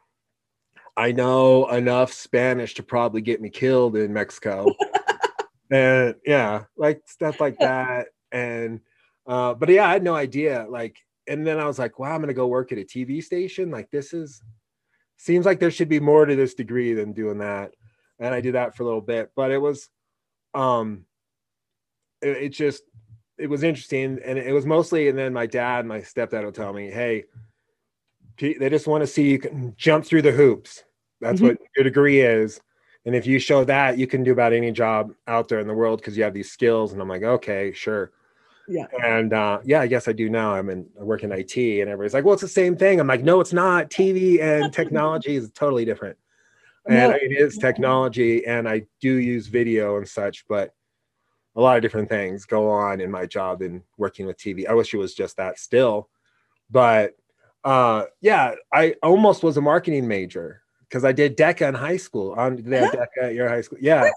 I 0.97 1.13
know 1.13 1.69
enough 1.69 2.13
Spanish 2.13 2.75
to 2.75 2.83
probably 2.83 3.21
get 3.21 3.41
me 3.41 3.51
killed 3.51 3.97
in 3.97 4.13
Mexico. 4.13 4.67
and 5.71 6.15
yeah, 6.25 6.65
like 6.77 7.03
stuff 7.07 7.41
like 7.41 7.59
that. 7.59 8.09
And 8.33 8.81
Uh, 9.27 9.55
but 9.55 9.69
yeah, 9.69 9.89
I 9.89 9.93
had 9.93 10.03
no 10.03 10.15
idea. 10.15 10.67
Like, 10.69 10.99
and 11.29 11.47
then 11.47 11.59
I 11.59 11.67
was 11.67 11.79
like, 11.79 11.99
wow, 11.99 12.15
I'm 12.15 12.21
gonna 12.21 12.35
go 12.35 12.47
work 12.47 12.73
at 12.73 12.79
a 12.79 12.85
TV 12.85 13.23
station. 13.23 13.71
Like, 13.71 13.91
this 13.91 14.13
is 14.13 14.43
seems 15.17 15.45
like 15.45 15.61
there 15.61 15.71
should 15.71 15.89
be 15.89 16.01
more 16.01 16.25
to 16.25 16.35
this 16.35 16.55
degree 16.55 16.95
than 16.95 17.13
doing 17.13 17.39
that. 17.39 17.73
And 18.19 18.35
I 18.35 18.41
did 18.41 18.55
that 18.55 18.75
for 18.75 18.83
a 18.83 18.87
little 18.87 19.03
bit, 19.03 19.31
but 19.37 19.51
it 19.51 19.59
was, 19.59 19.89
um, 20.55 21.05
it, 22.23 22.37
it 22.37 22.49
just 22.51 22.83
it 23.39 23.49
was 23.49 23.63
interesting, 23.63 24.19
and 24.25 24.39
it 24.39 24.53
was 24.53 24.67
mostly. 24.67 25.09
And 25.09 25.19
then 25.19 25.33
my 25.33 25.47
dad, 25.47 25.87
my 25.87 26.01
stepdad, 26.01 26.45
will 26.45 26.53
tell 26.53 26.73
me, 26.73 26.91
hey, 26.91 27.25
they 28.39 28.69
just 28.69 28.87
want 28.87 29.03
to 29.03 29.07
see 29.07 29.31
you 29.31 29.39
can 29.39 29.75
jump 29.77 30.05
through 30.05 30.23
the 30.23 30.33
hoops. 30.33 30.85
That's 31.21 31.37
mm-hmm. 31.37 31.49
what 31.49 31.59
your 31.77 31.85
degree 31.85 32.21
is. 32.21 32.61
And 33.07 33.15
if 33.15 33.27
you 33.27 33.39
show 33.39 33.65
that, 33.65 33.99
you 33.99 34.07
can 34.07 34.23
do 34.23 34.33
about 34.33 34.53
any 34.53 34.71
job 34.73 35.13
out 35.27 35.49
there 35.49 35.59
in 35.59 35.67
the 35.67 35.75
world 35.75 36.01
because 36.01 36.17
you 36.17 36.25
have 36.25 36.35
these 36.35 36.51
skills. 36.51 36.93
And 36.93 37.01
I'm 37.01 37.09
like, 37.09 37.23
okay, 37.23 37.73
sure. 37.73 38.13
Yeah. 38.69 38.87
And 39.03 39.33
uh, 39.33 39.61
yeah, 39.65 39.81
I 39.81 39.87
guess 39.87 40.07
I 40.07 40.13
do 40.13 40.31
now. 40.31 40.55
I'm 40.55 40.71
in 40.71 40.87
I 40.99 41.03
work 41.03 41.25
in 41.25 41.33
IT, 41.33 41.57
and 41.57 41.91
everybody's 41.91 42.15
like, 42.15 42.25
well, 42.25 42.35
it's 42.35 42.43
the 42.43 42.49
same 42.49 42.77
thing. 42.77 43.01
I'm 43.01 43.07
like, 43.07 43.25
no, 43.25 43.41
it's 43.41 43.53
not. 43.53 43.91
TV 43.91 44.41
and 44.41 44.73
technology 44.73 45.35
is 45.35 45.51
totally 45.51 45.85
different. 45.85 46.17
And 46.87 47.13
no. 47.13 47.19
it 47.21 47.33
is 47.33 47.59
technology, 47.59 48.47
and 48.47 48.69
I 48.69 48.83
do 49.01 49.13
use 49.13 49.49
video 49.49 49.99
and 49.99 50.09
such, 50.09 50.47
but 50.49 50.75
a 51.57 51.61
lot 51.61 51.77
of 51.77 51.83
different 51.83 52.09
things 52.09 52.47
go 52.47 52.71
on 52.71 53.01
in 53.01 53.11
my 53.11 53.27
job 53.27 53.61
in 53.61 53.83
working 53.99 54.27
with 54.27 54.39
TV. 54.39 54.67
I 54.67 54.73
wish 54.73 54.95
it 54.95 54.99
was 54.99 55.15
just 55.15 55.37
that 55.37 55.59
still, 55.59 56.09
but 56.71 57.17
uh, 57.65 58.05
yeah, 58.21 58.55
I 58.73 58.95
almost 59.03 59.43
was 59.43 59.57
a 59.57 59.61
marketing 59.61 60.09
major 60.09 60.63
because 60.89 61.05
I 61.05 61.13
did 61.13 61.37
DECA 61.37 61.69
in 61.69 61.75
high 61.75 61.97
school. 61.97 62.33
On 62.33 62.57
did 62.57 62.67
DECA 62.67 63.07
at 63.23 63.35
your 63.35 63.49
high 63.49 63.61
school? 63.61 63.79
Yeah. 63.81 64.11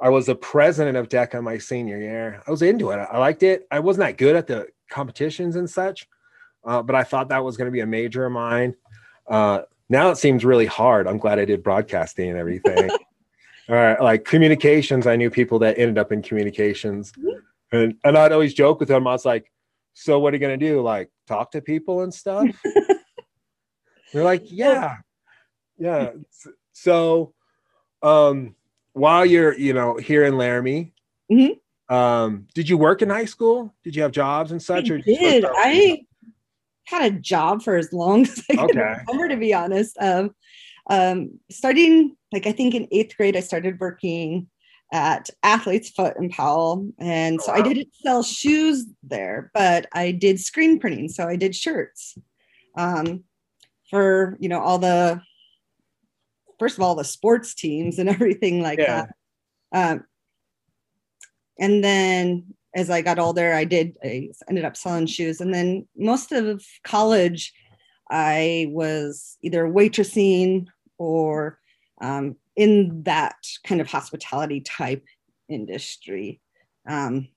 I 0.00 0.08
was 0.08 0.26
the 0.26 0.34
president 0.34 0.96
of 0.96 1.08
DECA 1.08 1.42
my 1.42 1.58
senior 1.58 1.98
year. 1.98 2.42
I 2.46 2.50
was 2.50 2.62
into 2.62 2.90
it. 2.90 2.96
I 2.96 3.18
liked 3.18 3.42
it. 3.42 3.66
I 3.70 3.80
wasn't 3.80 4.06
that 4.06 4.18
good 4.18 4.36
at 4.36 4.46
the 4.46 4.68
competitions 4.90 5.56
and 5.56 5.68
such, 5.68 6.08
uh, 6.64 6.82
but 6.82 6.96
I 6.96 7.04
thought 7.04 7.28
that 7.28 7.44
was 7.44 7.56
going 7.56 7.66
to 7.66 7.72
be 7.72 7.80
a 7.80 7.86
major 7.86 8.26
of 8.26 8.32
mine. 8.32 8.74
Uh, 9.28 9.62
now 9.88 10.10
it 10.10 10.16
seems 10.16 10.44
really 10.44 10.66
hard. 10.66 11.06
I'm 11.06 11.18
glad 11.18 11.38
I 11.38 11.44
did 11.44 11.62
broadcasting 11.62 12.30
and 12.30 12.38
everything. 12.38 12.90
All 13.68 13.76
right, 13.76 14.00
like 14.00 14.24
communications, 14.24 15.06
I 15.06 15.16
knew 15.16 15.30
people 15.30 15.58
that 15.60 15.78
ended 15.78 15.96
up 15.96 16.12
in 16.12 16.20
communications, 16.20 17.12
mm-hmm. 17.12 17.38
and 17.72 17.94
and 18.04 18.18
I'd 18.18 18.32
always 18.32 18.52
joke 18.52 18.78
with 18.78 18.90
them. 18.90 19.06
I 19.06 19.12
was 19.12 19.24
like, 19.24 19.50
"So 19.94 20.18
what 20.18 20.34
are 20.34 20.36
you 20.36 20.40
gonna 20.40 20.58
do? 20.58 20.82
Like 20.82 21.10
talk 21.26 21.52
to 21.52 21.62
people 21.62 22.02
and 22.02 22.12
stuff?" 22.12 22.46
They're 24.12 24.22
like, 24.22 24.42
"Yeah, 24.44 24.98
yeah." 25.78 26.10
So, 26.74 27.32
um, 28.02 28.54
while 28.94 29.26
you're 29.26 29.56
you 29.58 29.74
know 29.74 29.96
here 29.96 30.24
in 30.24 30.38
Laramie, 30.38 30.92
mm-hmm. 31.30 31.94
um, 31.94 32.46
did 32.54 32.68
you 32.68 32.78
work 32.78 33.02
in 33.02 33.10
high 33.10 33.26
school? 33.26 33.74
Did 33.84 33.94
you 33.94 34.02
have 34.02 34.12
jobs 34.12 34.50
and 34.50 34.62
such? 34.62 34.90
I 34.90 34.94
or 34.94 34.98
did 34.98 35.44
I 35.46 36.02
had 36.84 37.12
a 37.12 37.18
job 37.18 37.62
for 37.62 37.76
as 37.76 37.92
long 37.92 38.22
as 38.26 38.42
I 38.50 38.62
okay. 38.62 38.72
can 38.72 39.04
remember, 39.06 39.28
to 39.28 39.36
be 39.36 39.52
honest. 39.52 39.96
Um, 40.00 40.34
um, 40.90 41.38
starting 41.50 42.16
like 42.32 42.46
I 42.46 42.52
think 42.52 42.74
in 42.74 42.88
eighth 42.90 43.16
grade, 43.16 43.36
I 43.36 43.40
started 43.40 43.78
working 43.80 44.48
at 44.92 45.28
Athlete's 45.42 45.90
Foot 45.90 46.16
in 46.16 46.28
Powell, 46.28 46.88
and 46.98 47.40
so 47.40 47.52
oh, 47.52 47.54
wow. 47.54 47.60
I 47.60 47.68
didn't 47.68 47.94
sell 47.94 48.22
shoes 48.22 48.86
there, 49.02 49.50
but 49.54 49.86
I 49.92 50.12
did 50.12 50.38
screen 50.38 50.78
printing. 50.78 51.08
So 51.08 51.26
I 51.26 51.36
did 51.36 51.54
shirts 51.54 52.16
um, 52.76 53.24
for 53.90 54.36
you 54.40 54.48
know 54.48 54.60
all 54.60 54.78
the 54.78 55.20
first 56.58 56.76
of 56.76 56.82
all 56.82 56.94
the 56.94 57.04
sports 57.04 57.54
teams 57.54 57.98
and 57.98 58.08
everything 58.16 58.62
like 58.62 58.78
yeah. 58.78 59.06
that. 59.72 59.90
Um, 59.92 60.04
and 61.58 61.82
then 61.82 62.54
as 62.74 62.90
I 62.90 63.02
got 63.02 63.18
older, 63.18 63.54
I 63.54 63.64
did 63.64 63.96
I 64.02 64.30
ended 64.48 64.64
up 64.64 64.76
selling 64.76 65.06
shoes, 65.06 65.40
and 65.40 65.54
then 65.54 65.86
most 65.96 66.32
of 66.32 66.64
college, 66.82 67.52
I 68.10 68.66
was 68.70 69.38
either 69.42 69.64
waitressing 69.66 70.66
or 70.98 71.58
um, 72.00 72.36
in 72.56 73.02
that 73.04 73.36
kind 73.64 73.80
of 73.80 73.86
hospitality 73.88 74.60
type 74.60 75.04
industry. 75.48 76.40
Um, 76.88 77.28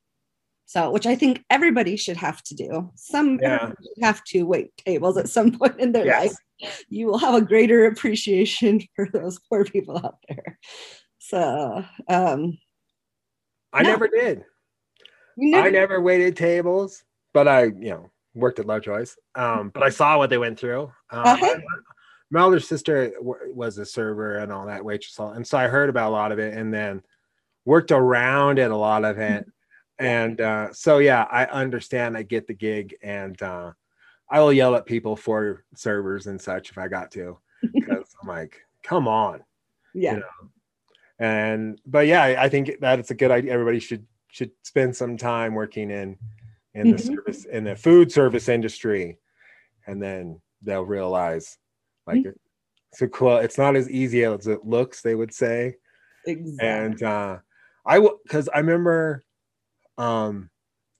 so, 0.67 0.91
which 0.91 1.05
I 1.05 1.15
think 1.15 1.45
everybody 1.49 1.95
should 1.95 2.17
have 2.17 2.43
to 2.43 2.53
do. 2.53 2.91
Some 2.95 3.39
yeah. 3.41 3.71
have 4.01 4.21
to 4.25 4.43
wait 4.43 4.75
tables 4.75 5.15
at 5.17 5.29
some 5.29 5.57
point 5.57 5.79
in 5.79 5.93
their 5.93 6.05
yes. 6.05 6.35
life. 6.59 6.85
You 6.89 7.07
will 7.07 7.17
have 7.17 7.35
a 7.35 7.41
greater 7.41 7.85
appreciation 7.85 8.81
for 8.95 9.07
those 9.11 9.39
poor 9.49 9.63
people 9.63 9.97
out 9.97 10.17
there. 10.27 10.59
So, 11.19 11.85
um, 12.09 12.57
I 13.71 13.81
no. 13.81 13.89
never 13.91 14.09
did. 14.09 14.43
Never- 15.37 15.67
I 15.67 15.71
never 15.71 16.01
waited 16.01 16.35
tables, 16.35 17.01
but 17.33 17.47
I, 17.47 17.63
you 17.65 17.91
know, 17.91 18.11
worked 18.35 18.59
at 18.59 18.65
Lovejoy's. 18.65 19.15
Um, 19.35 19.71
but 19.73 19.83
I 19.83 19.89
saw 19.89 20.17
what 20.17 20.29
they 20.29 20.37
went 20.37 20.59
through. 20.59 20.91
Um, 21.11 21.23
uh-huh. 21.23 21.59
my 22.29 22.41
older 22.41 22.59
sister 22.59 23.11
w- 23.11 23.53
was 23.53 23.77
a 23.77 23.85
server 23.85 24.39
and 24.39 24.51
all 24.51 24.65
that 24.65 24.83
waitress, 24.83 25.17
and 25.17 25.47
so 25.47 25.57
I 25.57 25.67
heard 25.67 25.89
about 25.89 26.09
a 26.09 26.11
lot 26.11 26.33
of 26.33 26.39
it, 26.39 26.53
and 26.53 26.73
then 26.73 27.03
worked 27.63 27.91
around 27.91 28.59
it 28.59 28.71
a 28.71 28.75
lot 28.75 29.05
of 29.05 29.17
it. 29.17 29.45
And 29.99 30.39
uh, 30.41 30.73
so, 30.73 30.99
yeah, 30.99 31.25
I 31.31 31.45
understand. 31.45 32.15
I 32.15 32.23
get 32.23 32.47
the 32.47 32.53
gig, 32.53 32.95
and 33.01 33.41
uh, 33.41 33.71
I 34.29 34.39
will 34.39 34.53
yell 34.53 34.75
at 34.75 34.85
people 34.85 35.15
for 35.15 35.63
servers 35.75 36.27
and 36.27 36.39
such 36.39 36.69
if 36.69 36.77
I 36.77 36.87
got 36.87 37.11
to, 37.11 37.37
because 37.73 38.15
I'm 38.21 38.27
like, 38.27 38.61
come 38.83 39.07
on, 39.07 39.43
yeah. 39.93 40.13
You 40.13 40.19
know? 40.19 40.49
And 41.19 41.81
but 41.85 42.05
yeah, 42.05 42.35
I 42.39 42.47
think 42.47 42.79
that 42.79 42.99
it's 42.99 43.11
a 43.11 43.15
good 43.15 43.31
idea. 43.31 43.51
Everybody 43.51 43.79
should 43.79 44.05
should 44.27 44.51
spend 44.63 44.95
some 44.95 45.17
time 45.17 45.55
working 45.55 45.89
in 45.89 46.17
in 46.75 46.91
the 46.91 46.97
mm-hmm. 46.97 47.15
service 47.15 47.45
in 47.45 47.63
the 47.63 47.75
food 47.75 48.11
service 48.11 48.49
industry, 48.49 49.17
and 49.87 50.01
then 50.01 50.39
they'll 50.61 50.85
realize 50.85 51.57
like 52.05 52.19
mm-hmm. 52.19 52.29
it's 52.91 53.15
cool. 53.15 53.37
It's 53.37 53.57
not 53.57 53.75
as 53.75 53.89
easy 53.89 54.25
as 54.25 54.45
it 54.45 54.63
looks. 54.63 55.01
They 55.01 55.15
would 55.15 55.33
say, 55.33 55.77
exactly. 56.27 56.67
And 56.67 57.01
uh, 57.01 57.37
I 57.83 57.97
will 57.97 58.19
because 58.23 58.47
I 58.49 58.59
remember 58.59 59.23
um, 59.97 60.49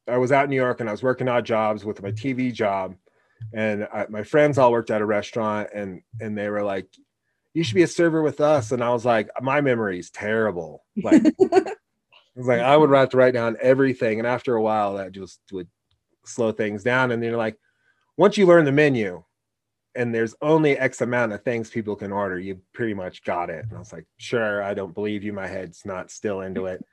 I 0.08 0.18
was 0.18 0.32
out 0.32 0.46
in 0.46 0.50
New 0.50 0.56
York 0.56 0.80
and 0.80 0.90
I 0.90 0.94
was 0.94 1.04
working 1.04 1.28
odd 1.28 1.46
jobs 1.46 1.84
with 1.84 2.02
my 2.02 2.12
TV 2.12 2.54
job, 2.54 2.96
and 3.54 3.88
I, 3.92 4.06
my 4.10 4.24
friends 4.24 4.58
all 4.58 4.72
worked 4.72 4.92
at 4.92 5.02
a 5.02 5.06
restaurant, 5.06 5.70
and 5.74 6.02
and 6.20 6.38
they 6.38 6.50
were 6.50 6.64
like, 6.64 6.88
"You 7.54 7.64
should 7.64 7.76
be 7.76 7.84
a 7.84 7.88
server 7.88 8.22
with 8.22 8.42
us," 8.42 8.72
and 8.72 8.84
I 8.84 8.90
was 8.90 9.06
like, 9.06 9.30
"My 9.42 9.62
memory 9.62 10.00
is 10.00 10.10
terrible." 10.10 10.84
Like 11.02 11.24
It's 12.38 12.48
like 12.48 12.62
I 12.62 12.78
would 12.78 12.92
have 12.92 13.10
to 13.10 13.18
write 13.18 13.34
down 13.34 13.58
everything, 13.60 14.20
and 14.20 14.28
after 14.28 14.56
a 14.56 14.62
while, 14.62 14.98
that 14.98 15.12
just 15.12 15.40
would 15.52 15.68
slow 16.24 16.52
things 16.52 16.84
down. 16.84 17.12
And 17.12 17.22
then 17.22 17.30
you're 17.30 17.38
like, 17.38 17.58
once 18.16 18.38
you 18.38 18.46
learn 18.46 18.64
the 18.64 18.72
menu, 18.72 19.24
and 19.96 20.14
there's 20.14 20.36
only 20.40 20.78
X 20.78 21.02
amount 21.02 21.34
of 21.34 21.44
things 21.44 21.72
people 21.72 21.96
can 21.96 22.12
order, 22.12 22.40
you 22.40 22.62
pretty 22.74 22.94
much 22.94 23.24
got 23.24 23.50
it. 23.50 23.66
And 23.66 23.74
I 23.74 23.80
was 23.80 23.92
like, 23.92 24.06
sure, 24.18 24.62
I 24.62 24.76
don't 24.76 24.94
believe 24.94 25.24
you. 25.24 25.34
My 25.34 25.48
head's 25.48 25.84
not 25.84 26.12
still 26.12 26.42
into 26.42 26.68
it. 26.68 26.86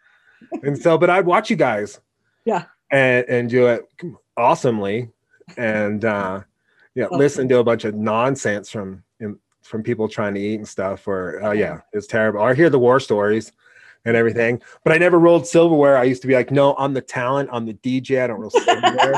And 0.63 0.79
so, 0.79 0.99
but 0.99 1.11
I'd 1.11 1.27
watch 1.27 1.51
you 1.51 1.57
guys, 1.57 2.01
yeah, 2.45 2.65
and 2.91 3.25
and 3.29 3.51
do 3.51 3.67
it 3.69 3.85
awesomely, 4.37 5.11
and 5.57 6.05
uh, 6.05 6.41
yeah, 6.95 7.07
listen 7.11 7.49
to 7.49 7.59
a 7.59 7.65
bunch 7.65 7.85
of 7.85 7.95
nonsense 7.95 8.71
from 8.71 9.03
from 9.65 9.83
people 9.83 10.09
trying 10.09 10.35
to 10.35 10.41
eat 10.41 10.57
and 10.57 10.69
stuff. 10.69 11.09
Or 11.09 11.41
oh 11.43 11.53
yeah, 11.53 11.81
it's 11.93 12.07
terrible. 12.07 12.41
Or 12.41 12.51
I 12.51 12.55
hear 12.55 12.71
the 12.71 12.79
war 12.79 13.01
stories 13.01 13.53
and 14.05 14.17
everything. 14.17 14.61
But 14.85 14.93
I 14.93 14.99
never 14.99 15.19
rolled 15.19 15.47
silverware. 15.47 15.97
I 15.97 16.05
used 16.05 16.23
to 16.23 16.29
be 16.29 16.35
like, 16.35 16.51
no, 16.51 16.75
I'm 16.77 16.93
the 16.93 17.01
talent. 17.01 17.49
I'm 17.53 17.67
the 17.67 17.75
DJ. 17.75 18.23
I 18.23 18.27
don't 18.27 18.41
roll 18.41 18.51
silverware. 18.51 19.15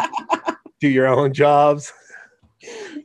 Do 0.81 0.89
your 0.89 1.09
own 1.09 1.33
jobs. 1.33 1.93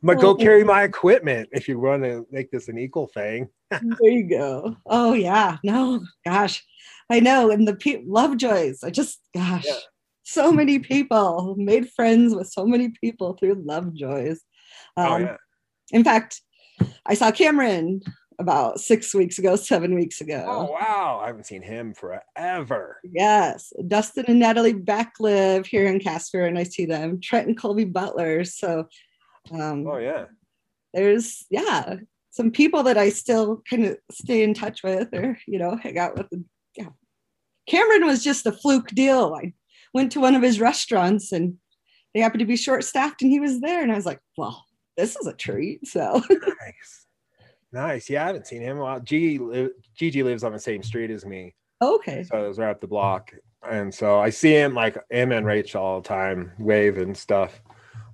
Like, 0.02 0.20
go 0.20 0.34
carry 0.34 0.64
my 0.64 0.84
equipment 0.84 1.50
if 1.52 1.68
you 1.68 1.80
want 1.80 2.04
to 2.04 2.26
make 2.32 2.52
this 2.52 2.68
an 2.68 2.78
equal 2.78 3.08
thing. 3.08 3.50
there 3.70 3.82
you 4.04 4.24
go. 4.24 4.76
Oh 4.86 5.14
yeah. 5.14 5.58
No, 5.64 6.04
gosh, 6.26 6.64
I 7.12 7.20
know. 7.20 7.52
And 7.52 7.68
the 7.68 7.76
pe- 7.76 8.04
Lovejoys. 8.06 8.84
I 8.84 8.90
just, 8.90 9.20
gosh, 9.36 9.66
yeah. 9.66 9.76
so 10.24 10.52
many 10.52 10.80
people 10.80 11.56
made 11.58 11.90
friends 11.90 12.34
with 12.34 12.48
so 12.48 12.66
many 12.66 12.90
people 12.90 13.34
through 13.34 13.62
Lovejoys. 13.66 14.40
Oh, 14.98 15.04
um, 15.04 15.12
oh, 15.12 15.18
yeah. 15.26 15.38
In 15.92 16.04
fact, 16.04 16.42
I 17.06 17.14
saw 17.14 17.32
Cameron 17.32 18.02
about 18.40 18.80
six 18.80 19.14
weeks 19.14 19.38
ago, 19.38 19.56
seven 19.56 19.94
weeks 19.94 20.20
ago. 20.20 20.44
Oh 20.48 20.72
wow, 20.72 21.22
I 21.24 21.28
haven't 21.28 21.46
seen 21.46 21.62
him 21.62 21.94
forever. 21.94 23.00
Yes, 23.04 23.72
Dustin 23.88 24.26
and 24.28 24.40
Natalie 24.40 24.74
Beck 24.74 25.14
live 25.20 25.68
here 25.68 25.86
in 25.86 26.00
Casper, 26.00 26.46
and 26.46 26.58
I 26.58 26.64
see 26.64 26.86
them. 26.86 27.22
Trent 27.22 27.48
and 27.48 27.58
Colby 27.58 27.86
Butler. 27.86 28.44
So, 28.44 28.88
um, 29.52 29.86
oh 29.88 29.98
yeah, 29.98 30.26
there's 30.94 31.46
yeah 31.50 31.98
some 32.32 32.50
people 32.50 32.84
that 32.84 32.98
I 32.98 33.10
still 33.10 33.62
kind 33.70 33.86
of 33.86 33.98
stay 34.12 34.44
in 34.44 34.54
touch 34.54 34.84
with, 34.84 35.10
or 35.14 35.38
you 35.48 35.60
know, 35.60 35.78
hang 35.78 35.98
out 35.98 36.18
with. 36.18 36.28
Cameron 37.72 38.06
was 38.06 38.24
just 38.24 38.46
a 38.46 38.52
fluke 38.52 38.90
deal. 38.90 39.34
I 39.34 39.54
went 39.94 40.12
to 40.12 40.20
one 40.20 40.36
of 40.36 40.44
his 40.44 40.60
restaurants, 40.60 41.32
and 41.32 41.58
they 42.14 42.20
happened 42.20 42.42
to 42.42 42.46
be 42.46 42.58
short 42.58 42.84
staffed, 42.84 43.22
and 43.22 43.32
he 43.32 43.40
was 43.40 43.62
there, 43.62 43.82
and 43.82 43.92
I 43.92 43.96
was 43.96 44.06
like, 44.06 44.20
well. 44.38 44.66
This 44.98 45.16
is 45.16 45.26
a 45.26 45.34
treat. 45.34 45.88
So 45.88 46.22
nice. 46.30 47.08
Nice. 47.72 48.10
Yeah, 48.10 48.24
I 48.24 48.28
haven't 48.28 48.46
seen 48.48 48.62
him. 48.62 48.78
Well, 48.78 49.00
Gigi, 49.00 49.40
Gigi 49.96 50.22
lives 50.22 50.44
on 50.44 50.52
the 50.52 50.60
same 50.60 50.84
street 50.84 51.10
as 51.10 51.26
me. 51.26 51.56
Okay. 51.82 52.24
So 52.24 52.44
it 52.44 52.48
was 52.48 52.60
right 52.60 52.70
up 52.70 52.82
the 52.82 52.88
block. 52.88 53.32
and 53.70 53.94
so 53.94 54.20
I 54.20 54.30
see 54.30 54.52
him 54.52 54.74
like 54.74 54.98
him 55.10 55.32
and 55.32 55.46
Rachel 55.46 55.82
all 55.82 56.02
the 56.02 56.08
time, 56.08 56.52
wave 56.60 56.98
and 56.98 57.16
stuff. 57.16 57.62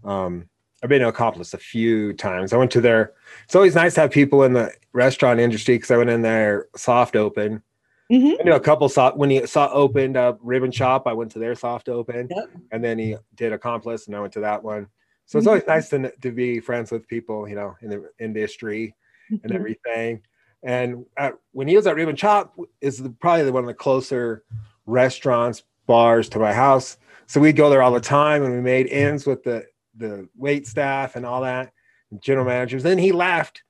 Um, 0.03 0.47
I've 0.84 0.89
been 0.89 1.01
to 1.01 1.08
Accomplice 1.08 1.55
a 1.55 1.58
few 1.58 2.14
times. 2.14 2.53
I 2.53 2.58
went 2.58 2.72
to 2.72 2.82
their. 2.82 3.14
It's 3.45 3.55
always 3.55 3.74
nice 3.74 3.95
to 3.95 4.01
have 4.01 4.12
people 4.12 4.43
in 4.43 4.53
the 4.53 4.72
restaurant 4.93 5.39
industry 5.39 5.76
because 5.76 5.89
I 5.91 5.97
went 5.97 6.12
in 6.12 6.22
there 6.22 6.68
soft 6.76 7.16
open. 7.16 7.64
Mhm. 8.12 8.39
I 8.39 8.43
knew 8.43 8.53
a 8.53 8.60
couple 8.60 8.88
soft 8.89 9.18
when 9.18 9.30
he 9.30 9.45
saw 9.45 9.70
opened 9.74 10.16
up 10.16 10.39
Ribbon 10.41 10.72
Shop. 10.72 11.08
I 11.08 11.14
went 11.14 11.32
to 11.32 11.39
their 11.39 11.55
soft 11.55 11.89
open, 11.89 12.28
Yep. 12.30 12.49
and 12.72 12.84
then 12.84 12.97
he 12.97 13.18
did 13.36 13.51
Accomplice, 13.53 14.08
and 14.08 14.16
I 14.16 14.20
went 14.22 14.34
to 14.34 14.39
that 14.41 14.64
one. 14.64 14.88
So 15.26 15.38
it's 15.38 15.45
Mhm. 15.45 15.49
always 15.49 15.68
nice 15.68 15.89
to 15.89 16.12
to 16.22 16.32
be 16.32 16.60
friends 16.62 16.91
with 16.91 17.05
people, 17.08 17.49
you 17.49 17.55
know, 17.55 17.76
in 17.82 17.89
the 17.89 18.10
industry 18.20 18.95
and 19.30 19.41
Mhm. 19.41 19.55
everything. 19.55 20.22
And 20.64 21.05
at, 21.18 21.34
when 21.51 21.68
he 21.68 21.76
was 21.76 21.86
at 21.86 21.95
Ribbon 21.95 22.16
Shop, 22.16 22.55
is 22.82 22.97
the, 22.97 23.10
probably 23.10 23.43
the 23.43 23.51
one 23.51 23.64
of 23.64 23.68
the 23.68 23.74
closer 23.74 24.43
restaurants, 24.86 25.64
bars 25.86 26.30
to 26.30 26.39
my 26.39 26.53
house. 26.53 26.97
So 27.26 27.41
we'd 27.41 27.58
go 27.58 27.70
there 27.70 27.82
all 27.82 27.91
the 27.91 27.99
time, 27.99 28.43
and 28.43 28.53
we 28.53 28.62
made 28.62 28.88
ends 28.88 29.26
with 29.26 29.43
the 29.43 29.66
the 29.95 30.30
wait 30.38 30.66
staff 30.68 31.16
and 31.16 31.26
all 31.26 31.41
that, 31.41 31.74
general 32.20 32.45
managers. 32.45 32.84
Then 32.84 32.99
he 32.99 33.12
left, 33.12 33.64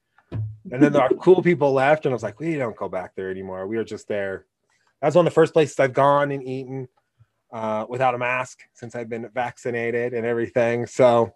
and 0.72 0.82
then 0.82 0.96
our 0.96 1.10
cool 1.10 1.42
people 1.42 1.74
left, 1.74 2.06
and 2.06 2.14
I 2.14 2.16
was 2.16 2.24
like, 2.24 2.40
we 2.40 2.56
don't 2.56 2.76
go 2.76 2.90
back 2.90 3.16
there 3.16 3.30
anymore. 3.30 3.68
We 3.68 3.78
are 3.78 3.84
just 3.84 4.08
there. 4.08 4.46
That's 5.02 5.16
one 5.16 5.26
of 5.26 5.32
the 5.32 5.36
first 5.36 5.54
places 5.54 5.80
I've 5.80 5.94
gone 5.94 6.32
and 6.32 6.44
eaten 6.44 6.88
uh, 7.52 7.86
without 7.88 8.16
a 8.16 8.18
mask 8.18 8.60
since 8.74 8.96
I've 8.96 9.10
been 9.10 9.30
vaccinated 9.34 10.14
and 10.14 10.26
everything. 10.26 10.86
So 10.86 11.34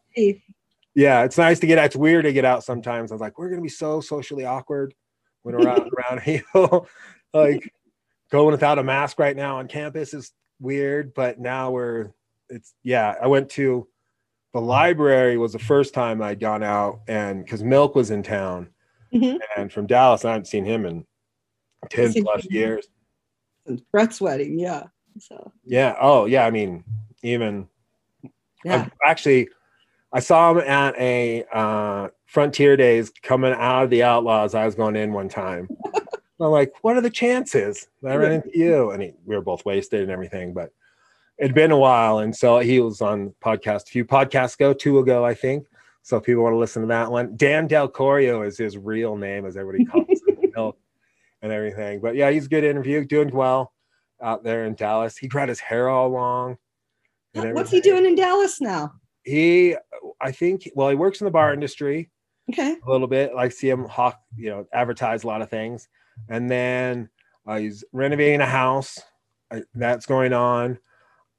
yeah, 0.95 1.23
it's 1.23 1.37
nice 1.37 1.59
to 1.59 1.67
get 1.67 1.77
out. 1.77 1.85
It's 1.85 1.95
weird 1.95 2.25
to 2.25 2.33
get 2.33 2.45
out 2.45 2.63
sometimes. 2.63 3.11
I 3.11 3.15
was 3.15 3.21
like, 3.21 3.37
we're 3.37 3.49
gonna 3.49 3.61
be 3.61 3.69
so 3.69 4.01
socially 4.01 4.45
awkward 4.45 4.93
when 5.43 5.55
we're 5.55 5.69
out 5.69 5.87
around 5.97 6.21
here. 6.21 6.43
like 7.33 7.73
going 8.31 8.51
without 8.51 8.79
a 8.79 8.83
mask 8.83 9.19
right 9.19 9.35
now 9.35 9.57
on 9.57 9.67
campus 9.67 10.13
is 10.13 10.33
weird, 10.59 11.13
but 11.13 11.39
now 11.39 11.71
we're 11.71 12.11
it's 12.49 12.73
yeah. 12.83 13.15
I 13.21 13.27
went 13.27 13.49
to 13.51 13.87
the 14.53 14.61
library 14.61 15.37
was 15.37 15.53
the 15.53 15.59
first 15.59 15.93
time 15.93 16.21
I'd 16.21 16.41
gone 16.41 16.63
out 16.63 17.01
and 17.07 17.43
because 17.43 17.63
Milk 17.63 17.95
was 17.95 18.11
in 18.11 18.21
town 18.21 18.69
Mhm. 19.13 19.39
and 19.57 19.71
from 19.71 19.87
Dallas, 19.87 20.23
I 20.25 20.31
haven't 20.31 20.45
seen 20.47 20.65
him 20.65 20.85
in 20.85 21.05
10 21.89 22.13
plus 22.23 22.45
years. 22.49 22.87
Since 23.67 23.81
Brett's 23.91 24.21
wedding, 24.21 24.57
yeah. 24.59 24.83
So 25.19 25.51
Yeah. 25.65 25.95
Oh, 25.99 26.25
yeah. 26.25 26.45
I 26.45 26.51
mean, 26.51 26.83
even 27.23 27.67
yeah. 28.63 28.87
I- 29.03 29.09
actually, 29.09 29.49
I 30.13 30.19
saw 30.19 30.51
him 30.51 30.57
at 30.59 30.97
a 30.99 31.45
uh, 31.53 32.09
Frontier 32.25 32.75
Days 32.77 33.11
coming 33.21 33.53
out 33.53 33.83
of 33.85 33.89
the 33.89 34.03
Outlaws. 34.03 34.55
I 34.55 34.65
was 34.65 34.75
going 34.75 34.95
in 34.95 35.13
one 35.13 35.29
time. 35.29 35.67
I'm 36.39 36.47
like, 36.49 36.73
what 36.81 36.97
are 36.97 37.01
the 37.01 37.09
chances 37.09 37.87
that 38.01 38.13
I 38.13 38.15
ran 38.15 38.31
into 38.31 38.57
you? 38.57 38.91
And 38.91 39.03
he, 39.03 39.13
we 39.25 39.35
were 39.35 39.41
both 39.43 39.63
wasted 39.63 40.01
and 40.01 40.09
everything, 40.11 40.53
but 40.53 40.71
it'd 41.37 41.53
been 41.53 41.71
a 41.71 41.77
while. 41.77 42.19
And 42.19 42.35
so 42.35 42.57
he 42.59 42.79
was 42.79 42.99
on 42.99 43.33
podcast 43.43 43.83
a 43.83 43.91
few 43.91 44.05
podcasts 44.05 44.55
ago, 44.55 44.73
two 44.73 44.97
ago, 44.99 45.23
I 45.23 45.33
think. 45.35 45.67
So 46.03 46.17
if 46.17 46.23
people 46.23 46.43
want 46.43 46.53
to 46.53 46.57
listen 46.57 46.81
to 46.81 46.87
that 46.89 47.11
one, 47.11 47.35
Dan 47.37 47.67
Del 47.67 47.87
Corio 47.87 48.41
is 48.41 48.57
his 48.57 48.77
real 48.77 49.15
name, 49.15 49.45
as 49.45 49.55
everybody 49.57 49.85
calls 49.85 50.07
him, 50.27 50.73
and 51.41 51.51
everything. 51.51 51.99
But 52.01 52.15
yeah, 52.15 52.31
he's 52.31 52.45
a 52.47 52.49
good 52.49 52.63
interview, 52.63 53.05
doing 53.05 53.29
well 53.29 53.73
out 54.21 54.43
there 54.43 54.65
in 54.65 54.75
Dallas. 54.75 55.17
He 55.17 55.27
got 55.27 55.49
his 55.49 55.59
hair 55.59 55.89
all 55.89 56.09
long. 56.09 56.57
What's 57.33 57.71
he 57.71 57.81
doing 57.81 58.05
in 58.05 58.15
Dallas 58.15 58.59
now? 58.59 58.93
he 59.23 59.75
i 60.19 60.31
think 60.31 60.67
well 60.73 60.89
he 60.89 60.95
works 60.95 61.21
in 61.21 61.25
the 61.25 61.31
bar 61.31 61.53
industry 61.53 62.09
Okay. 62.51 62.75
a 62.83 62.91
little 62.91 63.05
bit 63.05 63.35
like 63.35 63.51
see 63.51 63.69
him 63.69 63.85
hawk 63.85 64.19
you 64.35 64.49
know 64.49 64.65
advertise 64.73 65.23
a 65.23 65.27
lot 65.27 65.43
of 65.43 65.49
things 65.51 65.87
and 66.27 66.49
then 66.49 67.07
uh, 67.45 67.57
he's 67.57 67.83
renovating 67.93 68.41
a 68.41 68.47
house 68.47 68.99
uh, 69.51 69.59
that's 69.75 70.07
going 70.07 70.33
on 70.33 70.79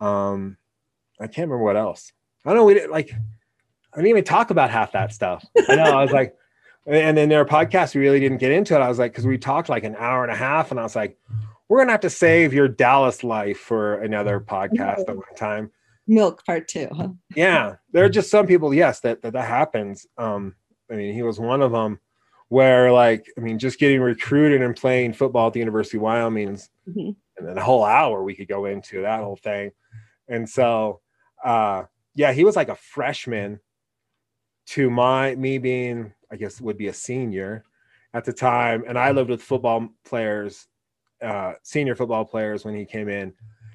um 0.00 0.56
i 1.18 1.24
can't 1.26 1.48
remember 1.48 1.58
what 1.64 1.76
else 1.76 2.12
i 2.46 2.50
don't 2.50 2.56
know 2.58 2.64
we 2.64 2.74
didn't 2.74 2.92
like 2.92 3.10
i 3.95 3.97
didn't 3.99 4.09
even 4.11 4.24
talk 4.24 4.51
about 4.51 4.70
half 4.70 4.93
that 4.93 5.12
stuff. 5.12 5.45
I 5.68 5.76
know 5.76 5.84
i 5.84 6.03
was 6.03 6.12
like 6.12 6.34
and 6.86 7.16
then 7.16 7.28
their 7.28 7.45
podcast 7.45 7.95
we 7.95 8.01
really 8.01 8.18
didn't 8.20 8.38
get 8.38 8.51
into 8.51 8.74
it. 8.74 8.80
I 8.80 8.88
was 8.88 8.99
like 8.99 9.12
because 9.12 9.26
we 9.26 9.38
talked 9.38 9.68
like 9.68 9.84
an 9.84 9.95
hour 9.97 10.22
and 10.24 10.32
a 10.32 10.36
half 10.36 10.70
and 10.70 10.80
i 10.80 10.82
was 10.82 10.97
like 10.97 11.16
we're 11.68 11.78
gonna 11.80 11.93
have 11.93 12.01
to 12.01 12.11
save 12.11 12.53
your 12.53 12.68
dallas 12.68 13.22
life 13.24 13.59
for 13.59 14.01
another 14.03 14.40
podcast 14.40 15.09
at 15.09 15.16
one 15.16 15.34
time. 15.36 15.70
Milk 16.09 16.45
part 16.45 16.66
two, 16.68 16.88
huh? 16.95 17.09
yeah 17.36 17.76
there 17.93 18.05
are 18.05 18.09
just 18.09 18.30
some 18.30 18.47
people 18.47 18.74
yes 18.74 19.01
that, 19.01 19.22
that 19.22 19.32
that 19.34 19.49
happens. 19.49 20.07
Um 20.18 20.55
i 20.90 20.95
mean 20.95 21.14
he 21.14 21.22
was 21.22 21.38
one 21.38 21.62
of 21.62 21.72
them 21.72 22.01
where 22.49 22.90
like 22.93 23.24
i 23.38 23.40
mean 23.40 23.59
just 23.59 23.78
getting 23.78 24.01
recruited 24.01 24.61
and 24.61 24.76
playing 24.76 25.12
football 25.14 25.47
at 25.47 25.53
the 25.55 25.61
university 25.61 25.97
of 25.97 26.03
wyoming 26.03 26.59
Mhm. 26.88 27.14
and 27.38 27.49
then 27.49 27.57
a 27.57 27.62
whole 27.62 27.84
hour 27.84 28.22
we 28.24 28.34
could 28.34 28.49
go 28.49 28.64
into 28.66 29.03
that 29.03 29.20
whole 29.20 29.36
thing. 29.36 29.70
And 30.28 30.49
so 30.49 31.01
uh 31.45 31.84
yeah 32.14 32.32
he 32.32 32.45
was 32.45 32.57
like 32.57 32.68
a 32.68 32.74
freshman 32.74 33.61
to 34.66 34.90
my 34.90 35.34
me 35.34 35.58
being 35.58 36.12
i 36.30 36.36
guess 36.36 36.60
would 36.60 36.76
be 36.76 36.88
a 36.88 36.92
senior 36.92 37.64
at 38.14 38.24
the 38.24 38.32
time 38.32 38.84
and 38.86 38.98
i 38.98 39.10
lived 39.10 39.30
with 39.30 39.42
football 39.42 39.88
players 40.04 40.66
uh 41.22 41.52
senior 41.62 41.94
football 41.94 42.24
players 42.24 42.64
when 42.64 42.74
he 42.74 42.84
came 42.84 43.08
in 43.08 43.32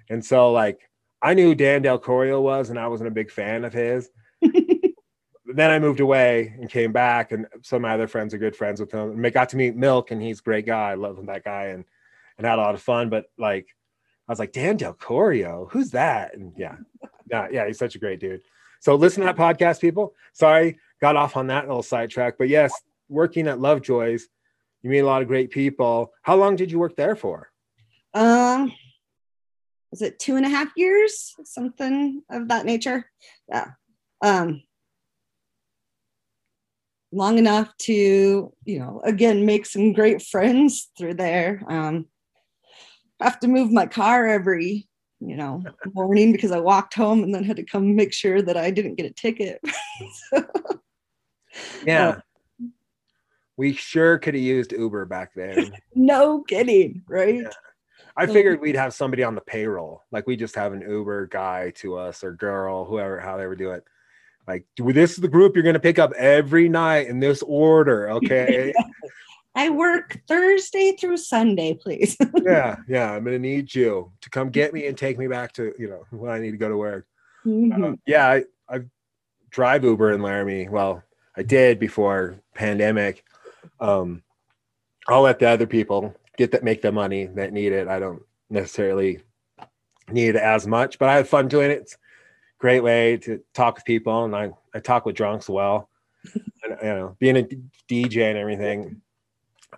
and 0.09 0.23
so 0.23 0.51
like 0.51 0.89
i 1.21 1.33
knew 1.33 1.47
who 1.47 1.55
dan 1.55 1.81
del 1.81 1.99
corio 1.99 2.41
was 2.41 2.69
and 2.69 2.79
i 2.79 2.87
wasn't 2.87 3.07
a 3.07 3.11
big 3.11 3.31
fan 3.31 3.63
of 3.63 3.73
his 3.73 4.09
then 5.47 5.71
I 5.71 5.79
moved 5.79 5.99
away 5.99 6.53
and 6.59 6.69
came 6.69 6.91
back, 6.91 7.31
and 7.31 7.47
some 7.63 7.77
of 7.77 7.81
my 7.83 7.93
other 7.93 8.07
friends 8.07 8.33
are 8.33 8.37
good 8.37 8.55
friends 8.55 8.79
with 8.79 8.91
him. 8.91 9.11
And 9.11 9.25
I 9.25 9.29
got 9.29 9.49
to 9.49 9.57
meet 9.57 9.75
Milk, 9.75 10.11
and 10.11 10.21
he's 10.21 10.39
a 10.39 10.43
great 10.43 10.65
guy. 10.65 10.91
I 10.91 10.95
love 10.95 11.17
him 11.17 11.27
that 11.27 11.45
guy, 11.45 11.67
and 11.67 11.85
and 12.37 12.45
had 12.45 12.59
a 12.59 12.61
lot 12.61 12.75
of 12.75 12.81
fun. 12.81 13.09
But 13.09 13.25
like, 13.37 13.67
I 14.27 14.31
was 14.31 14.39
like, 14.39 14.51
Dan 14.51 14.77
Del 14.77 14.93
Corio, 14.93 15.67
who's 15.71 15.91
that? 15.91 16.35
And 16.35 16.53
yeah, 16.57 16.75
yeah, 17.29 17.47
yeah, 17.51 17.65
he's 17.65 17.79
such 17.79 17.95
a 17.95 17.99
great 17.99 18.19
dude. 18.19 18.41
So 18.79 18.95
listen 18.95 19.21
to 19.21 19.25
that 19.27 19.37
podcast, 19.37 19.81
people. 19.81 20.13
Sorry, 20.33 20.77
got 21.01 21.15
off 21.15 21.37
on 21.37 21.47
that 21.47 21.67
little 21.67 21.83
sidetrack, 21.83 22.37
but 22.37 22.49
yes, 22.49 22.73
working 23.09 23.47
at 23.47 23.59
Lovejoy's, 23.59 24.27
you 24.81 24.89
meet 24.89 24.99
a 24.99 25.05
lot 25.05 25.21
of 25.21 25.27
great 25.27 25.49
people. 25.49 26.13
How 26.21 26.35
long 26.35 26.55
did 26.55 26.71
you 26.71 26.79
work 26.79 26.95
there 26.95 27.15
for? 27.15 27.49
Um, 28.13 28.71
was 29.91 30.01
it 30.01 30.19
two 30.19 30.35
and 30.35 30.45
a 30.45 30.49
half 30.49 30.71
years? 30.75 31.35
Something 31.43 32.21
of 32.29 32.47
that 32.49 32.65
nature. 32.65 33.09
Yeah. 33.49 33.71
Um, 34.21 34.63
long 37.11 37.37
enough 37.37 37.75
to, 37.77 38.53
you 38.65 38.79
know, 38.79 39.01
again, 39.03 39.45
make 39.45 39.65
some 39.65 39.93
great 39.93 40.21
friends 40.21 40.91
through 40.97 41.15
there. 41.15 41.63
Um, 41.67 42.07
have 43.19 43.39
to 43.39 43.47
move 43.47 43.71
my 43.71 43.85
car 43.85 44.27
every, 44.27 44.87
you 45.19 45.35
know, 45.35 45.63
morning 45.93 46.31
because 46.31 46.51
I 46.51 46.59
walked 46.59 46.93
home 46.93 47.23
and 47.23 47.33
then 47.33 47.43
had 47.43 47.57
to 47.57 47.63
come 47.63 47.95
make 47.95 48.13
sure 48.13 48.41
that 48.41 48.57
I 48.57 48.71
didn't 48.71 48.95
get 48.95 49.05
a 49.05 49.13
ticket. 49.13 49.61
Yeah. 51.85 52.19
we 53.55 53.73
sure 53.73 54.19
could 54.19 54.35
have 54.35 54.43
used 54.43 54.71
Uber 54.73 55.05
back 55.05 55.33
then. 55.33 55.71
no 55.95 56.43
kidding, 56.43 57.01
right? 57.07 57.35
Yeah. 57.41 57.49
I 58.15 58.27
figured 58.27 58.61
we'd 58.61 58.75
have 58.75 58.93
somebody 58.93 59.23
on 59.23 59.33
the 59.33 59.41
payroll, 59.41 60.03
like 60.11 60.27
we 60.27 60.35
just 60.35 60.55
have 60.55 60.73
an 60.73 60.81
Uber 60.81 61.27
guy 61.27 61.71
to 61.77 61.97
us 61.97 62.23
or 62.23 62.31
girl, 62.33 62.85
whoever, 62.85 63.19
how 63.19 63.37
they 63.37 63.47
would 63.47 63.57
do 63.57 63.71
it. 63.71 63.83
Like, 64.47 64.65
"Do- 64.75 64.91
this 64.93 65.11
is 65.11 65.17
the 65.17 65.27
group 65.27 65.55
you're 65.55 65.63
going 65.63 65.73
to 65.73 65.79
pick 65.79 65.99
up 65.99 66.13
every 66.13 66.69
night 66.69 67.07
in 67.07 67.19
this 67.19 67.41
order. 67.43 68.09
Okay. 68.11 68.73
I 69.57 69.71
work 69.71 70.21
Thursday 70.27 70.95
through 70.95 71.17
Sunday, 71.17 71.73
please. 71.73 72.15
yeah. 72.43 72.75
Yeah. 72.87 73.11
I'm 73.11 73.25
to 73.25 73.39
need 73.39 73.73
you 73.73 74.11
to 74.21 74.29
come 74.29 74.51
get 74.51 74.71
me 74.71 74.85
and 74.85 74.95
take 74.95 75.17
me 75.17 75.25
back 75.25 75.51
to, 75.53 75.73
you 75.79 75.89
know, 75.89 76.03
when 76.11 76.31
I 76.31 76.37
need 76.37 76.51
to 76.51 76.57
go 76.57 76.69
to 76.69 76.77
work. 76.77 77.07
Mhm. 77.43 77.93
Uh, 77.93 77.95
yeah. 78.05 78.27
I, 78.27 78.43
I 78.69 78.81
drive 79.49 79.83
Uber 79.83 80.11
in 80.11 80.21
Laramie. 80.21 80.69
Well, 80.69 81.03
I 81.35 81.41
did 81.41 81.79
before 81.79 82.39
pandemic. 82.53 83.23
Um, 83.79 84.21
I'll 85.07 85.23
let 85.23 85.39
the 85.39 85.49
other 85.49 85.65
people 85.65 86.13
get 86.37 86.51
that, 86.51 86.63
make 86.63 86.83
the 86.83 86.91
money 86.91 87.25
that 87.25 87.51
need 87.51 87.71
it. 87.71 87.87
I 87.87 87.97
don't 87.97 88.21
necessarily 88.51 89.23
need 90.11 90.35
it 90.35 90.35
as 90.35 90.67
much, 90.67 90.99
but 90.99 91.09
I 91.09 91.15
have 91.15 91.29
fun 91.29 91.47
doing 91.47 91.71
it. 91.71 91.79
It's 91.79 91.93
a 91.95 91.97
great 92.59 92.81
way 92.81 93.17
to 93.17 93.41
talk 93.55 93.75
with 93.75 93.85
people. 93.85 94.23
And 94.23 94.35
I, 94.35 94.51
I 94.75 94.79
talk 94.81 95.07
with 95.07 95.15
drunks 95.15 95.49
well, 95.49 95.89
and, 96.35 96.77
you 96.79 96.87
know, 96.89 97.15
being 97.19 97.37
a 97.37 97.47
DJ 97.89 98.29
and 98.29 98.37
everything, 98.37 99.01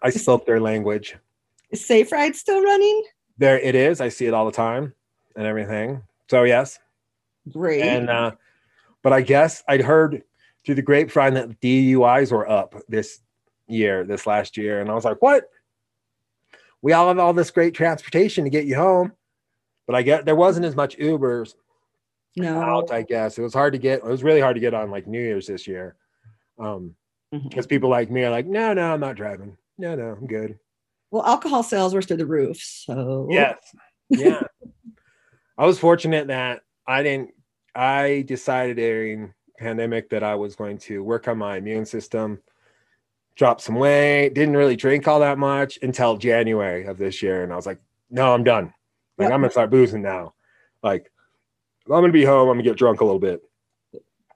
I 0.01 0.09
spoke 0.09 0.45
their 0.45 0.59
language. 0.59 1.17
Is 1.71 1.85
Safe 1.85 2.11
Ride 2.11 2.35
still 2.35 2.61
running? 2.63 3.03
There 3.37 3.59
it 3.59 3.75
is. 3.75 4.01
I 4.01 4.09
see 4.09 4.25
it 4.25 4.33
all 4.33 4.45
the 4.45 4.51
time 4.51 4.93
and 5.35 5.45
everything. 5.45 6.01
So 6.29 6.43
yes, 6.43 6.79
Great. 7.51 7.81
and 7.81 8.09
uh, 8.09 8.31
but 9.01 9.13
I 9.13 9.21
guess 9.21 9.63
I'd 9.67 9.81
heard 9.81 10.23
through 10.65 10.75
the 10.75 10.81
grapevine 10.81 11.33
that 11.35 11.59
DUIs 11.61 12.31
were 12.31 12.49
up 12.49 12.75
this 12.87 13.21
year, 13.67 14.03
this 14.03 14.27
last 14.27 14.57
year, 14.57 14.81
and 14.81 14.89
I 14.89 14.93
was 14.93 15.05
like, 15.05 15.21
"What? 15.21 15.49
We 16.81 16.93
all 16.93 17.07
have 17.07 17.19
all 17.19 17.33
this 17.33 17.51
great 17.51 17.73
transportation 17.73 18.43
to 18.43 18.49
get 18.49 18.65
you 18.65 18.75
home." 18.75 19.13
But 19.87 19.95
I 19.95 20.01
get 20.03 20.25
there 20.25 20.35
wasn't 20.35 20.65
as 20.65 20.75
much 20.75 20.97
Ubers 20.97 21.55
no. 22.35 22.59
out. 22.61 22.91
I 22.91 23.01
guess 23.03 23.37
it 23.37 23.41
was 23.41 23.53
hard 23.53 23.73
to 23.73 23.79
get. 23.79 23.99
It 23.99 24.05
was 24.05 24.23
really 24.23 24.41
hard 24.41 24.55
to 24.55 24.59
get 24.59 24.73
on 24.73 24.91
like 24.91 25.07
New 25.07 25.21
Year's 25.21 25.47
this 25.47 25.65
year, 25.67 25.95
um, 26.59 26.95
Mhm. 27.33 27.49
because 27.49 27.65
people 27.67 27.89
like 27.89 28.11
me 28.11 28.23
are 28.23 28.29
like, 28.29 28.45
"No, 28.45 28.73
no, 28.73 28.93
I'm 28.93 28.99
not 28.99 29.15
driving. 29.15 29.57
No, 29.79 29.95
no, 29.95 30.09
I'm 30.09 30.27
good." 30.27 30.59
Well, 31.11 31.25
alcohol 31.25 31.63
sales 31.63 31.93
were 31.93 32.01
through 32.01 32.17
the 32.17 32.25
roof. 32.25 32.61
So 32.61 33.27
Yes. 33.31 33.57
Yeah. 34.09 34.41
I 35.57 35.65
was 35.65 35.79
fortunate 35.79 36.27
that 36.27 36.61
I 36.85 37.03
didn't. 37.03 37.31
I 37.75 38.23
decided 38.27 38.77
during 38.77 39.33
pandemic 39.57 40.09
that 40.09 40.23
I 40.23 40.35
was 40.35 40.55
going 40.55 40.77
to 40.79 41.03
work 41.03 41.27
on 41.27 41.37
my 41.37 41.57
immune 41.57 41.85
system, 41.85 42.41
drop 43.35 43.59
some 43.61 43.75
weight. 43.75 44.29
Didn't 44.29 44.57
really 44.57 44.75
drink 44.75 45.07
all 45.07 45.19
that 45.19 45.37
much 45.37 45.79
until 45.81 46.17
January 46.17 46.85
of 46.85 46.97
this 46.97 47.21
year, 47.21 47.43
and 47.43 47.51
I 47.51 47.55
was 47.55 47.65
like, 47.65 47.79
"No, 48.09 48.33
I'm 48.33 48.43
done. 48.43 48.73
Like 49.17 49.25
Yep. 49.25 49.31
I'm 49.33 49.41
gonna 49.41 49.51
start 49.51 49.69
boozing 49.71 50.01
now. 50.01 50.33
Like 50.83 51.11
I'm 51.85 52.01
gonna 52.01 52.11
be 52.11 52.25
home. 52.25 52.49
I'm 52.49 52.55
gonna 52.55 52.63
get 52.63 52.77
drunk 52.77 53.01
a 53.01 53.05
little 53.05 53.19
bit." 53.19 53.41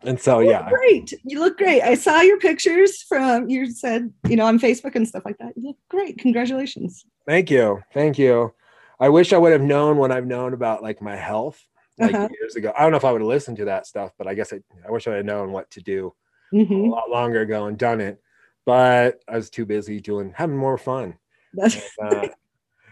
And 0.03 0.19
so 0.19 0.39
You 0.39 0.49
yeah, 0.51 0.69
great. 0.69 1.13
You 1.23 1.39
look 1.39 1.57
great. 1.57 1.81
I 1.81 1.95
saw 1.95 2.21
your 2.21 2.37
pictures 2.39 3.01
from 3.03 3.49
you 3.49 3.71
said, 3.71 4.11
you 4.27 4.35
know, 4.35 4.45
on 4.45 4.59
Facebook 4.59 4.95
and 4.95 5.07
stuff 5.07 5.23
like 5.25 5.37
that. 5.37 5.53
You 5.55 5.67
look 5.67 5.77
great. 5.89 6.17
Congratulations. 6.17 7.05
Thank 7.25 7.49
you. 7.49 7.81
Thank 7.93 8.17
you. 8.19 8.53
I 8.99 9.09
wish 9.09 9.33
I 9.33 9.37
would 9.37 9.51
have 9.53 9.61
known 9.61 9.97
what 9.97 10.11
I've 10.11 10.25
known 10.25 10.53
about 10.53 10.83
like 10.83 11.01
my 11.01 11.15
health 11.15 11.65
like 11.97 12.15
Uh-huh. 12.15 12.27
years 12.39 12.55
ago. 12.55 12.73
I 12.77 12.81
don't 12.81 12.91
know 12.91 12.97
if 12.97 13.05
I 13.05 13.11
would 13.11 13.21
have 13.21 13.27
listened 13.27 13.57
to 13.57 13.65
that 13.65 13.87
stuff, 13.87 14.11
but 14.17 14.27
I 14.27 14.33
guess 14.33 14.51
I, 14.51 14.59
I 14.87 14.91
wish 14.91 15.07
I 15.07 15.15
had 15.15 15.25
known 15.25 15.51
what 15.51 15.69
to 15.71 15.81
do 15.81 16.13
a 16.51 16.55
Mhm. 16.55 16.89
lot 16.91 17.09
longer 17.09 17.41
ago 17.41 17.65
and 17.67 17.77
done 17.77 18.01
it. 18.01 18.21
But 18.65 19.21
I 19.27 19.35
was 19.37 19.49
too 19.49 19.65
busy 19.65 19.99
doing 19.99 20.33
having 20.35 20.57
more 20.57 20.77
fun. 20.77 21.17
That's 21.53 21.75
And, 21.99 22.09
uh, 22.09 22.27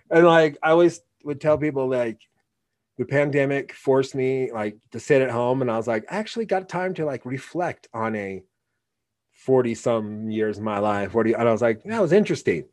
and 0.09 0.25
like 0.25 0.57
I 0.63 0.71
always 0.71 1.01
would 1.23 1.39
tell 1.41 1.57
people 1.57 1.87
like 1.89 2.19
the 3.01 3.07
pandemic 3.07 3.73
forced 3.73 4.13
me 4.13 4.51
like 4.51 4.77
to 4.91 4.99
sit 4.99 5.23
at 5.23 5.31
home 5.31 5.63
and 5.63 5.71
I 5.71 5.77
was 5.77 5.87
like, 5.87 6.05
I 6.11 6.17
actually 6.17 6.45
got 6.45 6.69
time 6.69 6.93
to 6.93 7.03
like 7.03 7.25
reflect 7.25 7.87
on 7.95 8.15
a 8.15 8.43
40 9.31 9.73
some 9.73 10.29
years 10.29 10.59
of 10.59 10.63
my 10.63 10.77
life. 10.77 11.13
40 11.13 11.33
and 11.33 11.49
I 11.49 11.51
was 11.51 11.63
like, 11.63 11.81
that 11.85 11.99
was 11.99 12.11
interesting. 12.11 12.65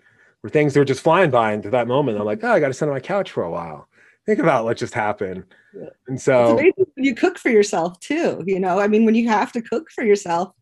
Where 0.43 0.51
things 0.51 0.77
were 0.77 0.85
just 0.85 1.01
flying 1.01 1.31
by 1.31 1.55
into 1.55 1.71
that 1.71 1.89
moment. 1.89 2.19
I'm 2.19 2.27
like, 2.27 2.45
oh, 2.45 2.53
I 2.53 2.61
gotta 2.61 2.75
sit 2.75 2.87
on 2.87 2.95
my 2.95 3.01
couch 3.01 3.31
for 3.31 3.43
a 3.43 3.51
while. 3.51 3.89
Think 4.27 4.39
about 4.39 4.65
what 4.65 4.77
just 4.77 4.93
happened. 4.93 5.45
Yeah. 5.75 5.89
And 6.09 6.21
so 6.21 6.57
when 6.57 6.73
you 6.97 7.15
cook 7.15 7.39
for 7.39 7.49
yourself 7.49 7.99
too. 7.99 8.45
You 8.47 8.61
know, 8.61 8.79
I 8.79 8.87
mean, 8.87 9.07
when 9.07 9.15
you 9.15 9.29
have 9.29 9.53
to 9.53 9.63
cook 9.63 9.91
for 9.91 10.05
yourself, 10.05 10.53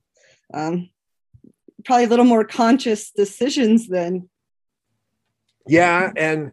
um, 0.55 0.91
probably 1.85 2.05
a 2.05 2.09
little 2.09 2.25
more 2.25 2.45
conscious 2.45 3.11
decisions 3.11 3.89
than 3.89 4.29
yeah 5.67 6.13
and 6.17 6.53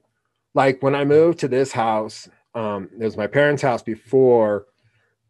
like 0.55 0.82
when 0.82 0.95
i 0.95 1.05
moved 1.05 1.39
to 1.39 1.47
this 1.47 1.72
house 1.72 2.28
um 2.56 2.89
it 2.99 3.04
was 3.04 3.18
my 3.18 3.28
parents 3.28 3.62
house 3.62 3.82
before. 3.82 4.66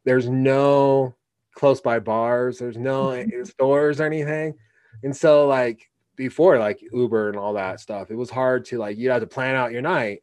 There's 0.03 0.27
no 0.27 1.15
close 1.53 1.81
by 1.81 1.99
bars. 1.99 2.57
There's 2.57 2.77
no 2.77 3.25
stores 3.43 4.01
or 4.01 4.05
anything. 4.05 4.55
And 5.03 5.15
so 5.15 5.47
like 5.47 5.89
before 6.15 6.59
like 6.59 6.79
uber 6.91 7.29
and 7.29 7.37
all 7.37 7.53
that 7.53 7.79
stuff 7.79 8.11
it 8.11 8.15
was 8.15 8.29
hard 8.29 8.63
to 8.65 8.77
like 8.77 8.97
you 8.97 9.09
had 9.09 9.19
to 9.19 9.27
plan 9.27 9.55
out 9.55 9.71
your 9.71 9.81
night 9.81 10.21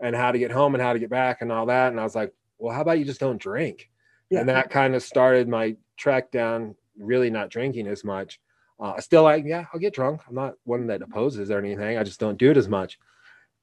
and 0.00 0.14
how 0.14 0.32
to 0.32 0.38
get 0.38 0.50
home 0.50 0.74
and 0.74 0.82
how 0.82 0.92
to 0.92 0.98
get 0.98 1.10
back 1.10 1.42
and 1.42 1.52
all 1.52 1.66
that. 1.66 1.90
And 1.92 2.00
i 2.00 2.02
was 2.02 2.14
like 2.14 2.32
well 2.58 2.74
how 2.74 2.82
about 2.82 2.98
you 2.98 3.04
just 3.04 3.20
don't 3.20 3.40
drink? 3.40 3.88
Yeah. 4.30 4.40
and 4.40 4.48
that 4.48 4.68
kind 4.70 4.94
of 4.94 5.02
started 5.02 5.48
my 5.48 5.76
trek 5.96 6.30
down 6.30 6.74
really 6.98 7.30
not 7.30 7.48
drinking 7.50 7.86
as 7.86 8.04
much. 8.04 8.40
Uh, 8.80 9.00
still 9.00 9.22
like 9.22 9.44
yeah 9.46 9.66
i'll 9.72 9.80
get 9.80 9.94
drunk. 9.94 10.22
I'm 10.28 10.34
not 10.34 10.54
one 10.64 10.86
that 10.88 11.02
opposes 11.02 11.50
or 11.50 11.58
anything. 11.58 11.98
I 11.98 12.02
just 12.02 12.20
don't 12.20 12.38
do 12.38 12.50
it 12.50 12.56
as 12.56 12.68
much. 12.68 12.98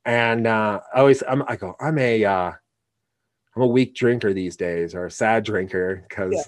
And 0.05 0.47
uh 0.47 0.79
i 0.93 0.99
always 0.99 1.23
I'm, 1.27 1.43
i 1.47 1.55
go 1.55 1.75
i'm 1.79 1.97
a 1.97 2.23
uh 2.25 2.51
i'm 3.55 3.61
a 3.61 3.67
weak 3.67 3.95
drinker 3.95 4.33
these 4.33 4.55
days 4.55 4.93
or 4.95 5.05
a 5.05 5.11
sad 5.11 5.43
drinker 5.43 6.03
because 6.07 6.33
Yeah. 6.33 6.41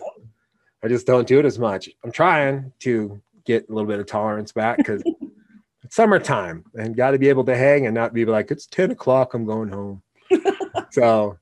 i 0.84 0.88
just 0.88 1.08
don't 1.08 1.28
do 1.28 1.40
it 1.40 1.46
as 1.46 1.58
much 1.60 1.90
i'm 2.04 2.12
trying 2.12 2.72
to 2.80 3.22
get 3.46 3.70
a 3.70 3.74
little 3.74 3.88
bit 3.88 4.00
of 4.00 4.06
tolerance 4.06 4.52
back 4.52 4.78
because 4.78 5.02
it's 5.84 5.96
summertime 5.96 6.66
and 6.76 6.96
got 6.96 7.12
to 7.12 7.20
be 7.20 7.30
able 7.30 7.46
to 7.46 7.56
hang 7.56 7.86
and 7.86 7.96
not 7.96 8.14
be 8.14 8.26
like 8.26 8.52
it's 8.52 8.68
10 8.68 8.92
o'clock 8.92 9.34
i'm 9.34 9.46
going 9.46 9.70
home 9.70 10.02
so 10.92 11.38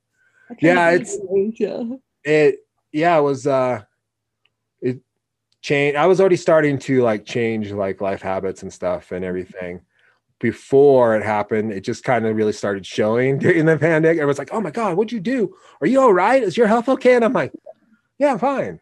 Yeah, 0.59 0.91
it's- 0.91 1.17
it. 1.19 1.59
yeah. 1.59 1.83
it 2.23 2.59
yeah 2.91 3.17
it 3.17 3.21
was 3.21 3.47
uh 3.47 3.81
it 4.81 4.99
changed 5.61 5.97
i 5.97 6.05
was 6.05 6.19
already 6.19 6.35
starting 6.35 6.77
to 6.79 7.01
like 7.01 7.25
change 7.25 7.71
like 7.71 8.01
life 8.01 8.21
habits 8.21 8.61
and 8.61 8.71
stuff 8.71 9.11
and 9.11 9.25
everything 9.25 9.81
before 10.49 11.15
it 11.17 11.23
happened 11.23 11.71
it 11.71 11.81
just 11.81 12.03
kind 12.03 12.25
of 12.27 12.35
really 12.35 12.53
started 12.53 12.85
showing 12.85 13.39
during 13.43 13.65
the 13.65 13.77
pandemic. 13.77 14.17
Everyone's 14.19 14.37
like 14.37 14.53
oh 14.53 14.61
my 14.61 14.71
god 14.71 14.95
what'd 14.95 15.11
you 15.11 15.19
do? 15.19 15.55
Are 15.81 15.87
you 15.87 15.99
all 16.01 16.13
right? 16.13 16.43
Is 16.43 16.55
your 16.55 16.67
health 16.67 16.87
okay? 16.87 17.15
And 17.15 17.25
i'm 17.25 17.33
like 17.33 17.51
yeah 18.19 18.31
i'm 18.33 18.39
fine. 18.39 18.79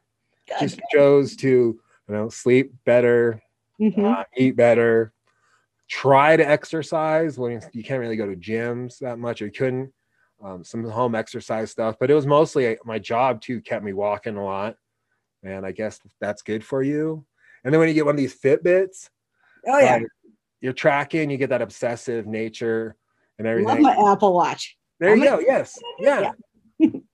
Good. 0.49 0.59
just 0.59 0.79
chose 0.91 1.35
to 1.37 1.47
you 1.47 2.13
know 2.15 2.27
sleep 2.29 2.73
better 2.85 3.41
Mhm. 3.79 4.05
uh, 4.05 4.23
eat 4.37 4.55
better 4.55 5.13
try 5.89 6.35
to 6.37 6.47
exercise 6.57 7.37
when 7.37 7.61
you 7.71 7.83
can't 7.83 8.01
really 8.01 8.15
go 8.15 8.27
to 8.27 8.35
gyms 8.35 8.99
that 8.99 9.17
much 9.17 9.41
or 9.41 9.45
you 9.45 9.51
couldn't 9.51 9.91
um, 10.43 10.63
some 10.63 10.83
home 10.89 11.15
exercise 11.15 11.71
stuff 11.71 11.95
but 11.99 12.11
it 12.11 12.13
was 12.13 12.27
mostly 12.27 12.77
my 12.85 12.99
job 12.99 13.41
too 13.41 13.61
kept 13.61 13.83
me 13.83 13.93
walking 13.93 14.35
a 14.37 14.43
lot 14.43 14.75
and 15.43 15.65
i 15.65 15.71
guess 15.71 15.99
that's 16.19 16.41
good 16.41 16.63
for 16.63 16.83
you. 16.83 17.25
And 17.63 17.73
then 17.73 17.79
when 17.79 17.87
you 17.87 17.93
get 17.95 18.05
one 18.05 18.15
of 18.15 18.23
these 18.23 18.37
fitbits 18.39 19.09
oh 19.67 19.79
yeah, 19.79 19.95
like, 19.95 20.07
you're 20.63 20.73
tracking 20.73 21.29
you 21.29 21.37
get 21.37 21.49
that 21.51 21.61
obsessive 21.61 22.25
nature 22.25 22.95
and 23.37 23.47
everything. 23.47 23.83
love 23.83 23.95
my 23.97 24.11
Apple 24.11 24.33
Watch. 24.33 24.75
there 24.99 25.15
you 25.15 25.29
I'm 25.29 25.39
go 25.39 25.45
yes 25.45 25.77
yeah 25.99 26.31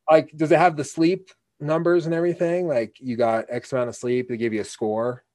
like 0.09 0.31
does 0.37 0.51
it 0.53 0.59
have 0.59 0.77
the 0.77 0.85
sleep 0.85 1.29
numbers 1.59 2.05
and 2.05 2.15
everything 2.15 2.67
like 2.69 2.95
you 3.01 3.17
got 3.17 3.45
x 3.49 3.73
amount 3.73 3.89
of 3.89 3.95
sleep 3.97 4.29
they 4.29 4.37
give 4.37 4.53
you 4.53 4.61
a 4.61 4.65
score 4.65 5.25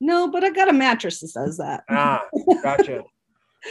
No, 0.00 0.28
but 0.30 0.42
I 0.44 0.50
got 0.50 0.68
a 0.68 0.72
mattress 0.72 1.20
that 1.20 1.28
says 1.28 1.56
that. 1.58 1.84
Ah, 1.88 2.22
gotcha. 2.62 3.04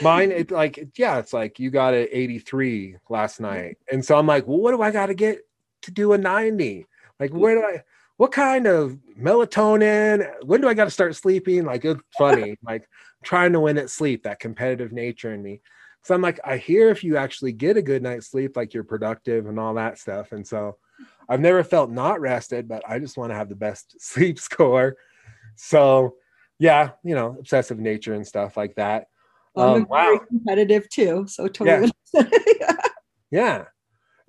Mine, 0.01 0.31
it 0.31 0.49
like, 0.49 0.89
yeah, 0.97 1.19
it's 1.19 1.33
like 1.33 1.59
you 1.59 1.69
got 1.69 1.93
an 1.93 2.07
83 2.11 2.97
last 3.09 3.39
night. 3.39 3.77
And 3.91 4.03
so 4.03 4.17
I'm 4.17 4.25
like, 4.25 4.47
well, 4.47 4.57
what 4.57 4.71
do 4.71 4.81
I 4.81 4.89
got 4.89 5.07
to 5.07 5.13
get 5.13 5.39
to 5.83 5.91
do 5.91 6.13
a 6.13 6.17
90? 6.17 6.87
Like, 7.19 7.31
where 7.31 7.55
do 7.55 7.61
I, 7.63 7.83
what 8.17 8.31
kind 8.31 8.65
of 8.65 8.97
melatonin? 9.19 10.27
When 10.45 10.61
do 10.61 10.67
I 10.67 10.73
got 10.73 10.85
to 10.85 10.91
start 10.91 11.15
sleeping? 11.15 11.65
Like, 11.65 11.85
it's 11.85 12.01
funny, 12.17 12.57
like 12.63 12.87
trying 13.23 13.53
to 13.53 13.59
win 13.59 13.77
at 13.77 13.89
sleep, 13.89 14.23
that 14.23 14.39
competitive 14.39 14.91
nature 14.91 15.33
in 15.33 15.41
me. 15.41 15.61
So 16.03 16.13
I'm 16.13 16.21
like, 16.21 16.39
I 16.43 16.57
hear 16.57 16.89
if 16.89 17.03
you 17.03 17.17
actually 17.17 17.53
get 17.53 17.77
a 17.77 17.81
good 17.81 18.03
night's 18.03 18.29
sleep, 18.29 18.57
like 18.57 18.73
you're 18.73 18.83
productive 18.83 19.47
and 19.47 19.59
all 19.59 19.75
that 19.75 19.97
stuff. 19.97 20.33
And 20.33 20.45
so 20.45 20.77
I've 21.29 21.39
never 21.39 21.63
felt 21.63 21.89
not 21.89 22.19
rested, 22.19 22.67
but 22.67 22.83
I 22.87 22.99
just 22.99 23.17
want 23.17 23.31
to 23.31 23.35
have 23.35 23.49
the 23.49 23.55
best 23.55 23.95
sleep 24.01 24.37
score. 24.39 24.97
So 25.55 26.15
yeah, 26.59 26.91
you 27.03 27.15
know, 27.15 27.35
obsessive 27.39 27.79
nature 27.79 28.13
and 28.13 28.27
stuff 28.27 28.57
like 28.57 28.75
that. 28.75 29.07
I'm 29.55 29.63
Um, 29.63 29.73
very 29.73 30.17
wow. 30.17 30.21
competitive 30.27 30.89
too. 30.89 31.25
So 31.27 31.47
totally. 31.47 31.91
Yeah. 33.31 33.65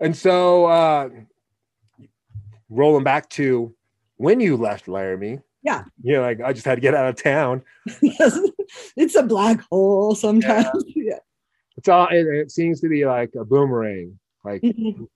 And 0.00 0.16
so 0.16 0.64
uh 0.64 1.10
rolling 2.70 3.04
back 3.04 3.28
to 3.30 3.74
when 4.16 4.40
you 4.40 4.56
left 4.56 4.88
Laramie. 4.88 5.40
Yeah. 5.64 5.84
You're 6.02 6.20
like, 6.20 6.40
I 6.40 6.52
just 6.52 6.66
had 6.66 6.76
to 6.76 6.80
get 6.80 6.94
out 6.94 7.08
of 7.08 7.20
town. 7.22 7.62
Yes. 8.02 8.38
it's 8.96 9.14
a 9.16 9.22
black 9.22 9.60
hole 9.70 10.14
sometimes. 10.14 10.84
Yeah. 10.94 11.18
It's 11.76 11.88
all 11.88 12.06
it, 12.08 12.26
it 12.26 12.50
seems 12.52 12.80
to 12.82 12.88
be 12.88 13.04
like 13.06 13.34
a 13.34 13.44
boomerang. 13.44 14.18
Like 14.44 14.62
Mhm. 14.62 15.08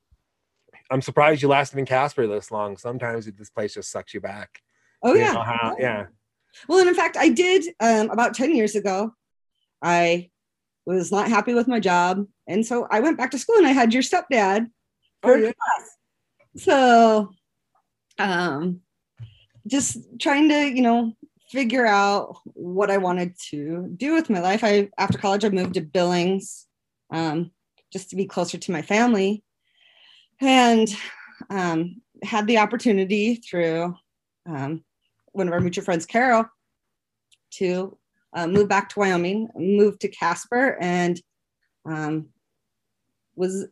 I'm 0.90 1.02
surprised 1.02 1.42
you 1.42 1.48
lasted 1.48 1.78
in 1.78 1.84
Casper 1.86 2.26
this 2.26 2.50
long. 2.50 2.76
Sometimes 2.78 3.26
it- 3.28 3.36
this 3.38 3.50
place 3.50 3.74
just 3.74 3.90
sucks 3.92 4.12
you 4.14 4.20
back. 4.20 4.60
Oh 5.02 5.12
You 5.14 5.20
yeah. 5.20 5.32
know 5.34 5.42
how- 5.42 5.76
yeah. 5.78 6.06
Well, 6.66 6.78
and 6.80 6.88
in 6.88 6.94
fact, 6.94 7.16
I 7.18 7.28
did 7.28 7.64
um, 7.78 8.08
about 8.10 8.34
10 8.34 8.54
years 8.56 8.74
ago. 8.74 9.12
I 9.82 10.30
was 10.86 11.12
not 11.12 11.28
happy 11.28 11.52
with 11.54 11.68
my 11.68 11.78
job. 11.78 12.26
And 12.48 12.64
so 12.66 12.88
I 12.90 13.00
went 13.00 13.18
back 13.18 13.30
to 13.32 13.38
school 13.38 13.58
and 13.58 13.66
I 13.66 13.72
had 13.72 13.92
your 13.92 14.02
stepdad 14.02 14.66
Oh, 15.22 15.28
for 15.28 15.38
yeah. 15.38 15.52
class. 15.52 15.96
So 16.56 17.30
um, 18.18 18.80
just 19.68 19.98
trying 20.18 20.48
to, 20.48 20.68
you 20.68 20.82
know, 20.82 21.12
figure 21.50 21.86
out 21.86 22.36
what 22.54 22.90
I 22.90 22.98
wanted 22.98 23.34
to 23.50 23.88
do 23.96 24.14
with 24.14 24.30
my 24.30 24.40
life. 24.40 24.60
I 24.62 24.90
after 24.98 25.18
college 25.18 25.44
I 25.44 25.48
moved 25.50 25.74
to 25.74 25.80
Billings 25.80 26.66
um, 27.10 27.50
just 27.92 28.10
to 28.10 28.16
be 28.16 28.26
closer 28.26 28.58
to 28.58 28.72
my 28.72 28.82
family. 28.82 29.42
And 30.40 30.88
um, 31.50 32.02
had 32.22 32.46
the 32.46 32.58
opportunity 32.58 33.36
through 33.36 33.94
um, 34.46 34.84
one 35.32 35.48
of 35.48 35.54
our 35.54 35.60
mutual 35.60 35.84
friends, 35.84 36.06
Carol, 36.06 36.46
to 37.52 37.96
uh, 38.34 38.46
move 38.46 38.68
back 38.68 38.88
to 38.90 38.98
Wyoming, 38.98 39.48
moved 39.56 40.00
to 40.00 40.08
Casper, 40.08 40.76
and 40.80 41.20
um, 41.86 42.28
was 43.36 43.66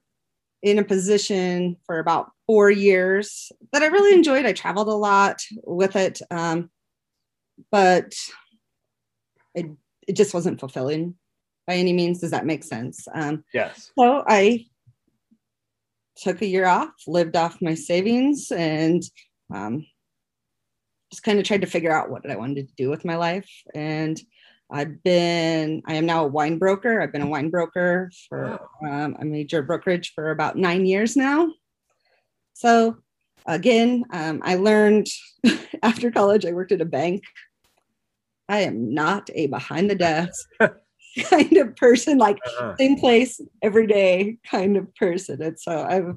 in 0.63 0.79
a 0.79 0.85
position 0.85 1.77
for 1.87 1.99
about 1.99 2.31
four 2.47 2.71
years 2.71 3.53
that 3.73 3.83
I 3.83 3.87
really 3.87 4.15
enjoyed. 4.15 4.47
I 4.47 4.53
traveled 4.53 4.89
a 4.89 4.93
lot 4.93 5.43
with 5.65 5.97
it, 5.97 6.21
um, 6.31 6.71
but 7.71 8.15
it, 9.55 9.67
it 10.09 10.17
just 10.17 10.35
wasn't 10.35 10.61
fulfilling 10.61 11.15
by 11.67 11.75
any 11.75 11.93
means. 11.93 12.21
Does 12.21 12.31
that 12.31 12.47
make 12.47 12.65
sense? 12.65 13.07
Um, 13.15 13.45
Yes. 13.53 13.91
so 13.99 14.25
I 14.27 14.67
took 16.17 16.41
a 16.41 16.47
year 16.47 16.67
off, 16.67 16.91
lived 17.07 17.37
off 17.37 17.61
my 17.61 17.75
savings, 17.75 18.51
and 18.51 19.03
um, 19.55 19.87
just 21.11 21.23
kind 21.23 21.39
of 21.39 21.45
tried 21.45 21.61
to 21.61 21.67
figure 21.67 21.93
out 21.93 22.11
what 22.11 22.23
did 22.23 22.33
I 22.33 22.37
wanted 22.37 22.69
to 22.69 22.75
do 22.77 22.89
with 22.89 23.05
my 23.05 23.17
life. 23.17 23.51
And 23.75 24.21
I've 24.71 25.03
been, 25.03 25.83
I 25.87 25.95
am 25.95 26.07
now 26.07 26.25
a 26.25 26.29
wine 26.29 26.59
broker. 26.59 27.01
I've 27.01 27.12
been 27.12 27.23
a 27.23 27.29
wine 27.29 27.51
broker 27.51 28.11
for 28.29 28.59
um, 28.83 29.17
a 29.21 29.25
major 29.25 29.62
brokerage 29.62 30.12
for 30.14 30.31
about 30.31 30.57
nine 30.57 30.87
years 30.87 31.17
now. 31.17 31.49
So 32.55 32.97
again, 33.47 34.05
um, 34.12 34.41
I 34.45 34.57
learned 34.57 35.07
after 35.83 36.11
college, 36.11 36.45
I 36.45 36.53
worked 36.53 36.73
at 36.73 36.81
a 36.81 36.87
bank. 36.87 37.23
I 38.49 38.61
am 38.61 38.93
not 38.93 39.31
a 39.35 39.47
behind 39.47 39.91
the 39.91 39.95
desk 40.09 40.49
kind 41.31 41.57
of 41.57 41.77
person, 41.77 42.19
like 42.19 42.39
Uh-huh. 42.45 42.75
same 42.79 42.97
place 42.99 43.41
every 43.62 43.87
day 43.87 44.39
kind 44.51 44.77
of 44.77 44.93
person. 44.97 45.43
And 45.43 45.59
so 45.59 45.83
I've 45.89 46.14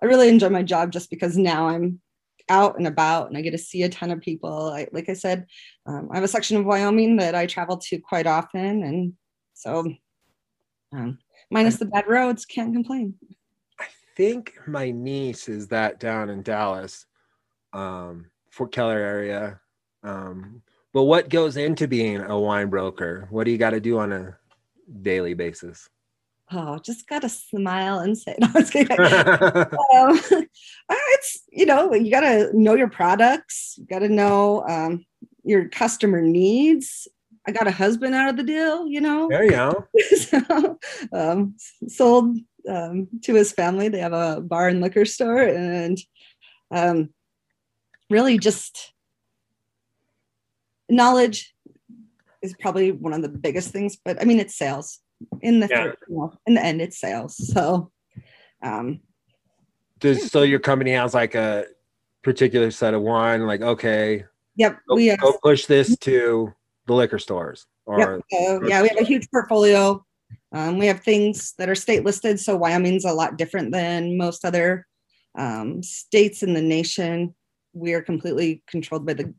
I 0.00 0.06
really 0.06 0.28
enjoy 0.28 0.48
my 0.48 0.62
job 0.62 0.92
just 0.92 1.10
because 1.10 1.36
now 1.36 1.68
I'm 1.68 2.00
out 2.48 2.78
and 2.78 2.86
about 2.86 3.28
and 3.28 3.36
I 3.36 3.42
get 3.42 3.50
to 3.52 3.58
see 3.58 3.82
a 3.82 3.88
ton 3.88 4.10
of 4.10 4.20
people. 4.20 4.70
I, 4.70 4.88
like 4.92 5.08
I 5.08 5.14
said, 5.14 5.46
um, 5.86 6.08
I 6.10 6.16
have 6.16 6.24
a 6.24 6.28
section 6.28 6.56
of 6.56 6.64
Wyoming 6.64 7.16
that 7.16 7.34
I 7.34 7.46
travel 7.46 7.76
to 7.76 7.98
quite 7.98 8.26
often, 8.26 8.82
and 8.82 9.12
so 9.54 9.92
um, 10.92 11.18
minus 11.50 11.76
the 11.76 11.86
bad 11.86 12.06
roads, 12.08 12.44
can't 12.44 12.72
complain. 12.72 13.14
I 13.80 13.86
think 14.16 14.54
my 14.66 14.90
niece 14.90 15.48
is 15.48 15.68
that 15.68 16.00
down 16.00 16.30
in 16.30 16.42
Dallas, 16.42 17.06
um, 17.72 18.26
Fort 18.50 18.72
Keller 18.72 18.98
area. 18.98 19.60
Um, 20.02 20.62
but 20.92 21.04
what 21.04 21.28
goes 21.28 21.56
into 21.56 21.86
being 21.86 22.20
a 22.20 22.38
wine 22.38 22.70
broker? 22.70 23.28
What 23.30 23.44
do 23.44 23.50
you 23.50 23.58
got 23.58 23.70
to 23.70 23.80
do 23.80 23.98
on 23.98 24.12
a 24.12 24.36
daily 25.02 25.34
basis? 25.34 25.88
Oh, 26.50 26.78
just 26.78 27.06
gotta 27.06 27.28
smile 27.28 27.98
and 27.98 28.16
say, 28.16 28.34
no, 28.40 28.48
I 28.48 28.58
was 28.58 28.70
kidding. 28.70 28.98
um, 28.98 30.46
it's 30.90 31.44
you 31.50 31.66
know 31.66 31.92
you 31.94 32.10
got 32.10 32.20
to 32.20 32.50
know 32.58 32.74
your 32.74 32.88
products 32.88 33.74
you 33.78 33.86
got 33.86 34.00
to 34.00 34.08
know 34.08 34.66
um, 34.68 35.04
your 35.44 35.68
customer 35.68 36.20
needs 36.20 37.08
i 37.46 37.52
got 37.52 37.66
a 37.66 37.70
husband 37.70 38.14
out 38.14 38.28
of 38.28 38.36
the 38.36 38.42
deal 38.42 38.86
you 38.86 39.00
know 39.00 39.28
there 39.28 39.44
you 39.44 39.50
go. 39.50 39.86
so, 40.16 40.78
um, 41.12 41.54
sold 41.88 42.36
um, 42.68 43.08
to 43.22 43.34
his 43.34 43.52
family 43.52 43.88
they 43.88 44.00
have 44.00 44.12
a 44.12 44.40
bar 44.40 44.68
and 44.68 44.80
liquor 44.80 45.04
store 45.04 45.42
and 45.42 45.98
um, 46.70 47.10
really 48.10 48.38
just 48.38 48.92
knowledge 50.88 51.54
is 52.40 52.54
probably 52.60 52.92
one 52.92 53.12
of 53.12 53.22
the 53.22 53.28
biggest 53.28 53.70
things 53.70 53.96
but 54.02 54.20
i 54.20 54.24
mean 54.24 54.38
it's 54.38 54.56
sales 54.56 55.00
in 55.42 55.60
the 55.60 55.68
Yeah. 55.68 55.92
you 56.08 56.16
know, 56.16 56.32
in 56.46 56.54
the 56.54 56.64
end 56.64 56.80
it's 56.80 56.98
sales 56.98 57.36
so 57.52 57.90
um, 58.62 59.00
Does 59.98 60.30
so 60.30 60.42
your 60.42 60.58
company 60.58 60.92
has 60.92 61.14
like 61.14 61.34
a 61.34 61.66
particular 62.22 62.70
set 62.70 62.94
of 62.94 63.02
wine? 63.02 63.46
Like, 63.46 63.62
okay, 63.62 64.24
yep 64.56 64.78
go, 64.88 64.94
we 64.96 65.06
have 65.06 65.20
go 65.20 65.36
push 65.42 65.66
this 65.66 65.96
to 65.98 66.52
the 66.86 66.94
liquor 66.94 67.18
stores, 67.18 67.66
or 67.86 67.98
Yep. 67.98 68.22
So, 68.30 68.66
yeah, 68.66 68.82
we 68.82 68.88
have 68.88 68.98
a 68.98 69.04
huge 69.04 69.30
portfolio. 69.30 70.04
Um, 70.52 70.78
we 70.78 70.86
have 70.86 71.00
things 71.00 71.54
that 71.58 71.68
are 71.68 71.74
state 71.74 72.04
listed. 72.04 72.40
So 72.40 72.56
Wyoming's 72.56 73.04
a 73.04 73.12
lot 73.12 73.36
different 73.36 73.72
than 73.72 74.16
most 74.16 74.44
other 74.44 74.86
um, 75.36 75.82
states 75.82 76.42
in 76.42 76.54
the 76.54 76.62
nation. 76.62 77.34
We 77.74 77.92
are 77.92 78.02
completely 78.02 78.62
controlled 78.66 79.06
by 79.06 79.14
the 79.14 79.34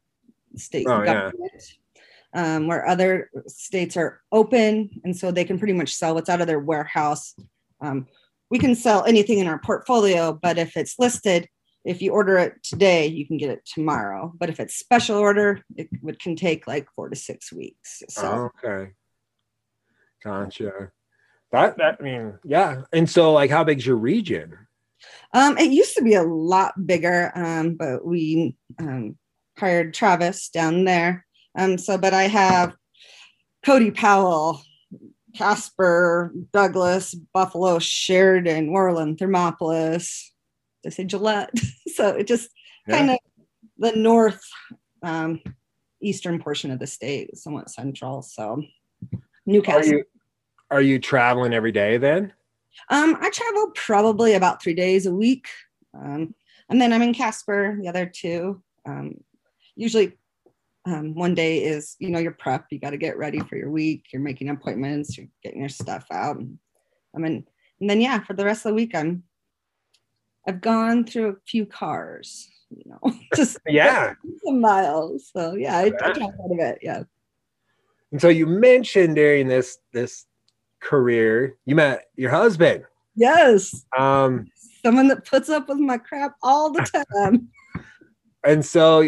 state 0.55 0.87
Oh, 0.87 1.03
yeah. 1.03 1.31
Government. 2.33 2.55
Um, 2.55 2.67
where 2.67 2.87
other 2.87 3.29
states 3.47 3.97
are 3.97 4.21
open, 4.31 5.01
and 5.03 5.15
so 5.15 5.31
they 5.31 5.45
can 5.45 5.57
pretty 5.57 5.73
much 5.73 5.93
sell 5.93 6.13
what's 6.13 6.29
out 6.29 6.41
of 6.41 6.47
their 6.47 6.59
warehouse. 6.59 7.35
Um, 7.81 8.07
we 8.49 8.59
can 8.59 8.75
sell 8.75 9.05
anything 9.05 9.39
in 9.39 9.47
our 9.47 9.59
portfolio, 9.59 10.33
but 10.33 10.57
if 10.57 10.75
it's 10.75 10.99
listed, 10.99 11.47
if 11.85 12.01
you 12.01 12.11
order 12.11 12.37
it 12.37 12.61
today, 12.63 13.07
you 13.07 13.25
can 13.25 13.37
get 13.37 13.49
it 13.49 13.65
tomorrow. 13.65 14.33
But 14.37 14.49
if 14.49 14.59
it's 14.59 14.75
special 14.75 15.17
order, 15.17 15.63
it 15.75 15.89
would 16.01 16.19
can 16.19 16.35
take 16.35 16.67
like 16.67 16.87
four 16.95 17.09
to 17.09 17.15
six 17.15 17.51
weeks. 17.53 18.03
So 18.09 18.51
okay, 18.63 18.91
gotcha. 20.23 20.91
That 21.51 21.77
that 21.77 21.97
I 21.99 22.03
mean, 22.03 22.39
yeah. 22.43 22.83
And 22.93 23.09
so, 23.09 23.33
like, 23.33 23.49
how 23.49 23.63
big's 23.63 23.85
your 23.85 23.95
region? 23.95 24.57
Um, 25.33 25.57
it 25.57 25.71
used 25.71 25.95
to 25.95 26.03
be 26.03 26.15
a 26.15 26.23
lot 26.23 26.85
bigger, 26.85 27.31
um, 27.35 27.75
but 27.75 28.05
we 28.05 28.55
um, 28.77 29.17
hired 29.57 29.93
Travis 29.93 30.49
down 30.49 30.83
there. 30.83 31.25
Um, 31.59 31.77
so, 31.77 31.97
but 31.97 32.13
I 32.13 32.23
have 32.23 32.73
Cody 33.65 33.91
Powell, 33.91 34.61
Casper, 35.35 36.33
Douglas, 36.53 37.13
Buffalo, 37.13 37.79
Sheridan, 37.79 38.69
Worland, 38.69 39.17
Thermopolis. 39.17 40.31
Did 40.83 40.89
I 40.89 40.95
say 40.95 41.03
Gillette? 41.03 41.51
so 41.93 42.09
it 42.09 42.27
just 42.27 42.49
Yeah. 42.87 42.95
kind 42.97 43.11
of 43.11 43.17
the 43.77 43.91
north 43.91 44.41
um, 45.03 45.41
eastern 46.01 46.39
portion 46.39 46.71
of 46.71 46.79
the 46.79 46.87
state, 46.87 47.37
somewhat 47.37 47.69
central. 47.69 48.21
So 48.21 48.63
Are 49.13 49.19
Newcastle. 49.45 49.91
you 49.93 50.03
are 50.71 50.81
you 50.81 50.97
traveling 50.99 51.53
every 51.53 51.73
day 51.73 51.97
then? 51.97 52.31
Um, 52.89 53.17
I 53.19 53.29
travel 53.31 53.71
probably 53.75 54.33
about 54.33 54.61
three 54.61 54.75
days 54.75 55.05
a 55.07 55.11
week. 55.13 55.47
Um, 55.93 56.35
and 56.69 56.79
then 56.79 56.93
I'm 56.93 57.01
in 57.01 57.13
Casper 57.13 57.77
the 57.81 57.89
other 57.89 58.05
two. 58.05 58.61
Um, 58.85 59.15
usually 59.75 60.17
um, 60.85 61.13
one 61.13 61.35
day 61.35 61.63
is, 61.63 61.95
you 61.99 62.09
know, 62.09 62.19
your 62.19 62.31
prep. 62.31 62.65
You 62.71 62.79
got 62.79 62.91
to 62.91 62.97
get 62.97 63.17
ready 63.17 63.39
for 63.39 63.55
your 63.57 63.69
week. 63.69 64.05
You're 64.11 64.21
making 64.21 64.49
appointments. 64.49 65.17
You're 65.17 65.27
getting 65.43 65.59
your 65.59 65.69
stuff 65.69 66.05
out. 66.11 66.37
I 67.15 67.19
mean, 67.19 67.45
and 67.79 67.89
then 67.89 68.01
yeah, 68.01 68.19
for 68.19 68.33
the 68.33 68.45
rest 68.45 68.65
of 68.65 68.71
the 68.71 68.75
week, 68.75 68.95
I'm. 68.95 69.23
I've 70.47 70.61
gone 70.61 71.03
through 71.05 71.29
a 71.29 71.35
few 71.45 71.65
cars, 71.65 72.49
you 72.71 72.83
know, 72.85 73.13
just 73.35 73.57
Yeah. 73.67 74.13
some 74.43 74.61
miles. 74.61 75.29
So 75.31 75.53
yeah, 75.53 75.77
I, 75.77 75.85
I 75.85 75.89
travel 75.89 76.31
quite 76.31 76.51
a 76.51 76.55
bit. 76.71 76.79
Yeah. 76.81 77.03
And 78.11 78.19
so 78.19 78.29
you 78.29 78.47
mentioned 78.47 79.15
during 79.15 79.47
this 79.47 79.77
this 79.93 80.25
career, 80.79 81.57
you 81.65 81.75
met 81.75 82.05
your 82.15 82.31
husband. 82.31 82.83
Yes. 83.15 83.85
Um, 83.95 84.47
Someone 84.83 85.09
that 85.09 85.25
puts 85.25 85.49
up 85.49 85.67
with 85.67 85.77
my 85.77 85.97
crap 85.97 86.35
all 86.41 86.71
the 86.71 87.05
time. 87.13 87.49
and 88.45 88.65
so 88.65 89.01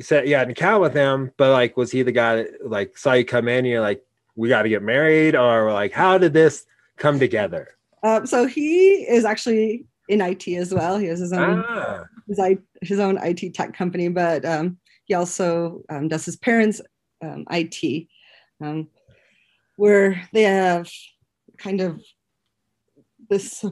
you, 0.00 0.04
said 0.04 0.26
you 0.26 0.34
had 0.34 0.48
an 0.48 0.52
account 0.52 0.80
with 0.80 0.94
him, 0.94 1.30
but 1.36 1.52
like, 1.52 1.76
was 1.76 1.92
he 1.92 2.02
the 2.02 2.10
guy 2.10 2.36
that 2.36 2.66
like 2.66 2.96
saw 2.96 3.12
you 3.12 3.24
come 3.24 3.48
in? 3.48 3.58
And 3.58 3.66
you're 3.66 3.82
like, 3.82 4.02
we 4.34 4.48
got 4.48 4.62
to 4.62 4.68
get 4.70 4.82
married, 4.82 5.36
or 5.36 5.72
like, 5.72 5.92
how 5.92 6.16
did 6.16 6.32
this 6.32 6.64
come 6.96 7.18
together? 7.18 7.68
Um, 8.02 8.26
so 8.26 8.46
he 8.46 9.02
is 9.02 9.26
actually 9.26 9.84
in 10.08 10.22
IT 10.22 10.48
as 10.48 10.72
well. 10.72 10.96
He 10.96 11.06
has 11.06 11.20
his 11.20 11.34
own 11.34 11.62
Ah, 11.68 12.04
his, 12.26 12.40
his 12.80 12.98
own 12.98 13.18
IT 13.22 13.52
tech 13.52 13.74
company, 13.74 14.08
but 14.08 14.42
um, 14.46 14.78
he 15.04 15.12
also 15.12 15.82
um, 15.90 16.08
does 16.08 16.24
his 16.24 16.36
parents' 16.36 16.80
um, 17.22 17.44
IT, 17.50 18.08
um, 18.62 18.88
where 19.76 20.26
they 20.32 20.44
have 20.44 20.90
kind 21.58 21.82
of 21.82 22.00
this. 23.28 23.64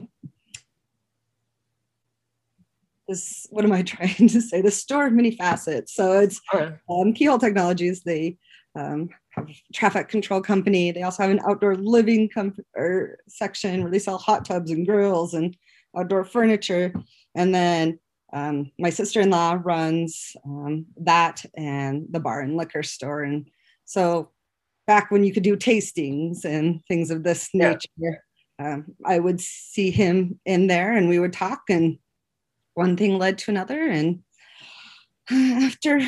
This, 3.09 3.47
what 3.49 3.65
am 3.65 3.71
I 3.71 3.81
trying 3.95 4.27
to 4.29 4.39
say? 4.41 4.61
The 4.61 4.71
store 4.71 5.07
of 5.07 5.13
many 5.13 5.31
facets. 5.35 5.93
So 5.93 6.19
it's 6.19 6.39
um, 6.87 7.13
Keyhole 7.13 7.39
Technologies. 7.39 8.03
They 8.03 8.37
um, 8.75 9.09
have 9.31 9.49
a 9.49 9.73
traffic 9.73 10.07
control 10.07 10.41
company. 10.41 10.91
They 10.91 11.01
also 11.03 11.23
have 11.23 11.31
an 11.31 11.41
outdoor 11.47 11.75
living 11.75 12.29
com- 12.29 12.55
or 12.77 13.17
section 13.27 13.81
where 13.81 13.91
they 13.91 13.99
sell 13.99 14.19
hot 14.19 14.45
tubs 14.45 14.71
and 14.71 14.85
grills 14.85 15.33
and 15.33 15.57
outdoor 15.97 16.23
furniture. 16.23 16.93
And 17.35 17.53
then 17.53 17.99
um, 18.31 18.71
my 18.77 18.91
sister-in-law 18.91 19.61
runs 19.63 20.35
um, 20.45 20.85
that 20.97 21.43
and 21.57 22.05
the 22.11 22.19
bar 22.19 22.41
and 22.41 22.55
liquor 22.55 22.83
store. 22.83 23.23
And 23.23 23.49
so 23.85 24.29
back 24.85 25.09
when 25.09 25.23
you 25.23 25.33
could 25.33 25.43
do 25.43 25.57
tastings 25.57 26.45
and 26.45 26.85
things 26.87 27.09
of 27.09 27.23
this 27.23 27.49
Yeah. 27.53 27.73
nature, 27.73 28.23
um, 28.59 28.85
I 29.03 29.17
would 29.17 29.41
see 29.41 29.89
him 29.89 30.39
in 30.45 30.67
there 30.67 30.95
and 30.95 31.09
we 31.09 31.17
would 31.17 31.33
talk 31.33 31.63
and 31.69 31.97
one 32.79 32.95
thing 32.95 33.17
led 33.19 33.37
to 33.39 33.51
another. 33.51 33.89
And 33.89 34.23
after 35.29 35.99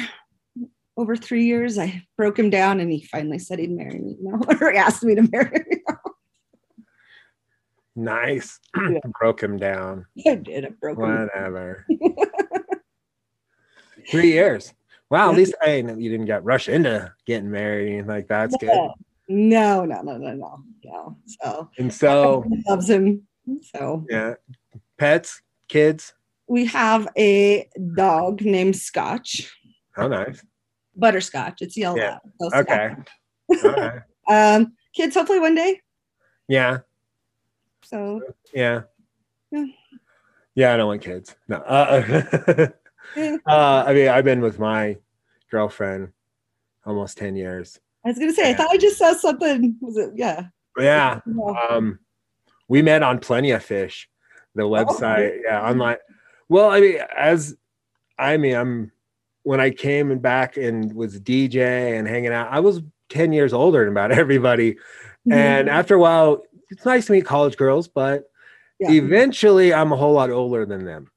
over 0.96 1.18
three 1.18 1.44
years, 1.44 1.78
I 1.78 2.04
broke 2.18 2.40
him 2.40 2.50
down 2.50 2.80
and 2.80 2.90
he 2.90 3.04
finally 3.04 3.40
said 3.40 3.60
he'd 3.60 3.72
marry 3.72 4.00
me. 4.00 4.16
No, 4.22 4.40
or 4.62 4.74
asked 4.74 5.04
me 5.04 5.16
to 5.16 5.22
marry 5.32 5.66
him. 5.70 5.98
Nice. 7.96 8.58
Yeah. 8.90 9.00
Broke 9.20 9.44
him 9.44 9.58
down. 9.58 10.06
I 10.26 10.36
did. 10.36 10.66
I 10.66 10.70
broke 10.70 10.98
him. 10.98 11.28
Whatever. 11.28 11.86
Three 14.10 14.32
years. 14.32 14.74
Wow. 15.10 15.32
At 15.32 15.38
least 15.38 15.54
I 15.62 15.76
you 15.76 16.10
didn't 16.10 16.26
get 16.26 16.44
rushed 16.46 16.70
into 16.70 17.14
getting 17.28 17.52
married. 17.52 17.84
or 17.84 17.88
anything 17.90 18.08
Like 18.08 18.28
that's 18.30 18.56
good. 18.58 18.70
No, 19.28 19.84
no, 19.86 20.02
no, 20.02 20.18
no, 20.18 20.34
no, 20.34 20.64
no. 20.86 21.18
So 21.28 21.70
And 21.78 21.94
so, 21.94 22.46
loves 22.68 22.90
him. 22.90 23.28
So 23.76 24.06
yeah, 24.10 24.36
pets, 24.98 25.42
kids. 25.68 26.14
We 26.52 26.66
have 26.66 27.08
a 27.18 27.66
dog 27.96 28.42
named 28.42 28.76
Scotch, 28.76 29.50
Oh, 29.96 30.10
nice. 30.10 30.44
Butterscotch. 30.98 31.62
It's 31.62 31.78
yellow. 31.78 31.96
Yeah. 31.98 32.18
So 32.40 32.50
Okay. 32.54 32.96
Um, 34.30 34.74
kids, 34.94 35.16
hopefully 35.16 35.40
one 35.40 35.56
day. 35.56 35.82
Yeah. 36.48 36.80
So 37.84 38.22
Yeah. 38.54 38.82
Yeah. 39.52 39.66
Yeah, 40.56 40.74
I 40.74 40.78
don't 40.78 40.88
want 40.88 41.02
kids. 41.02 41.36
No. 41.48 41.58
Uh, 41.58 42.68
uh, 43.48 43.84
I 43.88 43.94
mean, 43.94 44.08
I've 44.10 44.26
been 44.26 44.42
with 44.42 44.60
my 44.60 44.98
girlfriend 45.50 46.10
almost 46.86 47.18
10 47.18 47.36
years. 47.38 47.80
I 48.06 48.10
was 48.10 48.20
gonna 48.20 48.34
say, 48.34 48.52
I 48.52 48.54
thought 48.54 48.72
I 48.72 48.78
just 48.78 48.98
saw 48.98 49.14
something. 49.14 49.78
Was 49.82 49.98
it? 49.98 50.12
Yeah. 50.16 50.48
Yeah. 50.78 51.20
Yeah. 51.26 51.54
Um, 51.70 52.00
we 52.68 52.82
met 52.82 53.04
on 53.04 53.20
Plenty 53.20 53.52
of 53.52 53.64
Fish, 53.64 54.10
the 54.56 54.64
website. 54.64 55.40
Yeah, 55.46 55.62
online. 55.62 55.98
Well, 56.52 56.70
I 56.70 56.82
mean, 56.82 56.98
as 57.16 57.56
I 58.20 58.36
mean, 58.36 58.56
I'm 58.58 58.92
when 59.44 59.62
I 59.62 59.70
came 59.70 60.12
and 60.12 60.22
back 60.22 60.58
and 60.58 60.94
was 60.94 61.18
DJ 61.18 61.98
and 61.98 62.06
hanging 62.06 62.34
out, 62.34 62.50
I 62.52 62.60
was 62.60 62.82
10 63.08 63.32
years 63.32 63.54
older 63.54 63.80
than 63.80 63.94
about 63.94 64.12
everybody. 64.24 64.74
Mm-hmm. 64.74 65.32
And 65.32 65.70
after 65.70 65.96
a 65.96 66.00
while, 66.00 66.44
it's 66.70 66.84
nice 66.84 67.06
to 67.06 67.14
meet 67.14 67.24
college 67.24 67.56
girls, 67.56 67.88
but 67.88 68.26
yeah. 68.82 68.92
eventually 68.92 69.74
I'm 69.74 69.94
a 69.94 69.96
whole 69.96 70.12
lot 70.12 70.30
older 70.30 70.66
than 70.66 70.84
them. 70.84 71.10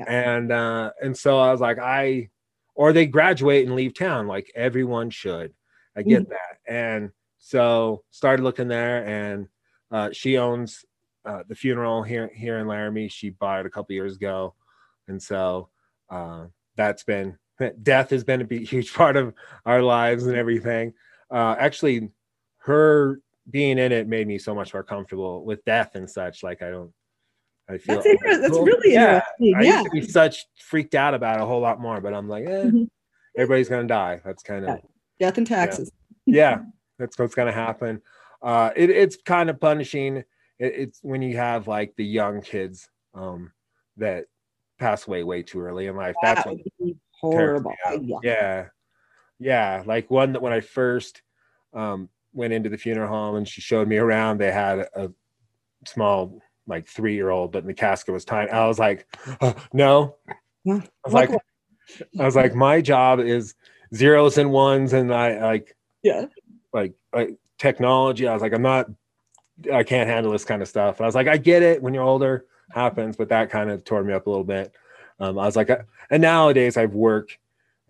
Yeah. 0.00 0.34
And 0.34 0.52
uh, 0.52 0.90
and 1.02 1.16
so 1.16 1.38
I 1.38 1.50
was 1.50 1.62
like, 1.62 1.78
I 1.78 2.28
or 2.74 2.92
they 2.92 3.06
graduate 3.06 3.66
and 3.66 3.74
leave 3.74 3.94
town, 3.94 4.26
like 4.26 4.52
everyone 4.54 5.08
should. 5.08 5.54
I 5.96 6.02
get 6.02 6.24
mm-hmm. 6.24 6.32
that. 6.32 6.70
And 6.70 7.10
so 7.38 8.04
started 8.10 8.42
looking 8.42 8.68
there 8.68 9.06
and 9.06 9.48
uh, 9.90 10.10
she 10.12 10.36
owns 10.36 10.84
uh, 11.24 11.42
the 11.48 11.54
funeral 11.54 12.02
here 12.02 12.30
here 12.34 12.58
in 12.58 12.66
Laramie. 12.66 13.08
She 13.08 13.30
bought 13.30 13.60
it 13.60 13.66
a 13.66 13.70
couple 13.70 13.94
years 13.94 14.16
ago. 14.16 14.54
And 15.08 15.22
so 15.22 15.68
uh, 16.10 16.46
that's 16.76 17.04
been 17.04 17.38
death 17.82 18.10
has 18.10 18.24
been 18.24 18.42
a 18.42 18.54
huge 18.64 18.92
part 18.92 19.16
of 19.16 19.34
our 19.66 19.82
lives 19.82 20.26
and 20.26 20.36
everything. 20.36 20.92
Uh, 21.30 21.56
actually, 21.58 22.10
her 22.58 23.20
being 23.50 23.78
in 23.78 23.92
it 23.92 24.08
made 24.08 24.26
me 24.26 24.38
so 24.38 24.54
much 24.54 24.72
more 24.72 24.82
comfortable 24.82 25.44
with 25.44 25.64
death 25.64 25.94
and 25.94 26.08
such. 26.08 26.42
Like 26.42 26.62
I 26.62 26.70
don't, 26.70 26.92
I 27.68 27.78
feel 27.78 27.96
that's, 27.96 28.06
inter- 28.06 28.40
that's 28.40 28.58
really 28.58 28.92
yeah. 28.92 29.22
interesting. 29.38 29.54
I 29.56 29.62
yeah. 29.62 29.78
used 29.80 29.84
to 29.84 29.90
be 29.90 30.02
such 30.02 30.46
freaked 30.58 30.94
out 30.94 31.14
about 31.14 31.40
a 31.40 31.46
whole 31.46 31.60
lot 31.60 31.80
more, 31.80 32.00
but 32.00 32.14
I'm 32.14 32.28
like, 32.28 32.44
eh, 32.44 32.64
mm-hmm. 32.64 32.84
everybody's 33.36 33.68
gonna 33.68 33.86
die. 33.86 34.20
That's 34.24 34.42
kind 34.42 34.66
of 34.66 34.80
death 35.20 35.38
and 35.38 35.46
taxes. 35.46 35.90
Yeah. 36.26 36.34
yeah, 36.36 36.58
that's 36.98 37.18
what's 37.18 37.34
gonna 37.34 37.52
happen. 37.52 38.00
Uh, 38.42 38.70
it, 38.76 38.90
it's 38.90 39.16
kind 39.16 39.48
of 39.48 39.60
punishing. 39.60 40.18
It, 40.18 40.24
it's 40.58 41.00
when 41.02 41.22
you 41.22 41.36
have 41.36 41.66
like 41.68 41.94
the 41.96 42.04
young 42.04 42.42
kids 42.42 42.88
um, 43.14 43.52
that 43.96 44.26
pass 44.78 45.06
away 45.06 45.22
way 45.22 45.42
too 45.42 45.60
early 45.60 45.86
in 45.86 45.96
life. 45.96 46.14
That's 46.22 46.44
what 46.46 46.58
horrible. 47.20 47.74
Yeah. 47.86 48.20
yeah. 48.22 48.66
yeah, 49.38 49.82
Like 49.86 50.10
one 50.10 50.32
that 50.32 50.42
when 50.42 50.52
I 50.52 50.60
first 50.60 51.22
um, 51.72 52.08
went 52.32 52.52
into 52.52 52.68
the 52.68 52.78
funeral 52.78 53.08
home 53.08 53.36
and 53.36 53.48
she 53.48 53.60
showed 53.60 53.88
me 53.88 53.96
around, 53.96 54.38
they 54.38 54.52
had 54.52 54.80
a 54.94 55.10
small 55.86 56.40
like 56.66 56.86
three 56.86 57.14
year 57.14 57.30
old, 57.30 57.52
but 57.52 57.66
the 57.66 57.74
casket 57.74 58.12
was 58.12 58.24
tiny. 58.24 58.50
I 58.50 58.66
was 58.66 58.78
like, 58.78 59.06
oh, 59.40 59.54
no. 59.72 60.16
I 60.68 60.82
was 61.04 61.12
like, 61.12 61.30
I 62.18 62.24
was 62.24 62.36
like, 62.36 62.54
my 62.54 62.80
job 62.80 63.20
is 63.20 63.54
zeros 63.94 64.38
and 64.38 64.50
ones, 64.50 64.94
and 64.94 65.12
I 65.12 65.42
like, 65.42 65.76
yeah, 66.02 66.26
like, 66.72 66.94
like 67.14 67.36
technology. 67.58 68.26
I 68.26 68.32
was 68.32 68.40
like, 68.40 68.54
I'm 68.54 68.62
not, 68.62 68.86
I 69.72 69.82
can't 69.82 70.08
handle 70.08 70.32
this 70.32 70.44
kind 70.44 70.62
of 70.62 70.68
stuff. 70.68 70.98
And 70.98 71.04
I 71.04 71.06
was 71.06 71.14
like, 71.14 71.28
I 71.28 71.36
get 71.36 71.62
it 71.62 71.82
when 71.82 71.92
you're 71.92 72.02
older, 72.02 72.46
happens, 72.74 73.16
but 73.16 73.28
that 73.28 73.50
kind 73.50 73.70
of 73.70 73.84
tore 73.84 74.04
me 74.04 74.12
up 74.12 74.26
a 74.26 74.30
little 74.30 74.44
bit. 74.44 74.72
Um, 75.20 75.38
I 75.38 75.46
was 75.46 75.56
like, 75.56 75.70
and 76.10 76.22
nowadays 76.22 76.76
I've 76.76 76.94
worked 76.94 77.38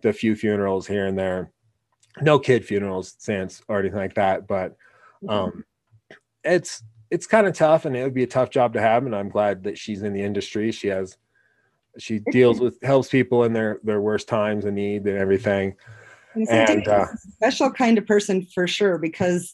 the 0.01 0.13
few 0.13 0.35
funerals 0.35 0.87
here 0.87 1.07
and 1.07 1.17
there, 1.17 1.51
no 2.21 2.39
kid 2.39 2.65
funerals 2.65 3.15
since 3.17 3.61
or 3.67 3.79
anything 3.79 3.97
like 3.97 4.15
that, 4.15 4.47
but 4.47 4.77
um, 5.27 5.65
it's 6.43 6.83
it's 7.11 7.27
kind 7.27 7.47
of 7.47 7.53
tough 7.53 7.85
and 7.85 7.95
it 7.95 8.03
would 8.03 8.13
be 8.13 8.23
a 8.23 8.27
tough 8.27 8.49
job 8.49 8.73
to 8.73 8.81
have. 8.81 9.05
And 9.05 9.15
I'm 9.15 9.29
glad 9.29 9.63
that 9.63 9.77
she's 9.77 10.01
in 10.01 10.13
the 10.13 10.23
industry. 10.23 10.71
She 10.71 10.87
has 10.87 11.17
she 11.97 12.19
deals 12.31 12.59
with 12.59 12.77
helps 12.83 13.09
people 13.09 13.43
in 13.43 13.53
their 13.53 13.79
their 13.83 14.01
worst 14.01 14.27
times 14.27 14.65
and 14.65 14.75
need 14.75 15.05
and 15.07 15.17
everything. 15.17 15.75
And, 16.35 16.49
and 16.49 16.87
uh, 16.87 17.05
special 17.35 17.71
kind 17.71 17.97
of 17.97 18.05
person 18.05 18.45
for 18.53 18.67
sure 18.67 18.97
because 18.97 19.53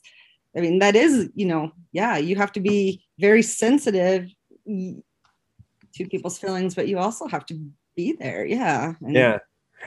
I 0.56 0.62
mean 0.62 0.80
that 0.80 0.96
is 0.96 1.30
you 1.36 1.46
know 1.46 1.72
yeah 1.92 2.18
you 2.18 2.36
have 2.38 2.52
to 2.54 2.60
be 2.60 3.04
very 3.20 3.44
sensitive 3.44 4.28
to 5.94 6.08
people's 6.08 6.38
feelings, 6.38 6.76
but 6.76 6.88
you 6.88 6.98
also 7.00 7.28
have 7.28 7.46
to 7.48 7.60
be 7.96 8.14
there. 8.14 8.46
Yeah. 8.46 8.94
And, 9.02 9.16
yeah. 9.16 9.40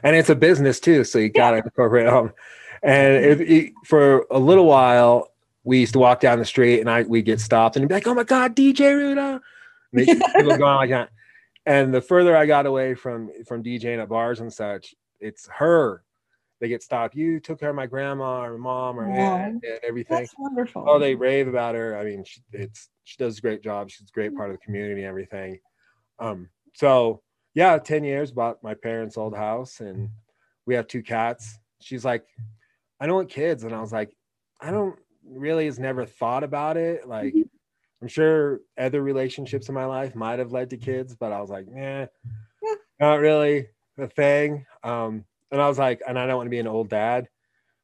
And 0.03 0.17
it's 0.17 0.31
a 0.31 0.35
business 0.35 0.81
too. 0.81 1.05
So 1.05 1.19
you 1.19 1.29
got 1.29 1.53
to 1.53 1.57
yeah. 1.59 1.63
incorporate 1.65 2.07
them. 2.07 2.33
And 2.83 3.15
it, 3.25 3.41
it, 3.41 3.73
for 3.85 4.27
a 4.31 4.39
little 4.39 4.67
while, 4.67 5.31
we 5.65 5.81
used 5.81 5.95
to 5.95 5.99
walk 5.99 6.21
down 6.21 6.39
the 6.39 6.45
street 6.45 6.81
and 6.81 6.91
I 6.91 7.03
we'd 7.03 7.25
get 7.25 7.41
stopped 7.41 7.77
and 7.77 7.89
be 7.89 7.95
like, 7.95 8.07
oh 8.07 8.15
my 8.15 8.25
God, 8.25 8.55
DJ 8.55 8.95
Ruda. 8.95 9.41
people 9.95 10.59
going 10.59 10.61
like 10.61 10.91
that. 10.91 11.11
And 11.67 11.95
the 11.95 12.03
further 12.03 12.37
I 12.37 12.47
got 12.47 12.67
away 12.67 12.95
from 12.95 13.31
from 13.47 13.63
DJing 13.63 14.03
at 14.03 14.09
bars 14.09 14.41
and 14.41 14.53
such, 14.53 14.95
it's 15.21 15.49
her. 15.49 16.05
They 16.61 16.69
get 16.69 16.83
stopped. 16.83 17.15
You 17.15 17.41
took 17.41 17.59
care 17.61 17.71
of 17.71 17.77
my 17.77 17.87
grandma 17.87 18.45
or 18.45 18.59
mom 18.59 18.99
or 19.01 19.11
aunt 19.11 19.65
and 19.65 19.81
everything. 19.83 20.19
That's 20.19 20.35
wonderful. 20.39 20.85
Oh, 20.87 20.99
they 20.99 21.15
rave 21.15 21.49
about 21.49 21.75
her. 21.75 21.97
I 21.99 22.05
mean, 22.05 22.25
she, 22.25 22.41
it's 22.53 22.89
she 23.05 23.17
does 23.19 23.39
a 23.39 23.41
great 23.41 23.63
job. 23.63 23.91
She's 23.91 24.09
a 24.09 24.13
great 24.13 24.35
part 24.37 24.51
of 24.51 24.57
the 24.57 24.65
community 24.65 25.03
and 25.03 25.09
everything. 25.09 25.59
Um, 26.19 26.49
so 26.75 27.23
yeah, 27.55 27.79
10 27.79 28.05
years, 28.05 28.33
bought 28.33 28.62
my 28.62 28.75
parents' 28.75 29.17
old 29.17 29.37
house 29.37 29.81
and 29.81 30.11
we 30.67 30.75
have 30.75 30.87
two 30.87 31.03
cats. 31.03 31.59
She's 31.81 32.05
like, 32.05 32.25
I 33.01 33.07
don't 33.07 33.17
want 33.17 33.31
kids. 33.31 33.65
And 33.65 33.75
I 33.75 33.81
was 33.81 33.93
like, 33.93 34.17
I 34.61 34.71
don't 34.71 34.99
really 35.27 35.67
has 35.67 35.79
never 35.79 36.05
thought 36.05 36.45
about 36.45 36.77
it. 36.77 37.07
Like, 37.07 37.35
mm-hmm. 37.35 37.43
I'm 38.03 38.09
sure 38.09 38.61
other 38.79 39.03
relationships 39.03 39.69
in 39.69 39.75
my 39.75 39.87
life 39.87 40.15
might 40.15 40.39
have 40.39 40.53
led 40.53 40.71
to 40.71 40.77
kids, 40.77 41.15
but 41.15 41.33
I 41.33 41.41
was 41.41 41.51
like, 41.51 41.67
nah, 41.69 42.07
not 43.01 43.21
really 43.21 43.69
a 43.99 44.07
thing. 44.07 44.67
Um, 44.83 45.25
and 45.51 45.61
I 45.62 45.69
was 45.69 45.79
like, 45.79 46.03
and 46.07 46.19
I 46.19 46.27
don't 46.27 46.37
want 46.37 46.47
to 46.47 46.51
be 46.51 46.59
an 46.59 46.67
old 46.67 46.89
dad. 46.89 47.29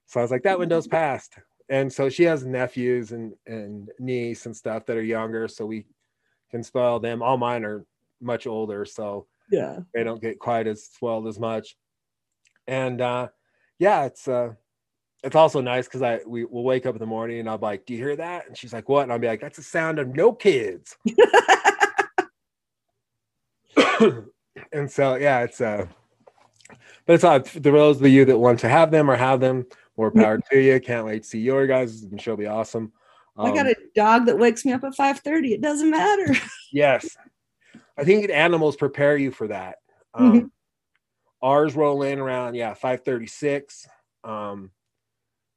So 0.06 0.20
I 0.20 0.22
was 0.22 0.30
like, 0.30 0.42
that 0.42 0.58
window's 0.58 0.88
passed. 0.88 1.34
And 1.68 1.92
so 1.92 2.08
she 2.08 2.24
has 2.24 2.44
nephews 2.44 3.12
and, 3.12 3.32
and 3.46 3.90
niece 4.00 4.46
and 4.46 4.56
stuff 4.56 4.86
that 4.86 4.96
are 4.96 5.02
younger. 5.02 5.46
So 5.46 5.64
we 5.64 5.86
can 6.50 6.64
spoil 6.64 6.98
them. 6.98 7.22
All 7.22 7.36
mine 7.36 7.64
are 7.64 7.86
much 8.20 8.46
older, 8.46 8.84
so 8.84 9.26
yeah, 9.50 9.78
they 9.94 10.04
don't 10.04 10.20
get 10.20 10.38
quite 10.38 10.66
as 10.66 10.86
swelled 10.86 11.26
as 11.26 11.38
much. 11.38 11.76
And 12.66 13.00
uh, 13.00 13.28
yeah, 13.78 14.04
it's 14.04 14.28
uh, 14.28 14.54
it's 15.22 15.36
also 15.36 15.60
nice 15.60 15.86
because 15.86 16.02
I 16.02 16.20
we 16.26 16.44
will 16.44 16.64
wake 16.64 16.86
up 16.86 16.94
in 16.94 17.00
the 17.00 17.06
morning 17.06 17.40
and 17.40 17.48
I'll 17.48 17.58
be 17.58 17.66
like, 17.66 17.86
"Do 17.86 17.94
you 17.94 17.98
hear 17.98 18.16
that?" 18.16 18.46
And 18.46 18.56
she's 18.56 18.72
like, 18.72 18.88
"What?" 18.88 19.02
And 19.02 19.12
I'll 19.12 19.18
be 19.18 19.26
like, 19.26 19.40
"That's 19.40 19.56
the 19.56 19.62
sound 19.62 19.98
of 19.98 20.14
no 20.14 20.32
kids." 20.32 20.96
and 24.72 24.90
so 24.90 25.16
yeah, 25.16 25.40
it's 25.40 25.60
uh, 25.60 25.86
but 27.06 27.14
it's 27.14 27.24
uh, 27.24 27.38
the 27.38 27.70
those 27.70 28.00
of 28.00 28.06
you 28.06 28.24
that 28.24 28.38
want 28.38 28.60
to 28.60 28.68
have 28.68 28.90
them 28.90 29.10
or 29.10 29.16
have 29.16 29.40
them, 29.40 29.66
more 29.96 30.10
power 30.10 30.38
to 30.50 30.58
you. 30.58 30.80
Can't 30.80 31.06
wait 31.06 31.22
to 31.24 31.28
see 31.28 31.40
your 31.40 31.66
guys. 31.66 32.08
The 32.08 32.18
show 32.18 32.32
will 32.32 32.38
be 32.38 32.46
awesome. 32.46 32.92
Um, 33.36 33.46
I 33.46 33.54
got 33.54 33.66
um, 33.66 33.72
a 33.72 33.74
dog 33.94 34.26
that 34.26 34.38
wakes 34.38 34.64
me 34.64 34.72
up 34.72 34.84
at 34.84 34.94
5 34.94 35.20
30. 35.20 35.54
It 35.54 35.60
doesn't 35.60 35.90
matter. 35.90 36.34
yes. 36.72 37.16
I 38.00 38.04
think 38.04 38.30
animals 38.30 38.76
prepare 38.76 39.18
you 39.18 39.30
for 39.30 39.48
that. 39.48 39.76
Um, 40.14 40.32
mm-hmm. 40.32 40.46
Ours 41.42 41.76
roll 41.76 42.02
in 42.02 42.18
around 42.18 42.54
yeah 42.54 42.72
536. 42.72 43.86
Um, 44.24 44.70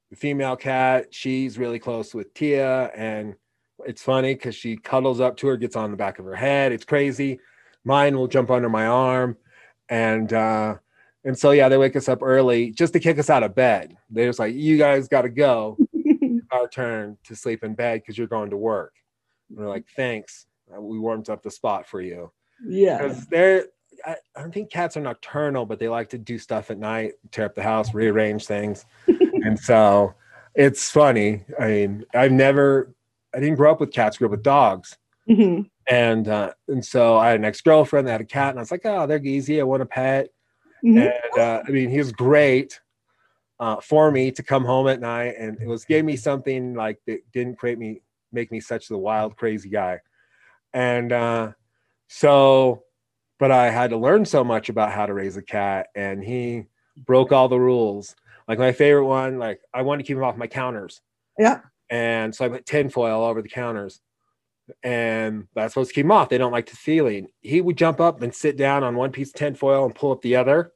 the 0.09 0.17
female 0.17 0.55
cat, 0.55 1.13
she's 1.13 1.57
really 1.57 1.79
close 1.79 2.13
with 2.13 2.33
Tia, 2.33 2.91
and 2.95 3.35
it's 3.85 4.03
funny 4.03 4.35
because 4.35 4.55
she 4.55 4.77
cuddles 4.77 5.19
up 5.19 5.37
to 5.37 5.47
her, 5.47 5.57
gets 5.57 5.75
on 5.75 5.91
the 5.91 5.97
back 5.97 6.19
of 6.19 6.25
her 6.25 6.35
head. 6.35 6.71
It's 6.71 6.85
crazy. 6.85 7.39
Mine 7.83 8.15
will 8.17 8.27
jump 8.27 8.51
under 8.51 8.69
my 8.69 8.85
arm, 8.87 9.37
and 9.89 10.31
uh, 10.31 10.75
and 11.23 11.37
so 11.37 11.51
yeah, 11.51 11.69
they 11.69 11.77
wake 11.77 11.95
us 11.95 12.09
up 12.09 12.21
early 12.21 12.71
just 12.71 12.93
to 12.93 12.99
kick 12.99 13.17
us 13.19 13.29
out 13.29 13.43
of 13.43 13.55
bed. 13.55 13.95
They're 14.09 14.27
just 14.27 14.39
like, 14.39 14.53
"You 14.53 14.77
guys 14.77 15.07
got 15.07 15.23
to 15.23 15.29
go. 15.29 15.77
Our 16.51 16.67
turn 16.67 17.17
to 17.23 17.35
sleep 17.35 17.63
in 17.63 17.73
bed 17.73 18.01
because 18.01 18.17
you're 18.17 18.27
going 18.27 18.49
to 18.49 18.57
work." 18.57 18.93
And 19.49 19.57
we're 19.57 19.69
like, 19.69 19.85
"Thanks." 19.95 20.45
Uh, 20.76 20.82
we 20.82 20.99
warmed 20.99 21.30
up 21.30 21.43
the 21.43 21.51
spot 21.51 21.88
for 21.88 22.01
you. 22.01 22.32
Yeah. 22.65 22.97
Because 22.97 23.26
they're, 23.28 23.65
I, 24.05 24.15
I 24.36 24.41
don't 24.41 24.53
think 24.53 24.71
cats 24.71 24.97
are 24.97 25.01
nocturnal, 25.01 25.65
but 25.65 25.80
they 25.80 25.88
like 25.88 26.09
to 26.09 26.17
do 26.17 26.38
stuff 26.38 26.71
at 26.71 26.78
night, 26.78 27.13
tear 27.32 27.45
up 27.45 27.55
the 27.55 27.63
house, 27.63 27.93
rearrange 27.93 28.45
things. 28.45 28.86
and 29.07 29.59
so 29.59 30.13
it's 30.55 30.89
funny. 30.89 31.43
I 31.59 31.67
mean, 31.67 32.05
I've 32.13 32.32
never, 32.32 32.93
I 33.34 33.39
didn't 33.39 33.55
grow 33.55 33.71
up 33.71 33.80
with 33.80 33.91
cats, 33.91 34.17
grew 34.17 34.28
up 34.28 34.32
with 34.32 34.43
dogs. 34.43 34.97
Mm-hmm. 35.30 35.63
And 35.88 36.28
uh, 36.28 36.53
and 36.67 36.84
so 36.84 37.17
I 37.17 37.30
had 37.30 37.39
an 37.39 37.45
ex 37.45 37.59
girlfriend 37.61 38.07
that 38.07 38.13
had 38.13 38.21
a 38.21 38.26
cat, 38.26 38.51
and 38.51 38.59
I 38.59 38.61
was 38.61 38.71
like, 38.71 38.86
oh, 38.86 39.05
they're 39.05 39.24
easy. 39.26 39.59
I 39.59 39.63
want 39.63 39.82
a 39.82 39.86
pet. 39.86 40.30
Mm-hmm. 40.84 40.97
And 40.97 41.41
uh, 41.41 41.61
I 41.67 41.71
mean, 41.71 41.89
he 41.89 41.97
was 41.97 42.11
great 42.11 42.80
uh, 43.59 43.82
for 43.82 44.11
me 44.11 44.32
to 44.32 44.43
come 44.43 44.63
home 44.63 44.88
at 44.88 45.01
night, 45.01 45.36
and 45.38 45.57
it 45.61 45.67
was 45.67 45.86
gave 45.86 46.05
me 46.05 46.15
something 46.15 46.74
like 46.74 46.99
that 47.07 47.19
didn't 47.34 47.57
create 47.57 47.78
me 47.78 48.01
make 48.32 48.51
me 48.51 48.59
such 48.59 48.88
the 48.88 48.97
wild, 48.97 49.36
crazy 49.38 49.69
guy. 49.69 49.99
And 50.74 51.11
uh, 51.11 51.51
so, 52.07 52.84
but 53.39 53.51
I 53.51 53.69
had 53.69 53.91
to 53.91 53.97
learn 53.97 54.26
so 54.26 54.43
much 54.43 54.69
about 54.69 54.91
how 54.91 55.05
to 55.05 55.13
raise 55.13 55.38
a 55.38 55.41
cat, 55.41 55.88
and 55.95 56.24
he 56.24 56.65
broke 56.97 57.32
all 57.32 57.47
the 57.47 57.59
rules. 57.59 58.15
Like 58.47 58.59
my 58.59 58.71
favorite 58.71 59.05
one, 59.05 59.39
like 59.39 59.61
I 59.74 59.84
wanted 59.84 60.03
to 60.03 60.07
keep 60.07 60.17
him 60.17 60.24
off 60.24 60.38
my 60.38 60.47
counters. 60.47 61.01
Yeah. 61.38 61.61
And 61.89 62.34
so 62.34 62.45
I 62.45 62.49
put 62.49 62.65
tinfoil 62.65 63.21
all 63.21 63.30
over 63.30 63.41
the 63.41 63.49
counters. 63.49 64.01
And 64.82 65.47
that's 65.53 65.74
supposed 65.74 65.89
to 65.89 65.93
keep 65.93 66.05
him 66.05 66.11
off. 66.11 66.30
They 66.30 66.38
don't 66.38 66.51
like 66.51 66.69
the 66.69 66.76
ceiling. 66.76 67.28
He 67.41 67.61
would 67.61 67.78
jump 67.78 67.99
up 67.99 68.21
and 68.21 68.34
sit 68.34 68.57
down 68.57 68.84
on 68.84 68.95
one 68.95 69.11
piece 69.11 69.30
of 69.30 69.36
tinfoil 69.36 69.86
and 69.86 69.95
pull 69.95 70.11
up 70.11 70.21
the 70.21 70.38
other 70.38 70.71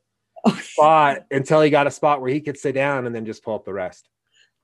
spot 0.59 1.25
until 1.31 1.61
he 1.61 1.69
got 1.69 1.87
a 1.87 1.91
spot 1.91 2.21
where 2.21 2.31
he 2.31 2.41
could 2.41 2.57
sit 2.57 2.75
down 2.75 3.05
and 3.05 3.15
then 3.15 3.25
just 3.25 3.43
pull 3.43 3.55
up 3.55 3.65
the 3.65 3.73
rest. 3.73 4.09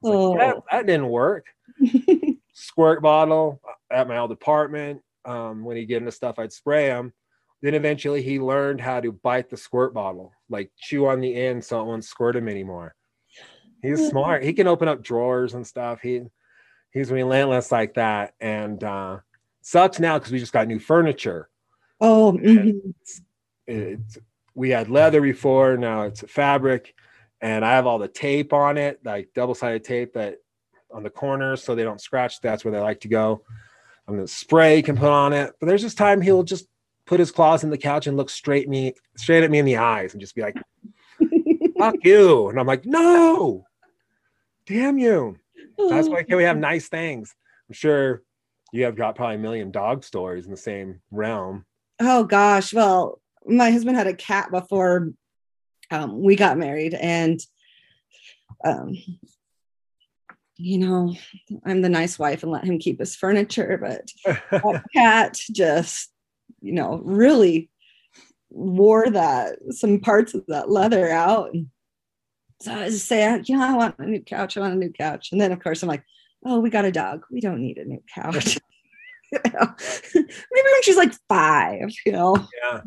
Oh. 0.04 0.32
Like, 0.32 0.40
that, 0.40 0.64
that 0.72 0.86
didn't 0.86 1.08
work. 1.08 1.46
Squirt 2.54 3.02
bottle 3.02 3.62
at 3.90 4.08
my 4.08 4.18
old 4.18 4.32
apartment. 4.32 5.02
Um, 5.26 5.64
when 5.64 5.78
he 5.78 5.86
get 5.86 5.98
into 5.98 6.12
stuff, 6.12 6.40
I'd 6.40 6.52
spray 6.52 6.88
him. 6.88 7.14
then 7.62 7.74
eventually 7.76 8.22
he 8.22 8.40
learned 8.40 8.82
how 8.82 9.00
to 9.00 9.12
bite 9.12 9.50
the 9.50 9.58
squirt 9.58 9.94
bottle, 9.94 10.34
like 10.50 10.70
chew 10.78 11.08
on 11.08 11.22
the 11.22 11.34
end 11.34 11.64
so 11.64 11.80
it 11.80 11.86
won't 11.86 12.04
squirt 12.04 12.36
him 12.36 12.50
anymore. 12.50 12.94
He's 13.82 14.10
smart. 14.10 14.44
He 14.44 14.54
can 14.54 14.68
open 14.68 14.88
up 14.88 15.02
drawers 15.02 15.54
and 15.54 15.66
stuff. 15.66 16.02
He 16.02 16.22
he's 16.92 17.12
relentless 17.12 17.72
like 17.72 17.94
that. 17.96 18.34
And 18.40 18.84
uh 18.84 19.20
sucks 19.62 20.00
now 20.00 20.18
because 20.20 20.32
we 20.32 20.40
just 20.40 20.54
got 20.54 20.68
new 20.68 20.80
furniture. 20.80 21.50
Oh, 22.02 22.34
mhm. 22.34 22.94
It's 23.66 24.18
we 24.56 24.70
had 24.70 24.90
leather 24.90 25.22
before, 25.22 25.78
now 25.78 26.04
it's 26.04 26.24
fabric, 26.28 26.94
and 27.42 27.66
I 27.66 27.72
have 27.72 27.88
all 27.88 27.98
the 27.98 28.08
tape 28.08 28.54
on 28.54 28.78
it, 28.78 29.00
like 29.04 29.30
double-sided 29.34 29.84
tape 29.84 30.14
that 30.14 30.38
on 30.92 31.02
the 31.02 31.10
corners 31.10 31.64
so 31.64 31.74
they 31.74 31.84
don't 31.84 32.00
scratch. 32.00 32.40
That's 32.40 32.64
where 32.64 32.72
they 32.72 32.80
like 32.80 33.00
to 33.02 33.08
go. 33.08 33.42
I'm 34.08 34.16
gonna 34.16 34.28
spray 34.28 34.82
can 34.82 34.98
put 34.98 35.10
on 35.10 35.34
it, 35.34 35.54
but 35.60 35.68
there's 35.68 35.82
this 35.82 35.96
time 35.96 36.22
he'll 36.22 36.44
just 36.44 36.68
put 37.06 37.20
his 37.20 37.32
claws 37.32 37.64
in 37.64 37.70
the 37.70 37.78
couch 37.78 38.08
and 38.08 38.18
look 38.18 38.30
straight 38.30 38.68
me 38.70 38.94
straight 39.18 39.44
at 39.44 39.52
me 39.52 39.60
in 39.60 39.66
the 39.66 39.78
eyes 39.78 40.14
and 40.14 40.22
just 40.22 40.36
be 40.36 40.42
like, 40.42 40.58
"Fuck 41.78 41.96
you!" 42.04 42.50
And 42.50 42.60
I'm 42.60 42.68
like, 42.68 42.86
"No, 42.86 43.66
damn 44.66 44.98
you!" 44.98 45.38
That's 45.78 46.10
why 46.10 46.24
can 46.24 46.38
we 46.38 46.44
have 46.44 46.58
nice 46.58 46.88
things? 46.88 47.34
I'm 47.70 47.74
sure 47.74 48.22
you 48.72 48.84
have 48.86 48.96
got 48.96 49.16
probably 49.16 49.36
a 49.36 49.40
million 49.40 49.72
dog 49.72 50.04
stories 50.04 50.46
in 50.46 50.52
the 50.52 50.58
same 50.58 51.02
realm. 51.12 51.66
Oh 52.00 52.24
gosh. 52.24 52.74
Well, 52.74 53.22
my 53.46 53.72
husband 53.72 53.98
had 53.98 54.08
a 54.08 54.16
cat 54.16 54.52
before 54.52 55.12
um, 55.92 56.22
we 56.22 56.36
got 56.36 56.58
married, 56.58 56.94
and 56.94 57.40
um, 58.66 58.98
you 60.64 60.78
know, 60.78 61.14
I'm 61.66 61.82
the 61.82 61.90
nice 61.90 62.18
wife 62.18 62.42
and 62.42 62.52
let 62.52 62.64
him 62.64 62.80
keep 62.80 63.00
his 63.00 63.16
furniture, 63.16 63.78
but 63.82 64.08
that 64.52 64.84
cat 64.94 65.38
just, 65.52 66.10
you 66.62 66.72
know, 66.72 67.02
really 67.04 67.70
wore 68.50 69.10
that 69.10 69.58
some 69.72 70.00
parts 70.00 70.34
of 70.34 70.46
that 70.48 70.70
leather 70.70 71.10
out. 71.10 71.54
And 71.54 71.68
so 72.62 72.74
I 72.74 72.86
was 72.86 72.94
just 72.94 73.08
saying, 73.08 73.44
you 73.48 73.58
know, 73.58 73.64
I 73.68 73.74
want 73.74 74.00
a 74.00 74.06
new 74.06 74.22
couch. 74.22 74.56
I 74.56 74.62
want 74.62 74.74
a 74.74 74.78
new 74.78 74.92
couch. 74.92 75.34
And 75.34 75.42
then 75.42 75.52
of 75.52 75.60
course 75.62 75.84
I'm 75.84 75.90
like, 75.90 76.06
oh, 76.46 76.60
we 76.60 76.70
got 76.70 76.86
a 76.86 76.92
dog. 76.92 77.26
We 77.30 77.42
don't 77.42 77.62
need 77.62 77.78
a 77.78 77.86
new 77.86 78.02
couch. 78.14 78.58
You 79.34 79.52
know? 79.52 79.76
maybe 80.14 80.28
when 80.72 80.84
she's 80.84 80.96
like 80.96 81.12
five, 81.28 81.90
you 82.06 82.12
know, 82.12 82.36
yeah. 82.62 82.82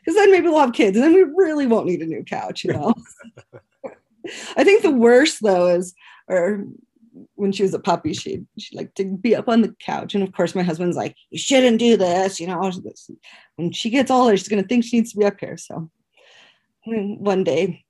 because 0.00 0.16
then 0.16 0.32
maybe 0.32 0.48
we'll 0.48 0.58
have 0.58 0.72
kids 0.72 0.96
and 0.96 1.04
then 1.04 1.14
we 1.14 1.22
really 1.22 1.68
won't 1.68 1.86
need 1.86 2.02
a 2.02 2.06
new 2.06 2.24
couch, 2.24 2.64
you 2.64 2.72
know. 2.72 2.92
I 4.56 4.64
think 4.64 4.82
the 4.82 4.90
worst 4.90 5.38
though 5.42 5.68
is, 5.68 5.94
or 6.26 6.64
when 7.34 7.52
she 7.52 7.62
was 7.62 7.74
a 7.74 7.78
puppy, 7.78 8.12
she 8.12 8.42
she 8.58 8.76
like 8.76 8.94
to 8.94 9.04
be 9.04 9.34
up 9.36 9.48
on 9.48 9.62
the 9.62 9.74
couch, 9.80 10.14
and 10.14 10.22
of 10.24 10.32
course 10.32 10.54
my 10.54 10.62
husband's 10.62 10.96
like, 10.96 11.14
"You 11.30 11.38
shouldn't 11.38 11.78
do 11.78 11.96
this," 11.96 12.40
you 12.40 12.46
know. 12.46 12.70
When 13.56 13.72
she 13.72 13.90
gets 13.90 14.10
older, 14.10 14.36
she's 14.36 14.48
gonna 14.48 14.62
think 14.62 14.84
she 14.84 14.96
needs 14.98 15.12
to 15.12 15.18
be 15.18 15.24
up 15.24 15.38
here. 15.40 15.56
So 15.56 15.90
mm, 16.86 17.18
one 17.18 17.44
day, 17.44 17.84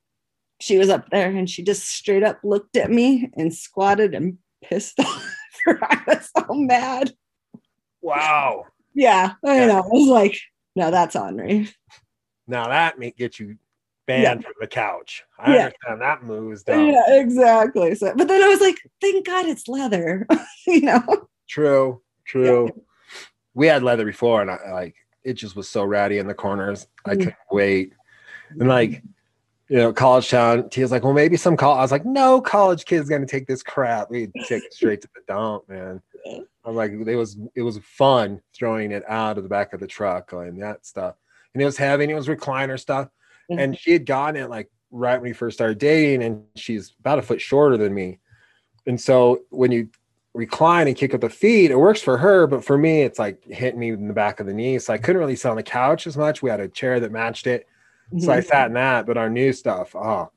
she 0.60 0.78
was 0.78 0.88
up 0.88 1.08
there, 1.10 1.30
and 1.30 1.48
she 1.48 1.62
just 1.62 1.84
straight 1.88 2.22
up 2.22 2.40
looked 2.42 2.76
at 2.76 2.90
me 2.90 3.30
and 3.36 3.54
squatted 3.54 4.14
and 4.14 4.38
pissed 4.64 4.98
off. 5.00 5.34
her. 5.64 5.78
I 5.82 6.02
was 6.06 6.30
so 6.36 6.54
mad. 6.54 7.12
Wow. 8.00 8.64
Yeah, 8.94 9.34
I 9.46 9.56
Yeah. 9.58 9.66
know. 9.66 9.78
I 9.78 9.86
was 9.88 10.08
like, 10.08 10.36
"No, 10.74 10.90
that's 10.90 11.14
Henri." 11.16 11.68
Now 12.48 12.68
that 12.68 12.98
may 12.98 13.12
get 13.12 13.38
you 13.38 13.56
banned 14.06 14.44
from 14.44 14.54
the 14.60 14.66
couch. 14.66 15.22
I 15.38 15.54
Yeah. 15.54 15.58
understand 15.66 16.00
that 16.00 16.22
moves 16.24 16.62
dumb. 16.62 16.88
Yeah, 16.88 17.14
exactly. 17.20 17.94
So, 17.94 18.14
but 18.16 18.28
then 18.28 18.42
I 18.42 18.48
was 18.48 18.60
like, 18.60 18.76
"Thank 19.00 19.26
God 19.26 19.46
it's 19.46 19.68
leather," 19.68 20.26
you 20.66 20.82
know. 20.82 21.28
True, 21.48 22.00
true. 22.24 22.70
We 23.54 23.66
had 23.66 23.82
leather 23.82 24.04
before, 24.04 24.40
and 24.42 24.50
I 24.50 24.72
like 24.72 24.94
it 25.24 25.34
just 25.34 25.54
was 25.54 25.68
so 25.68 25.84
ratty 25.84 26.18
in 26.18 26.26
the 26.26 26.34
corners. 26.34 26.86
I 27.04 27.14
Mm. 27.14 27.18
couldn't 27.18 27.36
wait. 27.50 27.92
And 28.58 28.68
like, 28.68 29.02
you 29.68 29.76
know, 29.76 29.92
college 29.92 30.28
town, 30.28 30.68
Tia's 30.68 30.90
like, 30.90 31.04
well, 31.04 31.12
maybe 31.12 31.36
some 31.36 31.56
call. 31.56 31.78
I 31.78 31.82
was 31.82 31.92
like, 31.92 32.04
no 32.04 32.40
college 32.40 32.84
kid's 32.84 33.08
gonna 33.08 33.26
take 33.26 33.46
this 33.46 33.62
crap. 33.62 34.10
We 34.10 34.26
take 34.46 34.64
it 34.64 34.72
straight 34.74 35.00
to 35.02 35.08
the 35.14 35.20
dump, 35.28 35.68
man. 35.68 36.02
I'm 36.64 36.74
like, 36.74 36.92
it 36.92 37.16
was 37.16 37.38
it 37.54 37.62
was 37.62 37.78
fun 37.78 38.40
throwing 38.54 38.92
it 38.92 39.04
out 39.08 39.36
of 39.36 39.42
the 39.44 39.48
back 39.48 39.72
of 39.72 39.80
the 39.80 39.86
truck 39.86 40.32
and 40.32 40.60
that 40.62 40.84
stuff. 40.86 41.14
And 41.54 41.62
it 41.62 41.66
was 41.66 41.76
heavy 41.76 42.04
and 42.04 42.10
it 42.12 42.14
was 42.16 42.28
recliner 42.28 42.78
stuff. 42.78 43.08
And 43.50 43.78
she 43.78 43.92
had 43.92 44.06
gotten 44.06 44.36
it 44.40 44.48
like 44.50 44.70
right 44.90 45.14
when 45.20 45.30
we 45.30 45.32
first 45.32 45.56
started 45.56 45.78
dating, 45.78 46.22
and 46.22 46.44
she's 46.56 46.94
about 47.00 47.18
a 47.18 47.22
foot 47.22 47.40
shorter 47.40 47.76
than 47.76 47.92
me. 47.94 48.18
And 48.86 49.00
so 49.00 49.42
when 49.50 49.70
you 49.72 49.88
recline 50.34 50.88
and 50.88 50.96
kick 50.96 51.14
up 51.14 51.20
the 51.20 51.28
feet, 51.30 51.70
it 51.70 51.78
works 51.78 52.00
for 52.02 52.16
her, 52.18 52.46
but 52.46 52.64
for 52.64 52.78
me, 52.78 53.02
it's 53.02 53.18
like 53.18 53.44
hitting 53.44 53.78
me 53.78 53.90
in 53.90 54.08
the 54.08 54.14
back 54.14 54.40
of 54.40 54.46
the 54.46 54.54
knee. 54.54 54.78
So 54.78 54.92
I 54.92 54.98
couldn't 54.98 55.20
really 55.20 55.36
sit 55.36 55.48
on 55.50 55.56
the 55.56 55.62
couch 55.62 56.06
as 56.06 56.16
much. 56.16 56.42
We 56.42 56.50
had 56.50 56.60
a 56.60 56.68
chair 56.68 56.98
that 57.00 57.12
matched 57.12 57.46
it. 57.46 57.66
So 58.18 58.30
I 58.32 58.40
sat 58.40 58.66
in 58.66 58.74
that, 58.74 59.06
but 59.06 59.16
our 59.16 59.30
new 59.30 59.52
stuff, 59.54 59.94
oh, 59.96 60.30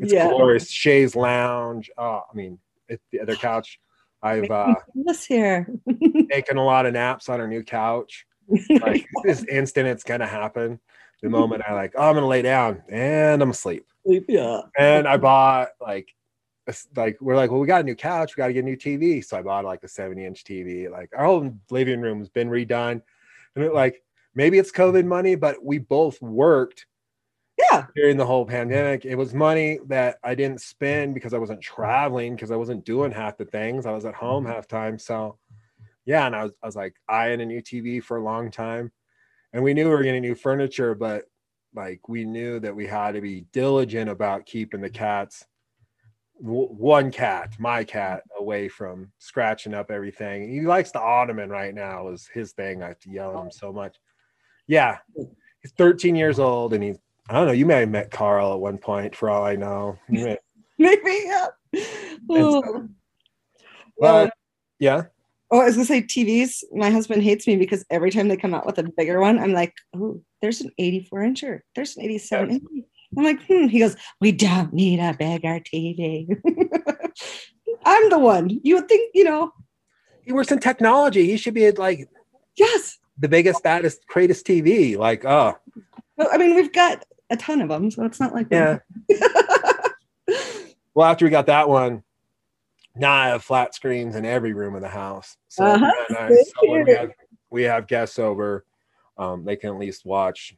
it's 0.00 0.12
Yeah. 0.12 0.28
glorious. 0.28 0.68
chaise 0.70 1.14
lounge. 1.14 1.90
Oh, 1.96 2.22
I 2.30 2.34
mean, 2.34 2.58
it, 2.88 3.00
the 3.12 3.20
other 3.20 3.36
couch. 3.36 3.78
I've 4.22 4.50
uh, 4.50 4.74
this 4.94 5.24
here. 5.24 5.68
taken 6.30 6.56
a 6.56 6.64
lot 6.64 6.86
of 6.86 6.94
naps 6.94 7.28
on 7.28 7.40
our 7.40 7.46
new 7.46 7.62
couch. 7.62 8.26
Like 8.80 9.06
this 9.24 9.44
instant, 9.44 9.86
it's 9.88 10.02
gonna 10.04 10.26
happen. 10.26 10.80
The 11.22 11.30
moment 11.30 11.62
I 11.66 11.72
like, 11.72 11.94
oh, 11.96 12.08
I'm 12.08 12.14
gonna 12.14 12.26
lay 12.26 12.42
down 12.42 12.82
and 12.88 13.42
I'm 13.42 13.50
asleep. 13.50 13.86
yeah. 14.04 14.62
And 14.78 15.08
I 15.08 15.16
bought 15.16 15.68
like, 15.80 16.08
a 16.68 16.74
like 16.96 17.16
we're 17.20 17.36
like, 17.36 17.50
well, 17.50 17.60
we 17.60 17.66
got 17.66 17.80
a 17.80 17.84
new 17.84 17.94
couch, 17.94 18.36
we 18.36 18.40
got 18.40 18.48
to 18.48 18.52
get 18.52 18.60
a 18.60 18.62
new 18.62 18.76
TV. 18.76 19.24
So 19.24 19.38
I 19.38 19.42
bought 19.42 19.64
like 19.64 19.82
a 19.84 19.88
70 19.88 20.24
inch 20.24 20.44
TV. 20.44 20.90
Like 20.90 21.10
our 21.16 21.24
whole 21.24 21.54
living 21.70 22.00
room's 22.00 22.28
been 22.28 22.48
redone, 22.48 23.02
and 23.54 23.64
it 23.64 23.72
like 23.72 24.02
maybe 24.34 24.58
it's 24.58 24.72
COVID 24.72 25.04
money, 25.04 25.34
but 25.34 25.64
we 25.64 25.78
both 25.78 26.20
worked 26.20 26.86
Yeah. 27.58 27.86
during 27.94 28.16
the 28.16 28.26
whole 28.26 28.44
pandemic. 28.44 29.04
It 29.04 29.14
was 29.14 29.32
money 29.32 29.78
that 29.86 30.18
I 30.22 30.34
didn't 30.34 30.60
spend 30.60 31.14
because 31.14 31.32
I 31.34 31.38
wasn't 31.38 31.62
traveling, 31.62 32.34
because 32.34 32.50
I 32.50 32.56
wasn't 32.56 32.84
doing 32.84 33.12
half 33.12 33.38
the 33.38 33.46
things. 33.46 33.86
I 33.86 33.92
was 33.92 34.04
at 34.04 34.14
home 34.14 34.44
mm-hmm. 34.44 34.52
half 34.52 34.66
time. 34.66 34.98
So 34.98 35.38
yeah, 36.04 36.26
and 36.26 36.36
I 36.36 36.44
was 36.44 36.52
I 36.62 36.66
was 36.66 36.76
like 36.76 36.94
eyeing 37.08 37.40
a 37.40 37.46
new 37.46 37.62
TV 37.62 38.02
for 38.02 38.16
a 38.16 38.24
long 38.24 38.50
time. 38.50 38.92
And 39.56 39.64
we 39.64 39.72
knew 39.72 39.84
we 39.84 39.90
were 39.94 40.02
getting 40.02 40.20
new 40.20 40.34
furniture, 40.34 40.94
but 40.94 41.24
like 41.74 42.10
we 42.10 42.26
knew 42.26 42.60
that 42.60 42.76
we 42.76 42.86
had 42.86 43.12
to 43.12 43.22
be 43.22 43.46
diligent 43.52 44.10
about 44.10 44.44
keeping 44.44 44.82
the 44.82 44.90
cats 44.90 45.46
w- 46.42 46.68
one 46.68 47.10
cat, 47.10 47.54
my 47.58 47.82
cat, 47.82 48.22
away 48.38 48.68
from 48.68 49.10
scratching 49.16 49.72
up 49.72 49.90
everything. 49.90 50.50
He 50.50 50.60
likes 50.60 50.90
the 50.90 51.00
ottoman 51.00 51.48
right 51.48 51.74
now, 51.74 52.08
is 52.08 52.28
his 52.34 52.52
thing. 52.52 52.82
I 52.82 52.88
have 52.88 52.98
to 52.98 53.10
yell 53.10 53.34
at 53.34 53.44
him 53.44 53.50
so 53.50 53.72
much. 53.72 53.96
Yeah. 54.66 54.98
He's 55.62 55.72
13 55.78 56.14
years 56.14 56.38
old 56.38 56.74
and 56.74 56.84
he's 56.84 56.98
I 57.30 57.32
don't 57.32 57.46
know. 57.46 57.52
You 57.52 57.64
may 57.64 57.80
have 57.80 57.88
met 57.88 58.10
Carl 58.10 58.52
at 58.52 58.60
one 58.60 58.76
point, 58.76 59.16
for 59.16 59.30
all 59.30 59.42
I 59.42 59.56
know. 59.56 59.98
Maybe. 60.76 61.00
Yeah. 61.24 61.46
Oh. 62.28 62.88
But 63.98 64.34
yeah, 64.78 65.04
Oh, 65.50 65.60
I 65.60 65.66
was 65.66 65.76
gonna 65.76 65.86
say 65.86 66.02
TVs. 66.02 66.64
My 66.72 66.90
husband 66.90 67.22
hates 67.22 67.46
me 67.46 67.56
because 67.56 67.84
every 67.90 68.10
time 68.10 68.28
they 68.28 68.36
come 68.36 68.54
out 68.54 68.66
with 68.66 68.78
a 68.78 68.82
bigger 68.82 69.20
one, 69.20 69.38
I'm 69.38 69.52
like, 69.52 69.74
oh, 69.94 70.22
there's 70.42 70.60
an 70.60 70.70
84 70.78 71.20
incher. 71.20 71.60
There's 71.74 71.96
an 71.96 72.02
87 72.04 72.50
Yes. 72.50 72.60
inch. 72.72 72.84
I'm 73.16 73.24
like, 73.24 73.42
hmm. 73.46 73.66
He 73.66 73.78
goes, 73.78 73.96
we 74.20 74.32
don't 74.32 74.72
need 74.72 74.98
a 74.98 75.14
bigger 75.16 75.60
TV. 75.60 76.26
I'm 77.84 78.10
the 78.10 78.18
one. 78.18 78.60
You 78.64 78.76
would 78.76 78.88
think, 78.88 79.12
you 79.14 79.24
know, 79.24 79.52
he 80.22 80.32
works 80.32 80.50
in 80.50 80.58
technology. 80.58 81.26
He 81.26 81.36
should 81.36 81.54
be 81.54 81.70
like 81.70 82.08
yes. 82.56 82.98
the 83.18 83.28
biggest, 83.28 83.62
baddest, 83.62 84.06
greatest 84.08 84.44
TV. 84.46 84.96
Like, 84.96 85.24
oh, 85.24 85.56
Well, 86.16 86.28
I 86.32 86.38
mean, 86.38 86.56
we've 86.56 86.72
got 86.72 87.04
a 87.30 87.36
ton 87.36 87.60
of 87.60 87.68
them, 87.68 87.90
so 87.90 88.04
it's 88.04 88.20
not 88.20 88.34
like 88.34 88.48
yeah. 88.50 88.78
Well, 90.94 91.06
after 91.06 91.26
we 91.26 91.30
got 91.30 91.46
that 91.46 91.68
one, 91.68 92.02
now 92.98 93.12
I 93.12 93.28
have 93.28 93.42
flat 93.44 93.74
screens 93.74 94.16
in 94.16 94.24
every 94.24 94.52
room 94.52 94.74
of 94.74 94.80
the 94.82 94.88
house. 94.88 95.36
So, 95.48 95.64
Uh-huh. 95.64 95.92
I- 96.10 96.28
so 96.34 96.70
when 96.70 96.84
we 96.84 96.92
have, 96.92 97.10
we 97.50 97.62
have 97.64 97.86
guests 97.86 98.18
over, 98.18 98.64
um, 99.18 99.44
they 99.44 99.56
can 99.56 99.70
at 99.70 99.78
least 99.78 100.04
watch 100.04 100.56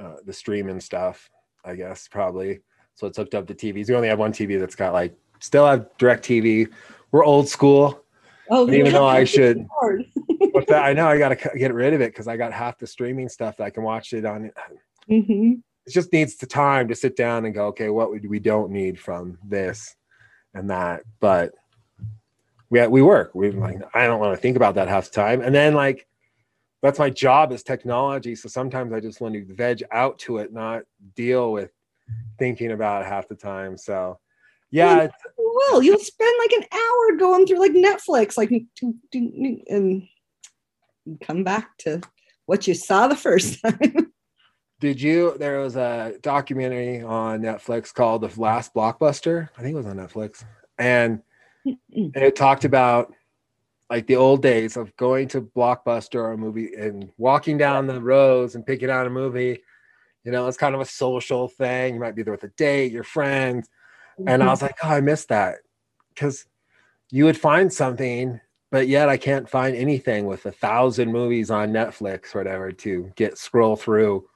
uh, 0.00 0.16
the 0.24 0.66
and 0.68 0.82
stuff, 0.82 1.28
I 1.64 1.74
guess, 1.74 2.08
probably. 2.08 2.60
So 2.94 3.06
it's 3.06 3.18
hooked 3.18 3.34
up 3.34 3.46
to 3.48 3.54
TVs. 3.54 3.88
We 3.88 3.94
only 3.94 4.08
have 4.08 4.18
one 4.18 4.32
TV 4.32 4.58
that's 4.58 4.74
got 4.76 4.92
like, 4.92 5.14
still 5.40 5.66
have 5.66 5.86
DirecTV. 5.98 6.68
We're 7.12 7.24
old 7.24 7.48
school. 7.48 8.04
oh, 8.50 8.66
And 8.66 8.74
even 8.74 8.92
though 8.92 9.06
I 9.06 9.24
should- 9.24 9.66
that, 10.68 10.84
I 10.84 10.92
know 10.92 11.06
I 11.08 11.18
got 11.18 11.30
to 11.30 11.50
get 11.58 11.74
rid 11.74 11.92
of 11.94 12.00
it 12.00 12.12
because 12.12 12.28
I 12.28 12.36
got 12.36 12.52
half 12.52 12.78
the 12.78 12.86
streaming 12.86 13.28
stuff 13.28 13.56
that 13.56 13.64
I 13.64 13.70
can 13.70 13.82
watch 13.82 14.12
it 14.12 14.24
on. 14.24 14.50
Mhm. 15.10 15.60
It 15.86 15.90
just 15.92 16.12
needs 16.12 16.36
the 16.36 16.46
time 16.46 16.88
to 16.88 16.94
sit 16.94 17.16
down 17.16 17.44
and 17.46 17.54
go, 17.54 17.66
okay, 17.68 17.88
what 17.88 18.10
would 18.10 18.28
we 18.28 18.38
don't 18.38 18.70
need 18.70 18.98
from 18.98 19.38
this 19.44 19.96
and 20.54 20.70
that. 20.70 21.02
But 21.20 21.52
we 22.70 22.86
we 22.86 23.02
work. 23.02 23.34
We 23.34 23.48
mm-hmm. 23.48 23.60
like 23.60 23.78
I 23.94 24.06
don't 24.06 24.20
want 24.20 24.34
to 24.34 24.40
think 24.40 24.56
about 24.56 24.76
that 24.76 24.88
half 24.88 25.06
the 25.06 25.12
time. 25.12 25.42
And 25.42 25.54
then 25.54 25.74
like 25.74 26.06
that's 26.82 26.98
my 26.98 27.10
job 27.10 27.52
is 27.52 27.62
technology. 27.62 28.34
So 28.34 28.48
sometimes 28.48 28.92
I 28.92 29.00
just 29.00 29.20
want 29.20 29.34
to 29.34 29.44
veg 29.54 29.82
out 29.92 30.18
to 30.20 30.38
it, 30.38 30.52
not 30.52 30.84
deal 31.14 31.52
with 31.52 31.70
thinking 32.38 32.72
about 32.72 33.02
it 33.02 33.08
half 33.08 33.28
the 33.28 33.34
time. 33.34 33.76
So 33.76 34.18
yeah, 34.70 35.08
Well, 35.36 35.82
you'll 35.82 35.98
spend 35.98 36.34
like 36.38 36.52
an 36.52 36.68
hour 36.72 37.18
going 37.18 37.46
through 37.46 37.58
like 37.58 37.72
Netflix, 37.72 38.36
like 38.38 38.50
and 39.70 40.08
come 41.20 41.42
back 41.42 41.76
to 41.78 42.00
what 42.46 42.66
you 42.68 42.74
saw 42.74 43.08
the 43.08 43.16
first 43.16 43.60
time. 43.62 44.12
Did 44.78 45.02
you? 45.02 45.36
There 45.38 45.58
was 45.58 45.76
a 45.76 46.14
documentary 46.22 47.02
on 47.02 47.42
Netflix 47.42 47.92
called 47.92 48.22
The 48.22 48.40
Last 48.40 48.72
Blockbuster. 48.72 49.50
I 49.58 49.62
think 49.62 49.74
it 49.74 49.76
was 49.76 49.86
on 49.86 49.96
Netflix. 49.96 50.44
And 50.78 51.20
Mm-hmm. 51.66 52.08
it 52.14 52.36
talked 52.36 52.64
about 52.64 53.12
like 53.90 54.06
the 54.06 54.16
old 54.16 54.40
days 54.40 54.76
of 54.76 54.96
going 54.96 55.28
to 55.28 55.42
Blockbuster 55.42 56.14
or 56.14 56.32
a 56.32 56.38
movie 56.38 56.74
and 56.74 57.10
walking 57.18 57.58
down 57.58 57.88
the 57.88 58.00
rows 58.00 58.54
and 58.54 58.64
picking 58.64 58.88
out 58.88 59.06
a 59.06 59.10
movie. 59.10 59.62
You 60.24 60.30
know, 60.30 60.46
it's 60.46 60.56
kind 60.56 60.74
of 60.74 60.80
a 60.80 60.86
social 60.86 61.48
thing. 61.48 61.94
You 61.94 62.00
might 62.00 62.14
be 62.14 62.22
there 62.22 62.32
with 62.32 62.44
a 62.44 62.48
date, 62.48 62.92
your 62.92 63.02
friends. 63.02 63.68
And 64.18 64.28
I 64.28 64.36
mm-hmm. 64.36 64.46
was 64.48 64.62
like, 64.62 64.76
oh, 64.84 64.88
I 64.88 65.00
missed 65.00 65.28
that. 65.28 65.56
Because 66.14 66.46
you 67.10 67.24
would 67.24 67.36
find 67.36 67.72
something, 67.72 68.40
but 68.70 68.86
yet 68.86 69.08
I 69.08 69.16
can't 69.16 69.48
find 69.48 69.74
anything 69.74 70.26
with 70.26 70.46
a 70.46 70.52
thousand 70.52 71.10
movies 71.10 71.50
on 71.50 71.72
Netflix 71.72 72.34
or 72.34 72.38
whatever 72.38 72.70
to 72.70 73.12
get 73.16 73.38
scroll 73.38 73.74
through. 73.74 74.28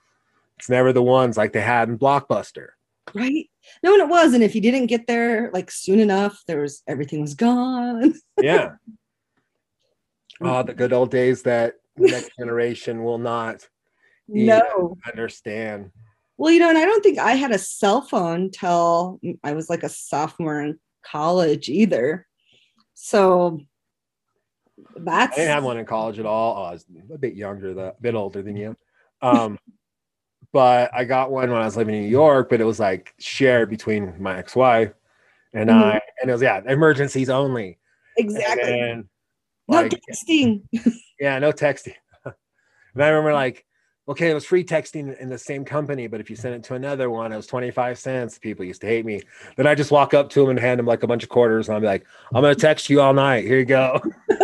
It's 0.58 0.68
never 0.68 0.92
the 0.92 1.02
ones 1.02 1.36
like 1.36 1.52
they 1.52 1.60
had 1.60 1.88
in 1.88 1.98
Blockbuster. 1.98 2.70
Right? 3.14 3.48
No, 3.82 3.94
and 3.94 4.02
it 4.02 4.08
was. 4.08 4.34
And 4.34 4.42
if 4.42 4.54
you 4.54 4.60
didn't 4.60 4.86
get 4.86 5.06
there 5.06 5.50
like 5.52 5.70
soon 5.70 6.00
enough, 6.00 6.42
there 6.46 6.60
was 6.60 6.82
everything 6.86 7.20
was 7.20 7.34
gone. 7.34 8.14
Yeah. 8.40 8.72
oh, 10.40 10.62
the 10.64 10.74
good 10.74 10.92
old 10.92 11.10
days 11.10 11.42
that 11.42 11.74
the 11.96 12.08
next 12.08 12.30
generation 12.38 13.04
will 13.04 13.18
not 13.18 13.66
no. 14.28 14.96
understand. 15.06 15.92
Well, 16.36 16.52
you 16.52 16.58
know, 16.58 16.68
and 16.68 16.78
I 16.78 16.84
don't 16.84 17.02
think 17.02 17.18
I 17.18 17.32
had 17.32 17.52
a 17.52 17.58
cell 17.58 18.02
phone 18.02 18.50
till 18.50 19.20
I 19.44 19.52
was 19.52 19.70
like 19.70 19.84
a 19.84 19.88
sophomore 19.88 20.60
in 20.60 20.78
college 21.06 21.68
either. 21.68 22.26
So 22.94 23.60
that's 24.96 25.34
I 25.34 25.36
didn't 25.36 25.54
have 25.54 25.64
one 25.64 25.78
in 25.78 25.86
college 25.86 26.18
at 26.18 26.26
all. 26.26 26.58
Oh, 26.58 26.64
I 26.64 26.72
was 26.72 26.86
a 27.12 27.18
bit 27.18 27.34
younger, 27.34 27.70
a 27.78 27.94
bit 28.00 28.14
older 28.14 28.42
than 28.42 28.56
you. 28.56 28.76
Um, 29.22 29.58
but 30.54 30.88
I 30.94 31.04
got 31.04 31.32
one 31.32 31.50
when 31.50 31.60
I 31.60 31.64
was 31.64 31.76
living 31.76 31.96
in 31.96 32.02
New 32.02 32.08
York, 32.08 32.48
but 32.48 32.60
it 32.60 32.64
was 32.64 32.78
like 32.78 33.12
shared 33.18 33.68
between 33.68 34.14
my 34.22 34.38
ex-wife 34.38 34.92
and 35.52 35.68
Mhm. 35.68 35.74
I, 35.74 36.00
and 36.22 36.30
it 36.30 36.32
was 36.32 36.42
yeah, 36.42 36.60
emergencies 36.64 37.28
only. 37.28 37.76
exactly. 38.16 38.62
And 38.62 39.08
no 39.66 39.88
texting. 39.88 40.62
yeah, 41.18 41.40
no 41.40 41.50
texting. 41.50 41.96
and 42.24 43.02
I 43.02 43.08
remember 43.08 43.32
like, 43.32 43.66
okay, 44.06 44.30
it 44.30 44.34
was 44.34 44.44
free 44.44 44.62
texting 44.62 45.18
in 45.18 45.28
the 45.28 45.38
same 45.38 45.64
company, 45.64 46.06
but 46.06 46.20
if 46.20 46.30
you 46.30 46.36
sent 46.36 46.54
it 46.54 46.62
to 46.68 46.74
another 46.74 47.10
one, 47.10 47.32
it 47.32 47.36
was 47.36 47.48
25 47.48 47.98
cents. 47.98 48.38
People 48.38 48.64
used 48.64 48.80
to 48.82 48.86
hate 48.86 49.04
me. 49.04 49.22
Then 49.56 49.66
I 49.66 49.74
just 49.74 49.90
walk 49.90 50.14
up 50.14 50.30
to 50.30 50.40
them 50.40 50.50
and 50.50 50.60
hand 50.60 50.78
them 50.78 50.86
like 50.86 51.02
a 51.02 51.08
bunch 51.08 51.24
of 51.24 51.30
quarters, 51.30 51.68
and 51.68 51.74
I'll 51.74 51.80
be 51.80 51.88
like, 51.88 52.06
I'm 52.32 52.42
gonna 52.42 52.54
text 52.54 52.88
you 52.88 53.00
all 53.00 53.12
night. 53.12 53.44
Here 53.44 53.58
you 53.58 53.64
go. 53.64 54.00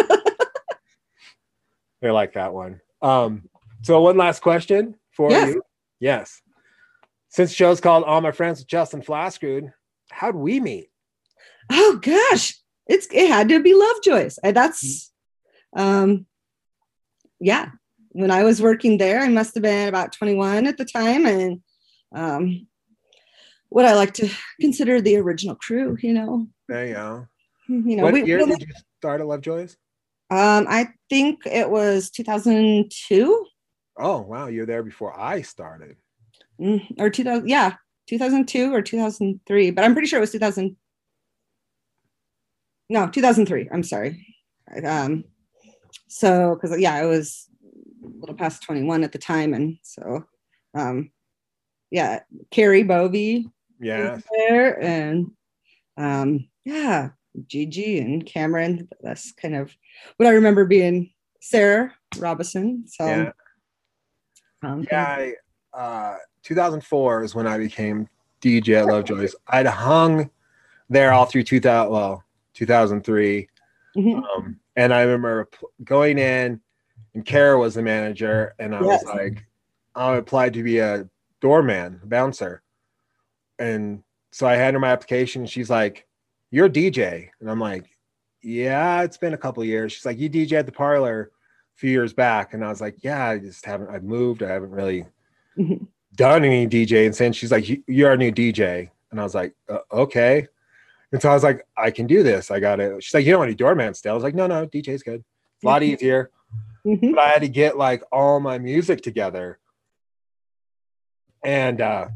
They're 2.00 2.12
like 2.12 2.32
that 2.32 2.52
one. 2.52 2.80
Um, 3.00 3.48
so 3.82 4.00
one 4.00 4.16
last 4.16 4.42
question 4.42 4.96
for 5.12 5.30
Yes. 5.30 5.54
you. 5.54 5.62
Yes. 6.00 6.40
Since 7.28 7.50
the 7.50 7.56
show's 7.56 7.80
called 7.80 8.04
All 8.04 8.20
My 8.20 8.32
Friends 8.32 8.58
with 8.58 8.68
Justin 8.68 9.02
Flaskerud, 9.02 9.72
how'd 10.10 10.34
we 10.34 10.58
meet? 10.58 10.88
Oh 11.70 11.98
gosh, 12.02 12.54
it's 12.88 13.06
it 13.12 13.28
had 13.28 13.48
to 13.50 13.62
be 13.62 13.74
Lovejoy's. 13.74 14.38
And 14.42 14.56
that's 14.56 15.12
um 15.76 16.26
yeah. 17.38 17.70
When 18.12 18.32
I 18.32 18.42
was 18.42 18.60
working 18.60 18.98
there, 18.98 19.20
I 19.20 19.28
must 19.28 19.54
have 19.54 19.62
been 19.62 19.88
about 19.88 20.12
21 20.12 20.66
at 20.66 20.76
the 20.78 20.84
time. 20.84 21.26
And 21.26 21.60
um 22.12 22.66
what 23.68 23.84
I 23.84 23.94
like 23.94 24.14
to 24.14 24.28
consider 24.60 25.00
the 25.00 25.16
original 25.16 25.54
crew, 25.54 25.96
you 26.02 26.12
know. 26.12 26.48
There 26.68 26.86
you 26.88 26.94
go. 26.94 27.26
You 27.68 27.96
know, 27.96 28.02
what 28.02 28.14
we, 28.14 28.24
year 28.24 28.44
we- 28.44 28.46
did 28.56 28.62
you 28.62 28.74
start 28.98 29.20
at 29.20 29.28
Lovejoy's? 29.28 29.76
um 30.30 30.66
I 30.68 30.88
think 31.08 31.46
it 31.46 31.70
was 31.70 32.10
2002 32.10 33.46
Oh 33.96 34.20
wow, 34.22 34.46
you're 34.46 34.66
there 34.66 34.82
before 34.82 35.18
I 35.18 35.42
started. 35.42 35.96
mm, 36.60 36.82
or 36.98 37.10
2000, 37.10 37.48
yeah, 37.48 37.74
2002 38.08 38.72
or 38.72 38.82
2003, 38.82 39.70
but 39.70 39.84
I'm 39.84 39.92
pretty 39.92 40.08
sure 40.08 40.18
it 40.18 40.20
was 40.20 40.32
2000. 40.32 40.76
No, 42.88 43.08
2003. 43.08 43.68
I'm 43.72 43.82
sorry. 43.82 44.26
Um, 44.84 45.24
so 46.08 46.54
because 46.60 46.78
yeah, 46.80 46.94
I 46.94 47.06
was 47.06 47.48
a 48.04 48.08
little 48.20 48.34
past 48.34 48.62
21 48.62 49.04
at 49.04 49.12
the 49.12 49.18
time, 49.18 49.54
and 49.54 49.78
so 49.82 50.24
um, 50.74 51.10
yeah, 51.90 52.20
Carrie 52.50 52.82
Bovey 52.82 53.48
Yeah. 53.80 54.18
there, 54.32 54.80
and 54.82 55.30
um, 55.96 56.48
yeah, 56.64 57.10
Gigi 57.46 57.98
and 57.98 58.24
Cameron. 58.26 58.88
That's 59.02 59.32
kind 59.32 59.54
of 59.54 59.74
what 60.16 60.26
I 60.28 60.32
remember 60.32 60.64
being 60.64 61.12
Sarah 61.40 61.94
Robinson. 62.18 62.84
So 62.88 63.06
Yeah. 63.06 63.32
Um, 64.62 64.86
Yeah, 64.90 65.04
I, 65.74 65.78
uh, 65.78 66.16
2004 66.42 67.24
is 67.24 67.34
when 67.34 67.46
I 67.46 67.58
became 67.58 68.08
DJ 68.40 68.76
at 68.80 68.86
Lovejoy's. 68.86 69.34
I'd 69.48 69.66
hung 69.66 70.30
there 70.88 71.12
all 71.12 71.26
through 71.26 71.44
2000, 71.44 71.90
well, 71.92 72.24
2003. 72.54 73.48
mhm. 73.96 74.22
Um, 74.36 74.58
and 74.76 74.94
I 74.94 75.02
remember 75.02 75.48
going 75.84 76.18
in, 76.18 76.60
and 77.14 77.24
Kara 77.26 77.58
was 77.58 77.74
the 77.74 77.82
manager, 77.82 78.54
and 78.58 78.74
I 78.74 78.82
Yes. 78.84 79.02
was 79.04 79.12
like, 79.14 79.44
I 79.94 80.14
applied 80.16 80.54
to 80.54 80.62
be 80.62 80.78
a 80.78 81.08
doorman, 81.40 82.00
bouncer. 82.04 82.62
And 83.58 84.02
so 84.30 84.46
I 84.46 84.54
had 84.56 84.74
her 84.74 84.80
my 84.80 84.90
application. 84.92 85.42
And 85.42 85.50
she's 85.50 85.68
like, 85.70 86.06
You're 86.50 86.66
a 86.66 86.70
DJ. 86.70 87.28
And 87.40 87.50
I'm 87.50 87.58
like, 87.60 87.84
Yeah, 88.42 89.02
it's 89.02 89.16
been 89.18 89.34
a 89.34 89.38
couple 89.38 89.62
of 89.62 89.68
years. 89.68 89.92
She's 89.92 90.06
like, 90.06 90.18
You 90.18 90.30
DJ 90.30 90.52
at 90.52 90.66
the 90.66 90.72
parlor 90.72 91.30
few 91.80 91.90
years 91.90 92.12
back. 92.12 92.52
And 92.54 92.64
I 92.64 92.68
was 92.68 92.80
like, 92.80 93.02
Yeah, 93.02 93.26
I 93.26 93.38
just 93.38 93.64
haven't, 93.64 93.90
I've 93.90 94.04
moved. 94.04 94.42
I 94.42 94.48
haven't 94.52 94.70
really 94.70 95.06
Mhm. 95.58 95.86
done 96.14 96.44
any 96.44 96.66
DJing 96.66 97.14
since. 97.14 97.36
She's 97.36 97.50
like, 97.50 97.68
"You- 97.68 97.82
You're 97.88 98.12
a 98.12 98.16
new 98.16 98.30
DJ. 98.30 98.90
And 99.10 99.18
I 99.18 99.22
was 99.24 99.34
like, 99.34 99.54
uh, 99.68 99.78
Okay. 99.90 100.46
And 101.12 101.20
so 101.20 101.30
I 101.30 101.34
was 101.34 101.42
like, 101.42 101.66
I 101.76 101.90
can 101.90 102.06
do 102.06 102.22
this. 102.22 102.50
I 102.50 102.60
got 102.60 102.78
it. 102.80 103.02
She's 103.02 103.14
like, 103.14 103.24
You 103.24 103.32
don't 103.32 103.40
want 103.40 103.50
do 103.50 103.54
doorman 103.56 103.94
still. 103.94 104.12
I 104.12 104.14
was 104.14 104.22
like, 104.22 104.34
No, 104.34 104.46
no, 104.46 104.66
DJ's 104.66 105.02
good. 105.02 105.24
It's 105.56 105.64
a 105.64 105.66
lot 105.66 105.82
easier 105.82 106.30
Mhm. 106.86 107.10
but 107.14 107.18
I 107.18 107.28
had 107.28 107.42
to 107.42 107.48
get 107.48 107.76
like 107.76 108.02
all 108.12 108.40
my 108.40 108.58
music 108.58 109.02
together 109.02 109.58
and 111.44 111.80
uh 111.80 112.08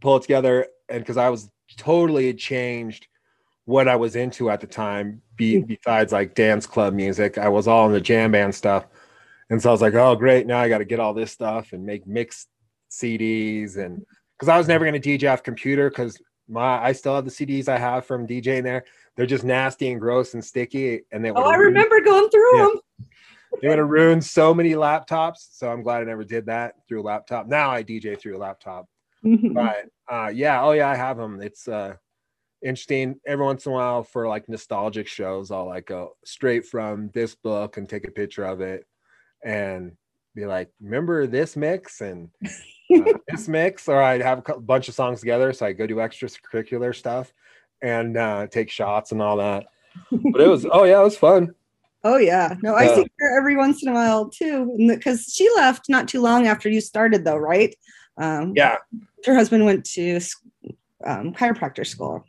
pull 0.00 0.16
it 0.16 0.22
together 0.22 0.66
and 0.88 1.00
because 1.00 1.16
I 1.16 1.28
was 1.30 1.50
totally 1.76 2.32
changed 2.34 3.06
what 3.64 3.86
I 3.88 3.96
was 3.96 4.16
into 4.16 4.50
at 4.50 4.60
the 4.60 4.66
time 4.66 5.22
be, 5.36 5.60
besides 5.60 6.12
like 6.12 6.34
dance 6.34 6.66
club 6.66 6.94
music 6.94 7.38
I 7.38 7.48
was 7.48 7.68
all 7.68 7.86
in 7.86 7.92
the 7.92 8.00
jam 8.00 8.32
band 8.32 8.54
stuff 8.54 8.86
and 9.50 9.60
so 9.62 9.68
I 9.68 9.72
was 9.72 9.80
like 9.82 9.94
oh 9.94 10.16
great 10.16 10.46
now 10.46 10.58
I 10.58 10.68
got 10.68 10.78
to 10.78 10.84
get 10.84 10.98
all 11.00 11.14
this 11.14 11.30
stuff 11.32 11.72
and 11.72 11.84
make 11.86 12.06
mixed 12.06 12.48
CDs 12.90 13.76
and 13.78 14.04
because 14.38 14.48
I 14.48 14.58
was 14.58 14.68
never 14.68 14.84
going 14.84 15.00
to 15.00 15.08
DJ 15.18 15.32
off 15.32 15.42
computer 15.42 15.88
because 15.88 16.20
my 16.48 16.82
I 16.82 16.92
still 16.92 17.14
have 17.14 17.24
the 17.24 17.30
CDs 17.30 17.68
I 17.68 17.78
have 17.78 18.04
from 18.04 18.26
DJing 18.26 18.64
there 18.64 18.84
they're 19.16 19.26
just 19.26 19.44
nasty 19.44 19.90
and 19.90 20.00
gross 20.00 20.34
and 20.34 20.44
sticky 20.44 21.02
and 21.12 21.24
they 21.24 21.30
Oh, 21.30 21.34
I 21.42 21.54
ruined- 21.56 21.76
remember 21.76 22.00
going 22.00 22.28
through 22.30 22.56
Yeah. 22.58 22.64
them. 22.66 23.08
they 23.62 23.68
would 23.68 23.78
have 23.78 23.88
ruined 23.88 24.24
so 24.24 24.52
many 24.54 24.70
laptops. 24.72 25.48
So 25.52 25.70
I'm 25.70 25.82
glad 25.82 26.00
I 26.00 26.04
never 26.04 26.24
did 26.24 26.46
that 26.46 26.74
through 26.88 27.02
a 27.02 27.04
laptop. 27.04 27.46
Now 27.46 27.70
I 27.70 27.82
DJ 27.84 28.18
through 28.18 28.36
a 28.36 28.40
laptop. 28.40 28.86
Mhm. 29.24 29.52
But 29.54 29.86
uh, 30.10 30.28
yeah, 30.34 30.62
oh 30.64 30.72
yeah, 30.72 30.88
I 30.88 30.96
have 30.96 31.16
them. 31.18 31.40
It's 31.42 31.68
uh, 31.68 31.94
interesting. 32.62 33.20
Every 33.26 33.44
once 33.44 33.66
in 33.66 33.72
a 33.72 33.74
while 33.74 34.02
for 34.04 34.28
like 34.28 34.48
nostalgic 34.48 35.08
shows, 35.08 35.50
I'll 35.50 35.66
like 35.66 35.86
go 35.86 36.16
straight 36.24 36.66
from 36.66 37.10
this 37.12 37.34
book 37.34 37.76
and 37.76 37.88
take 37.88 38.06
a 38.06 38.10
picture 38.12 38.44
of 38.44 38.60
it 38.60 38.86
and 39.44 39.92
be 40.34 40.46
like, 40.46 40.70
remember 40.80 41.26
this 41.26 41.56
mix 41.56 42.00
and 42.00 42.30
uh, 42.94 43.12
this 43.28 43.48
mix? 43.48 43.88
Or 43.88 44.02
I'd 44.02 44.22
have 44.22 44.42
a 44.48 44.60
bunch 44.60 44.88
of 44.88 44.94
songs 44.94 45.20
together. 45.20 45.52
So 45.52 45.66
I 45.66 45.72
go 45.72 45.86
do 45.86 45.96
extracurricular 45.96 46.94
stuff 46.94 47.32
and 47.82 48.16
uh, 48.16 48.46
take 48.46 48.70
shots 48.70 49.12
and 49.12 49.20
all 49.20 49.38
that. 49.38 49.66
But 50.10 50.40
it 50.40 50.48
was, 50.48 50.66
oh 50.70 50.84
yeah, 50.84 51.00
it 51.00 51.04
was 51.04 51.18
fun. 51.18 51.54
Oh 52.04 52.16
yeah, 52.16 52.56
no, 52.62 52.74
I 52.74 52.84
Yeah. 52.84 52.96
see 52.96 53.06
her 53.20 53.38
every 53.38 53.56
once 53.56 53.82
in 53.82 53.88
a 53.88 53.92
while 53.92 54.28
too, 54.28 54.74
because 54.88 55.24
she 55.32 55.48
left 55.54 55.88
not 55.88 56.08
too 56.08 56.20
long 56.20 56.48
after 56.48 56.68
you 56.68 56.80
started, 56.80 57.24
though, 57.24 57.36
right? 57.36 57.74
Um, 58.16 58.54
Yeah. 58.56 58.78
her 59.24 59.34
husband 59.34 59.64
went 59.64 59.84
to 59.92 60.18
um, 61.04 61.32
chiropractor 61.32 61.86
school. 61.86 62.24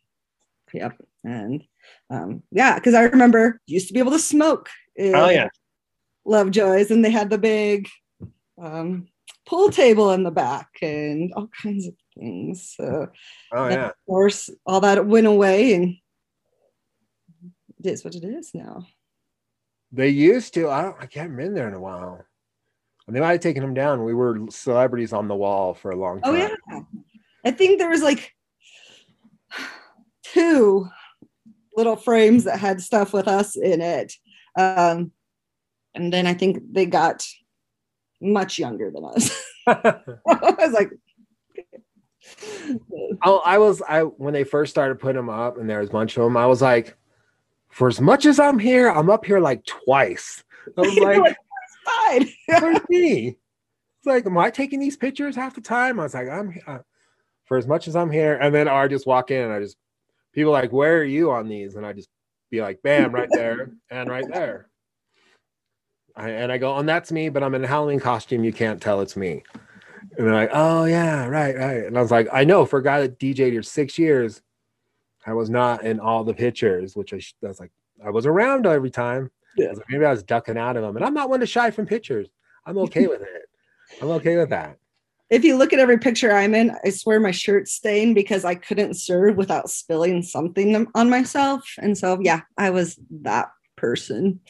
Yep, 0.74 0.98
and 1.24 1.64
um, 2.10 2.44
yeah, 2.52 2.76
because 2.76 2.94
I 2.94 3.04
remember 3.04 3.60
used 3.68 3.88
to 3.88 3.94
be 3.94 4.00
able 4.00 4.12
to 4.12 4.20
smoke. 4.20 4.70
in 4.95 5.16
Oh 5.16 5.30
yeah. 5.30 5.50
Lovejoys, 6.26 6.90
and 6.90 7.04
they 7.04 7.12
had 7.12 7.30
the 7.30 7.38
big 7.38 7.90
um, 8.62 9.08
pool 9.45 9.70
table 9.70 10.12
in 10.12 10.24
the 10.24 10.32
back 10.32 10.70
and 10.82 11.34
all 11.36 11.50
kinds 11.62 11.88
of 11.88 11.94
things. 12.18 12.74
So 12.76 13.08
Oh 13.54 13.68
yeah. 13.68 13.88
of 13.88 13.94
course, 14.08 14.50
all 14.66 14.82
that 14.82 15.06
went 15.06 15.28
away, 15.28 15.74
and 15.74 15.98
it 17.80 17.91
is 17.91 18.04
what 18.04 18.16
it 18.16 18.24
is 18.24 18.52
now. 18.54 18.88
They 19.91 20.10
used 20.10 20.54
to. 20.56 20.70
I 20.70 20.82
don't. 20.82 20.98
I 21.00 21.06
can't 21.06 21.38
been 21.38 21.54
there 21.54 21.68
in 21.68 21.74
a 21.74 21.80
while. 21.80 22.26
And 23.06 23.16
they 23.16 23.20
might 23.20 23.34
have 23.34 23.41
taken 23.41 23.62
them 23.62 23.74
down. 23.74 24.06
We 24.06 24.14
were 24.14 24.40
celebrities 24.50 25.12
on 25.12 25.28
the 25.28 25.36
wall 25.36 25.74
for 25.74 25.91
a 25.91 25.95
long 25.95 26.22
time. 26.22 26.34
Oh 26.34 26.38
yeah. 26.38 26.82
I 27.45 27.52
think 27.52 27.78
there 27.78 27.90
was 27.90 28.02
like 28.02 28.34
two 30.34 30.88
little 31.76 31.95
frames 31.95 32.43
that 32.43 32.60
had 32.60 32.81
stuff 32.81 33.14
with 33.14 33.27
us 33.27 33.55
in 33.55 33.81
it. 33.81 34.14
Um, 34.57 35.11
and 35.95 36.11
then 36.11 36.27
I 36.27 36.34
think 36.34 36.60
they 36.72 36.85
got 36.85 37.26
much 38.22 38.60
younger 38.60 38.91
than 38.91 39.05
us. 39.05 39.43
I 39.68 40.01
was 40.26 40.73
like, 40.73 40.91
Oh, 43.23 43.41
I 43.45 43.57
was 43.57 43.81
I 43.88 44.01
when 44.01 44.34
they 44.34 44.43
first 44.43 44.72
started 44.72 44.99
putting 44.99 45.18
them 45.18 45.30
up 45.30 45.57
and 45.57 45.69
there 45.69 45.80
was 45.80 45.89
a 45.89 45.93
bunch 45.93 46.18
of 46.18 46.23
them. 46.23 46.38
I 46.38 46.45
was 46.45 46.61
like, 46.61 46.95
for 47.69 47.88
as 47.88 47.99
much 47.99 48.26
as 48.26 48.39
I'm 48.39 48.60
here, 48.60 48.89
I'm 48.89 49.10
up 49.10 49.26
here 49.26 49.39
like 49.39 49.65
twice. 49.65 50.43
I 50.77 50.81
was 50.81 50.95
like, 50.97 51.35
fine. 51.85 52.30
where's 52.47 52.80
me? 52.89 53.27
It's 53.27 54.05
like, 54.05 54.26
am 54.26 54.38
I 54.38 54.51
taking 54.51 54.80
these 54.80 54.97
pictures 54.97 55.35
half 55.35 55.55
the 55.55 55.61
time? 55.61 55.99
I 55.99 56.03
was 56.03 56.14
like, 56.14 56.30
I'm 56.30 56.60
uh, 56.68 56.80
for 57.45 57.57
as 57.57 57.68
much 57.68 57.88
as 57.88 57.95
I'm 57.95 58.11
here, 58.11 58.35
and 58.35 58.53
then 58.53 58.68
I 58.68 58.88
just 58.88 59.07
walk 59.07 59.31
in 59.31 59.41
and 59.41 59.53
I 59.53 59.60
just 59.60 59.77
people 60.34 60.51
like, 60.51 60.72
where 60.72 60.97
are 60.97 61.03
you 61.03 61.31
on 61.31 61.47
these? 61.47 61.76
And 61.76 61.85
I 61.85 61.93
just 61.93 62.10
be 62.51 62.61
like, 62.61 62.81
bam, 62.81 63.11
right 63.11 63.30
there 63.31 63.72
and 63.89 64.10
right 64.10 64.26
there. 64.31 64.68
I, 66.15 66.30
and 66.30 66.51
I 66.51 66.57
go, 66.57 66.76
oh, 66.76 66.77
and 66.80 66.88
that's 66.88 67.11
me, 67.11 67.30
but 67.30 67.43
I'm 67.43 67.55
in 67.55 67.64
a 67.64 67.68
Halloween 67.68 67.99
costume. 67.99 68.43
You 68.43 68.53
can't 68.53 68.81
tell 68.81 69.01
it's 69.01 69.15
me. 69.15 69.43
And 70.18 70.27
they're 70.27 70.34
like, 70.34 70.51
oh 70.53 70.85
yeah, 70.85 71.26
right, 71.26 71.55
right. 71.55 71.85
And 71.85 71.97
I 71.97 72.01
was 72.01 72.11
like, 72.11 72.27
I 72.31 72.43
know 72.43 72.65
for 72.65 72.80
a 72.80 72.84
guy 72.84 73.01
that 73.01 73.19
DJed 73.19 73.51
here 73.51 73.64
six 73.64 73.97
years, 73.97 74.41
I 75.26 75.34
was 75.34 75.49
not 75.49 75.84
in 75.84 75.99
all 75.99 76.23
the 76.23 76.34
pictures, 76.34 76.95
which 76.95 77.14
I, 77.14 77.19
sh- 77.19 77.35
I 77.43 77.47
was 77.47 77.60
like, 77.60 77.72
I 78.05 78.10
was 78.10 78.26
around 78.26 78.68
every 78.68 78.91
time. 78.91 79.31
Yeah. 79.57 79.68
I 79.68 79.73
like, 79.73 79.89
maybe 79.89 80.05
I 80.05 80.11
was 80.11 80.23
ducking 80.23 80.57
out 80.57 80.76
of 80.76 80.84
them. 80.84 80.97
And 80.97 81.05
I'm 81.05 81.14
not 81.14 81.30
one 81.30 81.39
to 81.39 81.45
shy 81.47 81.72
from 81.72 81.85
pictures. 81.85 82.27
I'm 82.65 82.77
okay 82.80 83.07
with 83.07 83.22
it. 83.22 83.49
I'm 84.01 84.10
okay 84.11 84.38
with 84.38 84.49
that. 84.49 84.77
If 85.34 85.43
you 85.43 85.57
look 85.57 85.73
at 85.73 85.80
every 85.80 85.97
picture 85.97 86.31
I'm 86.31 86.53
in, 86.53 86.76
I 86.85 86.91
swear 86.91 87.19
my 87.19 87.31
shirt's 87.31 87.73
stained 87.73 88.14
because 88.14 88.45
I 88.45 88.53
couldn't 88.53 88.93
serve 88.93 89.35
without 89.35 89.69
spilling 89.69 90.22
something 90.22 90.85
on 90.93 91.10
myself. 91.10 91.64
And 91.80 91.97
so, 91.97 92.19
yeah, 92.22 92.41
I 92.57 92.69
was 92.69 92.99
that 93.10 93.51
person. 93.76 94.41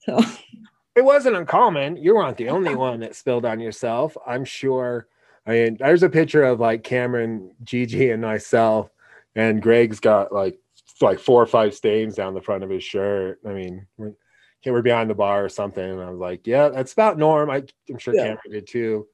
So, 0.00 0.20
It 0.96 1.04
wasn't 1.04 1.36
uncommon. 1.36 1.96
You 1.96 2.16
weren't 2.16 2.36
the 2.36 2.48
only 2.48 2.74
one 2.74 3.00
that 3.00 3.14
spilled 3.14 3.44
on 3.44 3.60
yourself. 3.60 4.16
I'm 4.26 4.44
sure. 4.44 5.06
I 5.46 5.52
mean, 5.52 5.76
there's 5.78 6.02
a 6.02 6.10
picture 6.10 6.42
of 6.42 6.60
like 6.60 6.84
Cameron, 6.84 7.54
Gigi, 7.62 8.10
and 8.10 8.22
myself, 8.22 8.90
and 9.34 9.62
Greg's 9.62 10.00
got 10.00 10.32
like 10.32 10.58
like 11.00 11.18
four 11.18 11.42
or 11.42 11.46
five 11.46 11.74
stains 11.74 12.16
down 12.16 12.34
the 12.34 12.42
front 12.42 12.64
of 12.64 12.70
his 12.70 12.84
shirt. 12.84 13.38
I 13.46 13.52
mean, 13.52 13.86
we're, 13.96 14.12
we're 14.66 14.82
behind 14.82 15.08
the 15.08 15.14
bar 15.14 15.44
or 15.44 15.48
something. 15.48 15.82
And 15.82 16.00
I 16.00 16.10
was 16.10 16.20
like, 16.20 16.46
yeah, 16.46 16.68
that's 16.68 16.92
about 16.92 17.16
norm. 17.16 17.50
I, 17.50 17.62
I'm 17.88 17.98
sure 17.98 18.14
Yeah. 18.14 18.24
Cameron 18.24 18.50
did 18.50 18.66
too. 18.66 19.06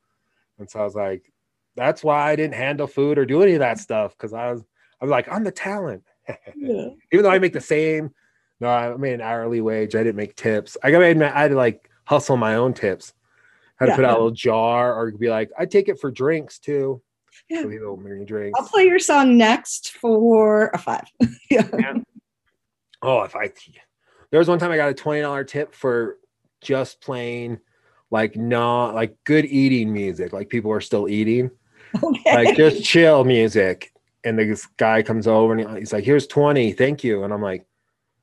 And 0.58 0.70
so 0.70 0.80
I 0.80 0.84
was 0.84 0.94
like, 0.94 1.32
that's 1.76 2.02
why 2.02 2.30
I 2.30 2.36
didn't 2.36 2.54
handle 2.54 2.86
food 2.86 3.18
or 3.18 3.26
do 3.26 3.42
any 3.42 3.52
of 3.52 3.60
that 3.60 3.78
stuff 3.78 4.16
because 4.16 4.32
I 4.32 4.52
was 4.52 4.62
I 5.00 5.04
was 5.04 5.10
like, 5.10 5.28
I'm 5.30 5.44
the 5.44 5.52
talent. 5.52 6.02
yeah. 6.56 6.88
Even 7.12 7.22
though 7.22 7.30
I 7.30 7.38
make 7.38 7.52
the 7.52 7.60
same, 7.60 8.12
no, 8.60 8.68
I 8.68 8.96
made 8.96 9.14
an 9.14 9.20
hourly 9.20 9.60
wage. 9.60 9.94
I 9.94 10.02
didn't 10.02 10.16
make 10.16 10.36
tips. 10.36 10.76
I 10.82 10.90
got 10.90 11.00
made. 11.00 11.20
I 11.22 11.42
had 11.42 11.48
to 11.48 11.56
like 11.56 11.90
hustle 12.04 12.36
my 12.36 12.54
own 12.54 12.72
tips. 12.72 13.12
I 13.78 13.84
had 13.84 13.90
to 13.90 13.96
put 13.96 14.04
out 14.06 14.12
a 14.12 14.22
little 14.22 14.30
jar 14.30 14.94
or 14.94 15.10
be 15.12 15.28
like, 15.28 15.50
I 15.58 15.66
take 15.66 15.88
it 15.88 16.00
for 16.00 16.10
drinks 16.10 16.58
too. 16.58 17.02
Yeah. 17.50 17.62
So 17.62 17.68
people 17.68 17.96
bring 17.98 18.24
drinks. 18.24 18.58
I'll 18.58 18.66
play 18.66 18.84
your 18.84 18.98
song 18.98 19.36
next 19.36 19.92
for 19.92 20.70
a 20.72 20.78
five. 20.78 21.04
yeah. 21.50 21.98
Oh, 23.02 23.22
if 23.22 23.36
I 23.36 23.52
there 24.30 24.38
was 24.38 24.48
one 24.48 24.58
time 24.58 24.70
I 24.70 24.76
got 24.76 24.88
a 24.88 24.94
twenty 24.94 25.20
dollar 25.20 25.44
tip 25.44 25.74
for 25.74 26.18
just 26.62 27.02
playing 27.02 27.60
like 28.10 28.36
not 28.36 28.94
like 28.94 29.16
good 29.24 29.44
eating 29.46 29.92
music, 29.92 30.32
like 30.32 30.48
people 30.48 30.70
are 30.72 30.80
still 30.80 31.08
eating, 31.08 31.50
Okay. 32.02 32.34
like 32.34 32.56
just 32.56 32.84
chill 32.84 33.24
music. 33.24 33.92
And 34.24 34.38
this 34.38 34.66
guy 34.76 35.02
comes 35.02 35.26
over 35.26 35.54
and 35.56 35.78
he's 35.78 35.92
like, 35.92 36.04
"Here's 36.04 36.26
twenty, 36.26 36.72
thank 36.72 37.04
you." 37.04 37.22
And 37.24 37.32
I'm 37.32 37.42
like, 37.42 37.64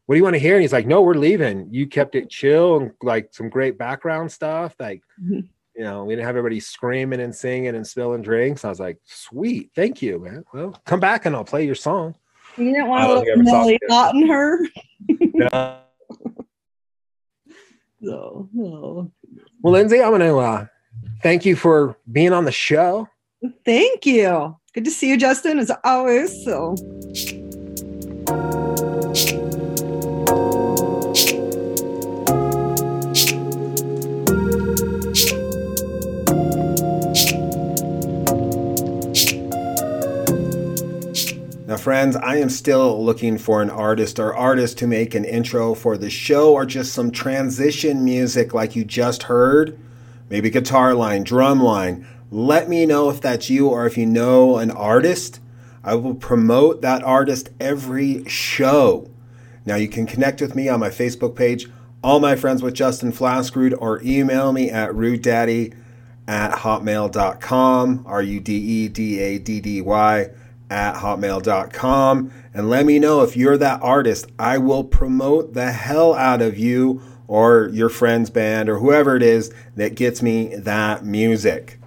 "What 0.06 0.16
do 0.16 0.18
you 0.18 0.24
want 0.24 0.34
to 0.36 0.40
hear?" 0.40 0.56
And 0.56 0.62
he's 0.62 0.74
like, 0.74 0.86
"No, 0.88 1.02
we're 1.02 1.14
leaving. 1.14 1.68
You 1.72 1.88
kept 1.88 2.16
it 2.16 2.30
chill 2.30 2.78
and 2.78 2.92
like 3.02 3.30
some 3.34 3.48
great 3.50 3.78
background 3.78 4.30
stuff. 4.32 4.76
Like, 4.80 5.02
Mhm. 5.24 5.48
you 5.76 5.84
know, 5.84 6.04
we 6.04 6.14
didn't 6.14 6.26
have 6.28 6.36
everybody 6.36 6.60
screaming 6.60 7.22
and 7.22 7.34
singing 7.34 7.76
and 7.76 7.88
spilling 7.88 8.22
drinks." 8.22 8.66
I 8.66 8.70
was 8.70 8.82
like, 8.82 8.98
"Sweet, 9.06 9.72
thank 9.76 10.02
you, 10.02 10.20
man. 10.20 10.44
Well, 10.54 10.78
come 10.86 11.00
back 11.00 11.26
and 11.26 11.36
I'll 11.36 11.46
play 11.46 11.66
your 11.66 11.76
song." 11.76 12.16
you 12.58 12.66
didn't 12.66 12.88
want 12.88 13.04
I 13.04 13.06
a 13.06 13.08
don't 13.16 13.28
I 13.28 13.32
ever 13.32 13.44
saw 13.46 13.52
Nelly 13.62 13.80
hot 13.90 14.16
in 14.16 14.28
her. 14.28 14.60
Yeah. 15.34 15.78
No, 18.06 18.50
no. 18.54 19.12
Well, 19.64 19.72
Lindsey, 19.72 20.02
I'm 20.02 20.12
gonna 20.12 20.38
uh, 20.38 20.66
thank 21.22 21.46
you 21.46 21.56
for 21.56 21.98
being 22.12 22.34
on 22.34 22.44
the 22.44 22.52
show. 22.52 23.08
Thank 23.64 24.06
you. 24.06 24.58
Good 24.74 24.84
to 24.84 24.92
see 24.92 25.10
you, 25.10 25.18
Justin, 25.18 25.58
as 25.58 25.72
always. 25.86 26.44
So 26.44 26.76
friends, 41.84 42.16
I 42.16 42.38
am 42.38 42.48
still 42.48 43.04
looking 43.04 43.38
for 43.38 43.62
an 43.62 43.70
artist 43.70 44.18
or 44.18 44.34
artist 44.34 44.78
to 44.78 44.88
make 44.88 45.14
an 45.14 45.26
intro 45.26 45.74
for 45.74 45.98
the 45.98 46.10
show 46.10 46.54
or 46.54 46.66
just 46.66 46.94
some 46.94 47.12
transition 47.12 48.06
music 48.06 48.54
like 48.54 48.74
you 48.74 48.86
just 48.86 49.24
heard. 49.24 49.78
Maybe 50.30 50.50
guitar 50.50 50.94
line, 50.94 51.24
drum 51.24 51.62
line. 51.62 52.08
Let 52.32 52.70
me 52.70 52.86
know 52.86 53.10
if 53.10 53.20
that's 53.20 53.50
you 53.50 53.68
or 53.68 53.86
if 53.86 53.98
you 53.98 54.06
know 54.06 54.60
an 54.60 54.72
artist. 54.72 55.42
I 55.84 55.96
will 55.96 56.16
promote 56.16 56.82
that 56.84 57.04
artist 57.04 57.50
every 57.60 58.24
show. 58.30 59.12
Now, 59.66 59.76
you 59.76 59.90
can 59.90 60.06
connect 60.06 60.40
with 60.40 60.56
me 60.56 60.70
on 60.70 60.80
my 60.80 60.90
Facebook 60.90 61.36
page, 61.36 61.68
All 62.02 62.22
My 62.22 62.38
Friends 62.38 62.64
with 62.64 62.76
Justin 62.76 63.12
Flaskerud, 63.12 63.76
or 63.78 64.02
email 64.04 64.54
me 64.54 64.70
at 64.70 64.92
rudedaddy 64.92 65.76
at 66.30 66.60
hotmail.com, 66.60 68.06
R 68.08 68.22
U 68.22 68.40
D 68.40 68.56
E 68.56 68.88
D 68.88 69.20
A 69.20 69.38
D 69.38 69.60
D 69.60 69.82
Y 69.82 70.30
at 70.74 70.96
hotmail.com. 70.96 72.32
And 72.52 72.70
let 72.70 72.86
me 72.86 72.98
know 72.98 73.22
if 73.22 73.38
you're 73.38 73.58
that 73.60 73.82
artist. 73.84 74.26
I 74.40 74.58
will 74.58 74.84
promote 74.84 75.54
the 75.54 75.72
hell 75.72 76.16
out 76.16 76.42
of 76.42 76.58
you 76.58 77.02
or 77.28 77.70
your 77.72 77.90
friend's 77.90 78.32
band 78.32 78.70
or 78.70 78.80
whoever 78.80 79.16
it 79.16 79.22
is 79.22 79.54
that 79.76 79.94
gets 79.96 80.24
me 80.24 80.56
that 80.56 81.06
music. 81.06 81.80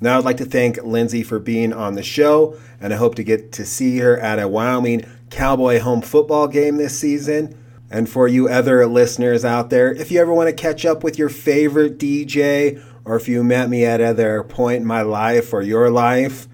Now, 0.00 0.16
I'd 0.16 0.24
like 0.24 0.38
to 0.38 0.44
thank 0.44 0.82
Lindsey 0.82 1.22
for 1.22 1.38
being 1.38 1.72
on 1.72 1.94
the 1.94 2.02
show, 2.02 2.56
and 2.80 2.94
I 2.94 2.96
hope 2.96 3.16
to 3.16 3.24
get 3.24 3.52
to 3.52 3.66
see 3.66 3.98
her 3.98 4.18
at 4.18 4.38
a 4.38 4.48
Wyoming 4.48 5.04
Cowboy 5.28 5.80
home 5.80 6.00
football 6.00 6.48
game 6.48 6.76
this 6.76 6.98
season. 6.98 7.56
And 7.90 8.08
for 8.08 8.28
you 8.28 8.48
other 8.48 8.86
listeners 8.86 9.44
out 9.44 9.68
there, 9.68 9.92
if 9.92 10.10
you 10.12 10.20
ever 10.20 10.32
want 10.32 10.48
to 10.48 10.54
catch 10.54 10.86
up 10.86 11.02
with 11.02 11.18
your 11.18 11.28
favorite 11.28 11.98
DJ, 11.98 12.82
or 13.04 13.16
if 13.16 13.28
you 13.28 13.42
met 13.42 13.68
me 13.68 13.84
at 13.84 14.00
other 14.00 14.44
point 14.44 14.82
in 14.82 14.86
my 14.86 15.02
life 15.02 15.52
or 15.52 15.60
your 15.60 15.90
life, 15.90 16.48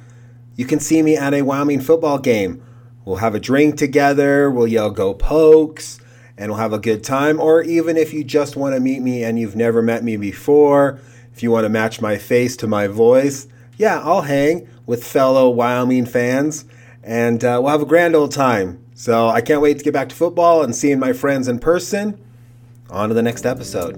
you 0.57 0.65
can 0.65 0.81
see 0.81 1.03
me 1.03 1.16
at 1.16 1.35
a 1.35 1.43
Wyoming 1.43 1.81
football 1.81 2.19
game. 2.19 2.62
We'll 3.05 3.16
have 3.16 3.35
a 3.35 3.41
drink 3.41 3.77
together, 3.77 4.51
we'll 4.51 4.66
yell 4.66 4.91
go 4.91 5.15
pokes, 5.15 6.01
and 6.37 6.51
we'll 6.51 6.61
have 6.61 6.73
a 6.73 6.78
good 6.78 7.05
time. 7.05 7.39
Or 7.39 7.62
even 7.62 7.97
if 7.97 8.12
you 8.12 8.24
just 8.24 8.57
want 8.57 8.74
to 8.74 8.81
meet 8.81 9.01
me 9.01 9.23
and 9.23 9.39
you've 9.39 9.57
never 9.57 9.81
met 9.81 10.03
me 10.03 10.16
before, 10.16 10.99
if 11.33 11.43
you 11.43 11.51
want 11.51 11.65
to 11.65 11.69
match 11.69 12.01
my 12.01 12.19
face 12.19 12.57
to 12.57 12.66
my 12.66 12.87
voice, 12.89 13.47
yeah, 13.77 14.01
I'll 14.01 14.23
hang 14.23 14.69
with 14.87 15.05
fellow 15.05 15.51
Wyoming 15.51 16.07
fans 16.07 16.65
and 17.07 17.45
uh, 17.45 17.61
we'll 17.62 17.70
have 17.70 17.83
a 17.83 17.87
grand 17.87 18.16
old 18.16 18.33
time. 18.33 18.83
So 18.95 19.28
I 19.28 19.41
can't 19.41 19.61
wait 19.61 19.78
to 19.78 19.85
get 19.85 19.93
back 19.93 20.09
to 20.09 20.15
football 20.15 20.62
and 20.62 20.74
seeing 20.74 20.99
my 20.99 21.12
friends 21.12 21.49
in 21.49 21.59
person. 21.59 22.20
On 22.91 23.09
to 23.09 23.15
the 23.15 23.23
next 23.23 23.47
episode. 23.47 23.97